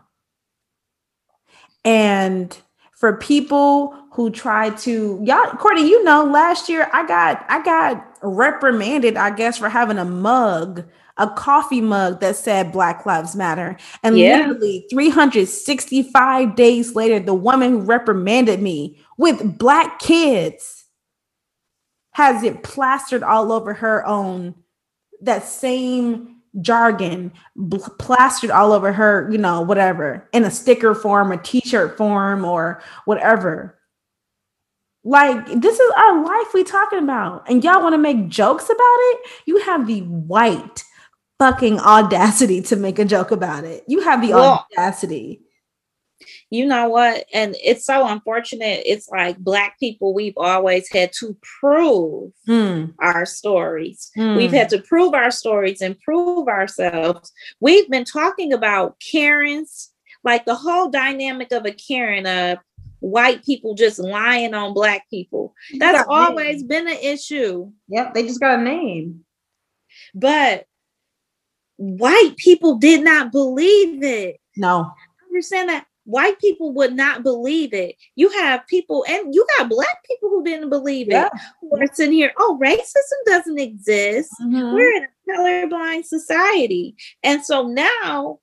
And 1.84 2.56
for 2.92 3.16
people 3.16 3.94
who 4.12 4.30
try 4.30 4.70
to 4.70 5.20
y'all 5.24 5.50
Courtney, 5.56 5.88
you 5.88 6.02
know, 6.04 6.24
last 6.24 6.68
year 6.68 6.88
I 6.92 7.06
got 7.06 7.44
I 7.48 7.62
got 7.62 8.18
reprimanded, 8.22 9.16
I 9.16 9.30
guess, 9.30 9.58
for 9.58 9.68
having 9.68 9.98
a 9.98 10.04
mug, 10.04 10.84
a 11.16 11.28
coffee 11.28 11.80
mug 11.80 12.20
that 12.20 12.36
said 12.36 12.72
Black 12.72 13.04
Lives 13.04 13.36
Matter. 13.36 13.76
And 14.02 14.18
yeah. 14.18 14.38
literally 14.38 14.86
365 14.90 16.56
days 16.56 16.94
later, 16.94 17.20
the 17.20 17.34
woman 17.34 17.72
who 17.72 17.80
reprimanded 17.80 18.62
me 18.62 18.98
with 19.18 19.58
black 19.58 19.98
kids 19.98 20.84
has 22.12 22.42
it 22.44 22.62
plastered 22.62 23.22
all 23.24 23.52
over 23.52 23.74
her 23.74 24.06
own 24.06 24.54
that 25.20 25.44
same 25.44 26.33
jargon 26.60 27.32
bl- 27.56 27.78
plastered 27.98 28.50
all 28.50 28.72
over 28.72 28.92
her, 28.92 29.28
you 29.30 29.38
know, 29.38 29.60
whatever, 29.60 30.28
in 30.32 30.44
a 30.44 30.50
sticker 30.50 30.94
form, 30.94 31.32
a 31.32 31.36
t-shirt 31.36 31.96
form, 31.96 32.44
or 32.44 32.82
whatever. 33.04 33.78
Like 35.04 35.46
this 35.60 35.78
is 35.78 35.92
our 35.96 36.24
life 36.24 36.54
we 36.54 36.64
talking 36.64 37.00
about, 37.00 37.48
and 37.48 37.62
y'all 37.62 37.82
want 37.82 37.94
to 37.94 37.98
make 37.98 38.28
jokes 38.28 38.64
about 38.64 38.78
it. 38.78 39.20
You 39.46 39.58
have 39.58 39.86
the 39.86 40.00
white 40.00 40.82
fucking 41.38 41.78
audacity 41.80 42.62
to 42.62 42.76
make 42.76 42.98
a 42.98 43.04
joke 43.04 43.30
about 43.30 43.64
it. 43.64 43.84
You 43.86 44.00
have 44.00 44.22
the 44.22 44.30
well, 44.30 44.66
audacity 44.72 45.43
you 46.50 46.66
know 46.66 46.88
what? 46.88 47.24
And 47.32 47.56
it's 47.62 47.84
so 47.84 48.06
unfortunate. 48.06 48.82
It's 48.86 49.08
like 49.08 49.38
Black 49.38 49.78
people, 49.78 50.14
we've 50.14 50.36
always 50.36 50.90
had 50.90 51.12
to 51.20 51.36
prove 51.60 52.32
mm. 52.48 52.94
our 53.00 53.26
stories. 53.26 54.10
Mm. 54.16 54.36
We've 54.36 54.52
had 54.52 54.68
to 54.70 54.80
prove 54.80 55.14
our 55.14 55.30
stories 55.30 55.80
and 55.80 55.98
prove 56.00 56.48
ourselves. 56.48 57.32
We've 57.60 57.88
been 57.90 58.04
talking 58.04 58.52
about 58.52 58.96
Karen's 59.00 59.90
like 60.24 60.46
the 60.46 60.54
whole 60.54 60.88
dynamic 60.88 61.52
of 61.52 61.66
a 61.66 61.72
Karen 61.72 62.26
of 62.26 62.58
white 63.00 63.44
people 63.44 63.74
just 63.74 63.98
lying 63.98 64.54
on 64.54 64.72
black 64.72 65.08
people. 65.10 65.54
That's 65.78 66.06
always 66.08 66.62
been 66.62 66.88
an 66.88 66.98
issue. 67.02 67.70
Yep, 67.88 68.14
they 68.14 68.22
just 68.22 68.40
got 68.40 68.58
a 68.58 68.62
name. 68.62 69.24
But 70.14 70.64
white 71.76 72.36
people 72.38 72.76
did 72.76 73.04
not 73.04 73.30
believe 73.30 74.02
it. 74.02 74.40
No. 74.56 74.90
Understand 75.28 75.68
that 75.68 75.86
white 76.04 76.38
people 76.38 76.72
would 76.72 76.94
not 76.94 77.22
believe 77.22 77.72
it. 77.72 77.96
You 78.14 78.28
have 78.30 78.66
people, 78.66 79.04
and 79.08 79.34
you 79.34 79.46
got 79.58 79.68
black 79.68 80.04
people 80.06 80.28
who 80.28 80.44
didn't 80.44 80.70
believe 80.70 81.08
Yeah. 81.08 81.26
it, 81.26 81.32
who 81.60 81.80
are 81.80 81.86
sitting 81.92 82.12
here, 82.14 82.32
oh, 82.38 82.58
racism 82.62 83.24
doesn't 83.26 83.58
exist. 83.58 84.30
Mhm. 84.42 84.74
We're 84.74 84.96
in 84.96 85.04
a 85.04 85.32
colorblind 85.32 86.04
society. 86.04 86.94
And 87.22 87.44
so 87.44 87.66
now 87.68 88.40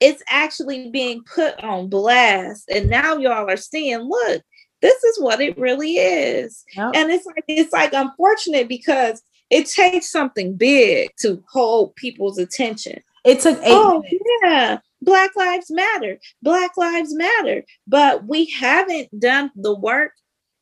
it's 0.00 0.22
actually 0.28 0.88
being 0.90 1.22
put 1.24 1.62
on 1.62 1.88
blast. 1.88 2.68
And 2.70 2.88
now 2.88 3.16
y'all 3.16 3.50
are 3.50 3.56
seeing, 3.56 3.98
look, 4.00 4.42
this 4.82 5.02
is 5.04 5.20
what 5.20 5.40
it 5.40 5.58
really 5.58 5.96
is. 5.96 6.64
Yep. 6.76 6.92
And 6.94 7.10
it's 7.10 7.26
like 7.26 7.44
it's 7.48 7.72
like 7.72 7.92
unfortunate 7.92 8.66
because 8.68 9.22
it 9.50 9.66
takes 9.66 10.10
something 10.10 10.54
big 10.54 11.10
to 11.20 11.42
hold 11.52 11.94
people's 11.96 12.38
attention. 12.38 13.02
It 13.24 13.40
took 13.40 13.58
eight 13.58 13.64
Oh, 13.66 14.00
minutes. 14.00 14.24
yeah. 14.42 14.78
Black 15.02 15.30
lives 15.36 15.70
matter. 15.70 16.18
Black 16.42 16.76
lives 16.76 17.14
matter. 17.14 17.64
But 17.86 18.26
we 18.26 18.46
haven't 18.46 19.18
done 19.18 19.50
the 19.56 19.74
work 19.74 20.12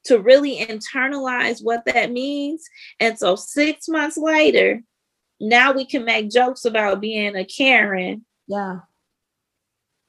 to 0.05 0.19
really 0.21 0.59
internalize 0.59 1.63
what 1.63 1.85
that 1.87 2.13
means. 2.13 2.65
And 3.01 3.19
so 3.19 3.37
six 3.37 3.89
months 3.89 4.17
later, 4.17 4.83
now 5.41 5.73
we 5.73 5.85
can 5.85 6.05
make 6.05 6.31
jokes 6.31 6.65
about 6.65 7.01
being 7.01 7.37
a 7.37 7.45
Karen. 7.45 8.25
Yeah. 8.47 8.81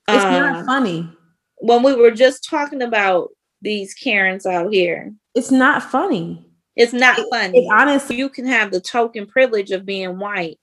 It's 0.07 0.23
not 0.23 0.55
um, 0.57 0.65
funny. 0.65 1.09
when 1.57 1.83
we 1.83 1.95
were 1.95 2.11
just 2.11 2.47
talking 2.49 2.81
about 2.81 3.29
these 3.61 3.93
Karens 3.93 4.45
out 4.45 4.71
here. 4.73 5.13
It's 5.35 5.51
not 5.51 5.83
funny. 5.83 6.45
It's 6.75 6.93
not 6.93 7.19
It 7.19 7.27
funny. 7.29 7.67
honestly 7.71 8.15
you 8.15 8.29
can 8.29 8.45
have 8.47 8.71
the 8.71 8.79
token 8.79 9.27
privilege 9.27 9.71
of 9.71 9.85
being 9.85 10.17
white. 10.17 10.57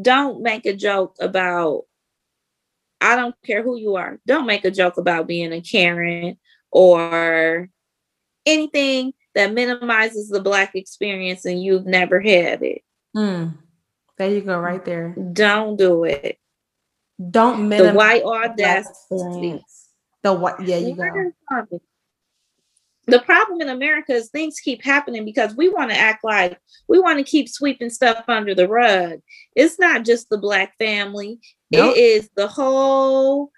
Don't 0.00 0.42
make 0.42 0.66
a 0.66 0.74
joke 0.74 1.16
about, 1.20 1.84
I 3.00 3.16
don't 3.16 3.34
care 3.44 3.62
who 3.62 3.76
you 3.76 3.96
are, 3.96 4.18
don't 4.26 4.46
make 4.46 4.64
a 4.64 4.70
joke 4.70 4.96
about 4.96 5.26
being 5.26 5.52
a 5.52 5.60
Karen 5.60 6.38
or 6.70 7.68
anything 8.46 9.14
that 9.34 9.52
minimizes 9.52 10.28
the 10.28 10.40
Black 10.40 10.74
experience 10.74 11.44
and 11.44 11.62
you've 11.62 11.86
never 11.86 12.20
had 12.20 12.62
it. 12.62 12.82
Mm. 13.16 13.58
There 14.18 14.30
you 14.30 14.42
go, 14.42 14.58
right 14.58 14.84
there. 14.84 15.14
Don't 15.32 15.76
do 15.76 16.04
it. 16.04 16.38
Don't 17.30 17.68
The 17.68 17.92
white 17.92 18.22
audacity. 18.22 19.62
The 20.22 20.32
what? 20.32 20.66
Yeah, 20.66 20.78
you 20.78 20.94
go. 20.96 21.30
Learn 23.06 23.12
from 23.12 23.14
it. 23.14 23.18
The 23.20 23.24
problem 23.24 23.60
in 23.60 23.68
America 23.68 24.12
is 24.12 24.30
things 24.30 24.60
keep 24.60 24.82
happening 24.82 25.24
because 25.24 25.54
we 25.54 25.68
want 25.68 25.90
to 25.90 25.96
act 25.96 26.24
like 26.24 26.58
we 26.88 26.98
want 26.98 27.18
to 27.18 27.24
keep 27.24 27.48
sweeping 27.48 27.90
stuff 27.90 28.24
under 28.28 28.54
the 28.54 28.68
rug. 28.68 29.20
It's 29.54 29.78
not 29.78 30.04
just 30.04 30.28
the 30.30 30.38
black 30.38 30.76
family, 30.78 31.40
Nope. 31.70 31.96
it 31.96 32.00
is 32.00 32.30
the 32.36 32.48
whole 32.48 33.50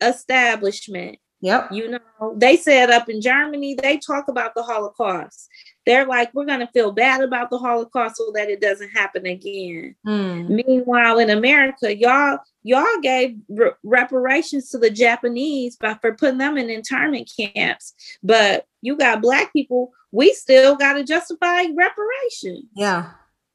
establishment. 0.00 1.18
Yep. 1.42 1.72
You 1.72 1.90
know, 1.90 2.34
they 2.36 2.56
said 2.56 2.90
up 2.90 3.08
in 3.08 3.20
Germany, 3.22 3.74
they 3.74 3.96
talk 3.96 4.28
about 4.28 4.54
the 4.54 4.62
Holocaust. 4.62 5.48
They're 5.90 6.06
like, 6.06 6.32
we're 6.32 6.44
going 6.44 6.60
to 6.60 6.68
feel 6.68 6.92
bad 6.92 7.20
about 7.20 7.50
the 7.50 7.58
Holocaust 7.58 8.16
so 8.16 8.30
that 8.36 8.48
it 8.48 8.60
doesn't 8.60 8.90
happen 8.90 9.26
again. 9.26 9.96
Mm. 10.06 10.48
Meanwhile, 10.64 11.18
in 11.18 11.30
America, 11.30 11.96
y'all 11.96 12.38
y'all 12.62 13.00
gave 13.02 13.36
re- 13.48 13.72
reparations 13.82 14.70
to 14.70 14.78
the 14.78 14.88
Japanese 14.90 15.74
by 15.74 15.94
for 15.94 16.14
putting 16.14 16.38
them 16.38 16.56
in 16.56 16.70
internment 16.70 17.28
camps, 17.36 17.92
but 18.22 18.66
you 18.82 18.96
got 18.96 19.20
black 19.20 19.52
people. 19.52 19.90
We 20.12 20.32
still 20.32 20.76
got 20.76 20.92
to 20.92 21.02
justify 21.02 21.64
reparation, 21.74 22.68
Yeah. 22.76 23.10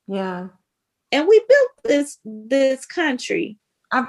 Yeah. 0.05 0.47
and 1.13 1.27
we 1.29 1.39
built 1.47 1.69
this 1.85 2.17
this 2.25 2.85
country 2.85 3.57
I'm 3.93 4.07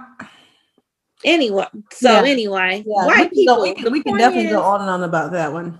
anyway. 1.24 1.66
So 1.92 2.10
Yeah. 2.10 2.24
anyway, 2.28 2.82
yeah. 2.84 3.06
white 3.06 3.30
we 3.32 3.46
go, 3.46 3.62
people. 3.62 3.62
we 3.62 3.74
can, 3.74 3.92
we 3.92 4.02
can 4.02 4.18
definitely 4.18 4.46
is, 4.46 4.52
go 4.52 4.62
on 4.62 4.80
and 4.80 4.90
on 4.90 5.04
about 5.04 5.30
that 5.30 5.52
one. 5.52 5.78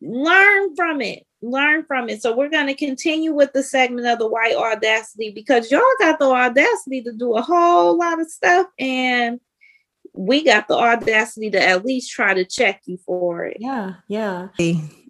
learn 0.00 0.76
from 0.76 1.00
it 1.00 1.26
learn 1.50 1.84
from 1.84 2.08
it 2.08 2.22
so 2.22 2.34
we're 2.34 2.48
going 2.48 2.66
to 2.66 2.74
continue 2.74 3.32
with 3.32 3.52
the 3.52 3.62
segment 3.62 4.06
of 4.06 4.18
the 4.18 4.26
white 4.26 4.56
audacity 4.56 5.30
because 5.30 5.70
y'all 5.70 5.82
got 5.98 6.18
the 6.18 6.24
audacity 6.24 7.02
to 7.02 7.12
do 7.12 7.34
a 7.34 7.42
whole 7.42 7.96
lot 7.96 8.20
of 8.20 8.30
stuff 8.30 8.66
and 8.78 9.40
we 10.12 10.44
got 10.44 10.68
the 10.68 10.76
audacity 10.76 11.50
to 11.50 11.60
at 11.60 11.84
least 11.84 12.10
try 12.10 12.34
to 12.34 12.44
check 12.44 12.82
you 12.86 12.96
for 13.04 13.44
it 13.44 13.56
Yeah. 13.60 13.94
Yeah. 14.08 14.48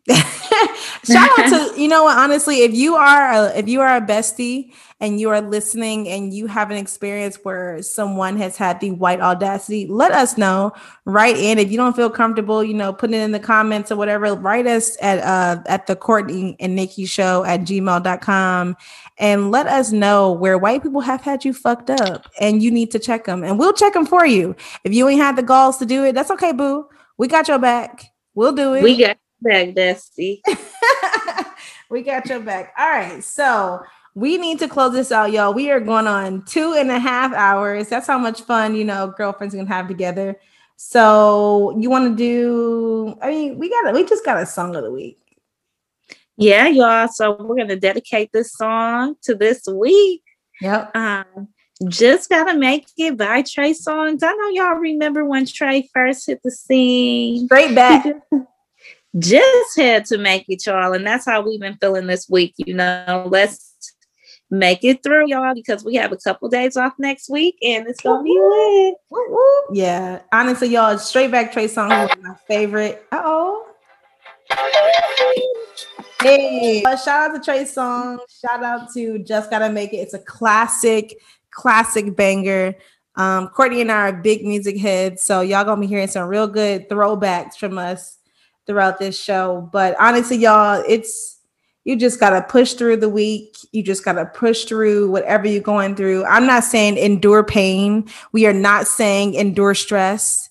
Shout 1.05 1.31
out 1.39 1.48
to 1.48 1.81
you 1.81 1.89
know 1.89 2.05
what 2.05 2.18
honestly 2.18 2.59
if 2.59 2.74
you 2.74 2.94
are 2.94 3.32
a, 3.32 3.59
if 3.59 3.66
you 3.68 3.81
are 3.81 3.97
a 3.97 4.02
bestie 4.02 4.74
and 5.01 5.18
you 5.18 5.31
are 5.31 5.40
listening 5.40 6.06
and 6.10 6.35
you 6.35 6.47
have 6.47 6.70
an 6.70 6.76
experience 6.76 7.39
where 7.43 7.82
someone 7.82 8.36
has 8.36 8.59
had 8.59 8.81
the 8.81 8.90
white 8.90 9.20
audacity 9.20 9.86
let 9.86 10.12
us 10.12 10.36
know. 10.36 10.72
Write 11.06 11.39
in. 11.39 11.59
If 11.59 11.70
you 11.70 11.78
don't 11.78 11.97
feel 11.97 12.10
comfortable 12.10 12.62
you 12.62 12.74
know 12.74 12.93
put 12.93 13.12
it 13.12 13.16
in 13.16 13.32
the 13.32 13.40
comments 13.40 13.90
or 13.90 13.97
whatever 13.97 14.35
write 14.35 14.66
us 14.66 14.94
at 15.01 15.20
uh 15.20 15.62
at 15.66 15.86
the 15.86 15.97
Courtney 15.97 16.55
and 16.60 16.76
Nikki 16.76 17.06
show 17.06 17.43
at 17.44 17.60
gmail.com 17.60 18.76
and 19.16 19.51
let 19.51 19.66
us 19.66 19.90
know 19.90 20.32
where 20.32 20.59
white 20.59 20.82
people 20.82 21.01
have 21.01 21.22
had 21.22 21.47
you 21.47 21.55
fucked 21.55 21.89
up 21.89 22.31
and 22.39 22.62
you 22.62 22.70
need 22.70 22.90
to 22.90 22.98
check 22.98 23.24
them 23.24 23.43
and 23.43 23.59
we'll 23.59 23.72
check 23.72 23.94
them 23.94 24.05
for 24.05 24.26
you. 24.26 24.55
If 24.85 24.93
you 24.93 25.09
ain't 25.09 25.22
had 25.22 25.36
the 25.36 25.43
galls 25.43 25.78
to 25.78 25.86
do 25.86 26.05
it 26.05 26.14
that's 26.14 26.31
okay 26.31 26.52
boo. 26.52 26.89
We 27.16 27.26
got 27.26 27.48
your 27.48 27.59
back. 27.59 28.12
We'll 28.35 28.52
do 28.52 28.74
it. 28.74 28.82
We 28.82 28.98
got 28.98 29.16
back 29.44 29.74
dusty 29.74 30.42
we 31.90 32.02
got 32.02 32.26
your 32.28 32.40
back. 32.40 32.72
All 32.78 32.88
right. 32.88 33.22
So 33.22 33.80
we 34.14 34.38
need 34.38 34.58
to 34.60 34.68
close 34.68 34.92
this 34.92 35.12
out, 35.12 35.30
y'all. 35.32 35.52
We 35.54 35.70
are 35.70 35.80
going 35.80 36.06
on 36.06 36.44
two 36.44 36.74
and 36.74 36.90
a 36.90 36.98
half 36.98 37.32
hours. 37.32 37.88
That's 37.88 38.06
how 38.06 38.18
much 38.18 38.42
fun, 38.42 38.74
you 38.74 38.84
know, 38.84 39.12
girlfriends 39.16 39.54
can 39.54 39.66
have 39.66 39.86
together. 39.88 40.36
So 40.76 41.76
you 41.78 41.90
want 41.90 42.10
to 42.10 42.16
do, 42.16 43.16
I 43.22 43.28
mean, 43.30 43.58
we 43.58 43.68
got 43.70 43.94
we 43.94 44.04
just 44.04 44.24
got 44.24 44.42
a 44.42 44.46
song 44.46 44.74
of 44.74 44.82
the 44.82 44.90
week. 44.90 45.18
yeah 46.36 46.66
y'all 46.66 47.06
so 47.08 47.30
we're 47.40 47.54
going 47.56 47.68
to 47.68 47.76
dedicate 47.78 48.30
this 48.32 48.52
song 48.52 49.14
to 49.22 49.36
this 49.36 49.62
week 49.68 50.22
Yep. 50.60 50.96
um 50.96 51.48
just 51.88 52.28
gotta 52.28 52.56
make 52.56 52.86
it 52.96 53.16
by 53.16 53.42
Trey 53.42 53.72
Songz. 53.72 54.20
I 54.22 54.32
know 54.32 54.48
y'all 54.50 54.78
remember 54.78 55.24
when 55.24 55.44
Trey 55.46 55.88
first 55.92 56.26
hit 56.26 56.40
the 56.44 56.50
scene. 56.50 57.46
Straight 57.46 57.74
back. 57.74 58.06
Just 59.19 59.77
had 59.77 60.05
to 60.07 60.19
make 60.19 60.45
it, 60.49 60.66
y'all. 60.66 60.93
And 60.93 61.07
that's 61.07 61.27
how 61.27 61.41
we've 61.41 61.61
been 61.61 61.77
feeling 61.77 62.07
this 62.07 62.28
week. 62.28 62.55
You 62.57 62.74
know, 62.74 63.28
let's 63.31 63.74
make 64.51 64.85
it 64.85 65.03
through, 65.03 65.28
y'all, 65.28 65.55
because 65.55 65.85
we 65.85 65.95
have 65.97 66.12
a 66.12 66.16
couple 66.16 66.49
days 66.49 66.77
off 66.77 66.95
next 66.99 67.28
week 67.28 67.57
and 67.62 67.86
it's 67.86 68.01
gonna 68.01 68.23
be 68.23 68.31
lit. 68.31 68.95
Woo, 69.11 69.27
woo. 69.28 69.62
Yeah. 69.73 70.23
Honestly, 70.32 70.69
y'all, 70.69 70.99
straight 70.99 71.31
back 71.31 71.53
Trey 71.53 71.69
song 71.69 71.91
was 71.91 72.11
my 72.23 72.35
favorite. 72.47 73.07
Uh 73.12 73.23
oh. 73.24 73.66
Hey, 76.20 76.82
uh, 76.85 76.97
shout 76.97 77.31
out 77.31 77.35
to 77.35 77.41
Trey 77.43 77.65
Song. 77.66 78.19
Shout 78.41 78.62
out 78.62 78.93
to 78.95 79.19
Just 79.19 79.51
Gotta 79.51 79.70
Make 79.70 79.93
It. 79.93 79.99
It's 79.99 80.15
a 80.15 80.19
classic, 80.19 81.19
classic 81.51 82.16
banger. 82.16 82.74
Um, 83.16 83.49
Courtney 83.49 83.82
and 83.82 83.93
I 83.93 84.09
are 84.09 84.12
big 84.12 84.45
music 84.45 84.78
heads, 84.78 85.23
so 85.23 85.41
y'all 85.43 85.65
gonna 85.65 85.81
be 85.81 85.86
hearing 85.86 86.09
some 86.09 86.28
real 86.28 86.47
good 86.47 86.89
throwbacks 86.89 87.57
from 87.57 87.78
us 87.78 88.19
throughout 88.66 88.99
this 88.99 89.20
show. 89.20 89.69
But 89.73 89.97
honestly, 90.01 90.36
y'all, 90.36 90.82
it's 90.89 91.39
you 91.85 91.97
just 91.97 92.19
gotta 92.19 92.43
push 92.43 92.74
through 92.74 92.97
the 92.97 93.09
week. 93.09 93.57
You 93.73 93.82
just 93.82 94.05
gotta 94.05 94.24
push 94.27 94.65
through 94.65 95.11
whatever 95.11 95.47
you're 95.47 95.62
going 95.62 95.95
through. 95.95 96.24
I'm 96.24 96.47
not 96.47 96.65
saying 96.65 96.97
endure 96.97 97.45
pain. 97.45 98.09
We 98.32 98.47
are 98.47 98.55
not 98.55 98.86
saying 98.86 99.35
endure 99.35 99.74
stress. 99.74 100.49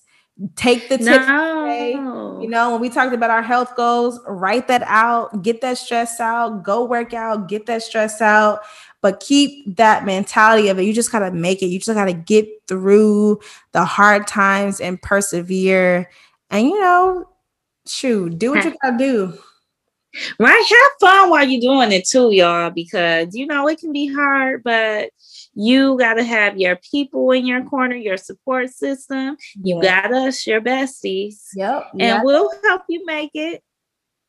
Take 0.56 0.88
the 0.88 0.98
tips 0.98 1.26
No. 1.26 2.40
you 2.40 2.48
know, 2.48 2.72
when 2.72 2.80
we 2.80 2.88
talked 2.88 3.14
about 3.14 3.30
our 3.30 3.42
health 3.42 3.76
goals, 3.76 4.18
write 4.26 4.66
that 4.68 4.82
out, 4.86 5.42
get 5.42 5.60
that 5.60 5.78
stress 5.78 6.18
out, 6.18 6.64
go 6.64 6.84
work 6.84 7.14
out, 7.14 7.48
get 7.48 7.66
that 7.66 7.82
stress 7.82 8.20
out, 8.20 8.60
but 9.00 9.20
keep 9.20 9.76
that 9.76 10.04
mentality 10.04 10.68
of 10.68 10.78
it. 10.78 10.84
You 10.84 10.92
just 10.92 11.12
got 11.12 11.20
to 11.20 11.30
make 11.30 11.62
it. 11.62 11.66
You 11.66 11.78
just 11.78 11.94
got 11.94 12.06
to 12.06 12.12
get 12.12 12.48
through 12.66 13.40
the 13.72 13.84
hard 13.84 14.26
times 14.26 14.80
and 14.80 15.00
persevere. 15.00 16.10
And, 16.50 16.66
you 16.66 16.80
know, 16.80 17.28
shoot, 17.86 18.38
do 18.38 18.52
what 18.52 18.64
you 18.64 18.74
got 18.82 18.92
to 18.92 18.98
do. 18.98 19.38
Right. 20.38 20.64
Have 20.68 20.92
fun 21.00 21.30
while 21.30 21.46
you're 21.46 21.60
doing 21.60 21.92
it 21.92 22.06
too, 22.06 22.32
y'all, 22.32 22.70
because 22.70 23.34
you 23.34 23.46
know 23.46 23.68
it 23.68 23.80
can 23.80 23.92
be 23.92 24.12
hard, 24.12 24.62
but 24.62 25.10
you 25.54 25.98
gotta 25.98 26.22
have 26.22 26.56
your 26.56 26.76
people 26.76 27.32
in 27.32 27.46
your 27.46 27.64
corner, 27.64 27.96
your 27.96 28.16
support 28.16 28.70
system. 28.70 29.36
You 29.60 29.82
got 29.82 30.12
us, 30.12 30.46
your 30.46 30.60
besties. 30.60 31.40
Yep. 31.56 31.90
And 31.98 32.22
we'll 32.24 32.50
help 32.62 32.82
you 32.88 33.04
make 33.04 33.32
it. 33.34 33.62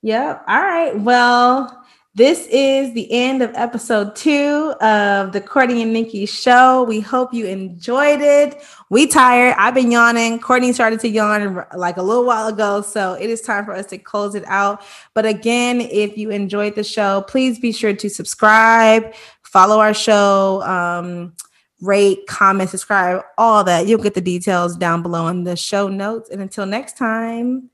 Yep. 0.02 0.44
All 0.48 0.62
right. 0.62 1.00
Well, 1.00 1.85
This 2.16 2.48
is 2.50 2.94
the 2.94 3.12
end 3.12 3.42
of 3.42 3.52
episode 3.56 4.16
two 4.16 4.74
of 4.80 5.34
the 5.34 5.42
Courtney 5.42 5.82
and 5.82 5.92
Nikki 5.92 6.26
show. 6.26 6.84
We 6.84 7.02
hope 7.02 7.34
you 7.34 7.46
enjoyed 7.46 8.22
it. 8.22 8.64
We 8.90 9.06
tired. 9.06 9.54
I've 9.58 9.74
been 9.74 9.92
yawning. 9.92 10.40
Courtney 10.40 10.72
started 10.72 11.02
to 11.02 11.10
yawn 11.10 11.66
like 11.76 11.98
a 11.98 12.02
little 12.02 12.24
while 12.24 12.48
ago. 12.48 12.80
So 12.80 13.16
it 13.16 13.30
is 13.30 13.42
time 13.42 13.66
for 13.66 13.74
us 13.74 13.88
to 13.88 13.98
close 13.98 14.34
it 14.34 14.46
out. 14.48 14.82
But 15.14 15.26
again, 15.26 15.82
if 15.82 16.18
you 16.18 16.30
enjoyed 16.30 16.76
the 16.76 16.86
show, 16.86 17.26
please 17.28 17.60
be 17.60 17.74
sure 17.74 17.94
to 17.94 18.10
subscribe, 18.10 19.14
follow 19.42 19.82
our 19.82 19.94
show, 19.94 20.62
um, 20.62 21.34
rate, 21.82 22.28
comment, 22.28 22.70
subscribe, 22.70 23.24
all 23.38 23.66
that. 23.66 23.88
You'll 23.88 24.02
get 24.02 24.14
the 24.14 24.22
details 24.22 24.78
down 24.78 25.02
below 25.02 25.28
in 25.28 25.44
the 25.44 25.58
show 25.58 25.90
notes. 25.90 26.30
And 26.30 26.42
until 26.42 26.66
next 26.66 26.96
time, 26.96 27.70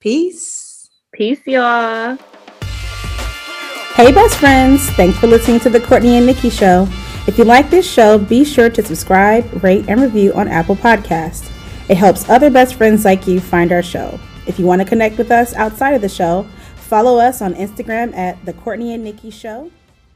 peace. 0.00 0.88
Peace, 1.12 1.40
y'all. 1.44 2.16
Hey, 3.94 4.10
best 4.10 4.38
friends. 4.38 4.90
Thanks 4.90 5.16
for 5.18 5.28
listening 5.28 5.60
to 5.60 5.70
the 5.70 5.80
Courtney 5.80 6.16
and 6.16 6.26
Nikki 6.26 6.50
Show. 6.50 6.88
If 7.28 7.38
you 7.38 7.44
like 7.44 7.70
this 7.70 7.88
show, 7.88 8.18
be 8.18 8.44
sure 8.44 8.68
to 8.68 8.82
subscribe, 8.82 9.62
rate, 9.62 9.84
and 9.88 10.00
review 10.00 10.34
on 10.34 10.48
Apple 10.48 10.74
Podcasts. 10.74 11.48
It 11.88 11.96
helps 11.96 12.28
other 12.28 12.50
best 12.50 12.74
friends 12.74 13.04
like 13.04 13.28
you 13.28 13.38
find 13.38 13.70
our 13.70 13.84
show. 13.84 14.18
If 14.48 14.58
you 14.58 14.66
want 14.66 14.82
to 14.82 14.84
connect 14.84 15.16
with 15.16 15.30
us 15.30 15.54
outside 15.54 15.94
of 15.94 16.00
the 16.00 16.08
show, 16.08 16.44
follow 16.74 17.18
us 17.18 17.40
on 17.40 17.54
Instagram 17.54 18.12
at 18.16 18.44
the 18.44 18.52
Courtney 18.54 18.92
and 18.92 19.04
Nikki 19.04 19.30
Show. 19.30 19.70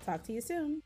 Talk 0.04 0.24
to 0.24 0.32
you 0.32 0.40
soon. 0.40 0.82